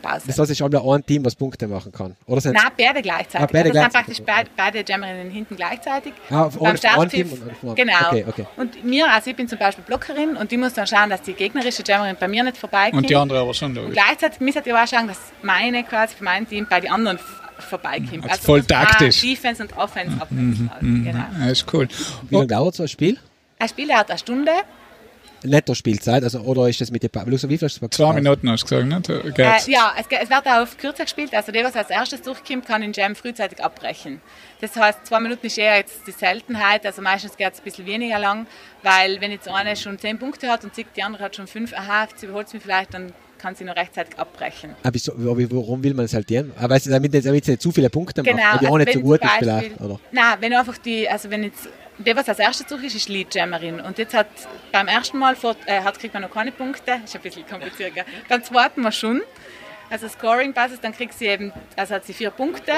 Pause. 0.08 0.24
Das 0.28 0.40
heißt, 0.40 0.52
es 0.52 0.60
ist 0.60 0.62
einmal 0.62 0.96
ein 0.98 1.06
Team, 1.06 1.26
was 1.26 1.36
Punkte 1.36 1.68
machen 1.68 1.92
kann. 1.92 2.16
Oder 2.26 2.42
sind 2.42 2.54
Nein, 2.54 2.64
beide 2.78 3.02
gleichzeitig. 3.02 3.42
Ah, 3.42 3.50
beide 3.52 3.70
also 3.70 3.80
es 3.80 3.84
sind 3.84 3.92
gleichzeitig. 3.92 4.26
praktisch 4.26 4.26
beide, 4.26 4.50
beide 4.82 4.92
Jammerinnen 4.92 5.30
hinten 5.32 5.56
gleichzeitig. 5.56 6.14
Ah, 6.30 6.50
Beim 6.60 6.78
Startpfiff, 6.78 7.12
Team 7.12 7.32
und- 7.32 7.64
und- 7.70 7.76
Genau. 7.76 7.94
Okay, 8.08 8.26
okay. 8.28 8.46
Und 8.58 8.84
mir, 8.86 9.12
also 9.12 9.30
ich 9.30 9.36
bin 9.36 9.48
zum 9.48 9.60
Beispiel 9.60 9.84
Blockerin 9.84 10.38
und 10.38 10.52
ich 10.52 10.58
muss 10.58 10.74
dann 10.74 10.88
schauen, 10.88 11.10
dass 11.10 11.22
die 11.22 11.34
gegnerische 11.34 11.84
Jammerin 11.86 12.16
bei 12.20 12.28
mir 12.28 12.44
nicht 12.44 12.58
vorbeikommt. 12.58 13.04
Und 13.04 13.10
die 13.10 13.16
andere 13.16 13.40
aber 13.40 13.54
schon 13.54 13.70
Und 13.72 13.76
logisch. 13.76 13.94
gleichzeitig 13.94 14.40
muss 14.40 14.56
ich 14.56 14.74
auch 14.74 14.88
schauen, 14.88 15.08
dass 15.08 15.20
meine 15.42 15.84
quasi 15.84 16.16
für 16.16 16.24
mein 16.24 16.48
Team 16.48 16.66
bei 16.70 16.80
den 16.80 16.92
anderen 16.92 17.20
vorbeikommt. 17.60 18.30
Also 18.30 18.42
voll 18.44 18.62
dass 18.62 18.78
man 18.78 18.88
taktisch. 18.88 19.22
Defense 19.22 19.62
und 19.64 19.76
Offense 19.78 20.14
abwechseln 20.22 20.70
halt. 20.72 20.82
Genau. 20.82 21.26
Ja, 21.46 21.50
ist 21.52 21.66
cool. 21.74 21.88
Wie 22.30 22.36
lange 22.36 22.48
dauert 22.48 22.76
so 22.76 22.84
ein 22.84 22.90
Spiel? 22.90 23.18
Ein 23.60 23.68
Spiel 23.70 23.88
dauert 23.88 24.10
eine 24.10 24.20
Stunde. 24.20 24.52
Netto-Spielzeit, 25.44 26.24
also, 26.24 26.40
oder 26.42 26.68
ist 26.68 26.82
das 26.82 26.92
mit 26.92 27.04
der 27.04 27.10
Pa- 27.10 27.24
Luxa, 27.24 27.48
wie 27.50 27.58
viel 27.58 27.68
hast 27.68 27.82
du 27.82 27.88
Zwei 27.88 28.14
Minuten 28.14 28.50
hast 28.50 28.70
du 28.70 28.84
gesagt, 28.84 29.10
nicht? 29.10 29.26
Äh, 29.26 29.32
Geht's? 29.32 29.68
ja, 29.68 29.94
es, 29.98 30.06
es 30.10 30.30
wird 30.30 30.46
auch 30.48 30.62
auf 30.64 30.78
kürzer 30.78 31.04
gespielt. 31.04 31.34
Also 31.34 31.52
der, 31.52 31.64
was 31.64 31.76
als 31.76 31.90
erstes 31.90 32.22
durchkommt, 32.22 32.66
kann 32.66 32.82
den 32.82 32.94
Jam 32.94 33.16
frühzeitig 33.16 33.64
abbrechen. 33.64 34.22
Das 34.62 34.76
heißt, 34.76 35.06
zwei 35.06 35.20
Minuten 35.20 35.46
ist 35.46 35.58
eher 35.58 35.78
jetzt 35.78 36.08
die 36.08 36.12
Seltenheit. 36.12 36.86
Also 36.86 37.02
meistens 37.02 37.38
geht 37.38 37.54
es 37.54 37.60
ein 37.60 37.64
bisschen 37.64 37.86
weniger 37.86 38.20
lang, 38.20 38.48
weil 38.84 39.22
wenn 39.22 39.32
jetzt 39.32 39.48
eine 39.48 39.76
schon 39.76 40.00
zehn 40.00 40.18
Punkte 40.20 40.50
hat 40.50 40.64
und 40.64 40.74
sieht, 40.76 40.88
die 40.96 41.04
andere 41.04 41.24
hat 41.26 41.36
schon 41.36 41.48
fünf, 41.48 41.74
aha, 41.74 42.08
sie 42.16 42.26
überholt 42.26 42.52
mich 42.54 42.64
vielleicht, 42.64 42.94
dann 42.94 43.14
kann 43.38 43.56
sie 43.56 43.64
noch 43.64 43.76
rechtzeitig 43.76 44.18
abbrechen. 44.18 44.76
Ah, 44.84 44.90
wieso, 44.92 45.14
aber 45.14 45.38
warum 45.52 45.84
will 45.84 45.94
man 45.94 46.06
es 46.06 46.14
halt 46.14 46.30
dienen? 46.30 46.52
Aber 46.60 46.76
es- 46.76 46.84
damit, 46.86 47.14
damit 47.14 47.46
sie 47.46 47.52
nicht 47.52 47.62
zu 47.62 47.72
viele 47.72 47.90
Punkte 47.90 48.24
Genau. 48.24 48.38
macht, 48.38 48.62
die 48.62 48.68
auch 48.68 48.74
also 48.74 48.78
nicht 48.86 48.94
so 48.94 49.00
gut 49.02 49.22
ist 49.24 49.32
vielleicht. 49.40 49.80
Oder? 49.82 50.00
Nein, 50.12 50.38
wenn 50.40 50.54
einfach 50.54 50.78
die, 50.78 51.08
also 51.10 51.30
wenn 51.30 51.44
jetzt, 51.44 51.70
der, 52.00 52.16
was 52.16 52.30
als 52.30 52.40
erstes 52.40 52.68
durch 52.68 52.84
ist, 52.84 52.96
ist 52.96 53.10
Lead 53.10 53.34
Jammerin. 53.34 53.80
Und 53.82 53.98
jetzt 53.98 54.14
hat 54.14 54.28
beim 54.72 54.88
ersten 54.88 55.18
Mal 55.18 55.36
vor, 55.36 55.56
äh, 55.66 55.82
hat, 55.82 56.00
kriegt 56.00 56.14
man 56.14 56.24
noch 56.24 56.32
keine 56.32 56.52
Punkte, 56.52 57.00
ist 57.04 57.16
ein 57.16 57.22
bisschen 57.22 57.46
kompliziert, 57.48 57.94
gell? 57.96 58.06
beim 58.30 58.44
zweiten 58.44 58.82
Mal 58.82 58.92
schon. 58.92 59.22
Also 59.90 60.08
Scoring 60.08 60.54
Basis, 60.54 60.80
dann 60.82 60.94
kriegt 60.94 61.14
sie 61.14 61.28
eben, 61.28 61.52
also 61.76 61.96
hat 61.96 62.06
sie 62.06 62.14
vier 62.14 62.30
Punkte. 62.32 62.74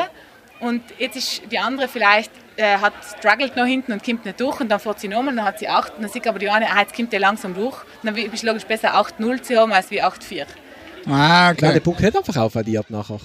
Und 0.60 0.82
jetzt 1.00 1.16
ist 1.16 1.42
die 1.52 1.58
andere 1.58 1.88
vielleicht, 1.88 2.32
äh, 2.60 2.78
hat 2.78 2.94
struggelt 3.18 3.56
noch 3.56 3.66
hinten 3.66 3.94
und 3.94 4.04
kommt 4.04 4.26
nicht 4.26 4.40
durch 4.40 4.60
und 4.60 4.70
dann 4.70 4.80
fährt 4.80 5.00
sie 5.00 5.08
nochmal, 5.08 5.36
dann 5.36 5.46
hat 5.46 5.60
sie 5.60 5.68
8 5.70 5.96
und 5.96 6.04
dann 6.04 6.12
sieht 6.12 6.28
aber 6.28 6.40
die 6.40 6.50
eine, 6.50 6.70
ah, 6.70 6.82
jetzt 6.82 6.96
kommt 6.96 7.12
der 7.14 7.20
langsam 7.20 7.54
durch. 7.54 7.78
Und 8.04 8.06
dann 8.06 8.16
ist 8.16 8.44
logisch 8.44 8.66
besser 8.66 8.96
8-0 8.96 9.42
zu 9.42 9.58
haben 9.58 9.72
als 9.72 9.90
wie 9.92 10.02
8-4. 10.04 10.46
Ah, 11.06 11.54
Nein, 11.54 11.74
der. 11.74 11.80
Punkt 11.80 12.02
nicht 12.02 12.16
einfach 12.16 12.36
aufaddiert 12.36 12.90
nachher. 12.90 13.20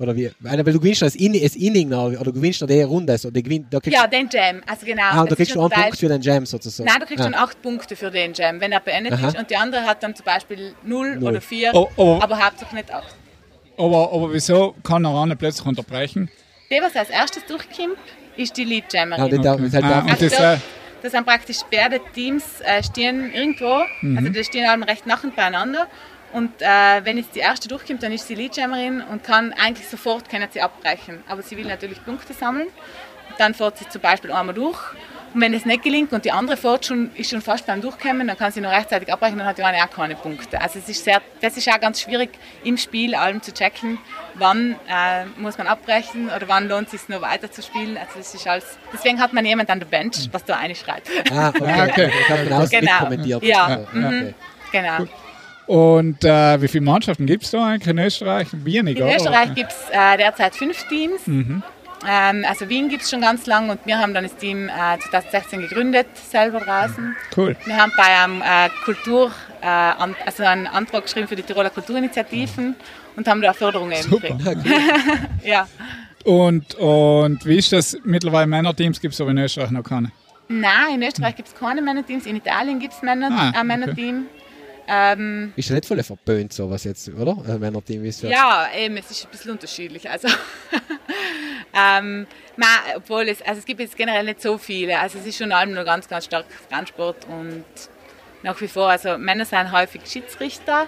Oder 0.00 0.14
wie? 0.14 0.30
Weil 0.38 0.62
du 0.62 0.78
gewinnst 0.78 1.02
das, 1.02 1.16
In 1.16 1.32
das 1.32 1.56
Inning 1.56 1.88
noch, 1.88 2.06
oder 2.06 2.24
du 2.24 2.32
gewinnst 2.32 2.60
noch 2.60 2.68
die 2.68 2.80
Runde. 2.82 3.18
So, 3.18 3.30
die 3.30 3.42
gewinn, 3.42 3.66
da 3.68 3.80
kriegst 3.80 3.98
Ja, 3.98 4.06
den 4.06 4.28
Jam, 4.30 4.62
also 4.66 4.86
genau. 4.86 5.02
ah, 5.02 5.22
und 5.22 5.30
da 5.30 5.34
kriegst 5.34 5.54
du 5.54 5.60
einen 5.60 5.70
Punkt 5.70 5.98
für 5.98 6.08
den 6.08 6.22
Jam 6.22 6.46
sozusagen. 6.46 6.88
Nein, 6.88 7.00
du 7.00 7.06
kriegst 7.06 7.20
ah. 7.20 7.24
schon 7.24 7.34
acht 7.34 7.60
Punkte 7.60 7.96
für 7.96 8.10
den 8.10 8.32
Jam, 8.32 8.60
wenn 8.60 8.70
er 8.70 8.80
beendet 8.80 9.14
Aha. 9.14 9.28
ist. 9.28 9.38
Und 9.38 9.50
die 9.50 9.56
andere 9.56 9.82
hat 9.82 10.02
dann 10.02 10.14
zum 10.14 10.24
Beispiel 10.24 10.72
null, 10.84 11.16
Null. 11.16 11.30
oder 11.30 11.40
vier, 11.40 11.72
Oh, 11.74 11.88
oh. 11.96 12.18
aber 12.22 12.38
hauptsächlich 12.38 12.72
nicht 12.84 12.94
acht. 12.94 13.14
Aber, 13.76 14.12
aber 14.12 14.32
wieso 14.32 14.74
kann 14.84 15.04
er 15.04 15.20
eine 15.20 15.34
plötzlich 15.36 15.66
unterbrechen? 15.66 16.30
Die, 16.70 16.80
was 16.82 16.94
als 16.96 17.10
erstes 17.10 17.44
durchkommt, 17.46 17.96
ist 18.36 18.56
die 18.56 18.64
Lead 18.64 18.92
Jammerin. 18.92 19.24
Ja, 19.24 19.28
die 19.30 19.42
darf, 19.42 19.60
Okay. 19.60 19.70
halt 19.72 19.84
Ah, 19.84 20.00
und 20.00 20.22
das, 20.22 20.32
da- 20.36 20.54
äh, 20.54 20.58
Das 21.00 21.12
sind 21.12 21.24
praktisch 21.24 21.58
beide 21.70 22.00
Teams 22.12 22.60
äh, 22.60 22.82
stehen 22.82 23.32
irgendwo, 23.32 23.84
Mhm. 24.02 24.18
also 24.18 24.30
die 24.30 24.42
stehen 24.44 24.68
alle 24.68 24.84
recht 24.86 25.06
nachend 25.06 25.36
beieinander. 25.36 25.86
Und 26.32 26.60
äh, 26.60 26.66
wenn 27.04 27.16
jetzt 27.18 27.34
die 27.36 27.38
erste 27.38 27.68
durchkommt, 27.68 28.02
dann 28.02 28.10
ist 28.12 28.26
sie 28.26 28.34
Leadjammerin 28.34 29.00
und 29.02 29.22
kann 29.22 29.52
eigentlich 29.54 29.86
sofort 29.88 30.28
können 30.28 30.48
sie 30.52 30.60
abbrechen. 30.60 31.22
Aber 31.28 31.40
sie 31.42 31.56
will 31.56 31.66
natürlich 31.66 32.04
Punkte 32.04 32.32
sammeln. 32.34 32.66
Dann 33.38 33.54
fährt 33.54 33.78
sie 33.78 33.88
zum 33.88 34.02
Beispiel 34.02 34.32
einmal 34.32 34.54
durch. 34.54 34.78
Und 35.34 35.40
wenn 35.42 35.52
es 35.52 35.66
nicht 35.66 35.82
gelingt 35.82 36.12
und 36.12 36.24
die 36.24 36.32
andere 36.32 36.56
fährt 36.56 36.86
schon, 36.86 37.10
ist 37.14 37.30
schon 37.30 37.42
fast 37.42 37.66
beim 37.66 37.80
Durchkommen, 37.82 38.26
dann 38.28 38.36
kann 38.38 38.50
sie 38.50 38.60
noch 38.62 38.70
rechtzeitig 38.72 39.12
abbrechen, 39.12 39.38
dann 39.38 39.46
hat 39.46 39.58
die 39.58 39.62
eine 39.62 39.78
auch 39.84 39.90
keine 39.90 40.14
Punkte. 40.14 40.60
Also 40.60 40.78
es 40.78 40.88
ist 40.88 41.04
sehr, 41.04 41.20
das 41.42 41.56
ist 41.56 41.68
auch 41.68 41.78
ganz 41.80 42.00
schwierig 42.00 42.30
im 42.64 42.76
Spiel 42.78 43.14
allem 43.14 43.42
zu 43.42 43.52
checken, 43.52 43.98
wann 44.34 44.72
äh, 44.88 45.26
muss 45.38 45.58
man 45.58 45.66
abbrechen 45.66 46.30
oder 46.34 46.48
wann 46.48 46.66
lohnt 46.68 46.86
es 46.86 46.92
sich 46.92 47.08
noch 47.10 47.20
weiter 47.20 47.50
zu 47.50 47.60
spielen. 47.62 47.96
Also 47.98 48.12
das 48.18 48.34
ist 48.34 48.46
alles, 48.46 48.64
deswegen 48.92 49.20
hat 49.20 49.32
man 49.34 49.44
jemand 49.44 49.68
an 49.70 49.80
der 49.80 49.86
Bench, 49.86 50.28
was 50.32 50.44
da 50.44 50.56
einschreit. 50.56 51.02
ah, 51.30 51.50
okay. 51.50 51.64
Ah, 51.66 51.84
okay. 51.84 52.10
Ich 52.20 52.28
habe 52.30 52.44
genau 52.44 52.66
Genau. 52.66 52.92
mitkommentiert. 53.00 53.42
Ja, 53.44 53.64
Also, 53.66 53.86
mhm. 53.92 54.04
okay. 54.06 54.34
Genau. 54.72 54.98
Und 55.66 56.24
äh, 56.24 56.62
wie 56.62 56.68
viele 56.68 56.84
Mannschaften 56.84 57.26
gibt 57.26 57.42
es 57.44 57.50
da 57.50 57.66
eigentlich 57.66 57.88
in 57.88 57.98
Österreich? 57.98 58.48
Wenig, 58.52 58.96
In 58.96 59.02
oder? 59.02 59.16
Österreich 59.16 59.54
gibt 59.54 59.70
es 59.70 59.76
äh, 59.90 60.16
derzeit 60.16 60.54
fünf 60.56 60.82
Teams. 60.88 61.20
Ähm, 62.06 62.44
also 62.48 62.68
Wien 62.68 62.88
gibt 62.88 63.02
es 63.02 63.10
schon 63.10 63.20
ganz 63.20 63.46
lang 63.46 63.70
und 63.70 63.80
wir 63.84 63.98
haben 63.98 64.14
dann 64.14 64.24
das 64.24 64.36
Team 64.36 64.68
äh, 64.68 64.98
2016 65.10 65.60
gegründet, 65.62 66.06
selber 66.14 66.60
draußen. 66.60 67.16
Cool. 67.36 67.56
Wir 67.64 67.76
haben 67.76 67.92
bei 67.96 68.04
einem 68.04 68.42
äh, 68.42 68.70
Kultur, 68.84 69.32
äh, 69.60 69.66
also 69.66 70.44
einen 70.44 70.66
Antrag 70.66 71.02
geschrieben 71.04 71.26
für 71.28 71.36
die 71.36 71.42
Tiroler 71.42 71.70
Kulturinitiativen 71.70 72.76
und 73.16 73.26
haben 73.28 73.40
da 73.42 73.52
Förderungen 73.52 74.00
Super. 74.02 74.28
gekriegt. 74.34 74.60
Ja. 75.44 75.66
Und, 76.24 76.74
und 76.74 77.44
wie 77.46 77.56
ist 77.56 77.72
das? 77.72 77.96
Mittlerweile 78.04 78.46
Männerteams 78.46 79.00
gibt 79.00 79.14
es 79.14 79.20
aber 79.20 79.30
in 79.30 79.38
Österreich 79.38 79.70
noch 79.70 79.82
keine. 79.82 80.10
Nein, 80.48 80.96
in 80.96 81.02
Österreich 81.02 81.36
gibt 81.36 81.48
es 81.48 81.54
keine 81.54 81.80
Männerteams, 81.82 82.26
in 82.26 82.36
Italien 82.36 82.78
gibt 82.80 82.94
es 82.94 83.02
Männer, 83.02 83.28
Ah, 83.30 83.52
ein 83.60 83.82
okay. 83.82 84.14
Ähm, 84.90 85.52
Ist 85.54 85.68
ja 85.68 85.74
nicht 85.74 85.86
voll 85.86 86.02
verböhnt, 86.02 86.52
sowas 86.52 86.84
jetzt, 86.84 87.08
oder? 87.10 87.36
Also, 87.46 87.60
wenn 87.60 87.74
er 87.74 87.84
Team 87.84 88.04
ist. 88.06 88.22
Ja, 88.22 88.68
eben, 88.74 88.96
es 88.96 89.10
ist 89.10 89.24
ein 89.26 89.30
bisschen 89.30 89.50
unterschiedlich. 89.50 90.08
Also, 90.08 90.28
ähm, 91.74 92.26
nein, 92.56 92.68
obwohl 92.96 93.28
es, 93.28 93.42
also 93.42 93.58
es 93.58 93.64
gibt 93.66 93.80
jetzt 93.80 93.96
generell 93.96 94.24
nicht 94.24 94.40
so 94.40 94.56
viele. 94.58 94.98
Also 94.98 95.18
es 95.18 95.26
ist 95.26 95.36
schon 95.38 95.52
allem 95.52 95.74
nur 95.74 95.84
ganz, 95.84 96.08
ganz 96.08 96.24
stark 96.24 96.46
Frauensport 96.70 97.26
und 97.28 97.64
nach 98.42 98.58
wie 98.60 98.68
vor, 98.68 98.88
also 98.88 99.18
Männer 99.18 99.44
sind 99.44 99.72
häufig 99.72 100.02
Schiedsrichter, 100.06 100.86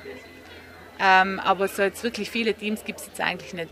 ähm, 0.98 1.38
aber 1.40 1.68
so 1.68 1.82
jetzt 1.82 2.02
wirklich 2.02 2.30
viele 2.30 2.54
Teams 2.54 2.84
gibt 2.84 3.00
es 3.00 3.06
jetzt 3.06 3.20
eigentlich 3.20 3.52
nicht. 3.52 3.70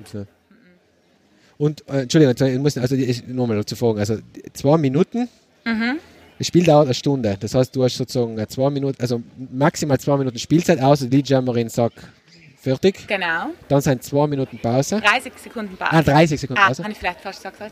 Und, 1.56 1.88
äh, 1.88 2.02
Entschuldigung, 2.02 2.34
ich 2.48 2.58
muss 2.58 2.76
also 2.78 2.94
ich- 2.94 3.26
nur 3.26 3.48
mal 3.48 3.64
zu 3.64 3.76
fragen. 3.76 3.98
Also 3.98 4.18
zwei 4.52 4.76
Minuten. 4.76 5.28
Mhm. 5.64 5.98
Das 6.38 6.46
Spiel 6.46 6.64
dauert 6.64 6.86
eine 6.86 6.94
Stunde. 6.94 7.36
Das 7.38 7.54
heißt, 7.54 7.74
du 7.74 7.82
hast 7.84 7.96
sozusagen 7.96 8.38
äh, 8.38 8.46
zwei 8.46 8.70
Minuten, 8.70 9.00
also 9.00 9.22
maximal 9.50 9.98
zwei 9.98 10.16
Minuten 10.16 10.38
Spielzeit 10.38 10.80
aus. 10.80 11.00
Die 11.00 11.22
Jammerin 11.22 11.68
sagt 11.68 11.98
fertig. 12.60 13.06
Genau, 13.06 13.46
Dann 13.68 13.80
sind 13.80 14.02
zwei 14.02 14.26
Minuten 14.26 14.58
Pause. 14.58 15.00
30 15.00 15.32
Sekunden 15.36 15.76
Pause. 15.76 15.90
Ah, 15.92 16.02
30 16.02 16.40
Sekunden 16.40 16.60
Ah, 16.62 16.68
Pause. 16.68 16.82
habe 16.82 16.92
ich 16.92 16.98
vielleicht 16.98 17.20
falsch 17.20 17.36
gesagt. 17.36 17.60
Äh, 17.60 17.70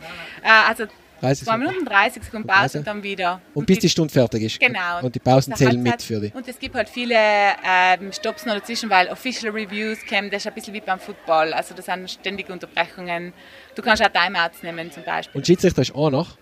also 0.69 0.85
30 1.21 1.45
zwei 1.45 1.53
Sekunden. 1.53 1.67
Minuten, 1.69 1.87
30 1.87 2.23
Sekunden 2.25 2.47
Pause. 2.49 2.79
Und 2.79 2.87
dann 2.87 3.03
wieder. 3.03 3.41
Und 3.55 3.67
bis 3.67 3.79
die 3.79 3.89
Stunde 3.89 4.13
fertig 4.13 4.43
ist. 4.43 4.61
Genau. 4.61 5.01
Und 5.03 5.15
die 5.15 5.19
Pausen 5.21 5.55
zählen 5.55 5.81
mit 5.83 5.93
Halbzeit. 5.93 6.07
für 6.07 6.21
dich. 6.21 6.35
Und 6.35 6.47
es 6.49 6.59
gibt 6.59 6.75
halt 6.75 6.89
viele 6.89 7.15
ähm, 7.17 8.13
Stops 8.13 8.47
noch 8.47 8.55
dazwischen, 8.55 8.91
weil 8.91 9.09
Official 9.09 9.53
Reviews 9.53 9.99
kommen, 10.09 10.29
das 10.31 10.43
ist 10.43 10.49
ein 10.49 10.55
bisschen 10.55 10.75
wie 10.75 10.81
beim 10.81 10.99
Football. 10.99 11.53
Also 11.53 11.75
das 11.75 11.87
sind 11.87 12.11
ständige 12.11 12.53
Unterbrechungen. 12.53 13.33
Du 13.75 13.83
kannst 13.83 14.03
auch 14.05 14.09
Timeouts 14.09 14.63
nehmen 14.63 14.91
zum 14.93 15.05
Beispiel. 15.05 15.39
Und 15.39 15.47
Schiedsrichter 15.47 15.83
ist 15.83 15.95
auch 15.95 16.11
noch. 16.11 16.37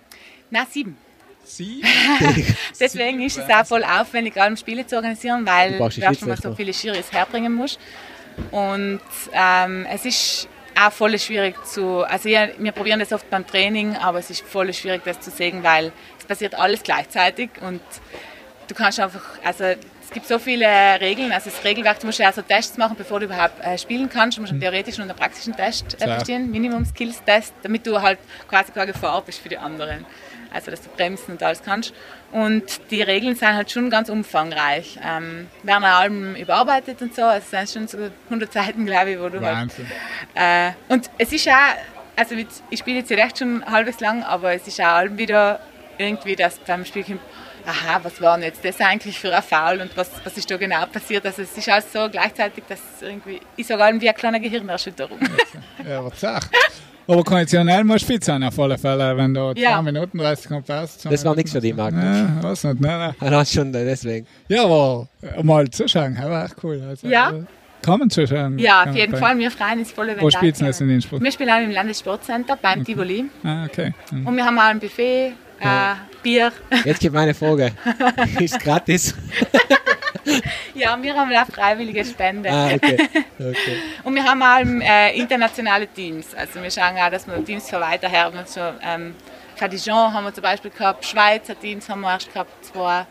Nein, 0.51 0.66
sieben. 0.70 0.97
Sie? 1.45 1.82
Deswegen 2.80 3.22
ist 3.22 3.38
es 3.38 3.49
auch 3.51 3.66
voll 3.66 3.84
aufwendig, 3.84 4.36
allem 4.40 4.57
Spiele 4.57 4.86
zu 4.86 4.97
organisieren, 4.97 5.47
weil 5.47 5.78
Du 5.78 5.90
Schiedsrichter. 5.90 6.51
so 6.51 6.55
viele 6.55 6.72
Schiris 6.72 7.12
herbringen 7.12 7.53
musst. 7.53 7.78
Und 8.51 9.01
ähm, 9.32 9.86
es 9.92 10.05
ist 10.05 10.49
auch 10.80 10.92
voll 10.92 11.16
schwierig 11.18 11.55
zu, 11.66 12.03
also 12.03 12.28
ja, 12.28 12.49
wir 12.59 12.72
probieren 12.72 12.99
das 12.99 13.12
oft 13.12 13.28
beim 13.30 13.47
Training, 13.47 13.97
aber 13.97 14.18
es 14.18 14.30
ist 14.30 14.42
voll 14.42 14.72
schwierig, 14.72 15.03
das 15.05 15.20
zu 15.20 15.30
sehen, 15.30 15.62
weil 15.62 15.92
es 16.18 16.24
passiert 16.24 16.55
alles 16.57 16.82
gleichzeitig 16.82 17.51
und 17.61 17.80
du 18.66 18.74
kannst 18.74 18.99
einfach, 18.99 19.22
also 19.45 19.64
es 19.64 20.11
gibt 20.12 20.26
so 20.26 20.38
viele 20.38 20.66
Regeln, 21.01 21.32
also 21.32 21.51
das 21.51 21.64
Regelwerk, 21.64 22.01
du 22.01 22.07
musst 22.07 22.18
ja 22.18 22.30
auch 22.30 22.34
so 22.34 22.42
Tests 22.42 22.76
machen, 22.76 22.95
bevor 22.97 23.20
du 23.20 23.26
überhaupt 23.26 23.64
äh, 23.64 23.78
spielen 23.78 24.09
kannst. 24.09 24.36
Du 24.36 24.42
musst 24.42 24.53
einen 24.53 24.61
theoretischen 24.61 25.03
und 25.03 25.11
einen 25.11 25.18
praktischen 25.18 25.57
Test 25.57 25.95
äh, 25.95 26.05
Klar. 26.05 26.18
bestehen, 26.18 26.51
Minimum-Skills-Test, 26.51 27.55
damit 27.62 27.86
du 27.86 28.01
halt 28.01 28.18
quasi 28.49 28.70
keine 28.70 28.92
Gefahr 28.92 29.22
bist 29.22 29.38
für 29.40 29.49
die 29.49 29.59
anderen. 29.59 30.05
Also 30.55 30.70
dass 30.70 30.80
du 30.82 30.88
bremsen 30.90 31.32
und 31.32 31.42
alles 31.42 31.62
kannst. 31.62 31.92
Und 32.32 32.62
die 32.90 33.02
Regeln 33.02 33.34
sind 33.36 33.52
halt 33.55 33.70
schon 33.70 33.90
ganz 33.90 34.09
umfangreich. 34.09 34.98
Ähm, 35.05 35.48
werden 35.64 35.84
auch 35.84 35.98
allem 36.00 36.36
überarbeitet 36.36 37.02
und 37.02 37.14
so, 37.14 37.22
also 37.24 37.44
es 37.44 37.50
sind 37.68 37.70
schon 37.70 37.88
so 37.88 38.11
100 38.30 38.52
Seiten, 38.52 38.86
glaube 38.86 39.11
ich, 39.12 39.18
wo 39.20 39.28
du 39.28 39.40
halt 39.40 39.57
Wahnsinn. 39.57 39.86
äh, 40.34 40.70
und 40.88 41.11
es 41.18 41.32
ist 41.32 41.48
auch, 41.48 41.52
also 42.16 42.34
mit- 42.36 42.46
ich 42.70 42.78
spiele 42.78 42.98
jetzt 43.00 43.11
recht 43.11 43.38
schon 43.38 43.64
halbwegs 43.66 44.00
lang, 44.00 44.22
aber 44.22 44.55
es 44.55 44.66
ist 44.66 44.80
auch 44.80 44.84
allem 44.86 45.18
wieder 45.18 45.61
irgendwie, 45.98 46.36
dass 46.36 46.59
beim 46.59 46.84
Spiel 46.84 47.05
kommt, 47.05 47.20
aha, 47.66 48.00
was 48.02 48.20
war 48.20 48.36
denn 48.36 48.44
jetzt 48.46 48.64
das 48.64 48.80
eigentlich 48.80 49.18
für 49.18 49.34
ein 49.34 49.42
Foul 49.42 49.80
und 49.80 49.96
was, 49.96 50.11
was 50.22 50.36
ist 50.36 50.50
da 50.50 50.57
genau 50.57 50.84
passiert. 50.86 51.24
Also 51.26 51.42
es 51.42 51.57
ist 51.57 51.68
alles 51.68 51.92
so 51.92 52.09
gleichzeitig, 52.11 52.62
dass 52.68 52.80
irgendwie, 53.00 53.40
ich 53.57 53.66
sage 53.66 53.82
allem 53.82 54.00
wie 54.00 54.09
eine 54.09 54.16
kleine 54.18 54.40
Gehirnerschütterung. 54.40 55.18
Ja, 55.88 56.05
was 56.05 56.20
sag. 56.20 56.44
Aber 57.07 57.22
konditionell 57.24 57.84
muss 57.84 58.02
fit 58.02 58.24
sein 58.24 58.42
auf 58.44 58.59
alle 58.59 58.78
Fälle, 58.78 59.16
wenn 59.16 59.34
du 59.34 59.52
Ja. 59.57 59.74
2 59.76 59.82
Minuten 59.82 60.18
30 60.18 60.48
kommt 60.48 60.66
passt. 60.66 61.05
Das 61.07 61.24
war 61.24 61.34
nichts 61.36 61.52
für 61.52 61.61
dich, 61.61 61.74
Marc. 61.74 61.92
Ja, 61.94 62.42
weiß 62.42 62.64
nicht, 62.64 62.80
nein, 62.80 63.14
nein. 63.20 63.32
Ah, 63.34 63.44
schon, 63.44 63.72
deswegen. 63.72 64.26
Ja, 64.48 64.64
aber 64.64 65.09
mal 65.42 65.68
zuschauen, 65.70 66.14
das 66.18 66.24
war 66.30 66.44
echt 66.46 66.57
cool. 66.62 66.82
Also, 66.88 67.07
Ja. 67.07 67.32
Kann 67.82 67.98
man 67.98 68.09
zuschauen. 68.09 68.59
ja, 68.59 68.84
auf 68.84 68.94
jeden 68.96 69.14
Fall, 69.14 69.36
wir 69.38 69.50
freuen 69.50 69.80
uns 69.80 69.92
voll, 69.92 70.07
wenn 70.07 70.20
Wo 70.22 70.30
spielt 70.30 70.55
es 70.55 70.61
in 70.62 70.72
kommen. 70.72 70.90
Innsbruck? 70.90 71.22
Wir 71.22 71.30
spielen 71.32 71.50
auch 71.50 71.61
im 71.62 71.70
Landessportcenter 71.70 72.57
beim 72.57 72.82
Tivoli 72.82 73.26
Ah, 73.42 73.64
okay. 73.66 73.92
Mhm. 74.11 74.26
und 74.26 74.36
wir 74.36 74.44
haben 74.46 74.59
auch 74.59 74.62
ein 74.62 74.80
Buffet, 74.80 75.32
äh, 75.61 75.94
Bier. 76.22 76.50
Jetzt 76.86 77.00
gibt 77.00 77.14
meine 77.14 77.34
Frage. 77.34 77.72
ist 78.40 78.59
gratis? 78.59 79.14
Ja, 80.75 80.99
wir 81.01 81.14
haben 81.14 81.33
auch 81.37 81.47
freiwillige 81.47 82.05
Spende. 82.05 82.51
Ah, 82.51 82.75
okay. 82.75 82.99
okay. 83.39 83.77
Und 84.03 84.14
wir 84.14 84.25
haben 84.25 84.43
auch 84.43 84.85
äh, 84.85 85.16
internationale 85.16 85.87
Teams. 85.87 86.35
Also 86.35 86.62
wir 86.62 86.70
schauen 86.70 86.97
auch, 86.97 87.11
dass 87.11 87.27
wir 87.27 87.45
Teams 87.45 87.70
von 87.70 87.81
weiter 87.81 88.09
her 88.09 88.25
haben. 88.25 88.39
So, 88.47 88.61
ähm, 88.83 89.14
für 89.57 89.68
Dijon 89.68 90.12
haben 90.12 90.25
wir 90.25 90.35
zum 90.35 90.43
Beispiel 90.43 90.70
gehabt, 90.70 91.05
Schweizer 91.05 91.59
Teams 91.59 91.89
haben 91.89 92.01
wir 92.01 92.11
erst 92.11 92.33
gehabt, 92.33 92.64
zwei, 92.64 93.07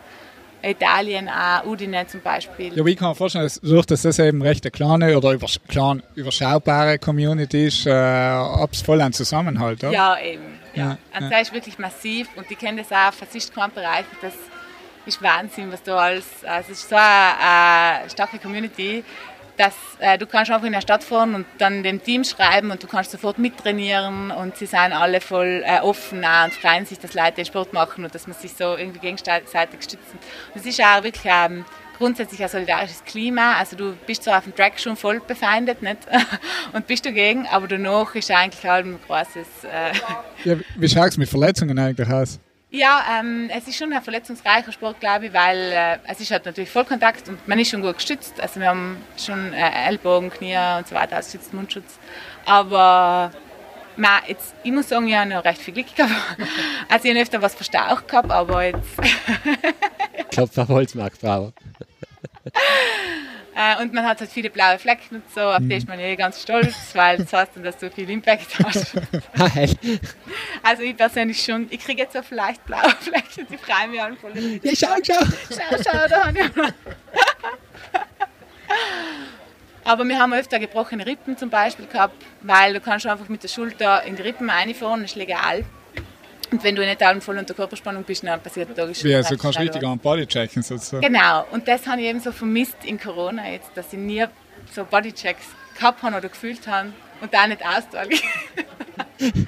Italien 0.63 1.29
auch, 1.29 1.65
Udine 1.65 2.07
zum 2.07 2.21
Beispiel. 2.21 2.71
Ja, 2.75 2.85
wie 2.85 2.95
kann 2.95 3.07
man 3.07 3.15
vorstellen, 3.15 3.45
dass, 3.45 3.59
durch 3.59 3.85
dass 3.85 4.01
das 4.03 4.17
eben 4.19 4.41
recht 4.41 4.63
eine 4.63 4.71
kleine 4.71 5.17
oder 5.17 5.31
übersch 5.31 5.59
klein, 5.67 6.01
überschaubare 6.15 6.97
Community 6.99 7.67
ist, 7.67 7.85
äh, 7.85 7.91
ob 7.91 8.71
es 8.71 8.81
voll 8.81 9.01
einen 9.01 9.13
Zusammenhalt, 9.13 9.83
oder? 9.83 9.91
Ja, 9.91 10.17
eben. 10.19 10.59
Ja. 10.73 10.83
Ja, 10.83 10.97
Und 11.17 11.23
ja. 11.23 11.29
das 11.29 11.41
ist 11.43 11.53
wirklich 11.53 11.77
massiv 11.79 12.29
und 12.35 12.49
die 12.49 12.55
kennen 12.55 12.77
das 12.77 12.91
auch, 12.91 13.13
es 13.21 13.35
ist 13.35 13.53
kein 13.53 13.71
Bereich, 13.71 14.05
das 14.21 14.33
ist 15.05 15.21
Wahnsinn, 15.21 15.71
was 15.71 15.83
da 15.83 15.97
alles, 15.97 16.25
also 16.43 16.71
es 16.71 16.79
ist 16.79 16.89
so 16.89 16.95
eine, 16.95 18.05
äh, 18.05 18.09
starke 18.09 18.39
Community, 18.39 19.03
dass 19.57 19.75
äh, 19.99 20.17
du 20.17 20.25
kannst 20.25 20.51
einfach 20.51 20.65
in 20.65 20.73
der 20.73 20.81
Stadt 20.81 21.03
fahren 21.03 21.35
und 21.35 21.45
dann 21.59 21.83
dem 21.83 22.01
Team 22.01 22.23
schreiben 22.23 22.71
und 22.71 22.81
du 22.81 22.87
kannst 22.87 23.11
sofort 23.11 23.37
mittrainieren 23.37 24.31
und 24.31 24.57
sie 24.57 24.65
sind 24.65 24.93
alle 24.93 25.21
voll 25.21 25.63
äh, 25.65 25.79
offen 25.79 26.19
und 26.19 26.53
freuen 26.53 26.85
sich, 26.85 26.99
dass 26.99 27.13
Leute 27.13 27.45
Sport 27.45 27.73
machen 27.73 28.03
und 28.03 28.15
dass 28.15 28.27
man 28.27 28.35
sich 28.35 28.53
so 28.53 28.75
irgendwie 28.75 28.99
gegenseitig 28.99 29.81
stützen. 29.81 30.17
Und 30.53 30.61
es 30.61 30.65
ist 30.65 30.81
auch 30.81 31.03
wirklich 31.03 31.25
ähm, 31.25 31.65
grundsätzlich 31.97 32.41
ein 32.41 32.49
solidarisches 32.49 33.03
Klima. 33.05 33.53
Also 33.53 33.75
du 33.75 33.93
bist 34.07 34.23
zwar 34.23 34.39
auf 34.39 34.43
dem 34.43 34.55
Track 34.55 34.79
schon 34.79 34.95
voll 34.95 35.19
befeindet 35.19 35.83
nicht? 35.83 35.99
und 36.73 36.87
bist 36.87 37.05
dagegen, 37.05 37.45
aber 37.47 37.67
danach 37.67 38.15
ist 38.15 38.31
eigentlich 38.31 38.65
halt 38.65 38.87
ein 38.87 38.99
großes... 39.05 39.65
Äh, 39.65 40.49
Ja, 40.49 40.55
wie 40.75 40.89
schaut 40.89 41.09
es 41.09 41.17
mit 41.17 41.29
Verletzungen 41.29 41.77
eigentlich 41.77 42.09
aus? 42.09 42.39
Ja, 42.73 43.19
ähm, 43.19 43.51
es 43.55 43.67
ist 43.67 43.77
schon 43.77 43.93
ein 43.93 44.01
verletzungsreicher 44.01 44.71
Sport, 44.71 44.99
glaube 44.99 45.27
ich, 45.27 45.33
weil 45.33 45.71
äh, 45.71 45.97
es 46.07 46.19
ist 46.19 46.31
halt 46.31 46.43
natürlich 46.43 46.71
Vollkontakt 46.71 47.29
und 47.29 47.47
man 47.47 47.59
ist 47.59 47.69
schon 47.69 47.83
gut 47.83 47.97
gestützt. 47.97 48.41
Also 48.41 48.59
wir 48.59 48.67
haben 48.69 48.97
schon 49.15 49.53
äh, 49.53 49.87
Ellbogen, 49.87 50.31
Knie 50.31 50.57
und 50.79 50.87
so 50.87 50.95
weiter, 50.95 51.17
als 51.17 51.31
Schutz, 51.31 51.53
Mundschutz. 51.53 51.99
Aber 52.45 53.31
man, 53.95 54.23
jetzt, 54.27 54.55
ich 54.63 54.71
muss 54.71 54.89
sagen, 54.89 55.07
ich 55.07 55.15
habe 55.15 55.29
noch 55.29 55.45
recht 55.45 55.61
viel 55.61 55.75
Glück 55.75 55.95
gehabt. 55.95 56.11
Also 56.89 57.05
ich 57.05 57.11
habe 57.11 57.21
öfter 57.21 57.41
was 57.43 57.53
verstaucht 57.53 58.07
gehabt, 58.07 58.31
aber 58.31 58.63
jetzt... 58.65 58.97
Klopf 60.31 60.57
auf 60.57 60.67
Holz, 60.67 60.95
Marc, 60.95 61.19
bravo. 61.19 61.53
Äh, 63.55 63.81
und 63.81 63.93
man 63.93 64.05
hat 64.05 64.19
halt 64.19 64.31
viele 64.31 64.49
blaue 64.49 64.79
Flecken 64.79 65.17
und 65.17 65.31
so, 65.33 65.41
auf 65.41 65.59
die 65.61 65.75
ist 65.75 65.87
man 65.87 65.99
eh 65.99 66.15
ganz 66.15 66.41
stolz, 66.41 66.75
weil 66.93 67.17
das 67.17 67.31
heißt 67.31 67.51
dann, 67.55 67.63
dass 67.63 67.77
du 67.77 67.91
viel 67.91 68.09
Impact 68.09 68.47
hast. 68.63 68.95
Ah. 69.35 69.49
Also 70.61 70.83
ich 70.83 70.95
persönlich 70.95 71.43
schon, 71.43 71.67
ich 71.69 71.79
kriege 71.79 72.03
jetzt 72.03 72.13
so 72.13 72.21
vielleicht 72.21 72.63
blaue 72.65 72.89
Flecken, 72.99 73.47
die 73.49 73.57
freuen 73.57 73.91
mich 73.91 74.01
an 74.01 74.17
voll. 74.17 74.31
Ja, 74.61 74.71
schau, 74.75 74.95
schau. 75.03 75.25
Schau, 75.49 75.77
schau, 75.77 76.07
da 76.07 76.27
habe 76.27 76.39
ich 76.39 76.51
Aber 79.83 80.05
wir 80.05 80.19
haben 80.19 80.33
öfter 80.33 80.59
gebrochene 80.59 81.05
Rippen 81.05 81.37
zum 81.37 81.49
Beispiel 81.49 81.87
gehabt, 81.87 82.15
weil 82.41 82.73
du 82.73 82.79
kannst 82.79 83.05
einfach 83.05 83.27
mit 83.27 83.43
der 83.43 83.49
Schulter 83.49 84.03
in 84.03 84.15
die 84.15 84.21
Rippen 84.21 84.49
reinfahren, 84.49 85.01
das 85.01 85.11
ist 85.11 85.17
legal. 85.17 85.65
Und 86.53 86.63
wenn 86.63 86.75
du 86.75 86.85
nicht 86.85 87.01
allem 87.01 87.19
voll 87.19 87.39
unter 87.39 87.55
Körperspannung 87.55 88.03
bist, 88.03 88.23
dann 88.23 88.39
passiert 88.39 88.77
logisch. 88.77 89.03
Wie, 89.03 89.15
also 89.15 89.35
kannst 89.37 89.57
du 89.57 89.63
richtig 89.63 89.83
an 89.83 89.97
Bodychecken 89.97 90.61
sozusagen. 90.61 91.01
Genau, 91.01 91.47
und 91.49 91.67
das 91.67 91.87
habe 91.87 92.01
ich 92.01 92.07
eben 92.07 92.19
so 92.19 92.31
vermisst 92.31 92.77
in 92.85 92.99
Corona 92.99 93.49
jetzt, 93.49 93.71
dass 93.73 93.91
ich 93.91 93.97
nie 93.97 94.23
so 94.71 94.85
Bodychecks 94.85 95.45
gehabt 95.75 96.03
habe 96.03 96.15
oder 96.17 96.29
gefühlt 96.29 96.67
habe 96.67 96.93
und 97.21 97.33
da 97.33 97.47
nicht 97.47 97.65
ausdauerlich. 97.65 98.23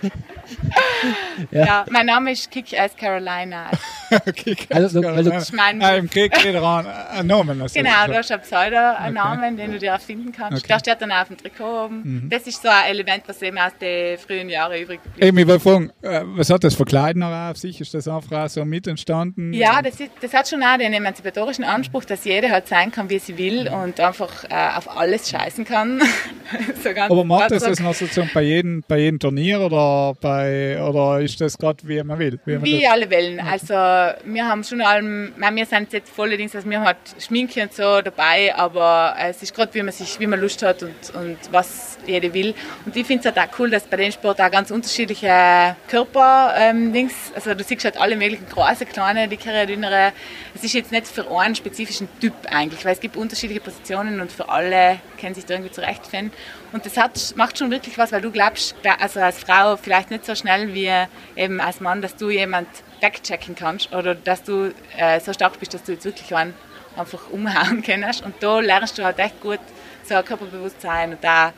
Ja. 1.51 1.66
ja. 1.66 1.86
mein 1.89 2.05
Name 2.05 2.32
ist 2.32 2.49
Kick-Ass 2.49 2.95
Carolina. 2.95 3.70
okay, 4.28 4.55
Also, 4.70 5.03
weil 5.03 5.24
du- 5.24 5.38
Ich 5.38 5.51
meine, 5.53 5.97
im 5.97 6.09
Krieg 6.09 6.32
jeder 6.43 6.63
an 6.63 6.88
einen 6.88 7.28
Namen. 7.28 7.61
Also, 7.61 7.80
Genau, 7.80 8.07
du 8.07 8.16
hast 8.16 8.32
einen 8.32 8.41
Pseudo-Namen, 8.41 9.57
den 9.57 9.72
du 9.74 9.80
dir 9.80 9.91
erfinden 9.91 10.32
kannst. 10.32 10.59
Okay. 10.59 10.68
Der 10.68 10.80
steht 10.80 11.01
dann 11.01 11.11
auch 11.11 11.22
auf 11.22 11.28
dem 11.28 11.38
Trikot 11.38 11.86
oben. 11.86 12.28
Das 12.30 12.47
ist 12.47 12.61
so 12.61 12.70
ein 12.70 12.86
Element, 12.89 13.24
was 13.28 13.41
eben 13.41 13.57
aus 13.57 13.72
den 13.80 14.18
frühen 14.18 14.49
Jahren 14.49 14.82
übrig 14.82 15.01
geblieben 15.03 15.20
ist. 15.20 15.28
Eben, 15.28 15.38
ich 15.38 15.47
wollte 15.47 15.59
fragen, 15.63 15.91
äh, 16.01 16.22
was 16.26 16.49
hat 16.49 16.63
das 16.63 16.76
für 16.76 16.86
Kleid 16.86 17.16
noch 17.16 17.32
auf 17.32 17.57
sich? 17.57 17.82
Ist 17.82 17.93
das 17.93 18.07
einfach 18.07 18.45
auch 18.45 18.49
so 18.49 18.63
mit 18.66 18.88
entstanden? 18.88 19.53
Ja, 19.53 19.82
das, 19.82 19.99
ist, 19.99 20.11
das 20.22 20.34
hat 20.34 20.47
schon 20.47 20.63
auch 20.63 20.78
den 20.78 20.93
emanzipatorischen 20.93 21.63
Anspruch, 21.63 22.05
dass 22.05 22.24
jeder 22.26 22.49
halt 22.51 22.68
sein 22.68 22.91
kann, 22.91 23.09
wie 23.09 23.20
sie 23.20 23.38
will 23.38 23.68
und 23.68 23.99
einfach 23.99 24.43
äh, 24.49 24.78
auf 24.78 24.95
alles 24.97 25.30
scheißen 25.30 25.66
kann. 25.66 26.01
so 26.84 26.93
ganz 26.93 27.11
Aber 27.11 27.24
macht 27.24 27.51
das 27.51 27.63
das 27.63 27.80
noch 27.80 27.93
sozusagen 27.93 28.30
bei 28.34 28.43
jedem, 28.43 28.84
bei 28.88 28.99
jedem 28.99 29.20
Turnier 29.20 29.59
oder, 29.61 30.13
bei, 30.22 30.54
oder 30.81 31.21
ist 31.21 31.39
das 31.41 31.57
gerade 31.57 31.87
wie 31.87 32.01
man 32.03 32.19
will? 32.19 32.39
Wie 32.45 32.53
man 32.53 32.63
Wie 32.63 32.87
alle 32.87 33.09
Wellen. 33.09 33.39
Also 33.39 33.73
wir 33.73 34.45
haben 34.47 34.63
schon 34.63 34.81
allem, 34.81 35.33
meine, 35.37 35.55
wir 35.55 35.65
sind 35.65 35.93
jetzt 35.93 36.09
vollerdings, 36.11 36.55
also 36.55 36.69
wir 36.69 36.79
haben 36.79 36.85
halt 36.85 36.97
Schminke 37.19 37.61
und 37.63 37.73
so 37.73 38.01
dabei, 38.01 38.55
aber 38.55 39.15
es 39.19 39.41
ist 39.41 39.53
gerade 39.53 39.73
wie 39.73 39.83
man 39.83 39.93
sich, 39.93 40.19
wie 40.19 40.27
man 40.27 40.39
Lust 40.39 40.63
hat 40.63 40.83
und, 40.83 40.93
und 41.13 41.37
was 41.51 41.97
jeder 42.05 42.33
will. 42.33 42.53
Und 42.85 42.95
ich 42.95 43.05
finde 43.05 43.27
es 43.27 43.35
halt 43.35 43.49
auch 43.49 43.59
cool, 43.59 43.69
dass 43.69 43.83
bei 43.83 43.97
dem 43.97 44.11
Sport 44.11 44.41
auch 44.41 44.51
ganz 44.51 44.71
unterschiedliche 44.71 45.75
Körper 45.87 46.53
ähm, 46.57 46.93
Dings, 46.93 47.13
also 47.33 47.53
du 47.53 47.63
siehst 47.63 47.85
halt 47.85 47.97
alle 47.97 48.15
möglichen 48.15 48.47
große, 48.47 48.85
kleine, 48.85 49.27
dickere, 49.27 49.65
dünnere. 49.65 50.11
Es 50.53 50.63
ist 50.63 50.73
jetzt 50.73 50.91
nicht 50.91 51.07
für 51.07 51.29
einen 51.31 51.55
spezifischen 51.55 52.07
Typ 52.19 52.33
eigentlich, 52.49 52.85
weil 52.85 52.93
es 52.93 52.99
gibt 52.99 53.17
unterschiedliche 53.17 53.61
Positionen 53.61 54.21
und 54.21 54.31
für 54.31 54.49
alle 54.49 54.99
können 55.19 55.35
sich 55.35 55.45
da 55.45 55.55
irgendwie 55.55 55.71
zurechtfinden. 55.71 56.31
Und 56.76 56.86
das 56.86 56.97
hat, 56.97 57.34
macht 57.38 57.57
schon 57.57 57.71
wirklich 57.71 57.97
was, 57.97 58.11
weil 58.11 58.19
du 58.19 58.32
glaubst, 58.32 58.76
also 58.99 59.21
als 59.21 59.39
Frau 59.39 59.78
vielleicht 59.78 60.11
nicht 60.11 60.26
so 60.26 60.36
schnell 60.36 60.73
wie 60.73 60.91
eben 61.38 61.61
als 61.61 61.80
Mann, 61.80 62.01
dass 62.01 62.17
du 62.17 62.30
jemand 62.30 62.67
backchecken 62.99 63.55
kannst 63.55 63.93
oder 63.93 64.13
dass 64.13 64.43
du 64.43 64.73
äh, 64.97 65.21
so 65.21 65.32
stark 65.32 65.57
bist, 65.57 65.73
dass 65.73 65.84
du 65.84 65.93
jetzt 65.93 66.03
wirklich 66.03 66.36
einen 66.36 66.53
einfach 66.97 67.30
umhauen 67.32 67.82
kannst. 67.86 68.26
Und 68.26 68.36
da 68.41 68.59
lernst 68.59 68.97
du 68.97 69.05
halt 69.05 69.17
echt 69.19 69.39
gut 69.39 69.61
so 70.03 70.15
ein 70.15 70.26
Körperbewusstsein 70.26 71.11
und 71.11 71.23
da 71.23 71.53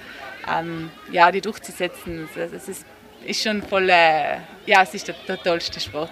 ähm, 0.56 0.92
ja, 1.12 1.32
die 1.32 1.42
durchzusetzen. 1.42 2.30
Also, 2.40 2.56
es 2.56 2.68
ist, 2.68 2.86
ist 3.26 3.42
schon 3.42 3.64
voll, 3.64 3.90
äh, 3.90 4.36
ja, 4.68 4.84
es 4.84 4.94
ist 4.94 5.08
der, 5.08 5.16
der 5.28 5.42
tollste 5.42 5.80
Sport. 5.80 6.12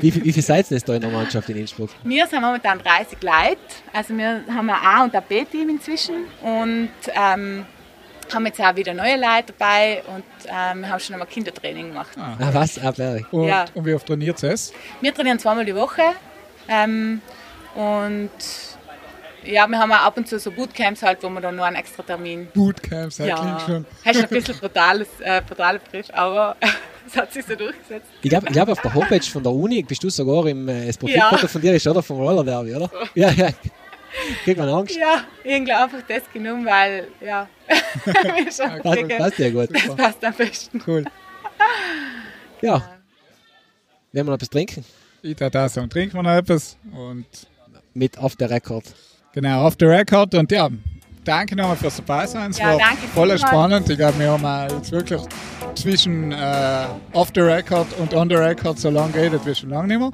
Wie, 0.00 0.14
wie 0.24 0.32
viel 0.32 0.42
seid 0.42 0.70
ihr 0.70 0.80
da 0.80 0.94
in 0.94 1.02
der 1.02 1.10
Mannschaft 1.10 1.50
in 1.50 1.58
Innsbruck? 1.58 1.90
Wir 2.02 2.26
sind 2.26 2.40
momentan 2.40 2.78
30 2.78 3.18
Leute, 3.22 3.58
also 3.92 4.16
wir 4.16 4.42
haben 4.48 4.70
ein 4.70 4.76
A- 4.82 5.04
und 5.04 5.14
ein 5.14 5.22
B-Team 5.22 5.68
inzwischen 5.68 6.24
und 6.40 6.88
ähm, 7.14 7.66
haben 8.34 8.46
jetzt 8.46 8.60
auch 8.60 8.74
wieder 8.76 8.94
neue 8.94 9.16
Leute 9.16 9.52
dabei 9.58 10.02
und 10.08 10.24
ähm, 10.46 10.80
wir 10.80 10.88
haben 10.88 11.00
schon 11.00 11.14
einmal 11.14 11.28
Kindertraining 11.28 11.88
gemacht. 11.88 12.10
Ah, 12.18 12.36
was? 12.52 12.78
Ah, 12.78 12.92
und, 13.30 13.44
ja. 13.48 13.64
und 13.74 13.84
wie 13.86 13.94
oft 13.94 14.06
trainiert 14.06 14.42
es? 14.42 14.72
Wir 15.00 15.14
trainieren 15.14 15.38
zweimal 15.38 15.64
die 15.64 15.74
Woche 15.74 16.02
ähm, 16.68 17.20
und 17.74 18.30
ja, 19.44 19.66
wir 19.66 19.78
haben 19.78 19.90
auch 19.92 20.02
ab 20.06 20.16
und 20.16 20.28
zu 20.28 20.38
so 20.38 20.50
Bootcamps 20.52 21.02
halt, 21.02 21.18
wo 21.22 21.28
wir 21.28 21.40
dann 21.40 21.56
noch 21.56 21.64
einen 21.64 21.74
extra 21.76 22.02
Termin. 22.04 22.46
Bootcamps, 22.54 23.16
das 23.16 23.26
Ja, 23.26 23.34
klingt 23.36 23.60
schon. 23.62 23.86
hast 24.04 24.22
ein 24.22 24.28
bisschen 24.30 24.56
brutales, 24.58 25.08
äh, 25.20 25.42
brutaler 25.46 25.80
Begriff, 25.80 26.06
aber 26.12 26.56
es 27.06 27.16
hat 27.16 27.32
sich 27.32 27.44
so 27.44 27.56
durchgesetzt. 27.56 28.06
Ich 28.22 28.30
glaube, 28.30 28.46
glaub, 28.46 28.68
auf 28.68 28.80
der 28.80 28.94
Homepage 28.94 29.22
von 29.22 29.42
der 29.42 29.50
Uni 29.52 29.82
bist 29.82 30.02
du 30.04 30.10
sogar 30.10 30.46
im 30.46 30.68
äh, 30.68 30.86
das 30.86 30.96
Profilfoto 30.96 31.42
Ja. 31.42 31.48
von 31.48 31.60
dir 31.60 31.74
ist 31.74 31.86
oder 31.88 32.02
vom 32.02 32.18
Roller 32.20 32.44
Derby, 32.44 32.74
oder? 32.76 32.88
Ja, 33.14 33.30
ja. 33.30 33.48
Kriegt 34.44 34.58
man 34.58 34.68
Angst? 34.68 34.96
Ja, 34.96 35.24
irgendwie 35.42 35.72
einfach 35.72 36.02
das 36.06 36.22
genommen, 36.32 36.66
weil 36.66 37.08
ja, 37.20 37.48
schon 38.50 38.82
Passt, 39.18 39.38
ja 39.38 39.50
gut. 39.50 39.68
das 39.74 39.96
passt 39.96 40.24
am 40.24 40.34
besten. 40.34 40.82
Cool. 40.86 41.04
Ja. 42.60 42.98
Wenn 44.12 44.26
wir 44.26 44.30
noch 44.30 44.34
etwas 44.36 44.50
trinken? 44.50 44.84
Ich 45.22 45.36
da 45.36 45.68
sagen, 45.68 45.88
trinken 45.88 46.14
wir 46.16 46.22
noch 46.22 46.36
etwas 46.36 46.76
und 46.92 47.26
Mit 47.94 48.18
Off 48.18 48.34
the 48.38 48.44
Record. 48.44 48.84
genau, 49.32 49.66
auf 49.66 49.76
the 49.78 49.86
record 49.86 50.34
und 50.34 50.50
ja, 50.52 50.68
danke 51.24 51.56
nochmal 51.56 51.76
fürs 51.76 51.96
dabei 51.96 52.26
sein. 52.26 52.50
Es 52.50 52.58
Ja, 52.58 52.78
war 52.78 52.80
voll 53.14 53.38
spannend. 53.38 53.88
Ich 53.88 53.96
glaube, 53.96 54.18
wir 54.18 54.30
haben 54.30 54.44
auch 54.44 54.68
jetzt 54.76 54.92
wirklich 54.92 55.20
zwischen 55.74 56.32
äh, 56.32 56.84
off 57.12 57.30
the 57.34 57.40
record 57.40 57.86
und 57.98 58.12
on 58.14 58.28
the 58.28 58.36
record 58.36 58.78
so 58.78 58.90
lange 58.90 59.12
geredet 59.12 59.40
wie 59.44 59.54
schon 59.54 59.70
lange 59.70 59.88
nicht 59.88 59.98
mehr. 59.98 60.10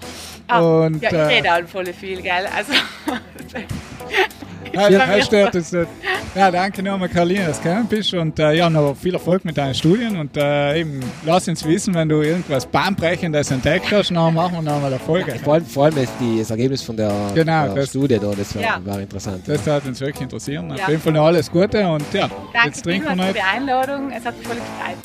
Ah, 0.47 0.61
und 0.61 1.03
ja, 1.03 1.09
ich 1.11 1.17
äh, 1.17 1.23
rede 1.23 1.51
halt 1.51 1.69
voll 1.69 1.87
viel, 1.93 2.23
gell? 2.23 2.47
Also, 2.55 2.73
Hey, 4.73 4.93
Ja. 4.93 5.01
hey, 5.07 5.23
stört 5.23 5.55
es 5.55 5.73
nicht. 5.73 5.89
Ja, 6.35 6.51
danke 6.51 6.83
nochmal, 6.83 7.09
Karolina, 7.09 7.47
dass 7.47 7.59
du 7.61 7.64
gekommen 7.69 7.87
bist. 7.89 8.14
Und 8.14 8.39
äh, 8.39 8.53
ja, 8.53 8.69
noch 8.71 8.95
viel 8.97 9.14
Erfolg 9.14 9.45
mit 9.45 9.57
deinen 9.57 9.75
Studien. 9.75 10.16
Und 10.19 10.37
äh, 10.37 10.81
eben, 10.81 11.01
lass 11.25 11.49
uns 11.49 11.64
wissen, 11.64 11.95
wenn 11.95 12.09
du 12.09 12.21
irgendwas 12.23 12.66
Bahnbrechendes 12.66 13.51
entdeckt 13.51 13.91
hast, 13.91 14.11
dann 14.11 14.35
machen 14.35 14.53
wir 14.55 14.62
nochmal 14.62 14.93
Erfolge. 14.93 15.35
Vor 15.43 15.55
allem, 15.55 15.64
vor 15.66 15.85
allem 15.87 15.97
ist 15.99 16.12
die, 16.21 16.39
das 16.39 16.51
Ergebnis 16.51 16.83
von 16.83 16.97
der, 16.97 17.12
Genau, 17.35 17.66
der 17.66 17.75
das- 17.75 17.89
Studie 17.89 18.19
da, 18.19 18.31
das 18.37 18.55
war, 18.55 18.62
Ja. 18.62 18.81
war 18.85 19.01
interessant. 19.01 19.43
Das 19.47 19.66
hat 19.66 19.87
uns 19.87 20.01
wirklich 20.01 20.23
interessieren. 20.23 20.71
Auf 20.73 20.79
Ja. 20.79 20.89
jeden 20.91 21.01
Fall 21.03 21.12
noch 21.12 21.25
alles 21.27 21.51
Gute. 21.51 21.87
Und 21.89 22.05
ja, 22.12 22.29
danke 22.53 22.69
jetzt 22.69 22.83
trinken 22.83 23.09
wir 23.09 23.16
noch. 23.16 23.25
für 23.29 23.33
die 23.35 23.41
Einladung. 23.41 24.11
Es 24.11 24.25
hat 24.25 24.37
mich 24.39 24.47
voll 24.47 24.57
gefreut. 24.57 24.99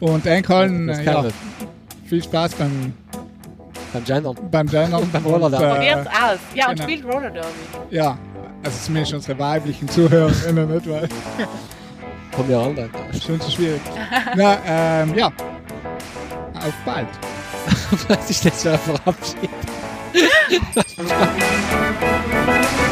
Und 0.00 0.26
einkallen, 0.26 0.86
Das 0.86 0.98
äh, 1.00 1.04
ja, 1.04 1.22
man 1.22 1.32
viel 2.06 2.22
Spaß 2.22 2.54
beim, 2.54 2.94
beim 3.92 4.04
Gendern. 4.04 4.36
beim 4.50 4.66
Gendern. 4.66 5.08
Beim 5.12 5.24
Roller 5.26 5.46
Und, 5.46 5.52
Derby. 5.52 5.74
Probiert's 5.74 6.06
aus. 6.06 6.38
Ja, 6.54 6.68
und 6.70 6.74
genau. 6.76 6.82
spielt 6.88 7.04
Roller 7.04 7.30
Derby. 7.30 7.48
Ja, 7.90 8.18
also 8.62 8.78
zumindest 8.84 9.14
unsere 9.14 9.38
weiblichen 9.38 9.88
Zuhörerinnen 9.88 10.74
nicht, 10.74 10.88
weil 10.88 11.08
Kommen 12.34 12.50
ja 12.50 12.62
andere. 12.62 12.90
schon 13.24 13.40
zu 13.40 13.50
schwierig. 13.50 13.80
Na, 14.36 14.58
ähm, 14.64 15.14
ja, 15.16 15.26
auf 15.26 16.74
bald. 16.84 17.08
Was 18.08 18.30
ist 18.30 18.44
das 18.44 18.62
für 18.62 18.72
ein 18.72 18.78
Verabschied? 18.78 19.50